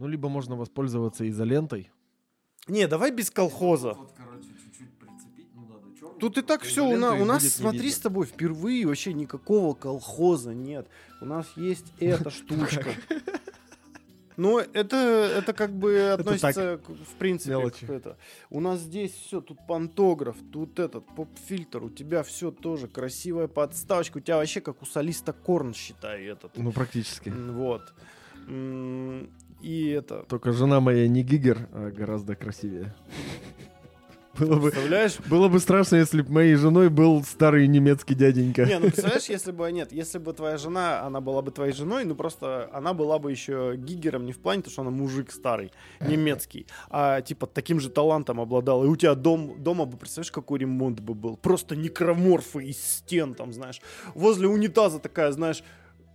Ну, 0.00 0.08
либо 0.08 0.30
можно 0.30 0.56
воспользоваться 0.56 1.28
изолентой. 1.28 1.90
Не, 2.68 2.86
давай 2.88 3.10
без 3.10 3.30
колхоза. 3.30 3.92
Вот, 3.92 4.12
короче, 4.16 4.48
чуть-чуть 4.48 4.98
прицепить. 4.98 5.48
Ну, 5.54 5.66
надо 5.66 5.94
черный. 5.98 6.18
Тут 6.18 6.38
и 6.38 6.42
так 6.42 6.62
все, 6.62 6.86
у, 6.86 6.96
на- 6.96 7.14
у 7.14 7.26
нас, 7.26 7.46
смотри, 7.46 7.90
с 7.90 7.98
тобой 7.98 8.24
впервые 8.24 8.86
вообще 8.86 9.12
никакого 9.12 9.74
колхоза 9.74 10.54
нет. 10.54 10.88
У 11.20 11.26
нас 11.26 11.46
есть 11.54 11.92
эта 12.00 12.30
штучка. 12.38 12.94
Но 14.38 14.58
это, 14.60 14.96
это 14.96 15.52
как 15.52 15.70
бы 15.74 16.12
относится, 16.18 16.78
к- 16.82 16.88
в 16.88 17.14
принципе, 17.18 17.50
мелочи. 17.50 17.84
к 17.86 17.90
это. 17.90 18.16
У 18.48 18.60
нас 18.60 18.80
здесь 18.80 19.12
все, 19.12 19.42
тут 19.42 19.58
пантограф, 19.68 20.36
тут 20.50 20.78
этот 20.78 21.04
поп-фильтр, 21.14 21.82
у 21.84 21.90
тебя 21.90 22.22
все 22.22 22.50
тоже 22.50 22.88
красивая 22.88 23.48
подставочка, 23.48 24.16
у 24.16 24.20
тебя 24.20 24.38
вообще 24.38 24.62
как 24.62 24.80
у 24.80 24.86
солиста 24.86 25.34
Корн, 25.34 25.74
считай, 25.74 26.24
этот. 26.24 26.56
Ну, 26.56 26.72
практически. 26.72 27.28
Вот. 27.28 27.82
И 29.62 29.88
это... 29.88 30.24
Только 30.28 30.52
жена 30.52 30.80
моя 30.80 31.08
не 31.08 31.22
гигер, 31.22 31.68
а 31.72 31.90
гораздо 31.90 32.34
красивее. 32.34 32.94
Было 34.38 34.56
бы, 34.56 34.70
Представляешь? 34.70 35.18
было 35.28 35.48
бы 35.48 35.58
страшно, 35.58 35.96
если 35.96 36.22
бы 36.22 36.32
моей 36.32 36.54
женой 36.54 36.88
был 36.88 37.22
старый 37.24 37.66
немецкий 37.66 38.14
дяденька. 38.14 38.64
Не, 38.64 38.78
ну 38.78 38.86
представляешь, 38.86 39.28
если 39.28 39.50
бы 39.50 39.70
нет, 39.70 39.92
если 39.92 40.18
бы 40.18 40.32
твоя 40.32 40.56
жена, 40.56 41.02
она 41.02 41.20
была 41.20 41.42
бы 41.42 41.50
твоей 41.50 41.72
женой, 41.72 42.04
ну 42.04 42.14
просто 42.14 42.70
она 42.72 42.94
была 42.94 43.18
бы 43.18 43.30
еще 43.30 43.74
гигером 43.76 44.24
не 44.24 44.32
в 44.32 44.38
плане, 44.38 44.62
то 44.62 44.70
что 44.70 44.82
она 44.82 44.90
мужик 44.90 45.32
старый, 45.32 45.72
немецкий, 46.00 46.66
а 46.88 47.20
типа 47.20 47.46
таким 47.48 47.80
же 47.80 47.90
талантом 47.90 48.40
обладала. 48.40 48.84
И 48.84 48.88
у 48.88 48.96
тебя 48.96 49.14
дом, 49.14 49.62
дома 49.62 49.84
бы, 49.84 49.96
представляешь, 49.96 50.32
какой 50.32 50.60
ремонт 50.60 51.00
бы 51.00 51.14
был? 51.14 51.36
Просто 51.36 51.74
некроморфы 51.76 52.64
из 52.64 52.80
стен 52.80 53.34
там, 53.34 53.52
знаешь. 53.52 53.82
Возле 54.14 54.48
унитаза 54.48 55.00
такая, 55.00 55.32
знаешь, 55.32 55.62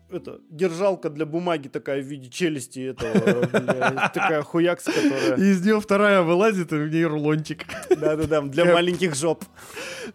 это, 0.09 0.40
держалка 0.50 1.09
для 1.09 1.26
бумаги 1.26 1.68
такая 1.68 2.02
в 2.02 2.05
виде 2.05 2.30
челюсти 2.30 2.80
этого, 2.80 3.45
бля, 3.48 4.12
такая 4.14 4.41
хуякса, 4.44 4.91
которая... 4.91 5.38
И 5.38 5.52
из 5.52 5.64
нее 5.66 5.80
вторая 5.80 6.22
вылазит, 6.22 6.72
и 6.73 6.76
в 6.76 6.90
ней 6.90 7.05
рулончик. 7.05 7.66
Да-да-да, 7.89 8.42
для 8.42 8.66
маленьких 8.66 9.16
жоп. 9.16 9.44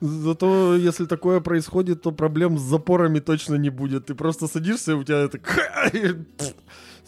Зато, 0.00 0.76
если 0.76 1.06
такое 1.06 1.40
происходит, 1.40 2.02
то 2.02 2.12
проблем 2.12 2.58
с 2.58 2.62
запорами 2.62 3.18
точно 3.18 3.56
не 3.56 3.70
будет. 3.70 4.06
Ты 4.06 4.14
просто 4.14 4.46
садишься, 4.46 4.92
и 4.92 4.94
у 4.94 5.04
тебя 5.04 5.18
это... 5.18 5.40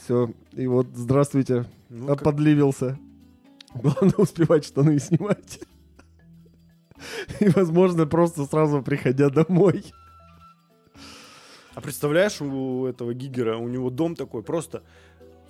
Все. 0.05 0.33
И 0.53 0.67
вот, 0.67 0.89
здравствуйте. 0.95 1.67
Ну, 1.89 2.17
Подливился. 2.17 2.99
Главное 3.75 4.15
успевать 4.17 4.65
штаны 4.65 4.99
снимать. 4.99 5.61
И, 7.41 7.49
возможно, 7.49 8.07
просто 8.07 8.45
сразу 8.47 8.83
приходя 8.83 9.31
домой. 9.31 9.85
А 11.75 11.81
представляешь, 11.81 12.41
у 12.41 12.87
этого 12.87 13.15
Гигера, 13.15 13.57
у 13.57 13.69
него 13.69 13.91
дом 13.91 14.15
такой, 14.15 14.43
просто 14.43 14.83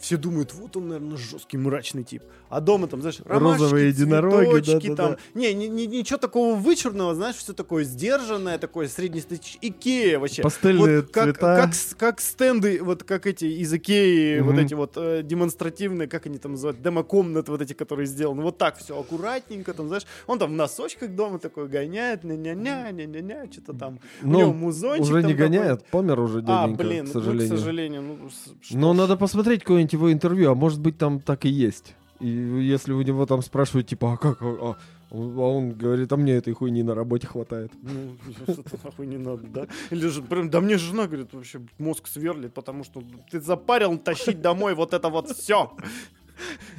все 0.02 0.16
думают, 0.16 0.52
вот 0.52 0.76
он, 0.76 0.88
наверное, 0.88 1.16
жесткий, 1.16 1.56
мрачный 1.56 2.02
тип. 2.02 2.22
А 2.50 2.60
дома 2.60 2.88
там, 2.88 3.00
знаешь, 3.00 3.20
ромашки, 3.24 3.62
Розовые 3.62 3.88
единороги, 3.88 4.60
цветочки 4.62 4.88
да-да-да. 4.88 5.08
там. 5.14 5.16
Не, 5.40 5.54
не- 5.54 5.68
не- 5.68 5.86
ничего 5.86 6.18
такого 6.18 6.54
вычурного, 6.56 7.14
знаешь, 7.14 7.36
все 7.36 7.52
такое 7.52 7.84
сдержанное, 7.84 8.58
такое 8.58 8.88
среднестатистическое. 8.88 9.70
Икея 9.70 10.18
вообще. 10.18 10.42
Пастельные 10.42 11.00
Вот 11.02 11.10
как, 11.12 11.24
цвета. 11.24 11.56
Как, 11.56 11.70
как 11.98 12.20
стенды, 12.20 12.82
вот 12.82 13.04
как 13.04 13.26
эти 13.26 13.44
из 13.44 13.72
Икеи, 13.72 14.40
вот 14.40 14.54
Мгм. 14.54 14.64
эти 14.64 14.74
вот 14.74 14.92
э, 14.96 15.22
демонстративные, 15.22 16.08
как 16.08 16.26
они 16.26 16.38
там 16.38 16.52
называют, 16.52 16.82
демокомнаты 16.82 17.52
вот 17.52 17.62
эти, 17.62 17.72
которые 17.72 18.06
сделаны. 18.06 18.42
Вот 18.42 18.58
так 18.58 18.78
все 18.78 18.98
аккуратненько, 18.98 19.72
там, 19.72 19.86
знаешь, 19.86 20.04
он 20.26 20.38
там 20.40 20.50
в 20.50 20.54
носочках 20.54 21.10
дома 21.14 21.38
такой 21.38 21.68
гоняет, 21.68 22.24
ня-ня-ня, 22.24 22.90
ня-ня-ня, 22.90 23.46
что-то 23.52 23.72
там. 23.72 24.00
у 24.22 24.26
Ну, 24.28 24.38
него 24.40 24.52
музончик 24.52 25.04
уже 25.04 25.22
не 25.22 25.34
гоняет, 25.34 25.84
помер 25.86 26.18
уже 26.20 26.40
А, 26.40 26.42
дяденька, 26.66 26.82
блин, 26.84 27.04
к 27.04 27.14
ну, 27.14 27.20
сожалению. 27.20 27.54
к 27.54 27.58
сожалению. 27.58 28.02
Ну, 28.02 28.18
что 28.60 28.76
Но 28.76 28.92
ж. 28.92 28.96
надо 28.96 29.16
посмотреть 29.16 29.62
какое-нибудь 29.92 29.94
его 29.94 30.12
интервью, 30.12 30.50
а 30.50 30.54
может 30.54 30.80
быть 30.80 30.98
там 30.98 31.20
так 31.20 31.44
и 31.44 31.48
есть. 31.48 31.94
И 32.20 32.28
если 32.28 32.92
у 32.92 33.02
него 33.02 33.26
там 33.26 33.42
спрашивают, 33.42 33.88
типа, 33.88 34.12
а 34.12 34.16
как, 34.16 34.42
а, 34.42 34.44
а 34.44 34.76
он 35.10 35.38
а 35.38 35.42
он 35.42 35.72
говорит, 35.72 36.12
а 36.12 36.16
мне 36.16 36.32
этой 36.34 36.52
хуйни 36.54 36.82
на 36.82 36.94
работе 36.94 37.26
хватает. 37.26 37.72
Ну, 37.82 38.16
это 38.46 38.62
нахуй 38.84 39.06
не 39.06 39.18
надо, 39.18 39.42
да? 39.48 39.66
Или 39.90 40.08
же, 40.08 40.22
прям, 40.22 40.48
да 40.48 40.60
мне 40.60 40.78
жена, 40.78 41.06
говорит, 41.06 41.32
вообще 41.34 41.60
мозг 41.78 42.06
сверлит, 42.06 42.54
потому 42.54 42.84
что 42.84 43.02
ты 43.30 43.40
запарил 43.40 43.98
тащить 43.98 44.40
домой 44.40 44.74
вот 44.74 44.94
это 44.94 45.08
вот 45.08 45.30
все. 45.30 45.72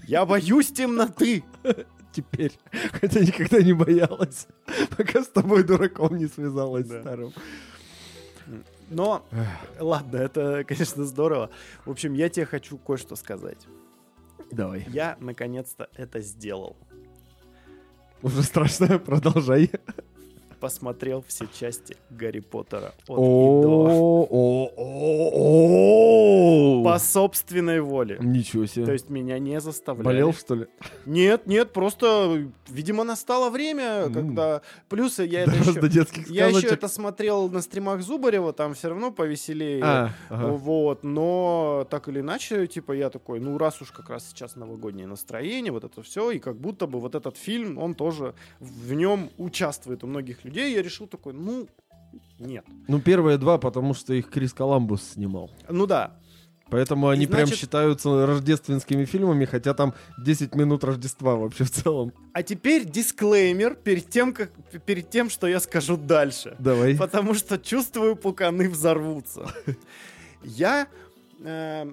Я 0.08 0.26
боюсь 0.26 0.72
темноты. 0.72 1.44
Теперь, 2.12 2.52
хотя 2.92 3.20
никогда 3.22 3.60
не 3.62 3.74
боялась, 3.74 4.48
пока 4.96 5.24
с 5.24 5.28
тобой 5.28 5.64
дураком 5.64 6.16
не 6.18 6.28
связалась 6.28 6.88
Да. 6.88 7.02
старым. 7.02 7.34
Но, 8.94 9.26
ладно, 9.80 10.18
это, 10.18 10.64
конечно, 10.64 11.04
здорово. 11.04 11.50
В 11.86 11.92
общем, 11.92 12.14
я 12.14 12.30
тебе 12.30 12.46
хочу 12.46 12.78
кое-что 12.78 13.16
сказать. 13.16 13.68
Давай. 14.52 14.86
Я, 14.90 15.18
наконец-то, 15.20 15.90
это 15.96 16.20
сделал. 16.22 16.78
Уже 18.22 18.44
страшно, 18.44 19.00
продолжай. 19.06 19.72
Посмотрел 20.64 21.26
все 21.28 21.46
части 21.60 21.98
Гарри 22.10 22.40
Поттера. 22.40 22.94
По 26.84 27.00
собственной 27.00 27.82
воле. 27.82 28.18
Ничего 28.22 28.66
себе. 28.66 28.86
То 28.86 28.94
есть 28.94 29.10
меня 29.10 29.40
не 29.40 29.60
заставляли. 29.60 30.06
Болел, 30.06 30.32
что 30.32 30.56
ли? 30.56 30.68
Нет, 31.06 31.48
нет, 31.48 31.74
просто, 31.74 32.48
видимо, 32.70 33.04
настало 33.04 33.50
время, 33.50 34.10
когда... 34.10 34.62
Плюс 34.88 35.20
я 35.20 35.42
это 35.42 35.52
еще... 35.52 35.74
Я 36.30 36.48
еще 36.48 36.68
это 36.68 36.88
смотрел 36.88 37.50
на 37.50 37.62
стримах 37.62 38.02
Зубарева, 38.02 38.54
там 38.54 38.74
все 38.74 38.88
равно 38.88 39.12
повеселее. 39.12 40.14
Вот, 40.30 41.04
но 41.04 41.86
так 41.90 42.08
или 42.08 42.22
иначе, 42.22 42.68
типа, 42.68 42.94
я 42.94 43.10
такой, 43.10 43.42
ну, 43.42 43.58
раз 43.58 43.82
уж 43.82 43.92
как 43.92 44.10
раз 44.10 44.30
сейчас 44.30 44.56
новогоднее 44.56 45.08
настроение, 45.08 45.74
вот 45.74 45.84
это 45.84 46.02
все, 46.04 46.32
и 46.32 46.40
как 46.40 46.56
будто 46.56 46.88
бы 46.88 47.02
вот 47.02 47.16
этот 47.16 47.36
фильм, 47.36 47.78
он 47.78 47.96
тоже 47.96 48.34
в 48.62 48.94
нем 48.94 49.30
участвует 49.38 50.06
у 50.06 50.08
многих 50.08 50.46
людей, 50.46 50.53
я 50.62 50.82
решил 50.82 51.08
такой, 51.08 51.34
ну, 51.34 51.68
нет. 52.40 52.66
Ну, 52.88 53.00
первые 53.02 53.38
два, 53.38 53.58
потому 53.58 53.94
что 53.94 54.14
их 54.14 54.30
Крис 54.30 54.54
Коламбус 54.54 55.04
снимал. 55.14 55.50
Ну 55.70 55.86
да, 55.88 56.18
Поэтому 56.70 57.10
они 57.10 57.28
прям 57.28 57.46
значит- 57.46 57.60
считаются 57.60 58.26
рождественскими 58.26 59.06
фильмами, 59.06 59.46
хотя 59.46 59.76
там 59.76 59.94
10 60.18 60.56
минут 60.56 60.84
Рождества 60.84 61.36
вообще 61.36 61.66
в 61.66 61.70
целом. 61.70 62.14
а 62.34 62.42
теперь 62.42 62.86
дисклеймер 62.86 63.76
перед 63.76 64.10
тем, 64.10 64.34
как, 64.34 64.52
перед 64.84 65.08
тем, 65.10 65.30
что 65.30 65.46
я 65.46 65.60
скажу 65.60 65.98
дальше. 65.98 66.56
Давай. 66.58 66.98
Потому 66.98 67.36
что 67.36 67.60
чувствую, 67.60 68.16
пуканы 68.16 68.70
взорвутся. 68.70 69.54
Я 70.44 70.88
э, 71.42 71.86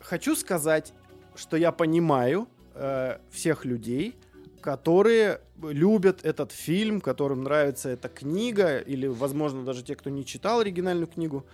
хочу 0.00 0.36
сказать, 0.36 0.92
что 1.34 1.56
я 1.56 1.72
понимаю 1.72 2.46
э, 2.74 3.18
всех 3.30 3.64
людей, 3.64 4.16
которые 4.60 5.40
любят 5.62 6.24
этот 6.24 6.52
фильм, 6.52 7.00
которым 7.00 7.42
нравится 7.44 7.88
эта 7.88 8.08
книга, 8.08 8.78
или, 8.78 9.06
возможно, 9.06 9.64
даже 9.64 9.82
те, 9.82 9.94
кто 9.94 10.10
не 10.10 10.24
читал 10.24 10.60
оригинальную 10.60 11.06
книгу. 11.06 11.44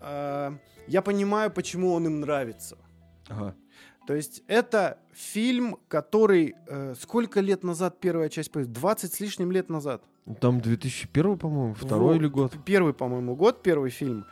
Э, 0.00 0.52
я 0.86 1.02
понимаю, 1.02 1.50
почему 1.50 1.92
он 1.92 2.06
им 2.06 2.20
нравится. 2.20 2.76
Ага. 3.28 3.54
То 4.06 4.14
есть 4.14 4.42
это 4.48 4.98
фильм, 5.12 5.76
который... 5.88 6.54
э, 6.68 6.94
сколько 7.00 7.40
лет 7.40 7.64
назад 7.64 8.00
первая 8.00 8.28
часть 8.28 8.50
появилась? 8.52 8.74
20 8.76 9.12
с 9.12 9.20
лишним 9.20 9.52
лет 9.52 9.70
назад. 9.70 10.02
Там 10.40 10.60
2001, 10.60 11.38
по-моему, 11.38 11.74
второй 11.74 12.14
Вот, 12.14 12.16
или 12.16 12.28
год. 12.28 12.52
Первый, 12.64 12.92
по-моему, 12.92 13.34
год, 13.36 13.62
первый 13.62 13.90
фильм. 13.90 14.24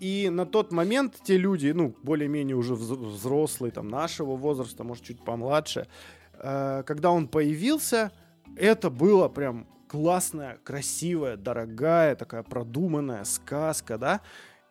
И 0.00 0.30
на 0.30 0.46
тот 0.46 0.72
момент 0.72 1.20
те 1.22 1.36
люди, 1.36 1.72
ну, 1.72 1.94
более-менее 2.02 2.56
уже 2.56 2.74
вз- 2.74 3.06
взрослые, 3.06 3.70
там, 3.70 3.88
нашего 3.88 4.34
возраста, 4.36 4.82
может, 4.84 5.04
чуть 5.04 5.24
помладше, 5.24 5.86
когда 6.42 7.10
он 7.10 7.28
появился, 7.28 8.10
это 8.56 8.90
было 8.90 9.28
прям 9.28 9.66
классная, 9.88 10.58
красивая, 10.64 11.36
дорогая, 11.36 12.16
такая 12.16 12.42
продуманная 12.42 13.24
сказка, 13.24 13.98
да. 13.98 14.20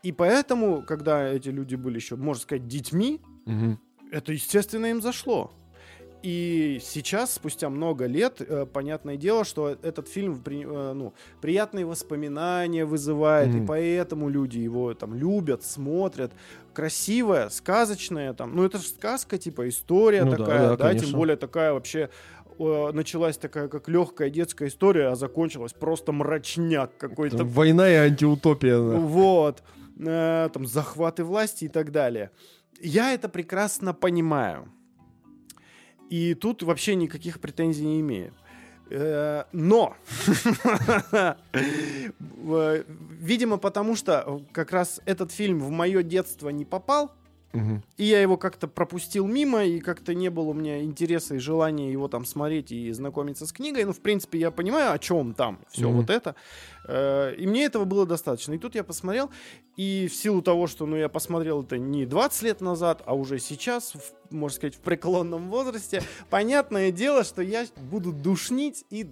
И 0.03 0.11
поэтому, 0.11 0.83
когда 0.83 1.27
эти 1.27 1.49
люди 1.49 1.75
были 1.75 1.95
еще, 1.95 2.15
можно 2.15 2.41
сказать, 2.41 2.67
детьми, 2.67 3.21
Мгм. 3.45 3.79
это, 4.11 4.33
естественно, 4.33 4.87
им 4.87 5.01
зашло. 5.01 5.51
И 6.23 6.79
сейчас, 6.83 7.33
спустя 7.33 7.69
много 7.69 8.05
лет, 8.05 8.41
э, 8.41 8.65
понятное 8.71 9.17
дело, 9.17 9.43
что 9.43 9.69
этот 9.81 10.07
фильм 10.07 10.39
при- 10.41 10.63
э, 10.63 10.93
ну, 10.93 11.13
приятные 11.41 11.85
воспоминания 11.85 12.85
вызывает, 12.85 13.49
Мгм. 13.49 13.63
и 13.63 13.67
поэтому 13.67 14.29
люди 14.29 14.59
его 14.59 14.93
там 14.93 15.15
любят, 15.15 15.63
смотрят. 15.63 16.31
Красивая, 16.73 17.49
сказочная, 17.49 18.33
там, 18.33 18.55
ну 18.55 18.63
это 18.63 18.77
же 18.77 18.87
сказка, 18.87 19.37
типа 19.37 19.67
история 19.67 20.23
Ну 20.23 20.31
да, 20.31 20.37
такая, 20.37 20.59
да, 20.59 20.69
да, 20.77 20.89
тем 20.89 20.99
конечно. 20.99 21.17
более 21.17 21.35
такая 21.37 21.73
вообще 21.73 22.09
началась 22.59 23.37
такая 23.37 23.67
как 23.67 23.89
легкая 23.89 24.29
детская 24.29 24.67
история, 24.67 25.07
а 25.07 25.15
закончилась 25.15 25.73
просто 25.73 26.11
мрачняк 26.11 26.95
какой-то. 26.97 27.43
Война 27.43 27.89
и 27.89 27.95
антиутопия. 27.95 28.77
да. 28.77 28.97
Вот. 28.97 29.63
Э, 29.99 30.49
там 30.53 30.67
захваты 30.67 31.23
власти 31.23 31.65
и 31.65 31.67
так 31.69 31.91
далее. 31.91 32.29
Я 32.79 33.13
это 33.13 33.29
прекрасно 33.29 33.93
понимаю. 33.95 34.67
И 36.11 36.33
тут 36.33 36.61
вообще 36.61 36.95
никаких 36.95 37.39
претензий 37.39 37.85
не 37.85 38.01
имею. 38.01 38.33
Э, 38.89 39.45
Но, 39.53 39.95
э, 41.53 42.83
видимо, 43.21 43.57
потому 43.57 43.95
что 43.95 44.41
как 44.51 44.73
раз 44.73 44.99
этот 45.05 45.31
фильм 45.31 45.59
в 45.61 45.69
мое 45.69 46.03
детство 46.03 46.49
не 46.49 46.65
попал, 46.65 47.13
Мгм. 47.53 47.83
И 47.97 48.05
я 48.05 48.21
его 48.21 48.37
как-то 48.37 48.67
пропустил 48.67 49.27
мимо, 49.27 49.63
и 49.65 49.79
как-то 49.79 50.13
не 50.13 50.29
было 50.29 50.45
у 50.49 50.53
меня 50.53 50.81
интереса 50.83 51.35
и 51.35 51.39
желания 51.39 51.91
его 51.91 52.07
там 52.07 52.25
смотреть 52.25 52.71
и 52.71 52.91
знакомиться 52.91 53.45
с 53.45 53.51
книгой. 53.51 53.83
Ну, 53.83 53.91
в 53.93 53.99
принципе, 53.99 54.39
я 54.39 54.51
понимаю, 54.51 54.93
о 54.93 54.99
чем 54.99 55.33
там 55.33 55.59
все 55.69 55.87
Мгм. 55.89 55.97
вот 55.97 56.09
это. 56.09 56.35
Э, 56.87 57.35
И 57.37 57.45
мне 57.45 57.65
этого 57.65 57.85
было 57.85 58.05
достаточно. 58.05 58.53
И 58.53 58.57
тут 58.57 58.75
я 58.75 58.83
посмотрел, 58.83 59.29
и 59.75 60.07
в 60.07 60.15
силу 60.15 60.41
того, 60.41 60.67
что 60.67 60.85
ну, 60.85 60.95
я 60.95 61.09
посмотрел 61.09 61.63
это 61.63 61.77
не 61.77 62.05
20 62.05 62.41
лет 62.43 62.61
назад, 62.61 63.01
а 63.05 63.15
уже 63.15 63.37
сейчас, 63.39 63.93
в, 63.95 64.33
можно 64.33 64.55
сказать, 64.55 64.75
в 64.75 64.79
преклонном 64.79 65.49
возрасте, 65.49 66.03
понятное 66.29 66.91
дело, 66.91 67.23
что 67.23 67.41
я 67.41 67.65
буду 67.91 68.11
душнить 68.13 68.85
и 68.89 69.03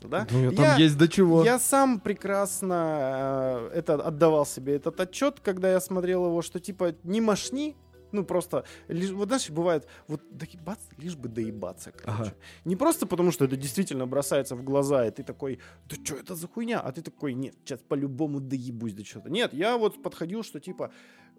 доебываться, 0.00 0.08
да? 0.08 0.26
Ну, 0.30 0.52
там 0.52 0.64
Я- 0.64 0.76
есть 0.76 0.96
до 0.98 1.08
чего. 1.08 1.44
я 1.44 1.58
сам 1.58 2.00
прекрасно 2.00 3.68
э, 3.72 3.78
это 3.78 3.94
отдавал 3.94 4.46
себе 4.46 4.76
этот 4.76 5.00
отчет, 5.00 5.40
когда 5.40 5.70
я 5.70 5.80
смотрел 5.80 6.26
его, 6.26 6.42
что 6.42 6.60
типа 6.60 6.94
не 7.04 7.20
машни, 7.20 7.76
ну 8.12 8.24
просто, 8.24 8.64
лишь- 8.88 9.10
вот 9.10 9.28
знаешь, 9.28 9.50
бывает, 9.50 9.86
вот 10.08 10.20
доебаться, 10.30 10.88
лишь 10.98 11.14
бы 11.16 11.28
доебаться, 11.28 11.92
короче. 11.92 12.22
Ага. 12.22 12.34
Не 12.64 12.76
просто 12.76 13.06
потому, 13.06 13.30
что 13.32 13.44
это 13.44 13.56
действительно 13.56 14.06
бросается 14.06 14.56
в 14.56 14.64
глаза, 14.64 15.06
и 15.06 15.10
ты 15.10 15.22
такой, 15.22 15.58
да 15.88 15.96
что 16.04 16.16
это 16.16 16.34
за 16.34 16.48
хуйня? 16.48 16.80
А 16.80 16.90
ты 16.92 17.02
такой, 17.02 17.34
нет, 17.34 17.54
сейчас 17.64 17.80
по-любому 17.88 18.40
доебусь 18.40 18.94
до 18.94 19.04
чего-то. 19.04 19.30
Нет, 19.30 19.54
я 19.54 19.76
вот 19.76 20.02
подходил, 20.02 20.42
что 20.42 20.58
типа 20.60 20.90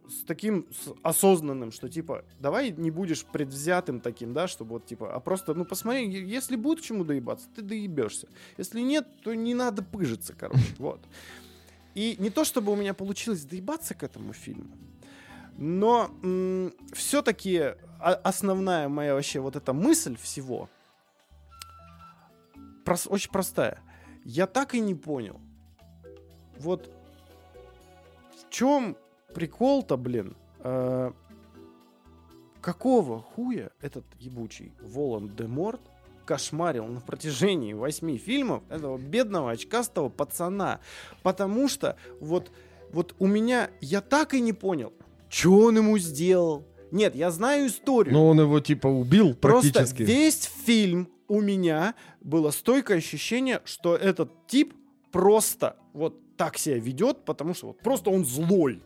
с 0.10 0.24
таким 0.24 0.68
с 0.72 0.94
осознанным, 1.04 1.72
что 1.72 1.90
типа 1.90 2.26
давай 2.40 2.72
не 2.72 2.92
будешь 2.92 3.26
предвзятым 3.26 4.02
таким, 4.02 4.34
да, 4.34 4.48
чтобы 4.48 4.72
вот 4.74 4.86
типа, 4.86 5.14
а 5.14 5.20
просто, 5.20 5.54
ну 5.54 5.66
посмотри, 5.66 6.08
если 6.10 6.56
будет 6.56 6.80
к 6.80 6.84
чему 6.84 7.04
доебаться, 7.04 7.48
ты 7.56 7.62
доебешься. 7.62 8.28
Если 8.58 8.82
нет, 8.82 9.08
то 9.24 9.34
не 9.34 9.54
надо 9.54 9.84
пыжиться, 9.84 10.34
короче, 10.34 10.76
вот. 10.78 11.02
И 11.94 12.16
не 12.20 12.30
то, 12.30 12.46
чтобы 12.46 12.72
у 12.72 12.76
меня 12.76 12.94
получилось 12.94 13.44
доебаться 13.44 13.94
к 13.96 14.04
этому 14.04 14.34
фильму, 14.34 14.72
но 15.58 16.12
все-таки 16.94 17.76
основная 18.00 18.90
моя 18.90 19.14
вообще 19.14 19.40
вот 19.40 19.56
эта 19.56 19.74
мысль 19.74 20.16
всего 20.18 20.70
прос- 22.84 23.08
очень 23.10 23.32
простая. 23.32 23.80
Я 24.24 24.48
так 24.48 24.76
и 24.76 24.80
не 24.80 24.96
понял. 24.96 25.40
Вот 26.58 26.90
в 28.40 28.50
чем 28.50 28.98
прикол-то, 29.34 29.98
блин? 29.98 30.36
э, 30.64 31.12
какого 32.62 33.22
хуя 33.22 33.72
этот 33.82 34.06
ебучий 34.20 34.72
Волан 34.82 35.30
де 35.36 35.48
Морт 35.48 35.82
кошмарил 36.26 36.86
на 36.86 37.02
протяжении 37.02 37.74
восьми 37.74 38.18
фильмов 38.18 38.64
этого 38.70 38.98
бедного 38.98 39.52
очкастого 39.52 40.10
пацана? 40.10 40.80
Потому 41.24 41.68
что 41.68 41.98
вот, 42.20 42.52
вот 42.92 43.16
у 43.20 43.28
меня, 43.28 43.70
я 43.82 44.02
так 44.02 44.34
и 44.34 44.42
не 44.42 44.54
понял, 44.54 44.94
что 45.30 45.58
он 45.58 45.78
ему 45.78 45.98
сделал. 45.98 46.64
Нет, 46.92 47.16
я 47.16 47.32
знаю 47.32 47.68
историю. 47.68 48.14
Но 48.14 48.28
он 48.28 48.40
его 48.42 48.60
типа 48.60 48.88
убил 48.88 49.34
Просто 49.34 49.72
практически. 49.74 50.04
весь 50.04 50.44
фильм 50.66 51.10
у 51.28 51.40
меня 51.40 51.96
было 52.20 52.52
стойкое 52.52 52.98
ощущение, 52.98 53.62
что 53.64 53.96
этот 53.96 54.48
тип 54.48 54.74
просто 55.12 55.78
вот 55.94 56.16
так 56.36 56.58
себя 56.58 56.78
ведет, 56.78 57.24
потому 57.24 57.54
что 57.54 57.68
вот 57.68 57.80
просто 57.80 58.10
он 58.10 58.26
злой. 58.26 58.82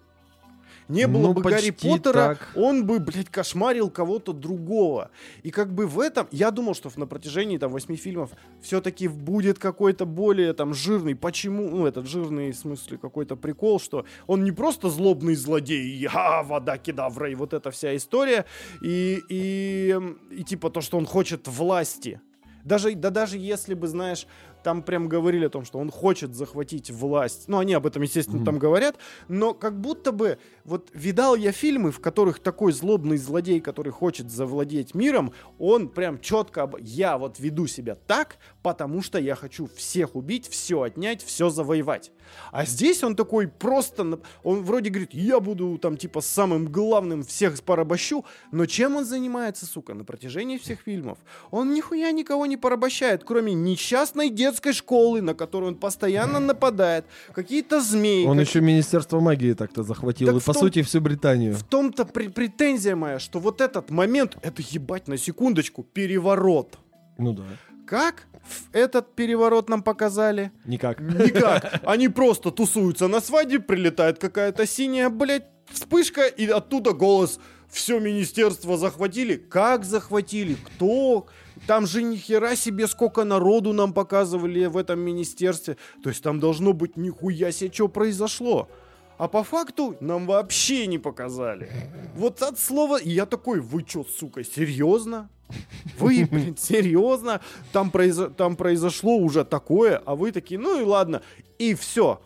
Не 0.88 1.08
было 1.08 1.28
Ну, 1.28 1.34
бы 1.34 1.42
Гарри 1.42 1.72
Поттера, 1.72 2.36
так. 2.36 2.52
он 2.56 2.86
бы, 2.86 3.00
блядь, 3.00 3.30
кошмарил 3.30 3.90
кого-то 3.90 4.34
другого. 4.34 5.10
И 5.42 5.50
как 5.50 5.74
бы 5.74 5.88
в 5.88 6.00
этом, 6.00 6.28
я 6.32 6.52
думал, 6.52 6.76
что 6.76 6.92
на 6.96 7.08
протяжении 7.08 7.58
там 7.58 7.72
восьми 7.72 7.96
фильмов 7.96 8.32
все-таки 8.62 9.08
будет 9.08 9.58
какой-то 9.58 10.06
более 10.06 10.54
там 10.54 10.74
жирный. 10.74 11.16
Почему? 11.16 11.70
Ну, 11.70 11.88
этот 11.88 12.08
жирный, 12.08 12.52
в 12.52 12.56
смысле, 12.58 12.98
какой-то 12.98 13.36
прикол, 13.36 13.80
что 13.80 14.06
он 14.28 14.44
не 14.44 14.52
просто 14.52 14.90
злобный 14.90 15.36
злодей, 15.36 16.08
а 16.14 16.44
вода 16.44 16.78
кедавра, 16.78 17.32
и 17.32 17.36
вот 17.36 17.54
эта 17.54 17.72
вся 17.72 17.96
история. 17.96 18.46
И, 18.82 19.22
и, 19.30 19.96
и 20.30 20.44
типа 20.44 20.70
то, 20.70 20.82
что 20.82 20.98
он 20.98 21.06
хочет 21.06 21.48
власти. 21.48 22.22
Даже, 22.64 22.94
да 22.96 23.10
даже 23.10 23.38
если 23.38 23.76
бы, 23.76 23.88
знаешь, 23.88 24.28
там 24.66 24.82
прям 24.82 25.08
говорили 25.08 25.46
о 25.46 25.50
том, 25.50 25.64
что 25.64 25.78
он 25.78 25.92
хочет 25.92 26.34
захватить 26.34 26.90
власть. 26.90 27.44
Ну, 27.48 27.60
они 27.60 27.76
об 27.76 27.86
этом, 27.86 28.02
естественно, 28.02 28.38
Мгм. 28.38 28.46
там 28.46 28.58
говорят. 28.58 28.98
Но 29.28 29.54
как 29.54 29.80
будто 29.80 30.12
бы, 30.12 30.40
вот 30.64 30.90
видал 30.92 31.36
я 31.36 31.52
фильмы, 31.52 31.92
в 31.92 32.00
которых 32.00 32.40
такой 32.40 32.72
злобный 32.72 33.18
злодей, 33.18 33.62
который 33.62 33.92
хочет 33.92 34.32
завладеть 34.32 34.96
миром, 34.96 35.34
он 35.60 35.88
прям 35.88 36.20
четко, 36.20 36.64
об... 36.64 36.78
я 36.80 37.20
вот 37.20 37.40
веду 37.40 37.68
себя 37.68 37.94
так, 37.94 38.38
потому 38.66 39.04
что 39.04 39.20
я 39.20 39.36
хочу 39.36 39.68
всех 39.76 40.16
убить, 40.16 40.48
все 40.50 40.82
отнять, 40.82 41.24
все 41.24 41.52
завоевать. 41.52 42.12
А 42.52 42.66
здесь 42.66 43.04
он 43.04 43.16
такой 43.16 43.48
просто, 43.48 44.20
он 44.44 44.64
вроде 44.64 44.90
говорит, 44.90 45.14
я 45.14 45.40
буду 45.40 45.78
там 45.78 45.98
типа 45.98 46.22
самым 46.22 46.66
главным, 46.72 47.24
всех 47.24 47.62
порабощу, 47.62 48.26
но 48.52 48.66
чем 48.66 48.96
он 48.96 49.06
занимается, 49.06 49.68
сука, 49.68 49.94
на 49.94 50.04
протяжении 50.04 50.58
всех 50.58 50.80
фильмов? 50.80 51.20
Он 51.52 51.76
нихуя 51.76 52.12
никого 52.12 52.48
не 52.48 52.58
порабощает, 52.58 53.24
кроме 53.24 53.54
несчастной 53.54 54.32
детской 54.32 54.74
школы, 54.74 55.22
на 55.22 55.36
которую 55.36 55.74
он 55.74 55.76
постоянно 55.76 56.40
нападает, 56.40 57.06
какие-то 57.34 57.82
змеи. 57.82 58.26
Он 58.26 58.40
как- 58.40 58.48
еще 58.48 58.62
Министерство 58.62 59.20
магии 59.20 59.54
так-то 59.54 59.84
захватил. 59.84 60.26
Так 60.28 60.38
и 60.38 60.40
по 60.44 60.54
том- 60.54 60.64
сути 60.64 60.82
всю 60.82 61.02
Британию. 61.02 61.54
В 61.54 61.62
том-то 61.64 62.02
пре- 62.04 62.32
претензия 62.32 62.96
моя, 62.96 63.20
что 63.20 63.40
вот 63.40 63.62
этот 63.62 63.92
момент, 63.92 64.38
это 64.42 64.64
ебать 64.72 65.08
на 65.08 65.18
секундочку, 65.18 65.84
переворот. 65.84 66.80
Ну 67.20 67.34
да. 67.34 67.44
Как 67.86 68.28
этот 68.72 69.16
переворот 69.16 69.70
нам 69.70 69.84
показали? 69.84 70.52
Никак. 70.66 71.00
Никак. 71.00 71.82
Они 71.86 72.10
просто 72.10 72.52
тусуются 72.52 73.08
на 73.08 73.22
свадьбе, 73.22 73.60
прилетает 73.60 74.20
какая-то 74.20 74.66
синяя, 74.66 75.10
блядь, 75.10 75.46
вспышка, 75.72 76.26
и 76.26 76.48
оттуда 76.48 76.94
голос 76.94 77.40
все 77.70 78.00
министерство 78.00 78.78
захватили. 78.78 79.36
Как 79.36 79.84
захватили? 79.84 80.56
Кто? 80.56 81.28
Там 81.68 81.88
же 81.88 82.04
ни 82.04 82.16
хера 82.16 82.56
себе 82.56 82.88
сколько 82.88 83.24
народу 83.24 83.74
нам 83.74 83.94
показывали 83.94 84.66
в 84.66 84.78
этом 84.78 85.00
министерстве. 85.00 85.78
То 86.04 86.10
есть 86.10 86.24
там 86.24 86.40
должно 86.40 86.74
быть 86.74 86.96
нихуя 86.98 87.52
себе, 87.52 87.72
что 87.74 87.88
произошло. 87.88 88.70
А 89.18 89.28
по 89.28 89.44
факту 89.44 89.96
нам 90.00 90.26
вообще 90.26 90.88
не 90.88 91.00
показали. 91.00 91.70
Вот 92.16 92.42
от 92.42 92.60
слова... 92.60 93.00
И 93.00 93.10
я 93.10 93.26
такой, 93.26 93.62
вы 93.62 93.84
чё, 93.84 94.04
сука, 94.04 94.44
серьезно? 94.44 95.30
Вы, 96.00 96.28
блин, 96.30 96.58
серьезно? 96.58 97.42
Там, 97.72 97.90
произо- 97.90 98.34
там 98.34 98.56
произошло 98.56 99.16
уже 99.18 99.46
такое, 99.46 100.02
а 100.06 100.16
вы 100.16 100.32
такие, 100.32 100.60
ну 100.60 100.80
и 100.80 100.84
ладно. 100.84 101.22
И 101.60 101.74
все. 101.76 102.22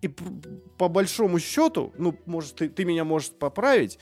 И 0.00 0.08
по 0.78 0.88
большому 0.88 1.38
счету, 1.38 1.92
ну, 1.98 2.16
может, 2.26 2.56
ты, 2.56 2.68
ты 2.68 2.84
меня 2.84 3.04
можешь 3.04 3.30
поправить, 3.30 3.98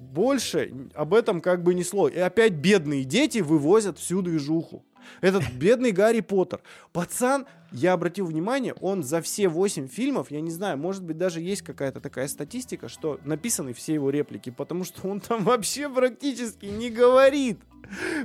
больше 0.00 0.72
об 0.94 1.12
этом 1.12 1.40
как 1.40 1.62
бы 1.62 1.74
ни 1.74 1.82
слова. 1.82 2.08
И 2.08 2.18
опять 2.18 2.52
бедные 2.52 3.04
дети 3.04 3.38
вывозят 3.38 3.98
всю 3.98 4.22
движуху. 4.22 4.84
Этот 5.20 5.50
бедный 5.52 5.92
Гарри 5.92 6.20
Поттер. 6.20 6.60
Пацан, 6.92 7.46
я 7.72 7.92
обратил 7.92 8.26
внимание, 8.26 8.74
он 8.80 9.02
за 9.02 9.20
все 9.20 9.48
8 9.48 9.88
фильмов, 9.88 10.30
я 10.30 10.40
не 10.40 10.50
знаю, 10.50 10.78
может 10.78 11.04
быть, 11.04 11.18
даже 11.18 11.40
есть 11.40 11.62
какая-то 11.62 12.00
такая 12.00 12.28
статистика, 12.28 12.88
что 12.88 13.20
написаны 13.24 13.72
все 13.72 13.94
его 13.94 14.10
реплики, 14.10 14.50
потому 14.50 14.84
что 14.84 15.08
он 15.08 15.20
там 15.20 15.44
вообще 15.44 15.88
практически 15.88 16.66
не 16.66 16.90
говорит. 16.90 17.60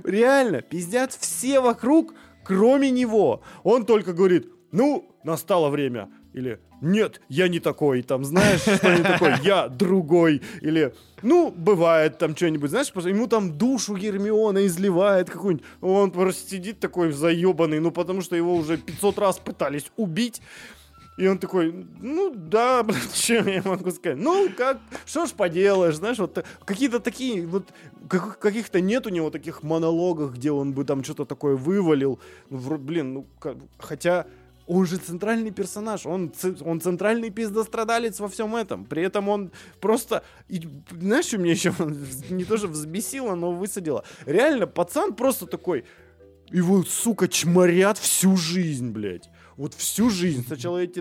Реально, 0.03 0.61
пиздят 0.61 1.13
все 1.13 1.59
вокруг, 1.59 2.13
кроме 2.43 2.91
него. 2.91 3.41
Он 3.63 3.85
только 3.85 4.13
говорит, 4.13 4.49
ну, 4.71 5.15
настало 5.23 5.69
время. 5.69 6.09
Или 6.33 6.59
нет, 6.83 7.21
я 7.29 7.47
не 7.47 7.59
такой, 7.59 8.01
там, 8.03 8.23
знаешь, 8.25 8.61
что 8.61 8.95
не 8.95 9.03
такой, 9.03 9.33
я 9.43 9.67
другой. 9.69 10.41
Или, 10.61 10.93
ну, 11.21 11.49
бывает 11.55 12.17
там 12.17 12.35
что-нибудь, 12.35 12.69
знаешь, 12.69 12.91
просто 12.91 13.09
ему 13.09 13.27
там 13.27 13.57
душу 13.57 13.95
Гермиона 13.95 14.65
изливает 14.67 15.29
какую-нибудь. 15.29 15.65
Он 15.81 16.11
просто 16.11 16.49
сидит 16.49 16.79
такой 16.79 17.11
заебанный, 17.11 17.79
ну, 17.79 17.91
потому 17.91 18.21
что 18.21 18.35
его 18.35 18.55
уже 18.55 18.77
500 18.77 19.17
раз 19.19 19.39
пытались 19.39 19.91
убить. 19.97 20.41
И 21.15 21.27
он 21.27 21.37
такой, 21.37 21.85
ну 22.01 22.33
да, 22.35 22.83
что 23.13 23.33
я 23.35 23.61
могу 23.63 23.91
сказать? 23.91 24.17
Ну, 24.17 24.49
как, 24.57 24.79
что 25.05 25.25
ж 25.27 25.31
поделаешь, 25.31 25.95
знаешь, 25.95 26.17
вот 26.17 26.43
какие-то 26.65 26.99
такие, 26.99 27.45
вот 27.45 27.69
как- 28.09 28.39
каких-то 28.39 28.81
нет 28.81 29.05
у 29.05 29.09
него 29.09 29.29
таких 29.29 29.61
монологов, 29.61 30.33
где 30.33 30.51
он 30.51 30.73
бы 30.73 30.83
там 30.85 31.03
что-то 31.03 31.25
такое 31.25 31.55
вывалил. 31.55 32.19
Ну, 32.49 32.57
блин, 32.79 33.13
ну, 33.13 33.27
как- 33.39 33.57
хотя 33.77 34.25
он 34.67 34.85
же 34.85 34.97
центральный 34.97 35.51
персонаж, 35.51 36.05
он, 36.05 36.33
он 36.61 36.81
центральный 36.81 37.29
пиздострадалец 37.29 38.19
во 38.19 38.27
всем 38.29 38.55
этом. 38.55 38.85
При 38.85 39.03
этом 39.03 39.29
он 39.29 39.51
просто... 39.81 40.23
и, 40.47 40.61
знаешь, 40.91 41.25
что 41.25 41.37
меня 41.37 41.51
еще 41.51 41.73
не 42.29 42.45
то, 42.45 42.57
что 42.57 42.67
взбесило, 42.67 43.35
но 43.35 43.51
высадило? 43.51 44.03
Реально, 44.25 44.67
пацан 44.67 45.13
просто 45.13 45.45
такой... 45.45 45.85
Его, 46.49 46.83
сука, 46.83 47.27
чморят 47.27 47.97
всю 47.97 48.37
жизнь, 48.37 48.91
блядь. 48.91 49.29
Вот 49.57 49.73
всю 49.73 50.11
жизнь. 50.11 50.45
Сначала 50.45 50.77
эти 50.77 50.99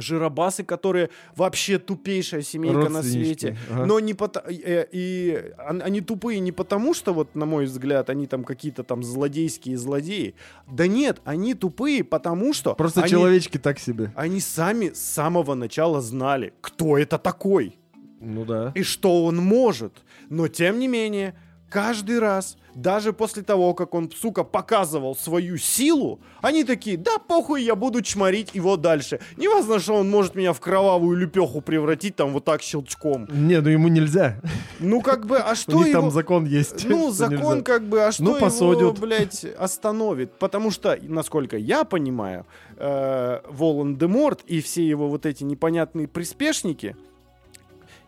жиробасы, 0.00 0.64
которые 0.64 1.10
вообще 1.36 1.78
тупейшая 1.78 2.42
семейка 2.42 2.88
на 2.88 3.02
свете. 3.02 3.56
ага. 3.70 3.86
Но 3.86 4.00
не 4.00 4.14
потому... 4.14 4.46
И 4.50 5.52
он- 5.68 5.82
они 5.82 6.00
тупые 6.00 6.40
не 6.40 6.52
потому, 6.52 6.94
что, 6.94 7.12
вот, 7.12 7.34
на 7.34 7.46
мой 7.46 7.64
взгляд, 7.66 8.10
они 8.10 8.26
там 8.26 8.44
какие-то 8.44 8.82
там 8.82 9.02
злодейские 9.02 9.76
злодеи. 9.76 10.34
Да 10.66 10.86
нет, 10.86 11.20
они 11.24 11.54
тупые, 11.54 12.04
потому 12.04 12.52
что... 12.52 12.74
Просто 12.74 13.02
они- 13.02 13.10
человечки 13.10 13.58
так 13.58 13.78
себе. 13.78 14.12
они 14.16 14.40
сами 14.40 14.90
с 14.90 15.00
самого 15.00 15.54
начала 15.54 16.00
знали, 16.00 16.52
кто 16.60 16.98
это 16.98 17.18
такой. 17.18 17.76
Ну 18.20 18.44
да. 18.44 18.72
и 18.74 18.82
что 18.82 19.24
он 19.24 19.36
может. 19.36 20.02
Но 20.28 20.46
тем 20.48 20.78
не 20.78 20.88
менее, 20.88 21.34
каждый 21.70 22.18
раз, 22.18 22.56
даже 22.74 23.12
после 23.12 23.42
того, 23.42 23.72
как 23.74 23.94
он, 23.94 24.10
сука, 24.10 24.44
показывал 24.44 25.16
свою 25.16 25.56
силу, 25.56 26.20
они 26.42 26.64
такие, 26.64 26.96
да 26.96 27.18
похуй, 27.18 27.62
я 27.62 27.74
буду 27.74 28.02
чморить 28.02 28.54
его 28.54 28.76
дальше. 28.76 29.20
Не 29.36 29.48
важно, 29.48 29.78
что 29.78 29.94
он 29.94 30.10
может 30.10 30.34
меня 30.34 30.52
в 30.52 30.60
кровавую 30.60 31.16
люпеху 31.16 31.60
превратить 31.62 32.16
там 32.16 32.32
вот 32.32 32.44
так 32.44 32.60
щелчком. 32.62 33.26
Не, 33.30 33.60
ну 33.60 33.68
ему 33.70 33.88
нельзя. 33.88 34.40
Ну 34.80 35.00
как 35.00 35.26
бы, 35.26 35.38
а 35.38 35.54
что 35.54 35.76
У 35.76 35.78
них 35.80 35.88
его... 35.88 36.02
там 36.02 36.10
закон 36.10 36.44
есть. 36.44 36.84
Ну, 36.84 37.10
закон 37.10 37.38
нельзя. 37.58 37.62
как 37.62 37.84
бы, 37.84 38.04
а 38.04 38.12
что 38.12 38.22
Ну, 38.24 38.30
его, 38.36 38.40
посадят. 38.40 38.98
блядь, 38.98 39.44
остановит? 39.58 40.32
Потому 40.38 40.70
что, 40.70 40.98
насколько 41.02 41.56
я 41.56 41.84
понимаю, 41.84 42.46
э, 42.76 43.40
Волан-де-Морт 43.48 44.42
и 44.46 44.60
все 44.60 44.86
его 44.86 45.08
вот 45.08 45.26
эти 45.26 45.44
непонятные 45.44 46.08
приспешники, 46.08 46.96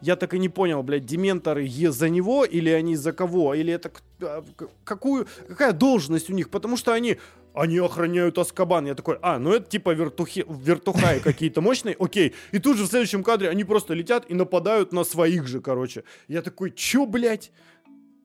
я 0.02 0.16
так 0.16 0.35
и 0.35 0.38
не 0.38 0.49
понял, 0.49 0.82
блядь, 0.82 1.06
дементоры 1.06 1.64
е 1.64 1.92
за 1.92 2.09
него 2.09 2.44
или 2.44 2.71
они 2.71 2.97
за 2.97 3.12
кого? 3.12 3.54
Или 3.54 3.73
это 3.73 3.90
а, 4.21 4.44
какую, 4.85 5.26
какая 5.49 5.73
должность 5.73 6.28
у 6.28 6.35
них? 6.35 6.50
Потому 6.50 6.76
что 6.76 6.92
они, 6.92 7.18
они 7.54 7.78
охраняют 7.78 8.37
Аскабан. 8.38 8.87
Я 8.87 8.94
такой, 8.94 9.18
а, 9.23 9.38
ну 9.38 9.52
это 9.52 9.71
типа 9.71 9.90
вертухи, 9.90 10.44
вертухаи 10.49 11.18
какие-то 11.25 11.61
мощные, 11.61 11.97
окей. 11.99 12.35
И 12.50 12.59
тут 12.59 12.76
же 12.76 12.85
в 12.85 12.88
следующем 12.88 13.23
кадре 13.23 13.49
они 13.49 13.64
просто 13.64 13.94
летят 13.94 14.26
и 14.28 14.35
нападают 14.35 14.92
на 14.92 15.04
своих 15.04 15.47
же, 15.47 15.61
короче. 15.61 16.04
Я 16.28 16.42
такой, 16.42 16.73
чё, 16.73 17.06
блядь? 17.06 17.52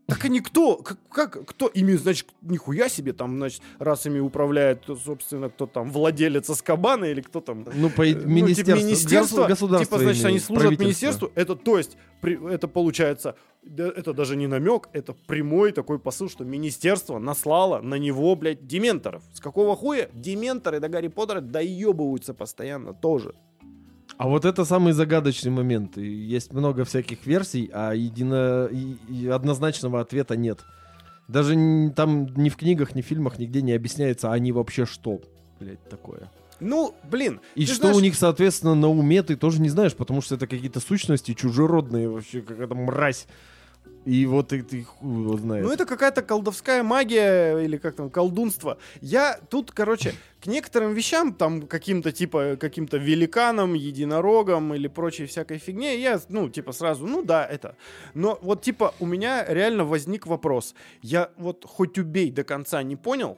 Так 0.08 0.24
они 0.24 0.40
кто? 0.40 0.78
Как, 0.78 0.98
как- 1.10 1.46
кто? 1.46 1.68
Ими, 1.68 1.94
значит, 1.94 2.30
нихуя 2.42 2.88
себе 2.88 3.12
там, 3.12 3.36
значит, 3.38 3.62
раз 3.78 4.06
ими 4.06 4.20
управляет, 4.20 4.82
то, 4.86 4.96
собственно, 4.96 5.50
кто 5.50 5.68
там, 5.68 5.92
владелец 5.92 6.50
Аскабана 6.50 7.06
или 7.06 7.20
кто 7.20 7.42
там? 7.42 7.66
Ну, 7.76 7.90
по 7.90 8.04
Ну, 8.06 8.14
типа, 8.14 8.26
министерство, 8.26 8.86
министерство, 8.86 9.36
госу- 9.42 9.48
государство 9.50 9.86
типа, 9.98 10.00
значит, 10.00 10.26
они 10.26 10.40
служат 10.40 10.80
министерству. 10.80 11.32
Это, 11.36 11.56
то 11.58 11.78
есть, 11.78 11.98
при- 12.22 12.40
это 12.54 12.70
получается, 12.70 13.36
это 13.66 14.14
даже 14.14 14.38
не 14.38 14.48
намек, 14.48 14.88
это 14.94 15.14
прямой 15.28 15.74
такой 15.74 16.00
посыл, 16.00 16.30
что 16.30 16.46
министерство 16.46 17.20
наслало 17.20 17.82
на 17.82 17.96
него, 17.96 18.34
блядь, 18.38 18.66
дементоров. 18.66 19.24
С 19.34 19.42
какого 19.42 19.76
хуя? 19.76 20.08
Дементоры 20.14 20.80
до 20.80 20.88
Гарри 20.88 21.10
Поттера 21.10 21.42
доебываются 21.42 22.34
постоянно 22.34 22.94
тоже. 22.94 23.36
А 24.18 24.28
вот 24.28 24.46
это 24.46 24.66
самый 24.66 24.94
загадочный 24.94 25.52
момент. 25.52 25.98
Есть 25.98 26.52
много 26.52 26.86
всяких 26.86 27.26
версий, 27.26 27.70
а 27.74 27.94
едино... 27.94 28.68
и- 28.72 29.28
однозначного 29.28 30.02
ответа 30.02 30.36
нет. 30.36 30.60
Даже 31.28 31.54
там 31.96 32.26
ни 32.36 32.50
в 32.50 32.56
книгах, 32.56 32.96
ни 32.96 33.02
в 33.02 33.06
фильмах 33.06 33.38
нигде 33.38 33.62
не 33.62 33.74
объясняется, 33.74 34.30
а 34.30 34.34
они 34.34 34.52
вообще 34.52 34.86
что, 34.86 35.22
блядь, 35.60 35.84
такое. 35.90 36.32
Ну, 36.60 36.96
блин. 37.04 37.42
И 37.54 37.66
что 37.66 37.76
знаешь, 37.76 37.98
у 37.98 38.00
них, 38.00 38.16
соответственно, 38.16 38.74
на 38.74 38.90
уме, 38.90 39.22
ты 39.22 39.36
тоже 39.36 39.62
не 39.62 39.70
знаешь, 39.70 39.94
потому 39.94 40.22
что 40.22 40.36
это 40.36 40.48
какие-то 40.48 40.80
сущности 40.80 41.34
чужеродные, 41.34 42.10
вообще 42.10 42.42
какая-то 42.42 42.74
мразь. 42.74 43.28
И 44.06 44.26
вот 44.26 44.54
и 44.54 44.62
ты 44.62 44.84
хуй 44.84 45.22
его 45.22 45.38
знает. 45.38 45.66
Ну, 45.66 45.72
это 45.72 45.86
какая-то 45.86 46.22
колдовская 46.22 46.82
магия 46.82 47.58
или 47.60 47.78
как 47.78 47.96
там, 47.96 48.10
колдунство. 48.10 48.78
Я 49.02 49.38
тут, 49.50 49.72
короче, 49.72 50.14
к 50.40 50.48
некоторым 50.48 50.94
вещам, 50.94 51.34
там, 51.34 51.68
каким-то 51.68 52.12
типа, 52.12 52.56
каким-то 52.58 52.98
великанам, 52.98 53.74
единорогам 53.74 54.74
или 54.74 54.88
прочей 54.88 55.26
всякой 55.26 55.58
фигне, 55.58 56.00
я, 56.00 56.22
ну, 56.30 56.50
типа, 56.50 56.72
сразу, 56.72 57.06
ну 57.06 57.22
да, 57.22 57.46
это. 57.46 57.76
Но 58.14 58.40
вот, 58.42 58.62
типа, 58.62 58.94
у 59.00 59.06
меня 59.06 59.46
реально 59.46 59.84
возник 59.84 60.26
вопрос. 60.26 60.74
Я 61.02 61.32
вот 61.38 61.66
хоть 61.66 61.98
убей 61.98 62.32
до 62.32 62.44
конца 62.44 62.82
не 62.84 62.96
понял. 62.96 63.38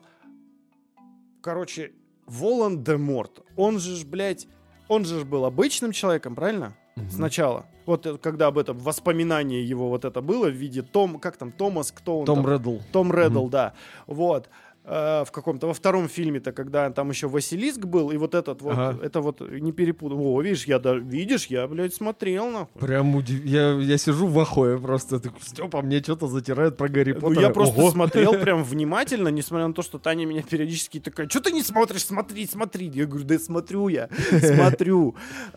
Короче, 1.42 1.94
Волан-де-Морт, 2.28 3.44
он 3.56 3.80
же 3.80 3.96
ж, 3.96 4.06
блядь, 4.06 4.48
он 4.88 5.06
же 5.06 5.20
ж 5.20 5.24
был 5.24 5.46
обычным 5.46 5.94
человеком, 5.94 6.36
правильно? 6.36 6.76
Мгм. 7.02 7.12
Сначала. 7.12 7.66
Вот 7.86 8.06
э, 8.06 8.18
когда 8.18 8.48
об 8.48 8.58
этом 8.58 8.78
воспоминание 8.78 9.64
его 9.64 9.90
вот 9.90 10.06
это 10.06 10.22
было 10.22 10.48
в 10.48 10.54
виде 10.54 10.82
Том, 10.82 11.20
как 11.20 11.38
там, 11.38 11.52
Томас, 11.52 11.92
кто 11.92 12.20
он 12.20 12.26
Том 12.26 12.44
там? 12.44 12.52
Реддл. 12.54 12.78
Том 12.92 13.12
Реддл, 13.12 13.48
да. 13.48 13.74
Вот. 14.08 14.50
Э, 14.92 15.24
в 15.26 15.32
каком-то, 15.32 15.68
во 15.68 15.74
втором 15.74 16.08
фильме-то, 16.08 16.52
когда 16.52 16.90
там 16.90 17.10
еще 17.12 17.28
Василиск 17.28 17.80
был, 17.86 18.10
и 18.12 18.18
вот 18.18 18.34
этот 18.34 18.62
вот, 18.64 18.74
Ага. 18.74 18.98
это 19.04 19.22
вот, 19.22 19.42
не 19.42 19.72
перепутал. 19.72 20.20
О, 20.20 20.42
видишь, 20.42 20.66
я, 20.66 20.80
да, 20.80 20.96
видишь, 20.96 21.46
я, 21.48 21.68
блядь, 21.68 21.94
смотрел, 21.94 22.50
нахуй. 22.50 22.82
Прям 22.82 23.16
удив- 23.16 23.46
я, 23.46 23.74
я 23.74 23.98
сижу 23.98 24.26
в 24.26 24.40
ахуе 24.40 24.80
просто. 24.80 25.20
Ты, 25.20 25.30
Степа, 25.42 25.82
мне 25.84 26.00
что-то 26.02 26.28
затирают 26.28 26.78
про 26.78 26.88
Гарри 26.90 27.14
Ну, 27.14 27.20
Поттера. 27.22 27.42
я 27.42 27.50
просто 27.52 27.80
Ого. 27.80 27.92
смотрел 27.92 28.34
прям 28.42 28.64
внимательно, 28.64 29.28
несмотря 29.28 29.68
на 29.68 29.74
то, 29.74 29.84
что 29.84 30.00
Таня 30.00 30.26
меня 30.26 30.42
периодически 30.42 31.00
такая, 31.00 31.28
что 31.30 31.42
ты 31.42 31.52
не 31.52 31.62
смотришь, 31.62 32.06
смотри, 32.06 32.48
смотри. 32.48 32.88
Я 32.88 33.06
говорю, 33.06 33.26
да 33.26 33.38
смотрю 33.38 33.90
я, 33.90 34.10
смотрю. 34.42 35.16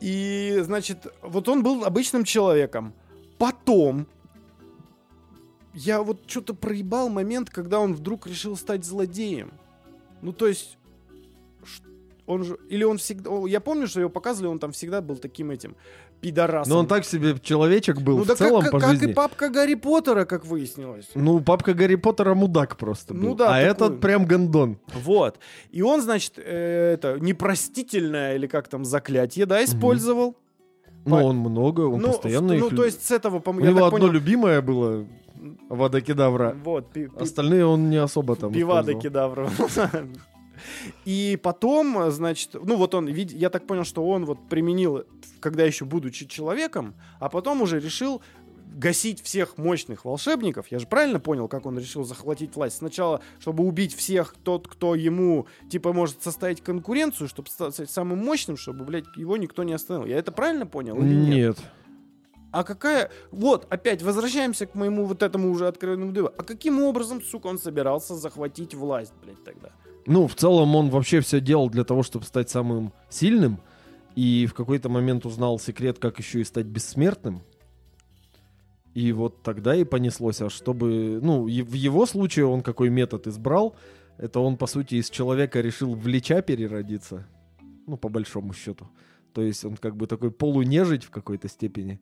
И, 0.00 0.58
значит, 0.62 1.06
вот 1.22 1.48
он 1.48 1.62
был 1.62 1.84
обычным 1.84 2.24
человеком. 2.24 2.92
Потом 3.38 4.06
я 5.74 6.02
вот 6.02 6.22
что-то 6.26 6.54
проебал 6.54 7.08
момент, 7.08 7.50
когда 7.50 7.80
он 7.80 7.94
вдруг 7.94 8.26
решил 8.26 8.56
стать 8.56 8.84
злодеем. 8.84 9.52
Ну, 10.22 10.32
то 10.32 10.46
есть, 10.46 10.78
он 12.26 12.44
же, 12.44 12.58
или 12.68 12.82
он 12.82 12.98
всегда, 12.98 13.30
я 13.46 13.60
помню, 13.60 13.86
что 13.86 14.00
его 14.00 14.10
показывали, 14.10 14.48
он 14.48 14.58
там 14.58 14.72
всегда 14.72 15.00
был 15.00 15.16
таким 15.16 15.50
этим 15.50 15.76
пидорасом. 16.20 16.72
Но 16.72 16.78
он 16.80 16.86
так 16.86 17.04
себе 17.04 17.36
человечек 17.40 18.00
был 18.00 18.18
ну, 18.18 18.24
в 18.24 18.26
да 18.26 18.34
целом 18.36 18.62
как, 18.62 18.72
по 18.72 18.80
как 18.80 18.90
жизни. 18.90 19.10
и 19.10 19.14
папка 19.14 19.48
Гарри 19.48 19.74
Поттера, 19.74 20.24
как 20.24 20.44
выяснилось. 20.44 21.08
Ну, 21.14 21.40
папка 21.40 21.74
Гарри 21.74 21.96
Поттера 21.96 22.34
мудак 22.34 22.76
просто 22.76 23.14
был. 23.14 23.20
Ну 23.20 23.34
да, 23.34 23.56
а 23.56 23.58
такой. 23.58 23.70
этот 23.70 24.00
прям 24.00 24.26
гондон. 24.26 24.78
Вот. 24.94 25.38
И 25.70 25.82
он, 25.82 26.02
значит, 26.02 26.34
э, 26.36 26.94
это 26.94 27.18
непростительное 27.20 28.36
или 28.36 28.46
как 28.46 28.68
там 28.68 28.84
заклятие, 28.84 29.46
да, 29.46 29.64
использовал. 29.64 30.36
Ну, 31.04 31.24
он 31.24 31.36
много, 31.36 31.82
он 31.82 32.00
ну, 32.00 32.08
постоянно 32.08 32.54
ну, 32.54 32.66
их... 32.66 32.76
то 32.76 32.84
есть 32.84 33.06
с 33.06 33.12
этого, 33.12 33.40
У 33.44 33.52
него 33.52 33.84
одно 33.84 33.90
понял... 33.90 34.10
любимое 34.10 34.60
было, 34.60 35.06
Вада 35.68 36.00
Вот, 36.64 36.92
пи- 36.92 37.08
Остальные 37.18 37.64
он 37.64 37.90
не 37.90 37.96
особо 37.96 38.34
там 38.34 38.52
пивада 38.52 38.94
кедавра. 38.94 39.48
И 41.04 41.38
потом, 41.42 42.10
значит, 42.10 42.50
ну 42.54 42.76
вот 42.76 42.94
он, 42.94 43.06
я 43.08 43.50
так 43.50 43.66
понял, 43.66 43.84
что 43.84 44.06
он 44.06 44.24
вот 44.24 44.48
применил, 44.48 45.04
когда 45.40 45.64
еще 45.64 45.84
будучи 45.84 46.26
человеком, 46.26 46.94
а 47.20 47.28
потом 47.28 47.62
уже 47.62 47.80
решил 47.80 48.22
гасить 48.76 49.22
всех 49.22 49.56
мощных 49.56 50.04
волшебников. 50.04 50.68
Я 50.68 50.78
же 50.78 50.86
правильно 50.86 51.18
понял, 51.18 51.48
как 51.48 51.66
он 51.66 51.78
решил 51.78 52.04
захватить 52.04 52.54
власть? 52.56 52.76
Сначала, 52.76 53.22
чтобы 53.38 53.64
убить 53.64 53.94
всех 53.94 54.34
тот, 54.44 54.68
кто 54.68 54.94
ему, 54.94 55.46
типа, 55.70 55.92
может 55.92 56.22
составить 56.22 56.60
конкуренцию, 56.60 57.28
чтобы 57.28 57.48
стать 57.48 57.90
самым 57.90 58.18
мощным, 58.18 58.56
чтобы, 58.56 58.84
блядь, 58.84 59.06
его 59.16 59.36
никто 59.36 59.62
не 59.62 59.72
остановил. 59.72 60.08
Я 60.08 60.18
это 60.18 60.30
правильно 60.30 60.66
понял 60.66 60.96
или 60.96 61.14
нет? 61.14 61.28
Нет. 61.28 61.58
А 62.52 62.64
какая... 62.64 63.10
Вот, 63.30 63.66
опять 63.70 64.02
возвращаемся 64.02 64.66
к 64.66 64.74
моему 64.74 65.04
вот 65.04 65.22
этому 65.22 65.50
уже 65.50 65.66
откровенному 65.68 66.12
дыву. 66.12 66.30
А 66.36 66.42
каким 66.42 66.82
образом, 66.82 67.22
сука, 67.22 67.48
он 67.48 67.58
собирался 67.58 68.14
захватить 68.14 68.74
власть, 68.74 69.12
блядь, 69.22 69.42
тогда? 69.44 69.72
Ну, 70.06 70.28
в 70.28 70.34
целом 70.34 70.74
он 70.76 70.88
вообще 70.88 71.20
все 71.20 71.40
делал 71.40 71.68
для 71.68 71.84
того, 71.84 72.02
чтобы 72.02 72.24
стать 72.24 72.48
самым 72.48 72.92
сильным. 73.08 73.60
И 74.14 74.46
в 74.46 74.54
какой-то 74.54 74.88
момент 74.88 75.26
узнал 75.26 75.58
секрет, 75.58 75.98
как 75.98 76.18
еще 76.18 76.40
и 76.40 76.44
стать 76.44 76.66
бессмертным. 76.66 77.42
И 78.94 79.12
вот 79.12 79.42
тогда 79.42 79.74
и 79.74 79.84
понеслось, 79.84 80.40
а 80.40 80.48
чтобы... 80.48 81.20
Ну, 81.22 81.44
в 81.44 81.72
его 81.74 82.06
случае 82.06 82.46
он 82.46 82.62
какой 82.62 82.88
метод 82.88 83.26
избрал, 83.26 83.76
это 84.16 84.40
он, 84.40 84.56
по 84.56 84.66
сути, 84.66 84.94
из 84.94 85.10
человека 85.10 85.60
решил 85.60 85.94
в 85.94 86.06
лича 86.06 86.40
переродиться. 86.40 87.26
Ну, 87.86 87.98
по 87.98 88.08
большому 88.08 88.54
счету. 88.54 88.88
То 89.34 89.42
есть 89.42 89.64
он 89.66 89.76
как 89.76 89.96
бы 89.96 90.06
такой 90.06 90.30
полунежить 90.30 91.04
в 91.04 91.10
какой-то 91.10 91.48
степени. 91.48 92.00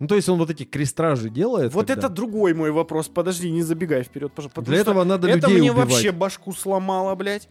Ну, 0.00 0.06
то 0.06 0.16
есть 0.16 0.28
он 0.28 0.38
вот 0.38 0.50
эти 0.50 0.64
крестражи 0.64 1.28
делает. 1.30 1.72
Вот 1.74 1.86
когда- 1.86 2.06
это 2.06 2.08
другой 2.08 2.54
мой 2.54 2.70
вопрос. 2.72 3.08
Подожди, 3.08 3.50
не 3.50 3.62
забегай 3.62 4.02
вперед, 4.02 4.32
пожалуйста. 4.32 4.62
Для 4.62 4.78
этого 4.78 5.04
надо 5.04 5.28
это 5.28 5.46
людей 5.46 5.60
мне 5.60 5.70
убивать. 5.72 5.90
вообще 5.90 6.10
башку 6.10 6.52
сломало, 6.52 7.14
блядь. 7.14 7.48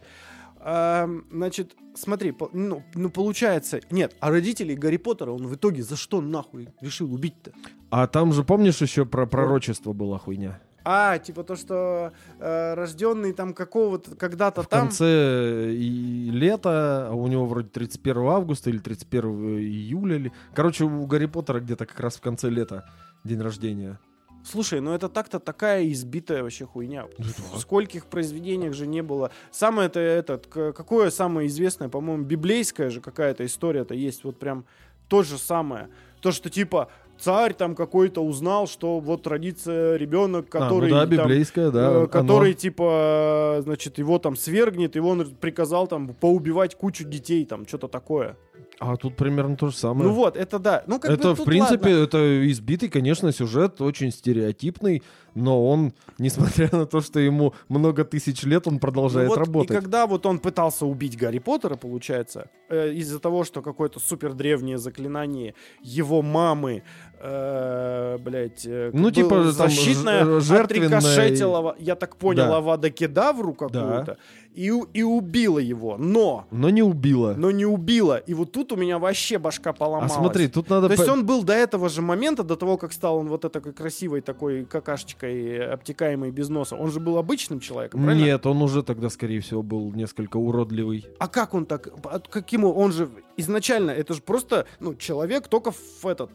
А, 0.62 1.08
значит, 1.30 1.74
смотри, 1.94 2.34
ну, 2.52 2.82
ну 2.94 3.08
получается, 3.08 3.80
нет, 3.90 4.14
а 4.20 4.30
родителей 4.30 4.74
Гарри 4.74 4.98
Поттера 4.98 5.30
он 5.30 5.46
в 5.46 5.54
итоге 5.54 5.82
за 5.82 5.96
что 5.96 6.20
нахуй 6.20 6.68
решил 6.82 7.14
убить-то? 7.14 7.52
А 7.90 8.06
там 8.06 8.32
же, 8.32 8.44
помнишь, 8.44 8.82
еще 8.82 9.06
про 9.06 9.26
пророчество 9.26 9.92
была 9.94 10.18
хуйня? 10.18 10.60
А, 10.84 11.18
типа 11.18 11.44
то, 11.44 11.56
что 11.56 12.12
э, 12.38 12.74
рожденный 12.74 13.32
там 13.32 13.54
какого-то 13.54 14.16
когда-то 14.16 14.62
в 14.62 14.68
там. 14.68 14.86
конце 14.86 15.72
и 15.72 16.30
лета, 16.30 17.08
а 17.08 17.14
у 17.14 17.26
него 17.26 17.46
вроде 17.46 17.68
31 17.68 18.22
августа 18.22 18.70
или 18.70 18.78
31 18.78 19.58
июля. 19.58 20.16
Или... 20.16 20.32
Короче, 20.54 20.84
у 20.84 21.06
Гарри 21.06 21.26
Поттера 21.26 21.60
где-то 21.60 21.86
как 21.86 22.00
раз 22.00 22.16
в 22.16 22.20
конце 22.20 22.48
лета 22.48 22.88
день 23.24 23.40
рождения. 23.40 23.98
Слушай, 24.42 24.80
ну 24.80 24.94
это 24.94 25.08
так-то 25.08 25.38
такая 25.38 25.86
избитая 25.88 26.42
вообще 26.42 26.64
хуйня. 26.64 27.06
Ну 27.18 27.24
В 27.52 27.58
скольких 27.58 28.06
произведениях 28.06 28.72
же 28.72 28.86
не 28.86 29.02
было. 29.02 29.30
Самое 29.50 29.88
это 29.88 30.00
этот, 30.00 30.46
какое 30.46 31.10
самое 31.10 31.46
известное, 31.48 31.88
по-моему, 31.88 32.24
библейская 32.24 32.90
же 32.90 33.00
какая-то 33.00 33.44
история-то 33.44 33.94
есть. 33.94 34.24
Вот 34.24 34.38
прям 34.38 34.64
то 35.08 35.22
же 35.22 35.36
самое. 35.38 35.90
То, 36.20 36.32
что 36.32 36.48
типа 36.48 36.90
царь 37.20 37.54
там 37.54 37.74
какой-то 37.74 38.24
узнал, 38.24 38.66
что 38.66 39.00
вот 39.00 39.26
родится 39.26 39.96
ребенок, 39.96 40.48
который 40.48 40.90
а, 40.90 40.94
ну 40.94 40.94
да, 40.94 41.00
там, 41.00 41.10
библейская, 41.10 41.70
да. 41.70 41.80
э, 41.80 41.96
оно. 41.96 42.06
который 42.06 42.54
типа, 42.54 43.60
значит, 43.62 43.98
его 43.98 44.18
там 44.18 44.36
свергнет, 44.36 44.96
и 44.96 45.00
он 45.00 45.24
приказал 45.40 45.86
там 45.86 46.14
поубивать 46.14 46.74
кучу 46.74 47.04
детей, 47.04 47.44
там 47.44 47.66
что-то 47.66 47.88
такое. 47.88 48.36
А 48.78 48.96
тут 48.96 49.14
примерно 49.14 49.56
то 49.56 49.68
же 49.68 49.76
самое. 49.76 50.08
Ну 50.08 50.14
вот, 50.14 50.36
это 50.36 50.58
да. 50.58 50.82
Ну, 50.86 50.98
как 50.98 51.10
это, 51.10 51.34
бы, 51.34 51.34
в 51.34 51.44
принципе, 51.44 51.90
ладно. 51.90 52.04
это 52.04 52.50
избитый, 52.50 52.88
конечно, 52.88 53.30
сюжет, 53.30 53.80
очень 53.82 54.10
стереотипный, 54.10 55.02
но 55.34 55.66
он, 55.68 55.92
несмотря 56.18 56.68
на 56.72 56.86
то, 56.86 57.00
что 57.00 57.20
ему 57.20 57.54
много 57.68 58.04
тысяч 58.04 58.42
лет, 58.44 58.66
он 58.66 58.78
продолжает 58.78 59.28
Ну 59.28 59.34
вот, 59.34 59.38
работать. 59.46 59.70
И 59.70 59.80
когда 59.80 60.06
вот 60.06 60.26
он 60.26 60.38
пытался 60.38 60.86
убить 60.86 61.16
Гарри 61.16 61.38
Поттера, 61.38 61.76
получается, 61.76 62.50
э, 62.68 62.92
из-за 62.94 63.18
того, 63.20 63.44
что 63.44 63.62
какое-то 63.62 64.00
супер 64.00 64.32
древнее 64.34 64.78
заклинание 64.78 65.54
его 65.82 66.22
мамы, 66.22 66.82
э, 67.20 68.18
блядь, 68.18 68.66
э, 68.66 68.90
Ну, 68.92 69.10
типа, 69.10 69.50
защитное, 69.52 70.40
жертвенное- 70.40 70.98
отрикошетило, 70.98 71.76
я 71.78 71.94
так 71.94 72.16
понял, 72.16 72.46
Да. 72.46 72.56
Авада 72.56 72.90
Кедавру 72.90 73.54
какую-то, 73.54 74.16
и, 74.54 74.72
и 74.92 75.02
убило 75.02 75.58
его. 75.58 75.96
Но, 75.96 76.46
Но 76.50 76.70
не 76.70 76.82
убила. 76.82 77.34
но 77.36 77.50
не 77.50 77.64
убило. 77.64 78.18
И 78.18 78.34
вот 78.34 78.52
тут 78.52 78.72
у 78.72 78.76
меня 78.76 78.98
вообще 78.98 79.38
башка 79.38 79.70
а 79.70 79.72
поломалась. 79.72 80.12
смотри, 80.12 80.48
тут 80.48 80.68
надо... 80.68 80.88
То 80.88 80.94
есть 80.94 81.08
он 81.08 81.24
был 81.24 81.44
до 81.44 81.52
этого 81.52 81.88
же 81.88 82.02
момента, 82.02 82.42
до 82.42 82.56
того, 82.56 82.76
как 82.76 82.92
стал 82.92 83.16
он 83.16 83.28
вот 83.28 83.40
такой 83.40 83.72
красивой 83.72 84.20
такой 84.20 84.64
какашечкой, 84.64 85.72
обтекаемой 85.72 86.30
без 86.30 86.48
носа, 86.48 86.76
он 86.76 86.90
же 86.90 87.00
был 87.00 87.18
обычным 87.18 87.60
человеком, 87.60 88.02
правильно? 88.02 88.24
Нет, 88.24 88.46
он 88.46 88.60
уже 88.62 88.82
тогда, 88.82 89.08
скорее 89.08 89.40
всего, 89.40 89.62
был 89.62 89.92
несколько 89.92 90.36
уродливый. 90.36 91.06
А 91.18 91.28
как 91.28 91.54
он 91.54 91.66
так? 91.66 91.88
а 92.04 92.18
Каким 92.18 92.64
он- 92.64 92.76
он 92.76 92.92
же 92.92 93.08
изначально? 93.36 93.90
Это 93.90 94.14
же 94.14 94.20
просто 94.20 94.66
ну 94.80 94.94
человек 94.94 95.48
только 95.48 95.70
в 95.70 96.06
этот. 96.06 96.30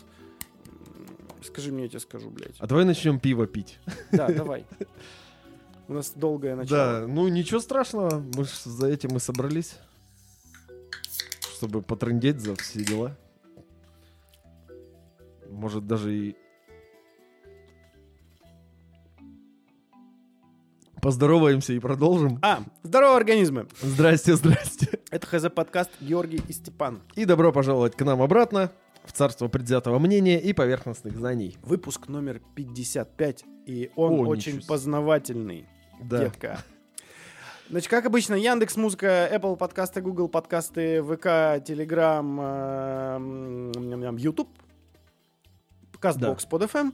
Скажи 1.43 1.71
мне, 1.71 1.83
я 1.83 1.89
тебе 1.89 1.99
скажу, 1.99 2.29
блядь. 2.29 2.55
А 2.59 2.65
давай 2.65 2.85
начнем 2.85 3.19
пиво 3.19 3.45
пить. 3.45 3.79
Да, 4.11 4.27
давай. 4.29 4.65
У 5.87 5.93
нас 5.93 6.13
долгое 6.15 6.55
начало. 6.55 7.01
Да, 7.01 7.07
ну 7.07 7.27
ничего 7.27 7.59
страшного, 7.59 8.23
мы 8.35 8.45
ж 8.45 8.49
за 8.65 8.87
этим 8.87 9.15
и 9.17 9.19
собрались. 9.19 9.77
Чтобы 11.57 11.81
потрындеть 11.81 12.39
за 12.41 12.55
все 12.55 12.83
дела. 12.83 13.15
Может 15.49 15.85
даже 15.85 16.15
и... 16.15 16.35
Поздороваемся 21.01 21.73
и 21.73 21.79
продолжим. 21.79 22.39
А, 22.41 22.63
здорово, 22.81 23.15
организмы! 23.17 23.67
Здрасте, 23.79 24.35
здрасте. 24.35 24.99
Это 25.11 25.27
ХЗ 25.27 25.51
подкаст 25.53 25.91
Георгий 26.01 26.41
и 26.47 26.51
Степан. 26.51 27.03
И 27.15 27.25
добро 27.25 27.51
пожаловать 27.51 27.95
к 27.95 28.03
нам 28.03 28.23
обратно 28.23 28.71
в 29.05 29.11
царство 29.11 29.47
предвзятого 29.47 29.99
мнения 29.99 30.41
и 30.41 30.51
поверхностных 30.51 31.15
знаний. 31.15 31.57
Выпуск 31.61 32.07
номер 32.07 32.41
55, 32.55 33.45
и 33.67 33.91
он 33.95 34.13
О, 34.13 34.27
очень 34.27 34.65
познавательный, 34.65 35.67
Да. 36.01 36.19
детка. 36.19 36.59
Значит, 37.69 37.89
как 37.89 38.05
обычно, 38.05 38.35
Яндекс 38.35 38.75
Музыка, 38.75 39.27
Apple 39.33 39.55
подкасты, 39.57 40.01
Google 40.01 40.27
подкасты, 40.27 41.01
ВК, 41.01 41.25
Telegram, 41.65 42.21
YouTube, 44.19 44.49
Castbox, 45.99 46.47
под 46.47 46.63
FM. 46.63 46.93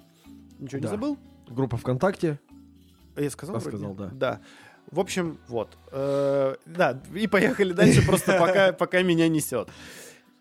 Ничего 0.60 0.77
не 0.79 0.84
Да. 0.84 0.89
забыл? 0.89 1.17
Группа 1.50 1.75
ВКонтакте. 1.77 2.39
Я 3.17 3.29
сказал? 3.29 3.58
Вроде? 3.58 3.77
сказал, 3.77 3.93
да. 3.96 4.10
Да. 4.13 4.39
В 4.89 5.00
общем, 5.00 5.38
вот. 5.48 5.77
Э, 5.91 6.55
да, 6.65 7.01
и 7.13 7.27
поехали 7.27 7.74
дальше, 7.74 8.05
просто 8.05 8.38
пока, 8.39 8.72
пока 8.72 9.01
меня 9.01 9.27
несет. 9.27 9.67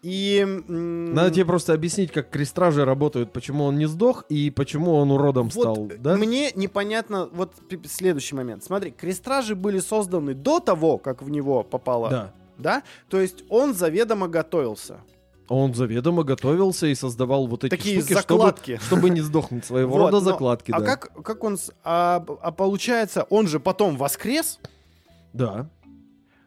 И... 0.02 0.46
Надо 0.68 1.30
тебе 1.30 1.44
просто 1.44 1.74
объяснить, 1.74 2.10
как 2.10 2.30
крестражи 2.30 2.84
работают, 2.84 3.32
почему 3.32 3.64
он 3.64 3.76
не 3.76 3.86
сдох 3.86 4.24
и 4.30 4.50
почему 4.50 4.94
он 4.94 5.10
уродом 5.10 5.50
вот 5.50 5.62
стал, 5.62 5.88
да? 5.98 6.16
Мне 6.16 6.52
непонятно, 6.54 7.28
вот 7.32 7.52
следующий 7.86 8.34
момент. 8.34 8.64
Смотри, 8.64 8.92
крестражи 8.92 9.54
были 9.54 9.78
созданы 9.78 10.32
до 10.34 10.60
того, 10.60 10.96
как 10.96 11.22
в 11.22 11.28
него 11.28 11.62
попало, 11.64 12.08
Да. 12.08 12.32
да? 12.56 12.82
То 13.10 13.20
есть 13.20 13.44
он 13.50 13.74
заведомо 13.74 14.26
готовился. 14.28 15.00
Он 15.48 15.74
заведомо 15.74 16.22
готовился 16.22 16.86
и 16.86 16.94
создавал 16.94 17.46
вот 17.48 17.64
эти 17.64 17.70
Такие 17.70 17.98
штуки, 18.00 18.12
закладки. 18.14 18.76
Чтобы, 18.76 18.86
чтобы 18.86 19.10
не 19.10 19.20
сдохнуть. 19.20 19.64
Своего 19.66 19.94
Вот, 19.98 19.98
рода 20.12 20.12
но- 20.12 20.20
закладки, 20.20 20.70
А 20.72 20.80
да. 20.80 20.86
как, 20.96 21.12
как 21.24 21.44
он... 21.44 21.58
А, 21.84 22.24
а 22.40 22.52
получается, 22.52 23.24
он 23.30 23.48
же 23.48 23.58
потом 23.60 23.96
воскрес, 23.96 24.60
Да, 25.32 25.68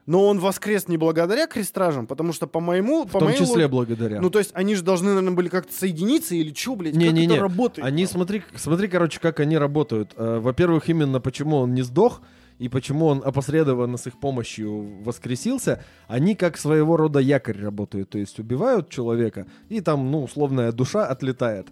но 0.06 0.28
он 0.28 0.40
воскрес 0.40 0.88
не 0.88 0.98
благодаря 0.98 1.48
крестражам, 1.48 2.08
потому 2.08 2.34
что 2.34 2.48
по 2.48 2.60
моему... 2.60 3.06
в 3.06 3.12
по 3.12 3.20
том 3.20 3.30
моей 3.30 3.40
числе 3.40 3.68
благодаря. 3.68 4.20
Ну, 4.20 4.30
то 4.30 4.40
есть 4.40 4.52
они 4.54 4.76
же 4.76 4.84
должны, 4.84 5.10
наверное, 5.10 5.34
были 5.34 5.50
как-то 5.50 5.74
соединиться 5.74 6.36
или 6.36 6.54
что, 6.54 6.76
блядь? 6.76 6.94
как 6.94 7.02
Не-не-не, 7.02 7.36
это 7.36 7.42
работает? 7.42 7.88
Они, 7.88 8.06
смотри, 8.06 8.44
смотри, 8.56 8.88
короче, 8.88 9.20
как 9.20 9.40
они 9.40 9.58
работают. 9.58 10.14
Э, 10.18 10.40
Во-первых, 10.40 10.90
именно 10.90 11.22
почему 11.22 11.58
он 11.58 11.74
не 11.74 11.84
сдох 11.84 12.22
и 12.60 12.70
почему 12.70 13.08
он 13.08 13.22
опосредованно 13.24 13.98
с 13.98 14.08
их 14.08 14.20
помощью 14.20 15.02
воскресился, 15.04 15.84
они 16.08 16.36
как 16.36 16.58
своего 16.58 16.98
рода 16.98 17.20
якорь 17.20 17.60
работают. 17.60 18.10
То 18.10 18.20
есть 18.20 18.40
убивают 18.40 18.90
человека, 18.90 19.48
и 19.70 19.82
там, 19.82 20.12
ну, 20.12 20.24
условная 20.24 20.72
душа 20.72 21.08
отлетает. 21.08 21.68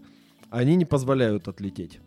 Они 0.49 0.75
не 0.75 0.85
позволяют 0.85 1.47
отлететь. 1.47 1.99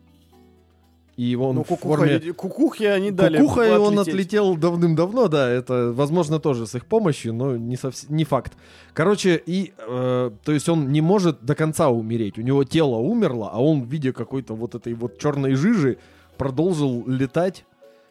И 1.16 1.36
он 1.36 1.56
Ну, 1.56 1.62
в 1.64 1.68
кукуха, 1.68 1.96
форме... 1.96 2.32
кукухи 2.32 2.82
они 2.84 3.12
дали 3.12 3.38
Кукуха, 3.38 3.66
и 3.66 3.70
он 3.70 3.98
отлетел 3.98 4.56
давным-давно, 4.56 5.28
да, 5.28 5.48
это, 5.48 5.92
возможно, 5.92 6.40
тоже 6.40 6.66
с 6.66 6.74
их 6.74 6.86
помощью, 6.86 7.32
но 7.32 7.56
не, 7.56 7.76
совс- 7.76 8.06
не 8.08 8.24
факт. 8.24 8.54
Короче, 8.94 9.40
и, 9.46 9.72
э, 9.78 10.30
то 10.44 10.52
есть 10.52 10.68
он 10.68 10.90
не 10.90 11.00
может 11.00 11.44
до 11.44 11.54
конца 11.54 11.88
умереть, 11.88 12.38
у 12.38 12.42
него 12.42 12.64
тело 12.64 12.96
умерло, 12.96 13.50
а 13.52 13.62
он 13.62 13.82
в 13.82 13.86
виде 13.88 14.12
какой-то 14.12 14.54
вот 14.54 14.74
этой 14.74 14.94
вот 14.94 15.18
черной 15.18 15.54
жижи 15.54 15.98
продолжил 16.36 17.04
летать 17.06 17.64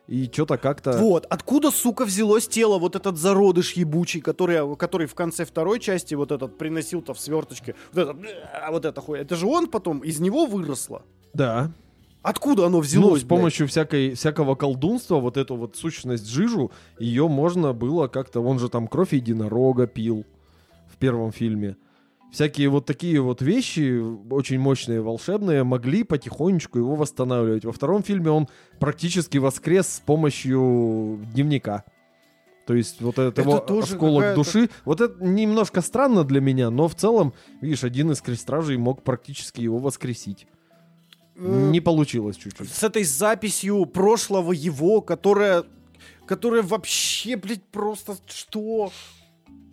и 0.08 0.30
что-то 0.32 0.58
как-то... 0.58 0.94
Вот, 0.98 1.26
откуда, 1.30 1.72
сука, 1.72 2.06
взялось 2.06 2.48
тело, 2.48 2.78
вот 2.80 2.96
этот 2.96 3.18
зародыш 3.18 3.74
ебучий, 3.74 4.22
который, 4.22 4.76
который 4.78 5.08
в 5.08 5.16
конце 5.16 5.44
второй 5.46 5.80
части 5.80 6.16
вот 6.16 6.32
этот 6.32 6.58
приносил-то 6.58 7.14
в 7.14 7.20
сверточке, 7.20 7.76
вот 7.92 8.02
этот, 8.02 8.18
а 8.54 8.72
вот 8.72 8.86
это 8.86 9.02
хуй, 9.02 9.20
это 9.20 9.36
же 9.36 9.46
он 9.46 9.68
потом, 9.68 10.00
из 10.00 10.20
него 10.22 10.46
выросло. 10.46 11.02
Да. 11.34 11.72
Откуда 12.24 12.68
оно 12.68 12.78
Ну, 12.78 12.80
взялось, 12.80 13.22
с 13.22 13.26
помощью 13.26 13.68
всякой, 13.68 14.14
всякого 14.16 14.56
колдунства, 14.56 15.18
вот 15.18 15.36
эту 15.36 15.58
вот 15.58 15.76
сущность 15.76 16.26
жижу, 16.26 16.72
ее 16.98 17.28
можно 17.28 17.74
было 17.74 18.08
как-то... 18.08 18.40
Он 18.40 18.60
же 18.60 18.70
там 18.70 18.88
кровь 18.88 19.14
единорога 19.14 19.88
пил 19.88 20.26
в 20.88 20.96
первом 20.98 21.34
фильме. 21.34 21.76
Всякие 22.32 22.70
вот 22.70 22.86
такие 22.86 23.20
вот 23.22 23.42
вещи, 23.42 24.02
очень 24.32 24.58
мощные, 24.58 25.02
волшебные, 25.02 25.64
могли 25.64 26.04
потихонечку 26.04 26.80
его 26.80 26.96
восстанавливать. 26.96 27.66
Во 27.66 27.74
втором 27.74 28.02
фильме 28.04 28.32
он 28.32 28.48
практически 28.80 29.38
воскрес 29.38 29.88
с 29.88 30.00
помощью 30.00 31.20
дневника. 31.34 31.84
То 32.66 32.74
есть 32.74 33.02
вот 33.02 33.20
этот 33.20 33.38
Это 33.38 33.50
его 33.50 33.80
осколок 33.80 34.36
души. 34.36 34.70
Вот 34.86 35.02
это 35.02 35.24
немножко 35.24 35.82
странно 35.82 36.24
для 36.24 36.40
меня, 36.40 36.70
но 36.70 36.88
в 36.88 36.96
целом, 36.96 37.34
видишь, 37.60 37.84
один 37.84 38.12
из 38.12 38.22
крестражей 38.22 38.78
мог 38.78 39.04
практически 39.04 39.60
его 39.60 39.78
воскресить. 39.78 40.48
Не 41.36 41.82
получилось 41.82 42.38
чуть-чуть. 42.38 42.72
С 42.72 42.84
этой 42.84 43.04
записью 43.04 43.86
прошлого 43.86 44.52
его, 44.52 45.02
которая, 45.02 45.64
которая 46.28 46.62
вообще, 46.62 47.36
блядь, 47.36 47.64
просто 47.64 48.18
что? 48.28 48.92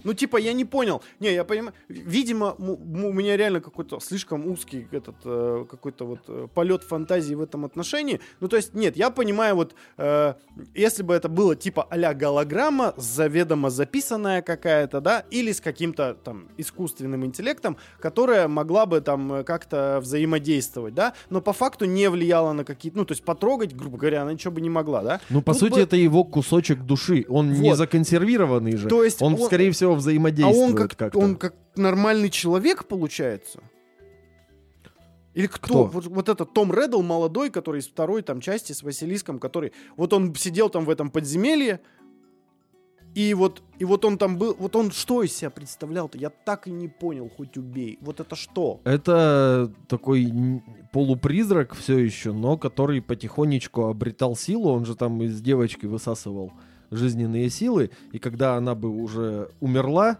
Ну, 0.04 0.14
типа, 0.14 0.36
я 0.38 0.52
не 0.52 0.64
понял. 0.64 1.02
Не, 1.20 1.32
я 1.34 1.44
понимаю. 1.44 1.74
Видимо, 1.88 2.54
у 2.58 3.12
меня 3.12 3.36
реально 3.36 3.60
какой-то 3.60 4.00
слишком 4.00 4.46
узкий 4.46 4.86
этот 4.90 5.16
э, 5.24 5.64
какой-то 5.70 6.04
вот 6.06 6.20
э, 6.28 6.48
полет 6.54 6.82
фантазии 6.82 7.34
в 7.34 7.40
этом 7.42 7.64
отношении. 7.64 8.20
Ну, 8.40 8.48
то 8.48 8.56
есть, 8.56 8.74
нет, 8.74 8.96
я 8.96 9.10
понимаю, 9.10 9.54
вот 9.56 9.74
э, 9.98 10.34
если 10.74 11.02
бы 11.02 11.14
это 11.14 11.28
было 11.28 11.56
типа 11.56 11.86
а-ля 11.90 12.14
голограмма, 12.14 12.94
заведомо 12.96 13.70
записанная 13.70 14.42
какая-то, 14.42 15.00
да, 15.00 15.24
или 15.30 15.52
с 15.52 15.60
каким-то 15.60 16.14
там 16.22 16.48
искусственным 16.58 17.24
интеллектом, 17.24 17.76
которая 18.00 18.48
могла 18.48 18.86
бы 18.86 19.00
там 19.00 19.44
как-то 19.44 19.98
взаимодействовать, 20.02 20.94
да, 20.94 21.14
но 21.30 21.40
по 21.40 21.52
факту 21.52 21.84
не 21.84 22.08
влияла 22.10 22.52
на 22.52 22.64
какие-то, 22.64 22.98
ну, 22.98 23.04
то 23.04 23.12
есть 23.12 23.24
потрогать, 23.24 23.74
грубо 23.76 23.98
говоря, 23.98 24.22
она 24.22 24.32
ничего 24.32 24.52
бы 24.52 24.60
не 24.60 24.70
могла, 24.70 25.02
да. 25.02 25.20
Ну, 25.30 25.42
по 25.42 25.52
Тут 25.52 25.60
сути, 25.60 25.72
бы- 25.74 25.80
это 25.80 25.96
его 25.96 26.24
кусочек 26.24 26.80
души. 26.82 27.24
Он 27.28 27.52
не 27.52 27.70
Вот. 27.70 27.76
законсервированный 27.76 28.76
же. 28.76 28.88
То 28.88 29.04
есть 29.04 29.20
он, 29.22 29.34
он- 29.34 29.40
скорее 29.40 29.70
всего, 29.72 29.89
А 29.94 29.96
взаимодействует 29.96 30.70
он 30.70 30.76
как, 30.76 30.96
как-то. 30.96 31.18
он 31.18 31.36
как 31.36 31.54
нормальный 31.76 32.30
человек, 32.30 32.86
получается? 32.86 33.60
Или 35.34 35.46
кто? 35.46 35.60
Кто? 35.60 35.84
Вот, 35.86 36.06
вот 36.06 36.28
этот 36.28 36.52
Том 36.52 36.72
Реддл 36.72 37.02
молодой, 37.02 37.50
который 37.50 37.80
из 37.80 37.88
второй 37.88 38.22
там 38.22 38.40
части 38.40 38.72
с 38.72 38.82
Василиском, 38.82 39.38
который... 39.38 39.72
Вот 39.96 40.12
он 40.12 40.34
сидел 40.34 40.70
там 40.70 40.84
в 40.84 40.90
этом 40.90 41.10
подземелье, 41.10 41.80
и 43.14 43.34
вот, 43.34 43.62
и 43.78 43.84
вот 43.84 44.04
он 44.04 44.18
там 44.18 44.38
был... 44.38 44.54
Вот 44.58 44.76
он 44.76 44.92
что 44.92 45.22
из 45.22 45.36
себя 45.36 45.50
представлял-то? 45.50 46.16
Я 46.16 46.30
так 46.30 46.68
и 46.68 46.70
не 46.70 46.88
понял, 46.88 47.28
хоть 47.28 47.56
убей. 47.56 47.98
Вот 48.00 48.20
это 48.20 48.36
что? 48.36 48.80
Это 48.84 49.72
такой 49.88 50.32
полупризрак 50.92 51.74
все 51.74 51.98
еще, 51.98 52.32
но 52.32 52.56
который 52.56 53.02
потихонечку 53.02 53.86
обретал 53.86 54.36
силу. 54.36 54.70
Он 54.70 54.84
же 54.84 54.94
там 54.94 55.22
из 55.22 55.40
девочки 55.40 55.86
высасывал 55.86 56.52
жизненные 56.90 57.50
силы. 57.50 57.90
И 58.12 58.18
когда 58.18 58.56
она 58.56 58.74
бы 58.74 58.88
уже 58.88 59.50
умерла, 59.60 60.18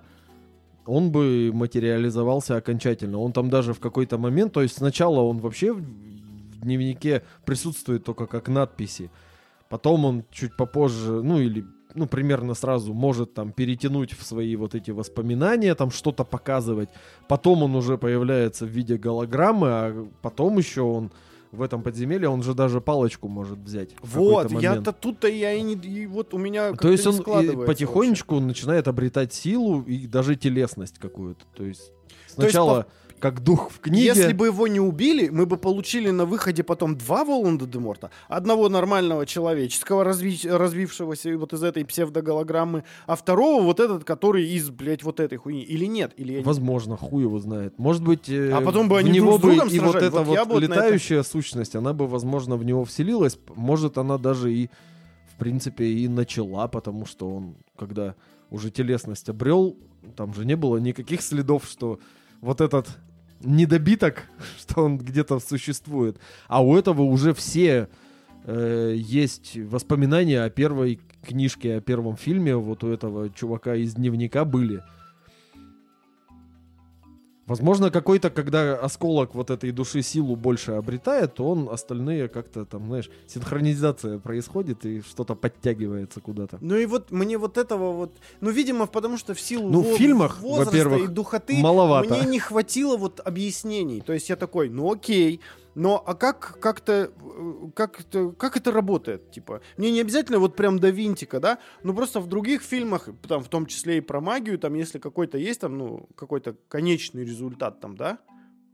он 0.87 1.11
бы 1.11 1.51
материализовался 1.53 2.57
окончательно. 2.57 3.19
Он 3.19 3.33
там 3.33 3.51
даже 3.51 3.75
в 3.75 3.81
какой-то 3.81 4.19
момент, 4.19 4.53
то 4.53 4.63
есть 4.63 4.79
сначала 4.79 5.21
он 5.21 5.39
вообще 5.39 5.73
в 5.73 5.83
дневнике 6.61 7.23
присутствует 7.45 8.05
только 8.05 8.27
как 8.27 8.49
надписи. 8.49 9.11
Потом 9.69 10.05
он 10.05 10.25
чуть 10.31 10.57
попозже, 10.57 11.23
ну 11.23 11.39
или 11.39 11.65
ну, 11.95 12.07
примерно 12.07 12.55
сразу 12.55 12.93
может 12.93 13.35
там 13.35 13.53
перетянуть 13.53 14.13
в 14.13 14.25
свои 14.25 14.57
вот 14.57 14.75
эти 14.75 14.91
воспоминания, 14.91 15.75
там 15.75 15.91
что-то 15.91 16.25
показывать. 16.25 16.89
Потом 17.29 17.63
он 17.63 17.75
уже 17.75 17.99
появляется 17.99 18.65
в 18.67 18.69
виде 18.69 18.97
голограммы, 18.97 19.69
а 19.69 20.09
потом 20.23 20.59
еще 20.59 20.83
он 20.83 21.11
в 21.53 21.63
этом 21.63 21.83
подземелье, 21.83 22.29
он 22.29 22.43
же 22.43 22.55
даже 22.55 22.81
палочку 22.81 23.29
может 23.29 23.59
взять. 23.59 23.91
Вот, 24.03 24.51
я-то 24.53 24.93
тут-то 24.93 25.29
я 25.29 25.53
и 25.53 25.63
не... 25.63 25.75
и 25.75 26.07
вот 26.07 26.33
у 26.35 26.39
меня 26.39 26.73
То 26.73 26.91
есть 26.91 27.07
он 27.07 27.23
потихонечку 27.23 28.41
начинает 28.41 28.89
обретать 28.89 29.33
силу 29.33 29.83
и 29.83 30.07
даже 30.07 30.37
телесность 30.37 30.99
какую-то. 30.99 31.45
То 31.55 31.65
есть 31.65 31.93
сначала 32.29 32.87
как 33.21 33.45
дух 33.45 33.71
в 33.71 33.79
книге. 33.81 34.05
Если 34.07 34.33
бы 34.33 34.47
его 34.47 34.67
не 34.67 34.81
убили, 34.81 35.29
мы 35.29 35.47
бы 35.47 35.57
получили 35.57 36.11
на 36.11 36.25
выходе 36.25 36.63
потом 36.65 36.97
два 36.97 37.25
Воланда 37.25 37.67
де 37.67 37.79
Морта. 37.79 38.11
Одного 38.29 38.69
нормального 38.69 39.27
человеческого, 39.27 40.03
разви- 40.05 40.49
развившегося 40.51 41.37
вот 41.37 41.53
из 41.53 41.63
этой 41.63 41.85
псевдоголограммы, 41.85 42.85
а 43.07 43.15
второго 43.17 43.63
вот 43.63 43.79
этот, 43.79 44.05
который 44.05 44.49
из, 44.49 44.71
блядь, 44.71 45.03
вот 45.03 45.21
этой 45.21 45.37
хуйни. 45.39 45.63
Или 45.63 45.85
нет? 45.85 46.13
Или 46.17 46.33
я 46.39 46.43
Возможно, 46.43 46.97
хуй 46.97 47.23
его 47.23 47.39
знает. 47.39 47.79
Может 47.79 48.03
быть, 48.03 48.29
э, 48.29 48.51
А 48.53 48.61
потом 48.63 48.89
бы 48.89 48.95
в 48.95 48.99
они 48.99 49.11
него 49.11 49.39
друг 49.39 49.41
с 49.41 49.43
другом 49.43 49.69
бы 49.69 49.75
и 49.75 49.79
вот 49.81 49.97
эта 49.97 50.11
Вот 50.23 50.27
вот 50.27 50.39
вот 50.49 50.61
на 50.61 50.65
это- 50.65 50.75
летающая 50.75 51.23
сущность, 51.23 51.77
она 51.77 51.93
бы, 51.93 52.07
возможно, 52.07 52.57
в 52.57 52.65
него 52.65 52.85
вселилась. 52.85 53.39
Может, 53.55 53.99
она 53.99 54.17
даже 54.19 54.53
и, 54.53 54.71
в 55.35 55.39
принципе, 55.39 55.85
и 55.85 56.09
начала, 56.09 56.69
потому 56.69 57.05
что 57.07 57.29
он, 57.29 57.55
когда 57.79 58.15
уже 58.51 58.71
телесность 58.71 59.29
обрел, 59.29 59.77
там 60.17 60.33
же 60.35 60.45
не 60.47 60.57
было 60.57 60.79
никаких 60.79 61.21
следов, 61.21 61.67
что 61.71 61.99
вот 62.41 62.61
этот 62.63 62.89
недобиток, 63.41 64.25
что 64.59 64.85
он 64.85 64.99
где-то 64.99 65.41
существует. 65.41 66.19
А 66.49 66.65
у 66.65 66.77
этого 66.77 67.03
уже 67.03 67.35
все 67.35 67.89
э, 68.45 68.95
есть 68.97 69.57
воспоминания 69.57 70.43
о 70.43 70.51
первой 70.51 71.01
книжке, 71.27 71.77
о 71.77 71.81
первом 71.81 72.17
фильме. 72.17 72.57
Вот 72.57 72.85
у 72.85 72.89
этого 72.89 73.31
чувака 73.31 73.75
из 73.75 73.95
дневника 73.95 74.45
были. 74.45 74.83
Возможно, 77.51 77.91
какой-то, 77.91 78.31
когда 78.31 78.77
осколок 78.77 79.35
вот 79.35 79.51
этой 79.51 79.73
души 79.73 80.03
силу 80.03 80.37
больше 80.37 80.71
обретает, 80.71 81.35
то 81.35 81.51
он 81.51 81.69
остальные 81.69 82.29
как-то 82.29 82.65
там, 82.65 82.87
знаешь, 82.87 83.11
синхронизация 83.27 84.21
происходит 84.21 84.87
и 84.87 85.01
что-то 85.01 85.35
подтягивается 85.35 86.21
куда-то. 86.21 86.59
Ну 86.61 86.77
и 86.77 86.87
вот 86.87 87.11
мне 87.11 87.39
вот 87.39 87.59
этого 87.59 87.93
вот, 87.93 88.13
ну 88.41 88.51
видимо, 88.51 88.87
потому 88.87 89.19
что 89.19 89.35
в 89.35 89.41
силу 89.41 89.69
Ну, 89.69 89.83
в 89.83 89.99
фильмах, 89.99 90.39
возраста 90.41 90.71
во-первых, 90.77 91.11
и 91.11 91.13
духоты 91.13 91.59
маловато. 91.59 92.15
мне 92.15 92.25
не 92.25 92.39
хватило 92.39 92.97
вот 92.97 93.21
объяснений. 93.25 94.01
То 94.01 94.13
есть 94.13 94.29
я 94.29 94.37
такой, 94.37 94.69
ну 94.69 94.93
окей, 94.93 95.41
но 95.75 96.03
а 96.05 96.15
как 96.15 96.59
как-то 96.61 97.13
э, 97.21 97.71
как 97.75 98.01
это 98.01 98.31
как 98.31 98.57
это 98.57 98.73
работает, 98.73 99.31
типа? 99.31 99.61
Мне 99.77 99.91
не 99.91 100.01
обязательно 100.01 100.39
вот 100.39 100.57
прям 100.57 100.79
до 100.79 100.91
винтика, 100.91 101.41
да? 101.41 101.59
Ну 101.83 101.95
просто 101.95 102.21
в 102.21 102.27
других 102.27 102.63
фильмах, 102.63 103.09
там 103.29 103.43
в 103.43 103.49
том 103.49 103.67
числе 103.67 103.99
и 103.99 104.01
про 104.01 104.21
магию, 104.21 104.59
там 104.59 104.75
если 104.75 104.99
какой-то 104.99 105.39
есть 105.39 105.61
там, 105.61 105.79
ну 105.79 106.09
какой-то 106.17 106.57
конечный 106.69 107.25
результат 107.25 107.81
там, 107.81 107.97
да? 107.97 108.19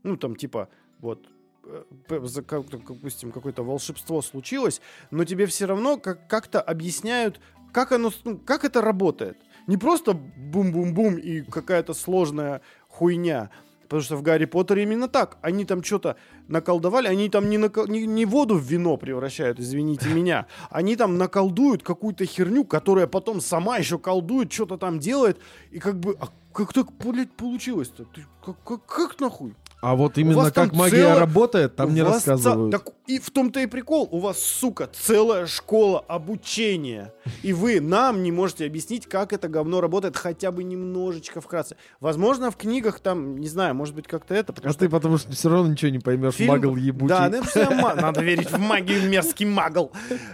Ну 0.03 0.17
там 0.17 0.35
типа 0.35 0.69
вот 0.99 1.27
э, 1.63 1.83
допустим, 2.09 3.31
какое-то 3.31 3.63
волшебство 3.63 4.21
случилось, 4.21 4.81
но 5.11 5.23
тебе 5.23 5.45
все 5.45 5.65
равно 5.65 5.97
как- 5.97 6.27
как-то 6.27 6.61
объясняют, 6.61 7.39
как 7.71 7.91
оно, 7.91 8.11
ну, 8.23 8.37
как 8.37 8.65
это 8.65 8.81
работает. 8.81 9.37
Не 9.67 9.77
просто 9.77 10.13
бум-бум-бум 10.13 11.17
и 11.17 11.41
какая-то 11.41 11.93
сложная 11.93 12.61
хуйня. 12.87 13.51
Потому 13.87 14.01
что 14.01 14.17
в 14.17 14.21
Гарри 14.21 14.45
Поттере 14.45 14.83
именно 14.83 15.07
так. 15.07 15.37
Они 15.41 15.65
там 15.65 15.83
что-то 15.83 16.17
наколдовали, 16.47 17.07
они 17.07 17.29
там 17.29 17.49
не, 17.49 17.57
нако- 17.57 17.89
не, 17.89 18.05
не 18.05 18.25
воду 18.25 18.55
в 18.55 18.63
вино 18.63 18.97
превращают, 18.97 19.59
извините 19.59 20.09
меня. 20.09 20.45
Они 20.69 20.95
там 20.95 21.17
наколдуют 21.17 21.83
какую-то 21.83 22.25
херню, 22.25 22.65
которая 22.65 23.07
потом 23.07 23.41
сама 23.41 23.77
еще 23.77 23.97
колдует, 23.97 24.51
что-то 24.51 24.77
там 24.77 24.99
делает. 24.99 25.39
И 25.71 25.79
как 25.79 25.99
бы, 25.99 26.17
а 26.19 26.27
как 26.53 26.73
так, 26.73 26.87
блядь, 26.97 27.31
получилось-то? 27.31 28.05
Ты 28.05 28.25
как, 28.43 28.61
как, 28.63 28.85
как 28.85 29.19
нахуй? 29.19 29.53
А 29.79 29.95
вот 29.95 30.17
именно 30.17 30.49
как 30.51 30.73
магия 30.73 31.03
цело- 31.13 31.19
работает, 31.19 31.75
там 31.75 31.89
У 31.89 31.91
не 31.93 32.01
рассказывают. 32.01 32.71
так 32.71 32.87
и 33.05 33.19
в 33.19 33.29
том-то 33.29 33.59
и 33.59 33.67
прикол. 33.67 34.09
У 34.11 34.19
вас, 34.19 34.39
сука, 34.41 34.89
целая 34.91 35.45
школа 35.45 36.03
обучения. 36.07 37.13
И 37.43 37.53
вы 37.53 37.79
нам 37.79 38.23
не 38.23 38.31
можете 38.31 38.65
объяснить, 38.65 39.05
как 39.07 39.33
это 39.33 39.47
говно 39.47 39.79
работает 39.79 40.17
хотя 40.17 40.51
бы 40.51 40.63
немножечко 40.63 41.39
вкратце. 41.41 41.77
Возможно, 41.99 42.49
в 42.51 42.57
книгах 42.57 42.99
там, 42.99 43.37
не 43.37 43.47
знаю, 43.47 43.75
может 43.75 43.93
быть, 43.95 44.07
как-то 44.07 44.33
это. 44.33 44.51
потому 44.51 44.73
А 44.73 44.77
ты 44.77 44.89
потому 44.89 45.17
что 45.19 45.31
все 45.31 45.47
равно 45.49 45.71
ничего 45.71 45.91
не 45.91 45.99
поймешь, 45.99 46.33
Фильм- 46.33 46.49
магл 46.53 46.75
ебучий. 46.75 47.07
Да, 47.09 47.29
ну, 47.29 47.95
надо 48.01 48.21
верить 48.21 48.51
в 48.51 48.57
магию, 48.59 49.07
мерзкий 49.07 49.45
магл. 49.45 49.91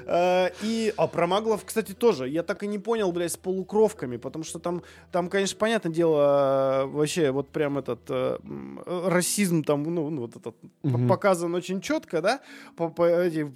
Э, 0.08 0.50
И, 0.62 0.94
а 0.98 1.08
про 1.08 1.28
маглов, 1.28 1.66
кстати, 1.66 1.92
тоже. 1.92 2.30
Я 2.30 2.44
так 2.44 2.64
и 2.64 2.68
не 2.68 2.80
понял, 2.80 3.12
блядь, 3.12 3.34
с 3.34 3.38
полукровками, 3.38 4.18
потому 4.18 4.46
что 4.46 4.60
там, 4.60 4.82
там, 5.12 5.30
конечно, 5.30 5.58
понятное 5.60 5.92
дело, 5.92 6.84
э, 6.84 6.86
вообще 6.88 7.32
вот 7.32 7.50
прям 7.50 7.78
этот 7.78 8.00
э, 8.10 8.38
м, 9.34 9.40
расизм 9.40 9.64
там, 9.64 9.84
ну, 9.84 10.10
ну, 10.10 10.22
вот 10.22 10.36
этот 10.36 10.56
Мгм. 10.84 11.08
показан 11.08 11.56
очень 11.56 11.82
четко, 11.82 12.22
да, 12.22 12.40
по, 12.76 12.90
по 12.90 13.04
эти 13.06 13.48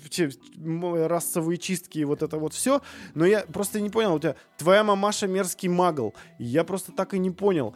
м, 0.57 1.05
расовые 1.07 1.57
чистки 1.57 1.99
и 1.99 2.05
вот 2.05 2.21
это 2.21 2.37
вот 2.37 2.53
все. 2.53 2.81
Но 3.15 3.25
я 3.25 3.41
просто 3.53 3.79
не 3.81 3.89
понял, 3.89 4.15
у 4.15 4.19
тебя 4.19 4.35
твоя 4.57 4.83
мамаша 4.83 5.27
мерзкий 5.27 5.69
магл. 5.69 6.13
Я 6.39 6.63
просто 6.63 6.91
так 6.91 7.13
и 7.13 7.19
не 7.19 7.31
понял. 7.31 7.73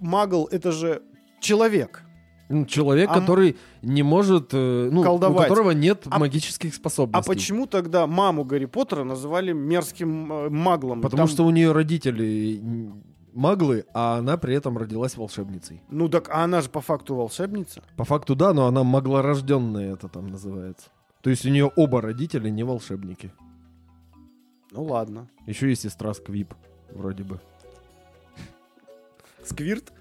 Магл 0.00 0.48
это 0.52 0.72
же 0.72 1.02
человек. 1.40 2.02
Ну, 2.52 2.64
Человек, 2.66 3.08
А 3.10 3.20
который 3.20 3.56
не 3.82 4.02
может, 4.02 4.52
э, 4.54 4.88
ну, 4.92 5.00
у 5.00 5.04
Колдовать. 5.04 5.46
которого 5.48 5.70
нет 5.70 6.06
А- 6.10 6.18
магических 6.18 6.72
А 6.72 6.76
способностей. 6.76 7.28
почему 7.28 7.66
тогда 7.66 8.06
маму 8.08 8.44
Гарри 8.44 8.66
Поттера 8.66 9.04
называли 9.04 9.52
мерзким 9.52 10.32
э, 10.32 10.48
маглом? 10.50 11.00
Потому 11.00 11.16
Там- 11.18 11.28
что 11.28 11.44
у 11.46 11.50
нее 11.50 11.70
родители 11.70 12.60
маглы, 13.32 13.84
а 13.94 14.16
она 14.16 14.36
при 14.36 14.54
этом 14.54 14.78
родилась 14.78 15.16
волшебницей. 15.16 15.82
Ну 15.88 16.08
так, 16.08 16.28
а 16.30 16.44
она 16.44 16.60
же 16.60 16.68
по 16.68 16.80
факту 16.80 17.14
волшебница. 17.14 17.82
По 17.96 18.04
факту 18.04 18.34
да, 18.34 18.52
но 18.52 18.66
она 18.66 18.84
маглорожденная, 18.84 19.94
это 19.94 20.08
там 20.08 20.28
называется. 20.28 20.88
То 21.22 21.30
есть 21.30 21.44
у 21.44 21.50
нее 21.50 21.70
оба 21.76 22.00
родителя 22.00 22.50
не 22.50 22.64
волшебники. 22.64 23.32
Ну 24.70 24.84
ладно. 24.84 25.28
Еще 25.46 25.68
есть 25.68 25.82
сестра 25.82 26.14
Сквип, 26.14 26.54
вроде 26.90 27.24
бы. 27.24 27.40
Сквирт? 29.44 29.92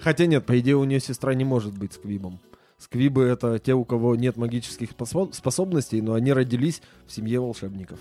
Хотя 0.00 0.26
нет, 0.26 0.46
по 0.46 0.58
идее 0.58 0.76
у 0.76 0.84
нее 0.84 1.00
сестра 1.00 1.34
не 1.34 1.44
может 1.44 1.76
быть 1.76 1.92
сквибом. 1.92 2.38
Сквибы 2.78 3.22
это 3.22 3.58
те, 3.58 3.74
у 3.74 3.84
кого 3.84 4.14
нет 4.14 4.36
магических 4.36 4.90
способ- 4.90 5.32
способностей, 5.32 6.02
но 6.02 6.14
они 6.14 6.32
родились 6.32 6.82
в 7.06 7.12
семье 7.12 7.40
волшебников. 7.40 7.98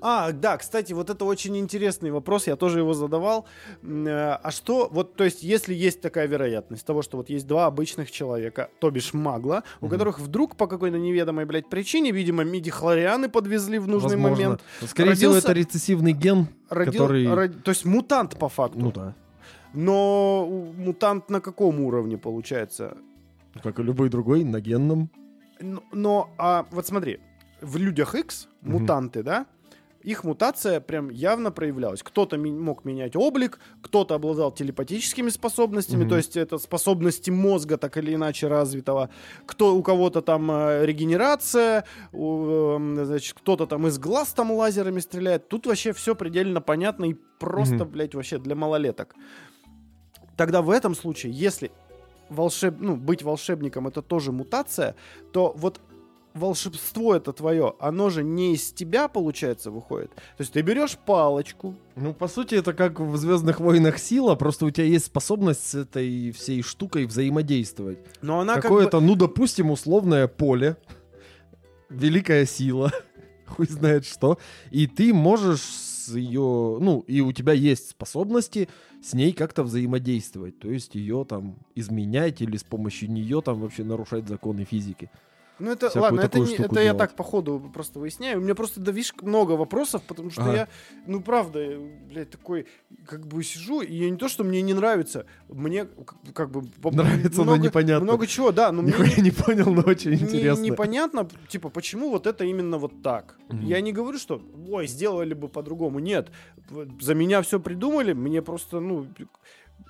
А, 0.00 0.32
да, 0.32 0.56
кстати, 0.58 0.92
вот 0.92 1.10
это 1.10 1.24
очень 1.24 1.56
интересный 1.56 2.10
вопрос, 2.10 2.46
я 2.46 2.56
тоже 2.56 2.78
его 2.80 2.94
задавал. 2.94 3.46
Э, 3.82 4.36
А 4.42 4.50
что, 4.50 4.88
вот, 4.90 5.14
то 5.16 5.24
есть, 5.24 5.42
если 5.42 5.74
есть 5.74 6.00
такая 6.00 6.26
вероятность 6.26 6.84
того, 6.86 7.02
что 7.02 7.16
вот 7.16 7.30
есть 7.30 7.46
два 7.46 7.66
обычных 7.66 8.10
человека, 8.10 8.68
то 8.80 8.90
бишь 8.90 9.14
магла, 9.14 9.62
у 9.80 9.86
Мгм. 9.86 9.92
которых 9.94 10.18
вдруг 10.20 10.56
по 10.56 10.66
какой-то 10.66 10.98
неведомой, 10.98 11.44
блядь, 11.44 11.68
причине, 11.68 12.10
видимо, 12.12 12.44
мидихлорианы 12.44 13.28
подвезли 13.28 13.78
в 13.78 13.88
нужный 13.88 14.16
Возможно. 14.16 14.44
момент, 14.44 14.60
Скорее 14.86 15.14
всего, 15.14 15.32
родился- 15.34 15.48
это 15.48 15.58
рецессивный 15.58 16.12
ген. 16.12 16.46
родил, 16.68 16.92
Который- 16.92 17.34
род- 17.34 17.62
то 17.64 17.70
есть 17.70 17.84
мутант 17.84 18.38
по 18.38 18.48
факту. 18.48 18.78
Ну 18.80 18.92
да. 18.92 19.14
Но 19.74 20.46
мутант 20.78 21.30
на 21.30 21.40
каком 21.40 21.80
уровне 21.80 22.16
получается? 22.18 22.96
Как 23.62 23.78
и 23.78 23.82
любой 23.82 24.08
другой, 24.08 24.44
на 24.44 24.60
генном. 24.60 25.10
Но, 25.60 25.82
но, 25.92 26.30
а, 26.38 26.66
вот 26.70 26.86
смотри, 26.86 27.18
в 27.60 27.76
людях 27.76 28.14
X 28.14 28.48
мутанты, 28.62 29.22
да, 29.22 29.46
их 30.06 30.24
мутация 30.24 30.80
прям 30.80 31.10
явно 31.10 31.50
проявлялась. 31.50 32.02
Кто-то 32.02 32.36
ми- 32.36 32.52
мог 32.52 32.84
менять 32.84 33.16
облик, 33.16 33.58
кто-то 33.82 34.14
обладал 34.14 34.52
телепатическими 34.52 35.30
способностями, 35.30 36.02
Мгм. 36.02 36.08
то 36.10 36.16
есть 36.16 36.36
это 36.36 36.58
способности 36.58 37.30
мозга 37.30 37.76
так 37.76 37.96
или 37.96 38.14
иначе 38.14 38.46
развитого. 38.48 39.08
Кто 39.46 39.74
у 39.76 39.82
кого-то 39.82 40.22
там 40.22 40.48
э, 40.50 40.86
регенерация, 40.86 41.84
у, 42.12 42.44
эм, 42.76 43.04
значит, 43.04 43.34
кто-то 43.36 43.66
там 43.66 43.86
из 43.88 43.98
глаз 43.98 44.32
там 44.32 44.52
лазерами 44.52 45.00
стреляет. 45.00 45.48
Тут 45.48 45.66
вообще 45.66 45.92
все 45.92 46.14
предельно 46.14 46.60
понятно 46.60 47.06
и 47.06 47.14
просто, 47.40 47.74
Мгм. 47.84 47.88
блядь, 47.90 48.14
вообще 48.14 48.38
для 48.38 48.54
малолеток. 48.54 49.14
Тогда 50.36 50.62
в 50.62 50.70
этом 50.70 50.94
случае, 50.94 51.32
если 51.32 51.70
волшеб... 52.28 52.76
ну, 52.78 52.96
быть 52.96 53.22
волшебником 53.22 53.88
это 53.88 54.02
тоже 54.02 54.30
мутация, 54.32 54.94
то 55.32 55.52
вот 55.56 55.80
волшебство 56.36 57.14
это 57.14 57.32
твое, 57.32 57.74
оно 57.80 58.10
же 58.10 58.22
не 58.22 58.54
из 58.54 58.72
тебя, 58.72 59.08
получается, 59.08 59.70
выходит. 59.70 60.10
То 60.14 60.40
есть 60.40 60.52
ты 60.52 60.60
берешь 60.60 60.96
палочку, 60.96 61.74
Ну, 61.96 62.12
по 62.14 62.28
сути, 62.28 62.54
это 62.56 62.72
как 62.72 63.00
в 63.00 63.16
Звездных 63.16 63.60
войнах 63.60 63.98
сила, 63.98 64.34
просто 64.34 64.66
у 64.66 64.70
тебя 64.70 64.86
есть 64.86 65.06
способность 65.06 65.66
с 65.66 65.74
этой 65.74 66.30
всей 66.32 66.62
штукой 66.62 67.06
взаимодействовать. 67.06 67.98
но 68.22 68.40
она 68.40 68.54
как 68.54 68.62
Какое-то, 68.64 69.00
бы... 69.00 69.06
ну, 69.06 69.14
допустим, 69.16 69.70
условное 69.70 70.28
поле, 70.28 70.76
великая 71.88 72.46
сила, 72.46 72.92
хуй 73.46 73.66
знает 73.66 74.04
что, 74.04 74.38
и 74.70 74.86
ты 74.86 75.14
можешь 75.14 75.60
с 75.62 76.14
ее, 76.14 76.78
ну, 76.80 77.04
и 77.06 77.20
у 77.20 77.32
тебя 77.32 77.52
есть 77.52 77.90
способности 77.90 78.68
с 79.02 79.12
ней 79.14 79.32
как-то 79.32 79.62
взаимодействовать, 79.62 80.58
то 80.58 80.70
есть 80.70 80.94
ее 80.94 81.24
там 81.28 81.56
изменять 81.74 82.42
или 82.42 82.56
с 82.56 82.64
помощью 82.64 83.10
нее 83.10 83.42
там 83.42 83.60
вообще 83.60 83.84
нарушать 83.84 84.28
законы 84.28 84.64
физики. 84.64 85.10
Ну 85.58 85.70
это 85.72 85.90
ладно, 85.98 86.20
это, 86.20 86.38
не- 86.38 86.54
это 86.54 86.80
я 86.80 86.92
так 86.94 87.14
по 87.14 87.24
ходу 87.24 87.70
просто 87.72 87.98
выясняю. 87.98 88.38
У 88.38 88.42
меня 88.42 88.54
просто 88.54 88.80
да, 88.80 88.92
видишь, 88.92 89.14
много 89.22 89.52
вопросов, 89.52 90.02
потому 90.02 90.30
что 90.30 90.42
Ага. 90.42 90.52
я, 90.54 90.68
ну 91.06 91.20
правда, 91.22 91.78
блядь, 92.08 92.30
такой 92.30 92.66
как 93.06 93.26
бы 93.26 93.42
сижу, 93.42 93.80
и 93.80 93.94
я 93.94 94.10
не 94.10 94.16
то, 94.18 94.28
что 94.28 94.44
мне 94.44 94.60
не 94.62 94.74
нравится, 94.74 95.24
мне 95.48 95.86
как, 96.34 96.50
бы 96.50 96.62
Нравится, 96.90 97.38
но 97.38 97.44
много, 97.44 97.62
непонятно. 97.62 98.04
Много 98.04 98.26
чего, 98.26 98.52
да, 98.52 98.70
но 98.72 98.82
мне 98.82 98.92
Нихуя 98.92 99.16
не 99.16 99.30
понял, 99.30 99.72
но 99.72 99.82
очень 99.82 100.10
не- 100.10 100.16
интересно. 100.16 100.62
непонятно, 100.62 101.28
типа, 101.48 101.70
почему 101.70 102.10
вот 102.10 102.26
это 102.26 102.44
именно 102.44 102.78
вот 102.78 103.02
так. 103.02 103.38
Мгм. 103.48 103.64
Я 103.64 103.80
не 103.80 103.92
говорю, 103.92 104.18
что, 104.18 104.42
ой, 104.68 104.86
сделали 104.86 105.32
бы 105.34 105.48
по-другому. 105.48 105.98
Нет, 106.00 106.30
за 107.00 107.14
меня 107.14 107.40
все 107.42 107.60
придумали, 107.60 108.12
мне 108.12 108.42
просто, 108.42 108.80
ну, 108.80 109.06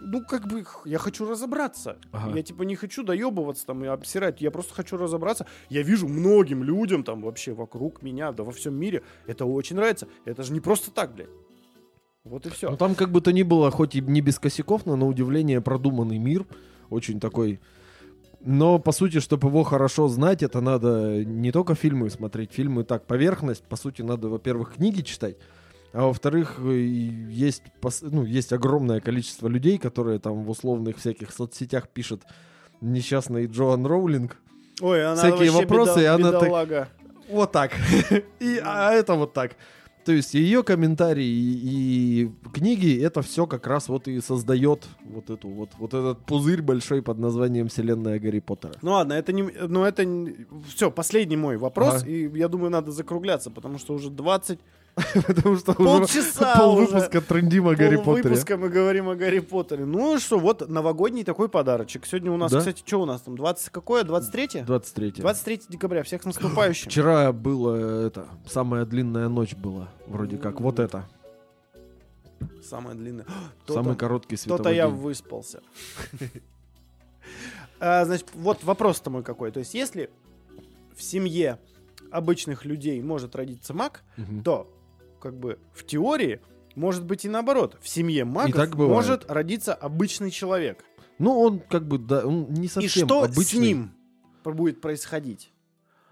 ну, 0.00 0.24
как 0.24 0.46
бы, 0.46 0.64
я 0.84 0.98
хочу 0.98 1.28
разобраться. 1.28 1.98
Ага. 2.12 2.36
Я, 2.36 2.42
типа, 2.42 2.62
не 2.62 2.76
хочу 2.76 3.02
доебываться 3.02 3.66
там 3.66 3.84
и 3.84 3.86
обсирать. 3.86 4.40
Я 4.40 4.50
просто 4.50 4.74
хочу 4.74 4.96
разобраться. 4.96 5.46
Я 5.68 5.82
вижу 5.82 6.06
многим 6.06 6.62
людям 6.62 7.02
там 7.02 7.22
вообще 7.22 7.52
вокруг 7.52 8.02
меня, 8.02 8.32
да 8.32 8.44
во 8.44 8.52
всем 8.52 8.74
мире, 8.74 9.02
это 9.26 9.46
очень 9.46 9.76
нравится. 9.76 10.08
Это 10.24 10.42
же 10.42 10.52
не 10.52 10.60
просто 10.60 10.90
так, 10.90 11.14
блядь. 11.14 11.30
Вот 12.24 12.44
и 12.46 12.50
все. 12.50 12.70
Ну 12.70 12.76
там 12.76 12.94
как 12.94 13.10
бы 13.10 13.20
то 13.20 13.32
ни 13.32 13.42
было, 13.42 13.70
хоть 13.70 13.94
и 13.94 14.00
не 14.00 14.20
без 14.20 14.38
косяков, 14.38 14.84
но 14.84 14.96
на 14.96 15.06
удивление 15.06 15.60
продуманный 15.60 16.18
мир. 16.18 16.44
Очень 16.90 17.20
такой... 17.20 17.60
Но, 18.40 18.78
по 18.78 18.92
сути, 18.92 19.18
чтобы 19.18 19.48
его 19.48 19.64
хорошо 19.64 20.06
знать, 20.06 20.42
это 20.44 20.60
надо 20.60 21.24
не 21.24 21.50
только 21.50 21.74
фильмы 21.74 22.10
смотреть. 22.10 22.52
Фильмы 22.52 22.84
так, 22.84 23.04
поверхность. 23.04 23.64
По 23.64 23.74
сути, 23.76 24.02
надо, 24.02 24.28
во-первых, 24.28 24.74
книги 24.74 25.00
читать. 25.00 25.36
А 25.96 26.02
во-вторых, 26.02 26.56
э, 26.58 26.76
есть, 27.30 27.62
ну, 28.02 28.22
есть 28.22 28.52
огромное 28.52 29.00
количество 29.00 29.48
людей, 29.48 29.78
которые 29.78 30.18
там 30.18 30.44
в 30.44 30.50
условных 30.50 30.98
всяких 30.98 31.32
соцсетях 31.32 31.88
пишут 31.88 32.22
несчастный 32.82 33.46
Джоан 33.46 33.86
Роулинг. 33.86 34.36
Ой, 34.82 35.02
она 35.06 35.16
всякие 35.16 35.50
вопросы, 35.50 36.00
беда- 36.00 36.02
и 36.02 36.04
она 36.04 36.32
так- 36.32 36.42
бедолага. 36.42 36.88
Вот 37.30 37.50
так. 37.50 37.72
И, 38.40 38.60
а 38.62 38.92
это 38.92 39.14
вот 39.14 39.32
так. 39.32 39.56
То 40.04 40.12
есть 40.12 40.34
ее 40.34 40.62
комментарии 40.62 41.24
и, 41.24 42.22
и 42.24 42.30
книги, 42.52 43.02
это 43.02 43.22
все 43.22 43.46
как 43.46 43.66
раз 43.66 43.88
вот 43.88 44.06
и 44.06 44.20
создает 44.20 44.86
вот 45.02 45.30
эту 45.30 45.48
вот, 45.48 45.70
вот 45.78 45.94
этот 45.94 46.24
пузырь 46.26 46.62
большой 46.62 47.02
под 47.02 47.18
названием 47.18 47.68
вселенная 47.68 48.20
Гарри 48.20 48.38
Поттера. 48.40 48.74
Ну 48.82 48.92
ладно, 48.92 49.14
это 49.14 49.32
не... 49.32 49.42
Ну 49.42 49.82
это... 49.82 50.06
Все, 50.68 50.90
последний 50.92 51.36
мой 51.36 51.56
вопрос, 51.56 52.02
Ага. 52.02 52.06
и 52.10 52.38
я 52.38 52.46
думаю, 52.48 52.70
надо 52.70 52.92
закругляться, 52.92 53.50
потому 53.50 53.78
что 53.78 53.94
уже 53.94 54.10
20 54.10 54.60
Потому 55.26 55.56
что 55.56 55.72
уже 55.72 55.84
полчаса 55.84 56.56
пол 56.58 56.76
уже. 56.78 56.86
выпуска 56.86 57.20
трендим 57.20 57.68
о 57.68 57.74
Гарри 57.74 57.96
Поттере. 57.96 58.30
выпуска 58.30 58.56
мы 58.56 58.70
говорим 58.70 59.08
о 59.10 59.14
Гарри 59.14 59.40
Поттере. 59.40 59.84
Ну 59.84 60.18
что, 60.18 60.38
вот 60.38 60.68
новогодний 60.70 61.22
такой 61.22 61.50
подарочек. 61.50 62.06
Сегодня 62.06 62.32
у 62.32 62.38
нас, 62.38 62.50
Да? 62.50 62.60
кстати, 62.60 62.82
что 62.84 63.02
у 63.02 63.04
нас 63.04 63.20
там? 63.20 63.36
20 63.36 63.68
какое? 63.68 64.04
23? 64.04 64.62
23 64.62 65.10
23 65.12 65.60
декабря. 65.68 66.02
Всех 66.02 66.22
с 66.22 66.24
наступающим. 66.24 66.90
Вчера 66.90 67.30
было 67.32 68.06
это, 68.06 68.26
самая 68.46 68.86
длинная 68.86 69.28
ночь 69.28 69.54
была, 69.54 69.88
вроде 70.06 70.38
как, 70.38 70.60
вот 70.62 70.78
это. 70.78 71.06
Самое 72.66 72.96
длинное. 72.96 73.26
Самый 73.68 73.96
короткий 73.96 74.36
световой 74.36 74.58
То-то 74.58 74.70
я 74.70 74.88
выспался. 74.88 75.60
А, 77.78 78.04
Значит, 78.06 78.28
вот 78.34 78.64
вопрос-то 78.64 79.10
мой 79.10 79.22
какой. 79.22 79.50
То 79.50 79.58
есть, 79.58 79.74
если 79.74 80.08
в 80.96 81.02
семье 81.02 81.58
обычных 82.10 82.64
людей 82.64 83.02
может 83.02 83.36
родиться 83.36 83.74
маг, 83.74 84.02
Мгм. 84.16 84.42
то 84.42 84.72
как 85.26 85.38
бы 85.40 85.58
в 85.72 85.84
теории 85.84 86.40
может 86.76 87.04
быть 87.04 87.24
и 87.24 87.28
наоборот. 87.28 87.76
В 87.80 87.88
семье 87.88 88.24
магов 88.24 88.74
может 88.76 89.28
родиться 89.28 89.74
обычный 89.74 90.30
человек. 90.30 90.84
Ну, 91.18 91.36
он 91.40 91.58
как 91.58 91.86
бы, 91.88 91.98
да, 91.98 92.24
он 92.24 92.46
не 92.50 92.66
и 92.66 92.68
совсем 92.68 93.06
что 93.08 93.24
обычный. 93.24 93.44
с 93.44 93.52
ним 93.54 93.90
будет 94.44 94.80
происходить? 94.80 95.50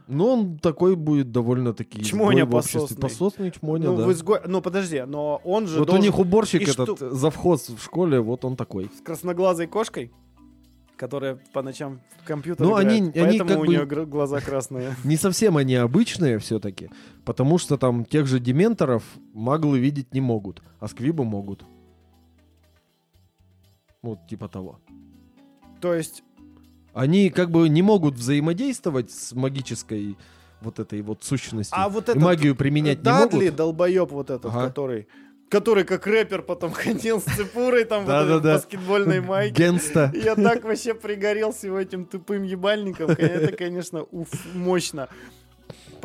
Ну, 0.08 0.26
он 0.26 0.58
такой 0.58 0.96
будет 0.96 1.30
довольно-таки 1.30 2.02
Чмоня 2.02 2.44
пососный. 2.44 2.98
Пососный 2.98 3.50
чмоня, 3.52 3.90
ну, 3.90 3.96
да. 3.98 4.04
в 4.06 4.10
изго- 4.10 4.42
ну, 4.46 4.60
подожди, 4.60 5.00
но 5.06 5.40
он 5.44 5.66
же 5.68 5.78
Вот 5.78 5.86
должен 5.86 6.02
у 6.02 6.06
них 6.06 6.18
уборщик 6.18 6.62
И 6.62 6.70
этот, 6.70 6.96
что- 6.98 7.10
завхоз 7.14 7.68
в 7.68 7.82
школе, 7.82 8.20
вот 8.20 8.44
он 8.44 8.56
такой. 8.56 8.90
с 8.98 9.00
красноглазой 9.02 9.66
кошкой, 9.68 10.12
которая 10.96 11.38
по 11.52 11.62
ночам 11.62 12.00
в 12.22 12.26
компьютер 12.26 12.64
Ну, 12.66 12.72
играет, 12.80 12.88
они- 13.16 13.20
они 13.20 13.38
как 13.38 13.58
у 13.58 13.60
бы- 13.62 13.68
нее 13.68 13.84
глаза 14.06 14.40
красные. 14.40 14.94
Не 15.04 15.16
совсем 15.16 15.56
они 15.56 15.74
обычные 15.74 16.38
все-таки, 16.38 16.90
потому 17.24 17.58
что 17.58 17.76
там 17.76 18.04
тех 18.04 18.26
же 18.26 18.38
дементоров 18.40 19.02
маглы 19.32 19.78
видеть 19.78 20.14
не 20.14 20.20
могут, 20.20 20.62
а 20.80 20.88
сквибы 20.88 21.24
могут. 21.24 21.64
Вот 24.02 24.26
типа 24.28 24.48
того. 24.48 24.80
То 25.80 25.94
есть, 25.94 26.22
Они 26.92 27.28
как 27.30 27.50
бы 27.50 27.68
не 27.68 27.82
могут 27.82 28.14
взаимодействовать 28.14 29.10
с 29.10 29.32
магической 29.32 30.16
вот 30.60 30.78
этой 30.78 31.02
вот 31.02 31.24
сущностью. 31.24 31.76
а 31.76 31.88
вот 31.88 32.08
И 32.08 32.12
этот 32.12 32.22
магию 32.22 32.54
применять 32.54 32.98
не 32.98 33.02
Дадли, 33.04 33.36
могут. 33.46 33.56
долбоеб 33.56 34.10
вот 34.12 34.30
этот, 34.30 34.46
Ага. 34.46 34.68
который... 34.68 35.08
Который 35.54 35.84
как 35.84 36.08
рэпер 36.08 36.42
потом 36.42 36.72
ходил 36.74 37.20
с 37.20 37.24
цепурой 37.24 37.84
там 37.84 38.06
в 38.06 38.08
этой 38.08 38.26
Да-да-да. 38.26 38.54
баскетбольной 38.54 39.20
майке. 39.20 39.54
Генста. 39.54 40.10
Я 40.12 40.34
так 40.34 40.64
вообще 40.64 40.94
пригорел 40.94 41.52
всего 41.52 41.78
этим 41.78 42.06
тупым 42.06 42.42
ебальником. 42.42 43.10
Это, 43.10 43.56
конечно, 43.56 44.02
уф, 44.10 44.28
мощно. 44.52 45.08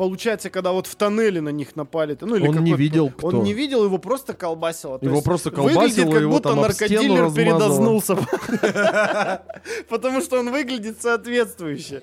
Получается, 0.00 0.48
когда 0.48 0.72
вот 0.72 0.86
в 0.86 0.94
тоннеле 0.94 1.42
на 1.42 1.50
них 1.50 1.76
напали, 1.76 2.16
ну 2.22 2.34
или 2.34 2.48
Он 2.48 2.64
не 2.64 2.72
видел, 2.72 3.10
кто. 3.10 3.26
Он 3.26 3.42
не 3.42 3.52
видел, 3.52 3.84
его 3.84 3.98
просто 3.98 4.32
колбасило. 4.32 4.98
Его 5.02 5.16
есть 5.16 5.24
просто 5.26 5.50
выглядит, 5.50 5.74
колбасило, 5.74 6.10
как 6.10 6.20
его 6.22 6.32
будто 6.32 6.48
там 6.48 6.60
наркодилер 6.62 7.30
передознулся. 7.34 8.16
Потому 9.90 10.22
что 10.22 10.40
он 10.40 10.52
выглядит 10.52 11.02
соответствующе. 11.02 12.00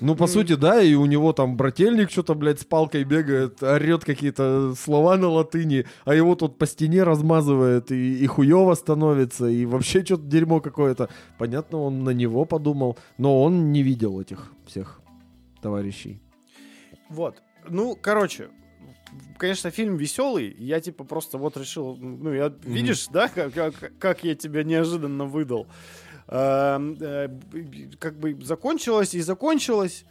Ну, 0.00 0.14
по 0.14 0.26
сути, 0.26 0.56
да, 0.56 0.82
и 0.82 0.92
у 0.92 1.06
него 1.06 1.32
там 1.32 1.56
брательник 1.56 2.10
что-то, 2.10 2.34
блядь, 2.34 2.60
с 2.60 2.66
палкой 2.66 3.04
бегает, 3.04 3.62
орет 3.62 4.04
какие-то 4.04 4.74
слова 4.78 5.16
на 5.16 5.30
латыни, 5.30 5.86
а 6.04 6.14
его 6.14 6.34
тут 6.34 6.58
по 6.58 6.66
стене 6.66 7.02
размазывает, 7.02 7.90
и, 7.90 8.24
и 8.24 8.26
хуево 8.26 8.74
становится, 8.74 9.46
и 9.46 9.64
вообще 9.64 10.04
что-то 10.04 10.24
дерьмо 10.24 10.60
какое-то. 10.60 11.08
Понятно, 11.38 11.80
он 11.80 12.04
на 12.04 12.10
него 12.10 12.44
подумал, 12.44 12.98
но 13.16 13.42
он 13.42 13.72
не 13.72 13.82
видел 13.82 14.20
этих 14.20 14.52
всех 14.66 15.00
товарищей. 15.62 16.20
Вот. 17.08 17.42
Ну, 17.68 17.96
короче, 18.00 18.48
конечно, 19.36 19.70
фильм 19.70 19.96
веселый. 19.96 20.54
Я 20.58 20.80
типа 20.80 21.04
просто 21.04 21.38
вот 21.38 21.56
решил, 21.56 21.96
ну, 21.96 22.32
я, 22.32 22.52
видишь, 22.62 23.06
да, 23.08 23.28
как, 23.28 23.52
как, 23.54 23.74
как 23.98 24.24
я 24.24 24.34
тебя 24.34 24.62
неожиданно 24.64 25.24
выдал. 25.24 25.66
Эм, 26.28 26.96
э, 27.00 27.28
б- 27.28 27.96
как 27.98 28.18
бы 28.18 28.38
закончилось 28.42 29.14
и 29.14 29.20
закончилось. 29.20 30.04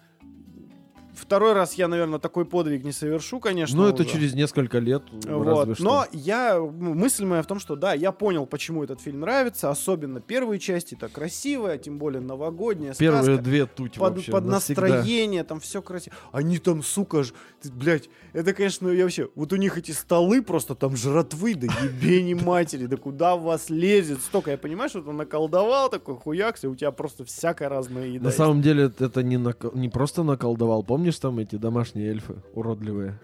Второй 1.18 1.54
раз 1.54 1.74
я, 1.74 1.88
наверное, 1.88 2.20
такой 2.20 2.46
подвиг 2.46 2.84
не 2.84 2.92
совершу, 2.92 3.40
конечно. 3.40 3.76
ну, 3.76 3.88
это 3.88 4.04
уже. 4.04 4.12
через 4.12 4.34
несколько 4.34 4.80
лет, 4.80 5.04
Вот. 5.26 5.80
Но 5.80 6.06
я, 6.12 6.56
ну, 6.58 6.94
мысль 6.94 7.26
моя 7.26 7.42
в 7.42 7.48
том, 7.48 7.60
что 7.60 7.76
да, 7.76 7.94
я 7.94 8.12
понял, 8.12 8.46
почему 8.46 8.84
этот 8.84 9.02
фильм 9.02 9.22
нравится, 9.22 9.70
особенно 9.70 10.22
первые 10.22 10.60
части, 10.60 10.96
это 10.96 11.08
красивая, 11.10 11.78
тем 11.78 11.98
более 11.98 12.22
новогодняя 12.22 12.94
Первые 12.94 13.24
сказка 13.24 13.42
две 13.44 13.66
туть 13.66 13.96
под, 13.96 14.16
вообще 14.16 14.32
под 14.32 14.46
навсегда. 14.46 14.82
настроение, 14.82 15.44
там 15.44 15.60
все 15.60 15.82
красиво. 15.82 16.16
Они 16.32 16.60
там, 16.60 16.84
сука, 16.84 17.24
ж, 17.24 17.34
ты, 17.62 17.72
блядь, 17.72 18.10
это, 18.34 18.54
конечно, 18.54 18.88
я 18.90 19.04
вообще, 19.04 19.30
вот 19.36 19.54
у 19.54 19.56
них 19.56 19.78
эти 19.78 19.92
столы 19.92 20.42
просто 20.42 20.76
там 20.76 20.96
жратвы, 20.96 21.56
да 21.56 21.68
ебени 21.84 22.34
матери, 22.46 22.86
да 22.86 22.98
куда 22.98 23.36
в 23.36 23.44
вас 23.44 23.70
лезет 23.70 24.22
столько. 24.22 24.52
Я 24.52 24.58
понимаю, 24.58 24.90
что 24.90 25.02
ты 25.02 25.12
наколдовал 25.12 25.90
такой 25.90 26.16
хуякс, 26.16 26.64
и 26.64 26.68
у 26.68 26.76
тебя 26.76 26.92
просто 26.92 27.26
всякая 27.26 27.70
разная 27.70 28.08
еда. 28.08 28.26
На 28.26 28.32
самом 28.32 28.62
деле 28.62 28.92
это 29.00 29.24
не, 29.24 29.38
не 29.74 29.90
просто 29.90 30.24
наколдовал. 30.24 30.84
Помнишь 31.08 31.20
там 31.20 31.40
эти 31.40 31.56
домашние 31.56 32.10
эльфы 32.10 32.44
уродливые? 32.54 33.18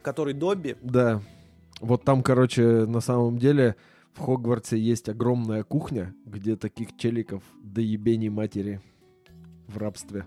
Который 0.00 0.32
Добби. 0.32 0.74
Да. 0.80 1.20
Вот 1.82 2.02
там, 2.02 2.22
короче, 2.22 2.86
на 2.86 3.00
самом 3.00 3.36
деле 3.36 3.76
в 4.14 4.20
Хогвартсе 4.20 4.78
есть 4.78 5.10
огромная 5.10 5.64
кухня, 5.64 6.14
где 6.24 6.56
таких 6.56 6.96
челиков 6.96 7.42
до 7.62 7.82
ебени 7.82 8.30
матери 8.30 8.80
в 9.66 9.76
рабстве. 9.76 10.24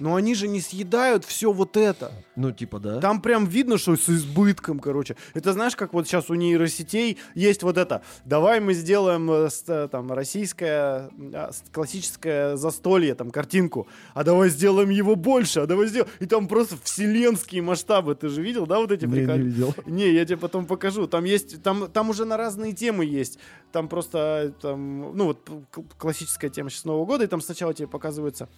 Но 0.00 0.14
они 0.14 0.34
же 0.34 0.48
не 0.48 0.60
съедают 0.60 1.24
все 1.24 1.52
вот 1.52 1.76
это. 1.76 2.12
Ну, 2.36 2.52
типа, 2.52 2.78
да. 2.78 3.00
Там 3.00 3.22
прям 3.22 3.46
видно, 3.46 3.78
что 3.78 3.96
с 3.96 4.08
избытком, 4.08 4.78
короче. 4.78 5.16
Это 5.34 5.52
знаешь, 5.52 5.74
как 5.74 5.94
вот 5.94 6.06
сейчас 6.06 6.28
у 6.28 6.34
нейросетей 6.34 7.18
есть 7.34 7.62
вот 7.62 7.78
это. 7.78 8.02
Давай 8.24 8.60
мы 8.60 8.74
сделаем 8.74 9.30
э, 9.30 9.48
э, 9.68 9.88
там 9.90 10.12
российское 10.12 11.10
а, 11.32 11.50
классическое 11.72 12.56
застолье, 12.56 13.14
там 13.14 13.30
картинку. 13.30 13.88
А 14.14 14.22
давай 14.22 14.50
сделаем 14.50 14.90
его 14.90 15.16
больше, 15.16 15.60
а 15.60 15.66
давай 15.66 15.86
сделаем. 15.86 16.10
И 16.20 16.26
там 16.26 16.46
просто 16.46 16.76
вселенские 16.82 17.62
масштабы. 17.62 18.14
Ты 18.14 18.28
же 18.28 18.42
видел, 18.42 18.66
да, 18.66 18.78
вот 18.78 18.92
эти 18.92 19.06
Не, 19.06 19.12
приколы? 19.12 19.38
не 19.38 19.44
видел. 19.44 19.74
Не, 19.86 20.12
я 20.12 20.24
тебе 20.24 20.36
потом 20.36 20.66
покажу. 20.66 21.06
Там 21.06 21.24
есть, 21.24 21.62
там, 21.62 21.90
там 21.90 22.10
уже 22.10 22.24
на 22.26 22.36
разные 22.36 22.74
темы 22.74 23.04
есть. 23.06 23.38
Там 23.72 23.88
просто, 23.88 24.52
там, 24.60 25.16
ну 25.16 25.24
вот 25.24 25.48
классическая 25.98 26.50
тема 26.50 26.70
сейчас 26.70 26.84
Нового 26.84 27.06
года, 27.06 27.24
и 27.24 27.26
там 27.26 27.40
сначала 27.40 27.72
тебе 27.74 27.88
показывается 27.88 28.48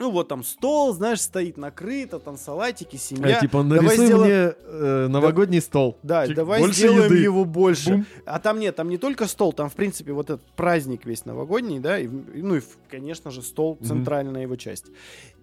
Ну 0.00 0.10
вот 0.10 0.28
там 0.28 0.42
стол, 0.42 0.94
знаешь, 0.94 1.20
стоит 1.20 1.58
накрыто, 1.58 2.18
там 2.18 2.38
салатики, 2.38 2.96
семья. 2.96 3.36
А, 3.36 3.40
типа, 3.40 3.62
Давай 3.62 3.82
нарисуй 3.82 4.06
сделаем- 4.06 4.24
мне 4.24 4.54
э, 4.64 5.08
новогодний 5.08 5.60
стол. 5.60 5.98
Да, 6.02 6.26
Чик, 6.26 6.36
давай 6.36 6.60
больше 6.60 6.78
сделаем 6.78 7.04
еды. 7.12 7.18
его 7.18 7.44
больше. 7.44 7.90
Бум. 7.90 8.06
А 8.24 8.38
там 8.38 8.58
нет, 8.60 8.74
там 8.76 8.88
не 8.88 8.96
только 8.96 9.26
стол, 9.26 9.52
там, 9.52 9.68
в 9.68 9.74
принципе, 9.74 10.12
вот 10.12 10.30
этот 10.30 10.46
праздник 10.56 11.04
весь 11.04 11.26
новогодний, 11.26 11.80
да, 11.80 11.98
и, 11.98 12.08
ну 12.08 12.54
и, 12.56 12.62
конечно 12.90 13.30
же, 13.30 13.42
стол 13.42 13.78
центральная 13.86 14.42
его 14.42 14.56
часть. 14.56 14.86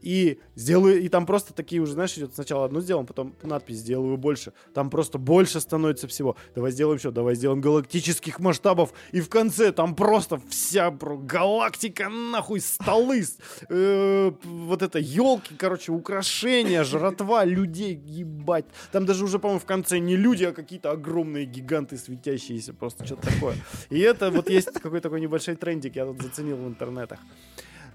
И 0.02 0.40
сделаю, 0.56 1.02
и 1.02 1.10
там 1.10 1.26
просто 1.26 1.54
такие 1.54 1.82
уже, 1.82 1.94
знаешь, 1.94 2.14
идет 2.18 2.34
сначала 2.34 2.66
одну 2.66 2.82
сделаем, 2.82 3.06
потом 3.06 3.34
надпись 3.44 3.78
сделаю 3.78 4.18
больше. 4.18 4.54
Там 4.74 4.90
просто 4.90 5.18
больше 5.18 5.60
становится 5.60 6.08
всего. 6.08 6.36
Давай 6.56 6.72
сделаем 6.72 6.98
еще, 6.98 7.12
давай 7.12 7.36
сделаем 7.36 7.62
галактических 7.62 8.40
масштабов. 8.40 8.94
И 9.12 9.22
в 9.22 9.30
конце 9.30 9.72
там 9.72 9.96
просто 9.96 10.40
вся 10.50 10.92
галактика, 10.92 12.10
нахуй, 12.10 12.62
столы, 12.62 13.24
э, 13.70 14.32
вот 14.48 14.82
это 14.82 15.00
елки, 15.00 15.56
короче, 15.56 15.92
украшения, 15.92 16.84
жратва 16.84 17.46
людей, 17.46 17.96
ебать. 17.96 18.66
Там 18.92 19.06
даже 19.06 19.24
уже, 19.26 19.40
по-моему, 19.40 19.60
в 19.60 19.66
конце 19.66 20.00
не 20.00 20.16
люди, 20.16 20.44
а 20.46 20.52
какие-то 20.54 20.92
огромные 20.92 21.46
гиганты 21.46 21.98
светящиеся, 21.98 22.74
просто 22.74 23.06
что-то 23.06 23.28
такое. 23.34 23.56
И 23.90 24.00
это 24.00 24.32
вот 24.32 24.50
есть 24.50 24.72
какой-то 24.72 25.02
такой 25.10 25.22
небольшой 25.22 25.56
трендик, 25.56 25.96
я 25.96 26.06
тут 26.06 26.22
заценил 26.22 26.58
в 26.58 26.68
интернетах. 26.68 27.20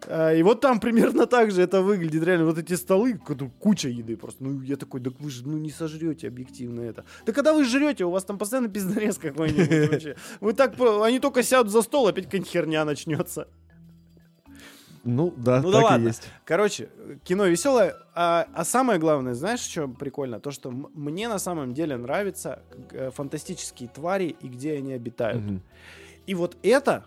А, 0.09 0.33
И 0.35 0.43
вот 0.43 0.61
там 0.61 0.81
примерно 0.81 1.27
так 1.27 1.51
же 1.53 1.62
это 1.62 1.81
выглядит, 1.83 2.25
реально, 2.25 2.47
вот 2.47 2.59
эти 2.59 2.75
столы, 2.75 3.15
ку- 3.15 3.51
куча 3.61 3.88
еды 3.88 4.17
просто. 4.17 4.43
Ну, 4.45 4.61
я 4.62 4.77
такой, 4.77 5.01
да 5.01 5.11
вы 5.19 5.31
же 5.31 5.47
ну, 5.47 5.59
не 5.59 5.71
сожрете 5.71 6.29
объективно 6.29 6.81
это. 6.81 7.05
Да 7.27 7.33
когда 7.33 7.53
вы 7.53 7.65
жрете, 7.65 8.05
у 8.05 8.11
вас 8.11 8.25
там 8.25 8.38
постоянно 8.38 8.69
пиздорез 8.69 9.19
какой-нибудь 9.19 9.91
вообще. 9.91 10.17
Вы 10.41 10.53
так, 10.55 10.75
они 11.05 11.21
только 11.21 11.43
сядут 11.43 11.71
за 11.73 11.83
стол, 11.83 12.09
опять 12.09 12.25
какая-нибудь 12.25 12.51
херня 12.51 12.85
начнется. 12.85 13.47
Ну, 15.05 15.33
да, 15.37 15.61
Ну 15.61 15.71
да 15.71 15.79
так 15.81 15.91
и 15.91 15.93
ладно. 15.93 16.07
есть. 16.09 16.29
Короче, 16.45 16.88
кино 17.25 17.47
веселое, 17.47 17.97
а, 18.15 18.47
а 18.55 18.65
самое 18.65 18.99
главное, 19.01 19.35
знаешь, 19.35 19.61
что 19.61 19.88
прикольно? 19.88 20.38
То, 20.38 20.51
что 20.51 20.71
мне 20.71 21.29
на 21.29 21.38
самом 21.38 21.75
деле 21.75 21.97
нравятся 21.97 22.62
э, 22.93 23.11
фантастические 23.11 23.88
твари 23.88 24.37
и 24.41 24.49
где 24.49 24.75
они 24.75 24.93
обитают. 24.93 25.43
Мгм. 25.43 25.62
И 26.27 26.35
вот 26.35 26.57
это 26.62 27.05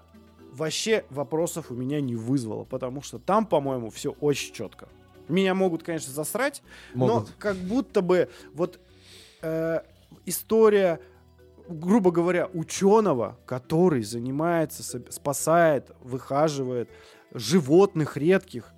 вообще 0.52 1.06
вопросов 1.10 1.72
у 1.72 1.74
меня 1.74 2.02
не 2.02 2.16
вызвало, 2.16 2.66
потому 2.66 3.02
что 3.02 3.18
там, 3.20 3.46
по-моему, 3.46 3.90
все 3.90 4.12
очень 4.20 4.54
четко. 4.54 4.90
Меня 5.28 5.54
могут, 5.56 5.84
конечно, 5.84 6.12
засрать, 6.14 6.62
Могут. 6.94 7.28
но 7.30 7.34
как 7.40 7.56
будто 7.56 8.02
бы 8.02 8.30
вот 8.54 8.80
э, 9.42 9.80
история, 10.26 11.00
грубо 11.68 12.12
говоря, 12.12 12.48
ученого, 12.54 13.38
который 13.46 14.04
занимается, 14.04 14.84
спасает, 15.10 15.92
выхаживает 16.02 16.90
животных 17.36 18.18
редких, 18.18 18.74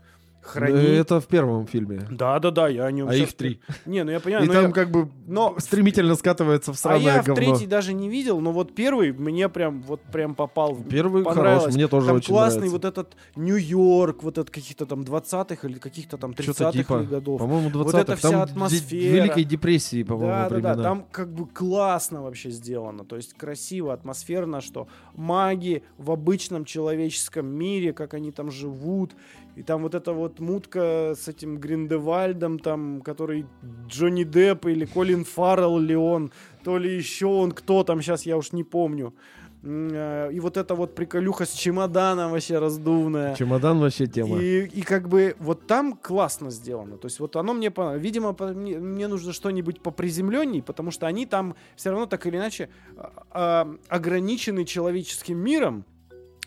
хранит. 0.48 0.78
Это 0.90 1.20
в 1.20 1.28
первом 1.28 1.68
фильме. 1.68 2.08
Да, 2.12 2.40
да, 2.40 2.52
да, 2.52 2.68
я 2.68 2.86
о 2.86 2.92
нем. 2.92 3.08
А 3.08 3.16
их 3.16 3.34
три. 3.34 3.60
Не, 3.86 4.04
ну 4.04 4.12
я 4.12 4.20
понимаю, 4.20 4.46
И 4.46 4.48
но 4.48 4.54
там 4.54 4.66
я- 4.68 4.72
как 4.72 4.92
бы 4.92 5.10
но 5.28 5.56
стремительно 5.60 6.16
скатывается 6.16 6.72
в 6.74 6.76
а 6.76 6.80
сраное 6.80 7.00
я 7.16 7.22
в 7.22 7.26
говно. 7.26 7.36
третий 7.36 7.68
даже 7.68 7.94
не 7.94 8.10
видел, 8.10 8.40
но 8.40 8.52
вот 8.52 8.74
первый 8.76 9.12
мне 9.12 9.50
прям 9.50 9.82
вот 9.82 10.02
прям 10.02 10.36
попал. 10.36 10.74
в- 10.74 10.88
Первый 10.88 11.24
хороший, 11.24 11.74
мне 11.74 11.88
тоже 11.88 12.08
там 12.08 12.16
очень 12.18 12.30
классный 12.34 12.70
нравится. 12.70 12.76
вот 12.76 12.86
этот 12.86 13.18
Нью-Йорк, 13.36 14.24
вот 14.24 14.38
этот 14.38 14.50
каких-то 14.50 14.86
там 14.86 15.02
20-х 15.04 15.68
или 15.68 15.80
каких-то 15.80 16.18
там 16.18 16.32
30-х 16.32 16.54
Что-то 16.54 16.72
типа, 16.78 17.00
годов. 17.04 17.40
по-моему, 17.40 17.70
20 17.70 17.94
Вот 17.94 18.02
эта 18.02 18.16
вся 18.16 18.30
там 18.32 18.42
атмосфера. 18.42 19.14
Великой 19.22 19.44
депрессии, 19.44 20.04
по-моему, 20.04 20.32
Да, 20.32 20.44
да, 20.44 20.50
да, 20.50 20.56
времена. 20.56 20.84
там 20.84 21.06
как 21.12 21.34
бы 21.34 21.46
классно 21.48 22.22
вообще 22.24 22.50
сделано, 22.52 23.04
то 23.06 23.16
есть 23.16 23.34
красиво, 23.34 23.94
атмосферно, 23.94 24.62
что 24.62 24.88
маги 25.16 25.84
в 25.98 26.12
обычном 26.12 26.66
человеческом 26.66 27.48
мире, 27.48 27.94
как 27.94 28.14
они 28.14 28.32
там 28.32 28.52
живут, 28.52 29.12
и 29.58 29.64
там 29.64 29.82
вот 29.82 29.96
эта 29.96 30.14
вот 30.14 30.40
мутка 30.40 31.16
с 31.20 31.28
этим 31.28 31.58
Гриндевальдом, 31.58 32.60
там, 32.60 33.02
который 33.02 33.48
Джонни 33.88 34.24
Депп 34.24 34.68
или 34.68 34.86
Колин 34.86 35.26
Фаррелл 35.26 35.80
ли 35.80 35.96
он, 35.96 36.32
то 36.64 36.78
ли 36.78 36.96
еще 36.96 37.26
он, 37.26 37.52
кто 37.52 37.84
там, 37.84 38.04
сейчас 38.04 38.28
я 38.28 38.38
уж 38.38 38.52
не 38.52 38.64
помню. 38.64 39.16
Э, 39.64 40.30
И 40.32 40.40
вот 40.40 40.58
эта 40.58 40.76
вот 40.76 40.94
приколюха 40.94 41.46
с 41.46 41.54
чемоданом 41.54 42.32
вообще 42.34 42.60
раздувная. 42.60 43.34
Чемодан 43.34 43.80
вообще 43.80 44.06
тема. 44.06 44.38
И, 44.38 44.66
и 44.66 44.82
как 44.84 45.10
бы 45.10 45.36
вот 45.40 45.66
там 45.66 45.94
классно 45.94 46.52
сделано. 46.52 46.98
То 46.98 47.08
есть 47.08 47.20
вот 47.20 47.36
оно 47.36 47.56
мне 47.56 47.72
понравилось. 47.72 48.04
Видимо, 48.04 48.36
мне 48.40 49.08
нужно 49.08 49.34
что-нибудь 49.34 49.82
поприземленней, 49.82 50.62
потому 50.62 50.92
что 50.92 51.08
они 51.08 51.26
там 51.26 51.56
все 51.76 51.90
равно 51.90 52.06
так 52.06 52.28
или 52.28 52.38
иначе 52.38 52.70
а, 52.96 53.12
а, 53.32 53.76
ограничены 53.88 54.66
человеческим 54.66 55.40
миром 55.40 55.84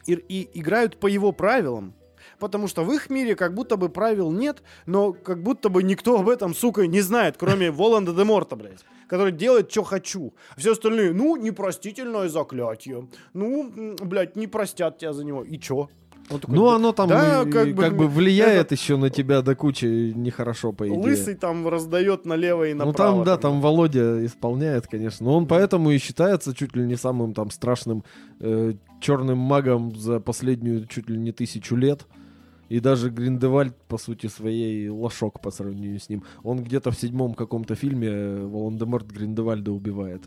и, 0.06 0.12
и 0.12 0.60
играют 0.60 0.96
по 1.00 1.08
его 1.08 1.32
правилам. 1.32 1.92
Потому 2.40 2.66
что 2.68 2.82
в 2.84 2.92
их 2.92 3.10
мире 3.10 3.36
как 3.36 3.54
будто 3.54 3.76
бы 3.76 3.88
правил 3.88 4.32
нет, 4.32 4.62
но 4.86 5.12
как 5.12 5.42
будто 5.42 5.68
бы 5.68 5.82
никто 5.82 6.18
об 6.18 6.28
этом, 6.28 6.54
сука, 6.54 6.86
не 6.86 7.02
знает, 7.02 7.36
кроме 7.38 7.70
Воланда 7.70 8.12
де 8.12 8.24
Морта, 8.24 8.56
блядь, 8.56 8.84
который 9.08 9.30
делает, 9.32 9.70
что 9.70 9.82
хочу. 9.84 10.32
Все 10.56 10.72
остальные, 10.72 11.12
ну, 11.12 11.36
непростительное 11.36 12.28
заклятие. 12.28 13.06
Ну, 13.34 13.94
блядь, 14.02 14.36
не 14.36 14.46
простят 14.46 14.98
тебя 14.98 15.12
за 15.12 15.24
него. 15.24 15.44
И 15.44 15.58
чё? 15.58 15.88
Он 16.32 16.38
такой, 16.38 16.54
Ну, 16.54 16.66
«Да, 16.70 16.76
оно 16.76 16.92
там 16.92 17.08
да, 17.08 17.42
и- 17.42 17.50
как 17.50 17.74
бы, 17.74 17.82
как 17.82 17.96
бы 17.96 18.06
влияет 18.06 18.66
это- 18.66 18.74
еще 18.76 18.96
на 18.96 19.10
тебя 19.10 19.42
до 19.42 19.56
кучи 19.56 20.12
нехорошо, 20.14 20.72
по 20.72 20.86
идее. 20.86 20.96
Лысый 21.00 21.34
там 21.34 21.66
раздает 21.66 22.24
налево 22.24 22.68
и 22.68 22.72
Ну 22.74 22.86
направо. 22.86 23.16
там, 23.16 23.24
да, 23.24 23.36
там 23.36 23.60
Володя 23.60 24.24
исполняет, 24.24 24.86
конечно. 24.86 25.26
Но 25.26 25.36
он 25.36 25.46
поэтому 25.48 25.90
и 25.90 25.98
считается 25.98 26.54
чуть 26.54 26.76
ли 26.76 26.84
не 26.86 26.94
самым 26.96 27.34
там 27.34 27.50
страшным 27.50 28.04
э, 28.38 28.74
черным 29.00 29.38
магом 29.38 29.96
за 29.96 30.20
последнюю 30.20 30.86
чуть 30.86 31.08
ли 31.10 31.18
не 31.18 31.32
тысячу 31.32 31.74
лет. 31.74 32.06
И 32.70 32.80
даже 32.80 33.10
Гриндевальд, 33.10 33.74
по 33.88 33.98
сути 33.98 34.28
своей, 34.28 34.88
лошок 34.88 35.40
по 35.42 35.50
сравнению 35.50 35.98
с 35.98 36.08
ним. 36.08 36.22
Он 36.44 36.62
где-то 36.62 36.90
в 36.90 36.94
седьмом 36.96 37.34
каком-то 37.34 37.74
фильме 37.74 38.08
э, 38.08 38.46
Волан-де-Морт 38.46 39.06
Гриндевальда 39.10 39.72
убивает. 39.72 40.22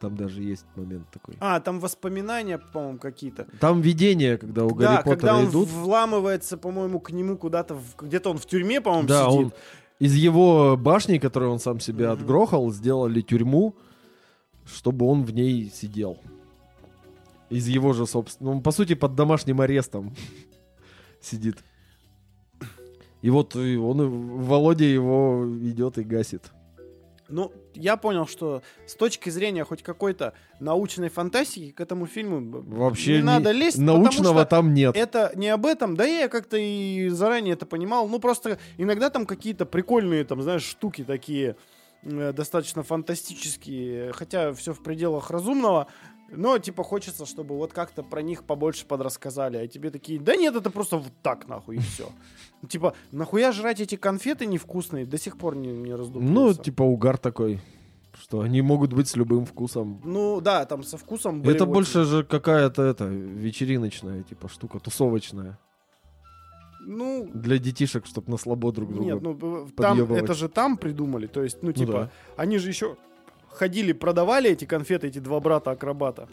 Там 0.00 0.16
даже 0.16 0.42
есть 0.42 0.64
момент 0.76 1.06
такой. 1.12 1.36
А, 1.40 1.60
там 1.60 1.80
воспоминания, 1.80 2.58
по-моему, 2.58 2.98
какие-то. 2.98 3.46
Там 3.60 3.80
видение, 3.82 4.38
когда 4.38 4.64
у 4.64 4.70
да, 4.70 4.74
Гарри 4.74 4.96
когда 5.04 5.10
Поттера 5.14 5.34
он 5.36 5.50
идут. 5.50 5.68
вламывается, 5.68 6.56
по-моему, 6.56 7.00
к 7.00 7.10
нему 7.12 7.36
куда-то, 7.36 7.74
в- 7.74 7.96
где-то 8.00 8.30
он 8.30 8.38
в 8.38 8.46
тюрьме, 8.46 8.80
по-моему, 8.80 9.06
Да, 9.08 9.26
сидит. 9.30 9.38
он 9.46 9.52
из 10.00 10.14
его 10.14 10.76
башни, 10.78 11.18
которую 11.18 11.52
он 11.52 11.58
сам 11.58 11.80
себе 11.80 12.04
Мгм. 12.06 12.12
отгрохал, 12.14 12.70
сделали 12.72 13.20
тюрьму, 13.20 13.74
чтобы 14.64 15.06
он 15.06 15.22
в 15.24 15.32
ней 15.34 15.70
сидел. 15.72 16.18
Из 17.50 17.68
его 17.68 17.92
же, 17.92 18.06
собственно, 18.06 18.50
он, 18.52 18.62
по 18.62 18.70
сути, 18.72 18.94
под 18.94 19.14
домашним 19.14 19.60
арестом 19.60 20.14
сидит. 21.20 21.58
И 23.24 23.30
вот 23.30 23.56
он, 23.56 24.42
Володя 24.42 24.84
его 24.84 25.46
идет 25.62 25.96
и 25.96 26.04
гасит. 26.04 26.42
Ну, 27.30 27.52
я 27.72 27.96
понял, 27.96 28.26
что 28.26 28.62
с 28.84 28.94
точки 28.96 29.30
зрения 29.30 29.64
хоть 29.64 29.82
какой-то 29.82 30.34
научной 30.60 31.08
фантастики 31.08 31.70
к 31.70 31.80
этому 31.80 32.04
фильму 32.04 32.60
Вообще 32.60 33.16
не 33.16 33.22
надо 33.22 33.52
лезть, 33.52 33.78
научного 33.78 34.40
что 34.40 34.44
там 34.44 34.74
нет. 34.74 34.94
это 34.94 35.32
не 35.36 35.48
об 35.48 35.64
этом, 35.64 35.96
да 35.96 36.04
я 36.04 36.28
как-то 36.28 36.58
и 36.58 37.08
заранее 37.08 37.54
это 37.54 37.64
понимал, 37.64 38.08
ну 38.08 38.18
просто 38.18 38.58
иногда 38.76 39.08
там 39.08 39.24
какие-то 39.24 39.64
прикольные, 39.64 40.24
там, 40.24 40.42
знаешь, 40.42 40.64
штуки 40.64 41.02
такие 41.02 41.56
э, 42.02 42.34
достаточно 42.34 42.82
фантастические, 42.82 44.12
хотя 44.12 44.52
все 44.52 44.74
в 44.74 44.82
пределах 44.82 45.30
разумного, 45.30 45.86
но 46.30 46.58
типа 46.58 46.82
хочется, 46.82 47.26
чтобы 47.26 47.56
вот 47.56 47.72
как-то 47.72 48.02
про 48.02 48.22
них 48.22 48.44
побольше 48.44 48.86
подрассказали, 48.86 49.56
а 49.56 49.66
тебе 49.68 49.90
такие, 49.90 50.20
да 50.20 50.36
нет, 50.36 50.56
это 50.56 50.70
просто 50.70 50.96
вот 50.98 51.12
так 51.22 51.48
нахуй 51.48 51.76
и 51.76 51.80
все. 51.80 52.08
Типа, 52.68 52.94
нахуя 53.12 53.52
жрать 53.52 53.80
эти 53.80 53.96
конфеты 53.96 54.46
невкусные, 54.46 55.04
до 55.04 55.18
сих 55.18 55.36
пор 55.36 55.54
не, 55.54 55.68
не 55.68 55.90
Ну, 55.90 55.96
раздумывался. 55.98 56.62
типа 56.62 56.82
угар 56.82 57.18
такой, 57.18 57.60
что 58.18 58.40
они 58.40 58.62
могут 58.62 58.92
быть 58.94 59.06
с 59.08 59.16
любым 59.16 59.44
вкусом. 59.44 60.00
Ну 60.04 60.40
да, 60.40 60.64
там 60.64 60.82
со 60.82 60.96
вкусом 60.96 61.40
Это 61.42 61.50
болевой. 61.50 61.74
больше 61.74 62.04
же 62.04 62.24
какая-то 62.24 62.82
это 62.82 63.04
вечериночная, 63.04 64.22
типа 64.22 64.48
штука, 64.48 64.78
тусовочная. 64.80 65.58
Ну, 66.86 67.30
Для 67.32 67.58
детишек, 67.58 68.06
чтобы 68.06 68.30
на 68.30 68.36
слабо 68.36 68.70
друг 68.72 68.92
друга. 68.92 69.04
нет, 69.06 69.22
ну 69.22 69.68
там, 69.76 70.00
это 70.12 70.34
же 70.34 70.48
там 70.48 70.76
придумали, 70.76 71.26
то 71.26 71.42
есть, 71.42 71.62
ну 71.62 71.72
типа, 71.72 71.92
да. 71.92 72.10
они 72.36 72.58
же 72.58 72.68
еще 72.68 72.96
ходили, 73.54 73.92
продавали 73.92 74.50
эти 74.50 74.64
конфеты, 74.64 75.06
эти 75.08 75.18
два 75.18 75.40
брата-акробата, 75.40 76.28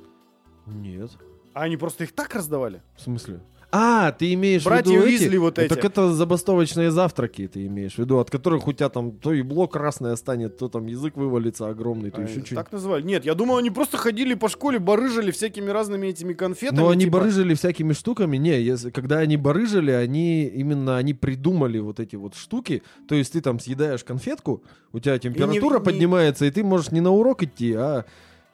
Нет. 0.65 1.12
а 1.53 1.63
они 1.63 1.77
просто 1.77 2.03
их 2.03 2.13
так 2.13 2.34
раздавали. 2.36 2.81
В 2.95 3.01
смысле? 3.01 3.39
А, 3.73 4.12
ты 4.12 4.34
имеешь 4.34 4.63
Братья 4.65 4.89
в 4.91 4.93
виду 4.95 5.03
Уизли 5.05 5.27
эти? 5.27 5.36
вот 5.38 5.57
Ну, 5.57 5.63
эти. 5.63 5.69
Так 5.73 5.86
это 5.86 6.12
забастовочные 6.13 6.91
завтраки 6.91 7.47
ты 7.47 7.65
имеешь 7.67 7.93
в 7.95 7.99
виду, 7.99 8.19
от 8.19 8.29
которых 8.29 8.67
у 8.67 8.73
тебя 8.73 8.89
там 8.89 9.13
то 9.13 9.31
ебло 9.34 9.67
красное 9.67 10.15
станет, 10.17 10.57
то 10.57 10.67
там 10.67 10.88
язык 10.88 11.15
вывалится 11.15 11.69
огромный, 11.69 12.12
то 12.12 12.17
А, 12.17 12.21
еще 12.23 12.31
что-нибудь. 12.41 12.55
так 12.55 12.71
называли. 12.73 13.03
Нет, 13.03 13.23
я 13.23 13.34
думал, 13.34 13.57
они 13.57 13.69
просто 13.69 13.97
ходили 13.97 14.34
по 14.34 14.49
школе, 14.49 14.77
барыжили 14.79 15.31
всякими 15.31 15.69
разными 15.69 16.07
этими 16.07 16.34
конфетами. 16.34 16.79
Но 16.79 16.89
они 16.89 17.05
типа. 17.05 17.19
барыжили 17.19 17.53
всякими 17.53 17.93
штуками. 17.93 18.36
Не, 18.38 18.61
если, 18.61 18.89
когда 18.89 19.19
они 19.19 19.38
барыжили, 19.38 19.91
они 19.91 20.45
именно 20.47 20.97
они 20.97 21.13
придумали 21.13 21.80
вот 21.80 21.99
эти 22.01 22.17
вот 22.17 22.36
штуки. 22.36 22.84
То 23.07 23.15
есть 23.15 23.32
ты 23.34 23.41
там 23.41 23.59
съедаешь 23.59 24.03
конфетку, 24.03 24.63
у 24.91 24.99
тебя 24.99 25.17
температура 25.17 25.80
не- 25.80 25.86
поднимается, 25.86 26.45
и 26.45 26.51
ты 26.51 26.63
можешь 26.63 26.91
не 26.91 26.99
на 26.99 27.11
урок 27.11 27.43
идти, 27.43 27.74
а 27.74 28.03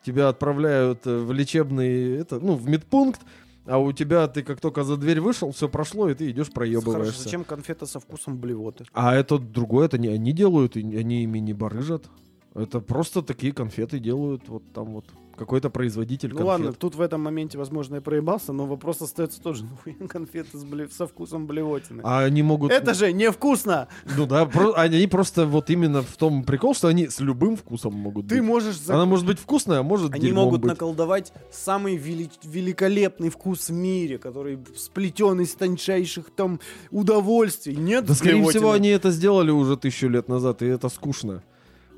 тебя 0.06 0.30
отправляют 0.30 1.08
э, 1.08 1.18
в 1.18 1.32
лечебный, 1.34 2.18
это, 2.18 2.40
ну, 2.40 2.54
в 2.56 2.70
медпункт, 2.70 3.22
А 3.68 3.78
у 3.80 3.92
тебя 3.92 4.28
ты 4.28 4.44
как 4.44 4.62
только 4.62 4.84
за 4.84 4.96
дверь 4.98 5.20
вышел, 5.20 5.52
все 5.52 5.68
прошло, 5.68 6.10
и 6.10 6.16
ты 6.16 6.32
идешь 6.32 6.48
Хорошо, 6.48 6.82
проебываешься. 6.82 7.24
зачем 7.24 7.44
конфеты 7.44 7.86
со 7.86 8.00
вкусом 8.00 8.38
блевоты? 8.38 8.86
А 8.94 9.14
это 9.14 9.38
другое, 9.38 9.88
это 9.88 9.98
не 9.98 10.08
они 10.08 10.32
делают, 10.32 10.78
и 10.78 10.80
они 10.80 11.24
ими 11.24 11.40
не 11.40 11.54
барыжат. 11.54 12.06
Это 12.54 12.80
просто 12.80 13.22
такие 13.22 13.52
конфеты 13.54 14.00
делают 14.00 14.48
вот 14.48 14.64
там 14.74 14.94
вот 14.94 15.06
какой-то 15.38 15.70
производитель 15.70 16.30
Ну 16.30 16.36
конфет. 16.38 16.48
ладно, 16.48 16.74
тут 16.74 16.96
в 16.96 17.02
этом 17.02 17.22
моменте, 17.22 17.58
возможно, 17.58 17.96
я 17.96 18.02
проебался, 18.02 18.54
но 18.54 18.66
вопрос 18.66 19.02
остается 19.02 19.42
тоже. 19.42 19.64
Ну, 20.00 20.08
конфеты 20.08 20.58
с 20.58 20.64
бле- 20.66 20.90
со 20.92 21.08
вкусом 21.08 21.48
блевотины. 21.48 22.02
А 22.04 22.24
они 22.24 22.42
могут... 22.44 22.72
Это 22.72 22.94
же 22.94 23.14
невкусно! 23.14 23.88
Ну 24.18 24.26
да, 24.26 24.46
про- 24.46 24.74
они 24.74 25.08
просто 25.08 25.46
вот 25.46 25.70
именно 25.70 26.02
в 26.02 26.18
том 26.18 26.44
прикол, 26.44 26.74
что 26.76 26.88
они 26.88 27.08
с 27.08 27.20
любым 27.20 27.56
вкусом 27.56 27.94
могут 27.94 28.28
Ты 28.28 28.36
быть. 28.40 28.44
можешь... 28.48 28.78
за- 28.80 28.96
Она 28.96 29.06
может 29.06 29.26
быть 29.26 29.40
вкусная, 29.40 29.80
а 29.80 29.84
может 29.84 30.14
Они 30.14 30.32
могут 30.32 30.62
быть. 30.62 30.70
наколдовать 30.72 31.32
самый 31.52 31.96
вели- 31.98 32.30
великолепный 32.44 33.30
вкус 33.30 33.70
в 33.70 33.74
мире, 33.74 34.18
который 34.18 34.60
сплетен 34.76 35.40
из 35.42 35.54
тончайших 35.54 36.32
там 36.36 36.60
удовольствий. 36.92 37.76
Нет 37.76 38.06
Да, 38.06 38.14
скорее 38.16 38.36
блевотины? 38.38 38.60
всего, 38.60 38.72
они 38.72 38.90
это 38.90 39.12
сделали 39.12 39.52
уже 39.52 39.78
тысячу 39.78 40.08
лет 40.10 40.28
назад, 40.28 40.62
и 40.62 40.66
это 40.66 40.90
скучно. 40.90 41.44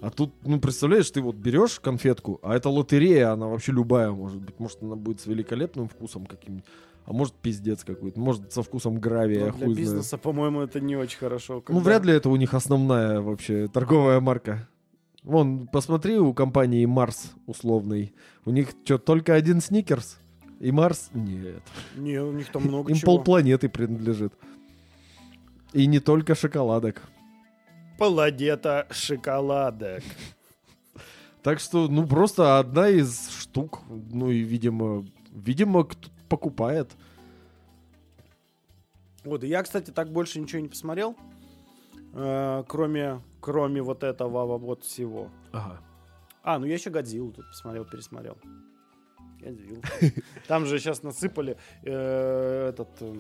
А 0.02 0.10
тут, 0.10 0.34
ну, 0.45 0.60
представляешь, 0.60 1.10
ты 1.12 1.22
вот 1.22 1.36
берешь 1.36 1.80
конфетку, 1.80 2.39
а 2.41 2.56
это 2.56 2.70
лотерея, 2.70 3.32
она 3.34 3.47
вообще 3.47 3.72
любая 3.74 4.12
может 4.12 4.39
быть. 4.41 4.58
Может, 4.60 4.82
она 4.82 4.95
будет 4.95 5.20
с 5.20 5.26
великолепным 5.26 5.89
вкусом 5.89 6.26
каким-нибудь, 6.26 6.66
а 7.06 7.12
может, 7.12 7.34
пиздец 7.34 7.84
какой-то. 7.84 8.20
Может, 8.20 8.54
со 8.54 8.64
вкусом 8.64 9.00
гравия, 9.00 9.45
я 9.47 9.52
для 9.52 9.66
хуй 9.66 9.76
бизнеса, 9.76 10.18
по-моему, 10.18 10.62
это 10.62 10.80
не 10.80 10.95
очень 10.95 11.18
хорошо. 11.18 11.56
Ну, 11.56 11.62
когда- 11.62 11.82
вряд 11.82 12.06
ли 12.06 12.14
это 12.14 12.30
у 12.30 12.36
них 12.38 12.54
основная 12.54 13.20
вообще 13.20 13.68
торговая 13.68 14.20
марка. 14.22 14.70
Вон, 15.24 15.68
посмотри, 15.68 16.18
у 16.18 16.34
компании 16.34 16.86
Марс 16.86 17.34
условный. 17.45 18.14
У 18.45 18.52
них 18.52 18.70
что, 18.86 18.97
только 18.97 19.34
один 19.34 19.60
сникерс? 19.60 20.18
И 20.62 20.72
Марс? 20.72 21.10
Нет. 21.14 21.62
Не, 21.97 22.22
у 22.24 22.32
них 22.32 22.50
там 22.54 22.64
много 22.64 22.91
Им 22.91 22.97
чего. 22.97 23.18
полпланеты 23.18 23.68
принадлежит. 23.68 24.34
И 25.74 25.88
не 25.88 26.00
только 26.00 26.36
шоколадок. 26.36 27.02
Паладета 28.00 28.88
шоколадок. 28.91 30.04
Так 31.43 31.60
что, 31.60 31.88
ну, 31.88 32.08
просто 32.08 32.58
одна 32.60 32.89
из 32.89 33.30
штук. 33.30 33.82
Ну, 33.89 34.30
и, 34.30 34.39
видимо, 34.39 35.06
видимо, 35.32 35.84
кто 35.84 36.10
покупает. 36.30 36.91
Вот, 39.24 39.43
и 39.43 39.47
я, 39.47 39.64
кстати, 39.64 39.91
так 39.91 40.12
больше 40.12 40.39
ничего 40.39 40.62
не 40.62 40.70
посмотрел, 40.70 41.16
э, 42.14 42.64
кроме, 42.68 43.22
кроме 43.41 43.82
вот 43.82 44.04
этого 44.04 44.58
вот 44.58 44.84
всего. 44.86 45.30
Ага. 45.52 45.82
А, 46.41 46.58
ну 46.58 46.66
я 46.66 46.76
еще 46.76 46.89
Годзиллу 46.89 47.32
тут 47.32 47.47
посмотрел, 47.47 47.84
пересмотрел. 47.86 48.38
Годзиллу. 49.41 49.82
Там 50.47 50.66
же 50.66 50.80
сейчас 50.80 51.04
насыпали 51.04 51.58
э, 51.84 52.70
этот 52.70 52.89
э, 53.02 53.16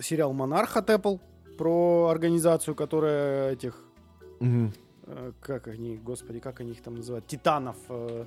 сериал 0.00 0.32
«Монарх» 0.32 0.76
от 0.76 0.88
Apple 0.88 1.20
про 1.56 2.08
организацию, 2.10 2.74
которая 2.74 3.52
этих 3.52 3.74
э, 4.40 5.32
как 5.40 5.68
они, 5.68 5.96
господи, 5.96 6.40
как 6.40 6.60
они 6.60 6.72
их 6.72 6.82
там 6.82 6.94
называют, 6.96 7.26
титанов. 7.26 7.76
э, 7.88 8.24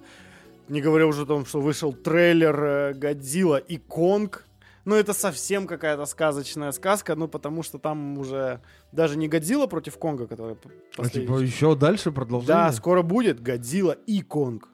не 0.67 0.81
говоря 0.81 1.05
уже 1.07 1.23
о 1.23 1.25
том, 1.25 1.45
что 1.45 1.61
вышел 1.61 1.93
трейлер 1.93 2.63
э, 2.63 2.93
Годзилла 2.93 3.57
и 3.57 3.77
Конг. 3.77 4.45
Ну, 4.85 4.93
это 4.95 5.13
совсем 5.13 5.65
какая-то 5.67 6.05
сказочная 6.05 6.71
сказка, 6.71 7.15
ну, 7.15 7.27
потому 7.27 7.63
что 7.63 7.79
там 7.79 8.17
уже 8.19 8.61
даже 8.91 9.17
не 9.17 9.27
Годзилла 9.27 9.67
против 9.67 9.97
Конга, 9.97 10.27
который 10.27 10.55
п- 10.55 10.69
А 10.97 10.97
последний. 11.01 11.27
типа 11.27 11.39
еще 11.39 11.75
дальше 11.75 12.11
продолжение? 12.11 12.47
Да, 12.55 12.71
скоро 12.71 13.01
будет 13.01 13.41
Годзилла 13.41 13.93
и 14.07 14.21
Конг. 14.21 14.69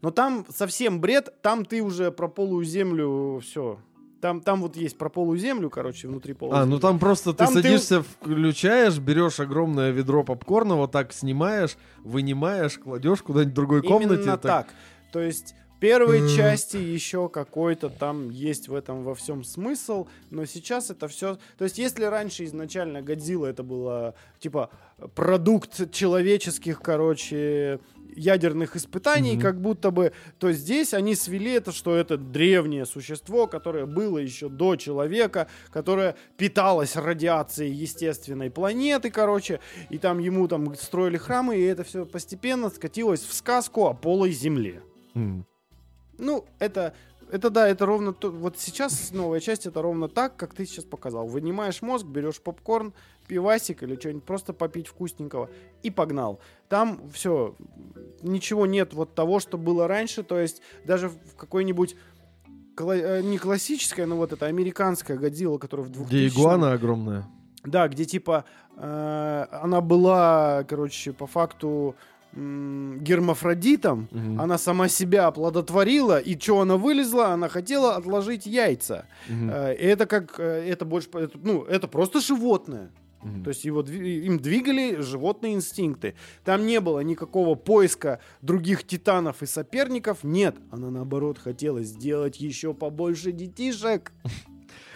Но 0.00 0.10
там 0.10 0.44
совсем 0.48 1.00
бред, 1.00 1.32
там 1.42 1.64
ты 1.64 1.80
уже 1.80 2.10
про 2.10 2.28
полую 2.28 2.64
землю 2.64 3.38
все. 3.40 3.78
Там, 4.22 4.40
там 4.40 4.62
вот 4.62 4.76
есть 4.76 4.96
про 4.96 5.08
полую 5.08 5.36
землю, 5.36 5.68
короче, 5.68 6.06
внутри 6.06 6.32
полой 6.32 6.56
А, 6.56 6.60
земли. 6.62 6.74
ну 6.74 6.78
там 6.80 7.00
просто 7.00 7.32
Там 7.32 7.48
ты 7.48 7.54
ты- 7.54 7.62
садишься, 7.62 8.02
включаешь, 8.02 8.96
берешь 8.98 9.40
огромное 9.40 9.90
ведро 9.90 10.22
попкорна, 10.22 10.76
вот 10.76 10.92
так 10.92 11.12
снимаешь, 11.12 11.76
вынимаешь, 12.04 12.78
кладешь 12.78 13.20
куда-нибудь 13.20 13.50
в 13.52 13.56
другой 13.56 13.82
комнате. 13.82 14.22
Именно 14.22 14.38
так. 14.38 14.68
То 15.10 15.18
есть 15.20 15.56
первой 15.82 16.28
части 16.36 16.76
еще 16.76 17.28
какой-то 17.28 17.90
там 17.90 18.30
есть 18.30 18.68
в 18.68 18.74
этом 18.74 19.02
во 19.02 19.16
всем 19.16 19.42
смысл, 19.42 20.06
но 20.30 20.44
сейчас 20.44 20.90
это 20.90 21.08
все... 21.08 21.38
То 21.58 21.64
есть 21.64 21.76
если 21.76 22.04
раньше 22.04 22.44
изначально 22.44 23.02
Годзилла 23.02 23.46
это 23.46 23.64
было 23.64 24.14
типа 24.38 24.70
продукт 25.16 25.90
человеческих, 25.90 26.80
короче, 26.80 27.80
ядерных 28.14 28.76
испытаний, 28.76 29.32
Мгм. 29.32 29.42
как 29.42 29.60
будто 29.60 29.90
бы, 29.90 30.12
то 30.38 30.52
здесь 30.52 30.94
они 30.94 31.16
свели 31.16 31.50
это, 31.50 31.72
что 31.72 31.96
это 31.96 32.16
древнее 32.16 32.86
существо, 32.86 33.48
которое 33.48 33.84
было 33.86 34.18
еще 34.18 34.48
до 34.48 34.76
человека, 34.76 35.48
которое 35.72 36.14
питалось 36.36 36.94
радиацией 36.94 37.72
естественной 37.72 38.50
планеты, 38.52 39.10
короче, 39.10 39.58
и 39.90 39.98
там 39.98 40.20
ему 40.20 40.46
там 40.46 40.76
строили 40.76 41.16
храмы, 41.16 41.56
и 41.56 41.62
это 41.62 41.82
все 41.82 42.06
постепенно 42.06 42.70
скатилось 42.70 43.22
в 43.22 43.32
сказку 43.34 43.86
о 43.86 43.94
полой 43.94 44.30
земле. 44.30 44.82
М. 45.14 45.44
Ну, 46.18 46.44
это, 46.58 46.94
это 47.30 47.50
да, 47.50 47.68
это 47.68 47.86
ровно 47.86 48.12
то. 48.12 48.30
Вот 48.30 48.58
сейчас 48.58 49.10
новая 49.12 49.40
часть 49.40 49.66
это 49.66 49.82
ровно 49.82 50.08
так, 50.08 50.36
как 50.36 50.54
ты 50.54 50.66
сейчас 50.66 50.84
показал. 50.84 51.26
Вынимаешь 51.26 51.82
мозг, 51.82 52.06
берешь 52.06 52.40
попкорн, 52.40 52.92
пивасик 53.28 53.82
или 53.82 53.96
что-нибудь 53.96 54.24
просто 54.24 54.52
попить 54.52 54.86
вкусненького 54.88 55.48
и 55.82 55.90
погнал. 55.90 56.40
Там 56.68 57.08
все, 57.10 57.54
ничего 58.22 58.66
нет 58.66 58.92
вот 58.94 59.14
того, 59.14 59.40
что 59.40 59.58
было 59.58 59.88
раньше. 59.88 60.22
То 60.22 60.38
есть 60.38 60.62
даже 60.84 61.08
в 61.08 61.34
какой-нибудь 61.36 61.96
кла- 62.76 62.94
э, 63.18 63.22
не 63.22 63.38
классическая, 63.38 64.06
но 64.06 64.16
вот 64.16 64.32
это 64.32 64.46
американская 64.46 65.16
Годзилла, 65.16 65.58
которая 65.58 65.86
в 65.86 65.90
2000 65.90 66.08
Где 66.14 66.28
игуана 66.28 66.72
огромная. 66.72 67.26
да, 67.64 67.88
где 67.88 68.04
типа 68.04 68.44
э, 68.76 69.46
она 69.52 69.80
была, 69.80 70.64
короче, 70.64 71.12
по 71.12 71.26
факту 71.26 71.94
гермафродитом, 72.34 74.08
Мгм. 74.10 74.40
она 74.40 74.58
сама 74.58 74.88
себя 74.88 75.26
оплодотворила, 75.26 76.18
и 76.18 76.38
что 76.38 76.60
она 76.60 76.76
вылезла, 76.76 77.28
она 77.28 77.48
хотела 77.48 77.96
отложить 77.96 78.46
яйца. 78.46 79.06
И 79.28 79.84
это 79.84 80.06
как, 80.06 80.38
э, 80.38 80.64
это 80.68 80.84
больше, 80.84 81.08
это, 81.14 81.38
ну, 81.42 81.62
это 81.64 81.88
просто 81.88 82.20
животное. 82.20 82.90
Мгм. 83.22 83.44
То 83.44 83.50
есть 83.50 83.64
его, 83.64 83.82
им 83.82 84.38
двигали 84.40 85.00
животные 85.00 85.54
инстинкты. 85.54 86.14
Там 86.44 86.66
не 86.66 86.80
было 86.80 87.00
никакого 87.00 87.54
поиска 87.54 88.18
других 88.40 88.84
титанов 88.84 89.42
и 89.42 89.46
соперников. 89.46 90.24
Нет, 90.24 90.56
она 90.72 90.90
наоборот 90.90 91.38
хотела 91.38 91.82
сделать 91.82 92.40
еще 92.40 92.74
побольше 92.74 93.30
детишек. 93.30 94.12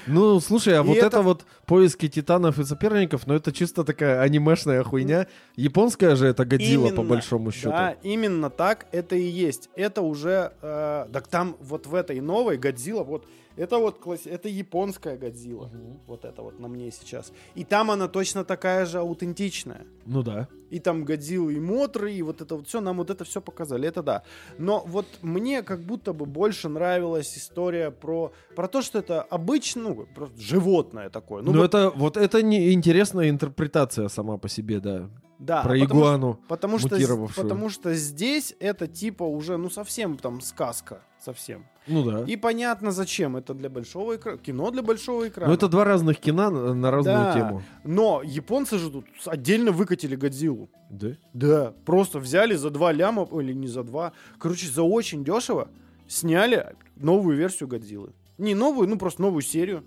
Ну, 0.07 0.41
слушай, 0.41 0.75
а 0.79 0.83
И 0.83 0.87
вот 0.87 0.97
это- 0.97 1.07
это... 1.07 1.23
вот 1.23 1.45
поиски 1.67 2.09
титанов 2.09 2.59
и 2.59 2.65
соперников, 2.65 3.27
ну 3.27 3.35
это 3.35 3.53
чисто 3.53 3.85
такая 3.85 4.21
анимешная 4.21 4.83
хуйня. 4.83 5.27
Японская 5.57 6.17
же 6.17 6.27
это 6.27 6.45
Годзилла, 6.45 6.91
по 6.91 7.03
большому 7.03 7.51
счету. 7.53 7.71
Да, 7.71 7.97
именно 8.03 8.51
так 8.51 8.87
это 8.93 9.17
и 9.17 9.23
есть. 9.23 9.69
Это 9.75 10.03
уже, 10.03 10.53
э, 10.63 11.07
так 11.13 11.27
там 11.29 11.57
вот 11.61 11.87
в 11.87 11.95
этой 11.95 12.21
новой 12.21 12.57
Годзилла, 12.57 13.03
вот 13.05 13.27
это 13.57 13.79
вот 13.79 13.99
класс, 13.99 14.27
это 14.27 14.49
японская 14.49 15.17
Годзилла, 15.17 15.71
вот 16.07 16.25
это 16.25 16.43
вот 16.43 16.61
на 16.61 16.69
мне 16.69 16.91
сейчас. 16.91 17.33
И 17.55 17.65
там 17.65 17.91
она 17.91 18.09
точно 18.09 18.45
такая 18.45 18.87
же 18.87 18.99
аутентичная. 18.99 19.87
Ну 20.05 20.23
да. 20.23 20.49
И 20.71 20.79
там 20.79 21.05
Годзиллы 21.05 21.55
и 21.55 21.61
Мотры, 21.61 22.13
и 22.13 22.23
вот 22.23 22.41
это 22.41 22.57
вот 22.57 22.67
все, 22.67 22.81
нам 22.81 22.97
вот 22.99 23.11
это 23.11 23.25
все 23.25 23.41
показали, 23.41 23.89
это 23.89 24.03
да. 24.03 24.23
Но 24.59 24.83
вот 24.87 25.07
мне 25.23 25.63
как 25.63 25.81
будто 25.81 26.13
бы 26.13 26.27
больше 26.27 26.69
нравилась 26.69 27.37
история 27.39 27.91
про, 27.91 28.33
про 28.55 28.69
то, 28.69 28.83
что 28.83 28.99
это 28.99 29.23
обычно, 29.23 29.83
ну, 29.83 30.07
просто 30.15 30.41
животное 30.41 31.09
такое. 31.09 31.43
Ну, 31.43 31.53
вот, 31.53 31.65
это 31.65 31.91
вот 31.91 32.17
это 32.17 32.43
не 32.43 32.73
интересная 32.73 33.31
интерпретация 33.31 34.09
сама 34.09 34.39
по 34.39 34.49
себе, 34.49 34.81
да. 34.81 35.09
да, 35.39 35.63
Про 35.63 35.79
потому 35.79 35.85
игуану. 35.85 36.41
Потому 36.49 36.79
что, 36.79 37.29
потому 37.37 37.71
что 37.71 37.95
здесь 37.95 38.55
это 38.59 38.87
типа 38.87 39.23
уже, 39.23 39.57
ну, 39.57 39.71
совсем 39.71 40.17
там 40.17 40.41
сказка. 40.41 41.01
Совсем. 41.27 41.67
Ну 41.89 42.05
да. 42.05 42.23
И 42.25 42.37
понятно, 42.37 42.93
зачем. 42.93 43.37
Это 43.37 43.53
для 43.53 43.69
большого 43.69 44.15
экрана. 44.15 44.39
Кино 44.39 44.71
для 44.71 44.83
большого 44.83 45.27
экрана. 45.27 45.49
Ну 45.49 45.55
это 45.57 45.67
два 45.67 45.85
разных 45.85 46.21
кино 46.21 46.51
на, 46.51 46.73
на 46.73 46.91
разную 46.93 47.17
Да. 47.17 47.33
тему. 47.35 47.63
Но 47.83 48.23
японцы 48.25 48.79
же 48.79 48.91
тут 48.93 49.07
отдельно 49.27 49.73
выкатили 49.73 50.15
Годзиллу. 50.15 50.71
Да? 50.89 51.09
Да. 51.33 51.75
Просто 51.85 52.21
взяли 52.21 52.55
за 52.55 52.71
два 52.71 52.93
ляма, 52.93 53.27
или 53.41 53.53
не 53.55 53.67
за 53.67 53.83
два. 53.83 54.13
Короче, 54.39 54.69
за 54.69 54.85
очень 54.85 55.25
дешево 55.25 55.69
сняли 56.07 56.77
новую 56.95 57.37
версию 57.37 57.69
Годзиллы. 57.69 58.13
Не 58.39 58.55
новую, 58.55 58.89
ну 58.89 58.97
просто 58.97 59.23
новую 59.23 59.43
серию. 59.43 59.83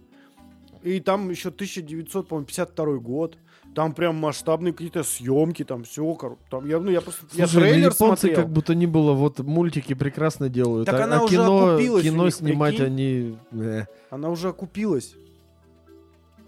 И 0.84 1.00
там 1.00 1.30
еще 1.30 1.50
1952 1.50 2.86
год. 2.98 3.38
Там 3.76 3.94
прям 3.94 4.16
масштабные 4.16 4.74
какие-то 4.74 5.04
съемки, 5.04 5.64
там 5.64 5.84
все, 5.84 6.18
там 6.50 6.68
я, 6.68 6.80
ну 6.80 6.90
я 6.90 7.02
просто 7.02 7.26
я 7.34 7.48
Слушай, 7.48 7.56
ну, 7.56 7.62
трейлер 7.62 7.92
японцы 7.92 8.22
смотрел. 8.22 8.36
как 8.36 8.50
будто 8.50 8.76
ни 8.76 8.86
было, 8.86 9.14
вот 9.14 9.40
мультики 9.40 9.94
прекрасно 9.94 10.50
делают. 10.50 10.88
Так 10.88 11.00
а, 11.00 11.04
она 11.04 11.20
а 11.20 11.24
уже 11.24 11.36
кино, 11.36 11.68
окупилась 11.74 12.04
кино 12.04 12.26
них, 12.26 12.34
снимать 12.34 12.78
прикинь. 12.78 12.86
они... 12.86 13.38
э. 13.52 13.86
Она 14.10 14.30
уже 14.30 14.50
окупилась. 14.50 15.16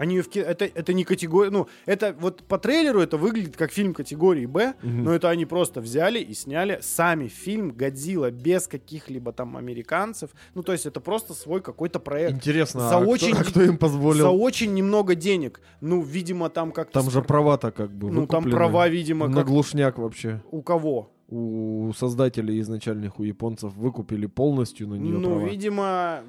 Они 0.02 0.20
в 0.20 0.30
ки- 0.30 0.40
это, 0.40 0.66
это 0.66 0.94
не 0.94 1.04
категория, 1.04 1.52
ну, 1.52 1.68
это 1.86 2.16
вот 2.20 2.42
по 2.48 2.58
трейлеру 2.58 3.02
это 3.02 3.18
выглядит 3.18 3.56
как 3.56 3.72
фильм 3.72 3.94
категории 3.94 4.48
Б, 4.48 4.74
Мгм. 4.82 5.04
но 5.04 5.14
это 5.14 5.30
они 5.30 5.46
просто 5.46 5.80
взяли 5.80 6.18
и 6.20 6.34
сняли 6.34 6.80
сами 6.82 7.28
фильм 7.28 7.70
«Годзилла» 7.72 8.32
без 8.32 8.68
каких-либо 8.68 9.32
там 9.32 9.56
американцев. 9.58 10.32
Ну, 10.56 10.64
то 10.64 10.72
есть 10.72 10.88
это 10.88 11.00
просто 11.02 11.36
свой 11.36 11.62
какой-то 11.62 12.00
проект. 12.00 12.34
Интересно, 12.34 12.80
За 12.90 12.98
а, 12.98 13.00
очень- 13.00 13.34
кто, 13.36 13.42
а 13.42 13.44
кто 13.44 13.62
им 13.62 13.72
За 13.74 13.78
позволил? 13.78 14.42
очень 14.42 14.74
немного 14.74 15.14
денег. 15.14 15.62
Ну, 15.82 16.02
видимо, 16.02 16.50
там 16.50 16.72
как-то... 16.72 17.00
Там 17.00 17.12
же 17.12 17.22
права-то 17.22 17.72
как 17.72 17.92
бы 17.92 18.10
Ну, 18.12 18.26
там 18.26 18.44
права, 18.50 18.88
видимо, 18.90 19.28
на 19.28 19.36
как... 19.38 19.48
глушняк 19.48 20.00
вообще. 20.00 20.42
У 20.50 20.64
кого? 20.64 21.12
У 21.30 21.94
создателей 21.96 22.60
изначальных, 22.60 23.20
у 23.20 23.24
японцев 23.24 23.72
выкупили 23.76 24.26
полностью 24.26 24.88
на 24.88 24.96
нее 24.96 25.14
Ну, 25.20 25.30
права. 25.30 25.48
видимо, 25.48 26.22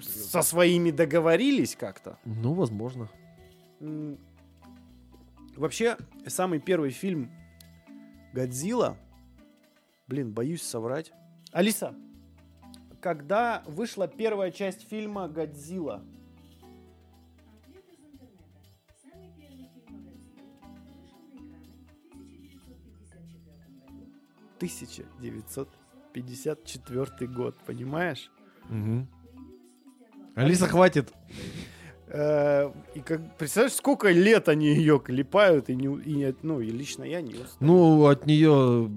со 0.00 0.42
своими 0.42 0.90
договорились 0.90 1.76
как-то. 1.76 2.18
Ну, 2.24 2.54
возможно. 2.54 3.08
Вообще, 5.56 5.96
самый 6.26 6.60
первый 6.60 6.90
фильм 6.90 7.30
Годзилла, 8.32 8.96
блин, 10.08 10.32
боюсь 10.32 10.62
соврать. 10.62 11.12
Алиса, 11.52 11.94
когда 13.00 13.62
вышла 13.66 14.08
первая 14.08 14.50
часть 14.50 14.88
фильма 14.88 15.28
Годзилла? 15.28 16.02
1954 24.56 25.46
году. 25.54 25.70
1954 26.14 27.26
год, 27.26 27.56
понимаешь? 27.66 28.30
Мгм. 28.68 29.08
Алиса, 30.34 30.66
хватит. 30.66 31.12
Э, 32.08 32.70
И 32.94 33.00
как, 33.00 33.36
представляешь, 33.38 33.74
сколько 33.76 34.10
лет 34.10 34.48
они 34.48 34.66
ее 34.66 35.00
клепают, 35.00 35.68
и, 35.70 35.74
не, 35.76 35.86
и 35.86 36.34
ну, 36.42 36.60
и 36.60 36.70
лично 36.70 37.04
я 37.04 37.20
не 37.20 37.34
устал. 37.34 37.56
Ну, 37.60 38.06
от 38.06 38.26
нее, 38.26 38.90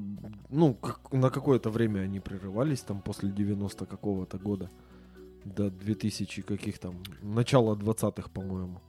ну, 0.49 0.73
как- 0.75 1.11
на 1.13 1.29
какое-то 1.29 1.69
время 1.69 2.01
они 2.01 2.19
прерывались, 2.19 2.81
там, 2.81 3.01
после 3.01 3.29
90 3.29 3.85
какого-то 3.85 4.37
года. 4.37 4.69
До 5.45 5.69
2000 5.71 6.41
каких 6.41 6.77
там, 6.79 6.95
начала 7.21 7.75
20-х, 7.75 8.29
по-моему. 8.33 8.81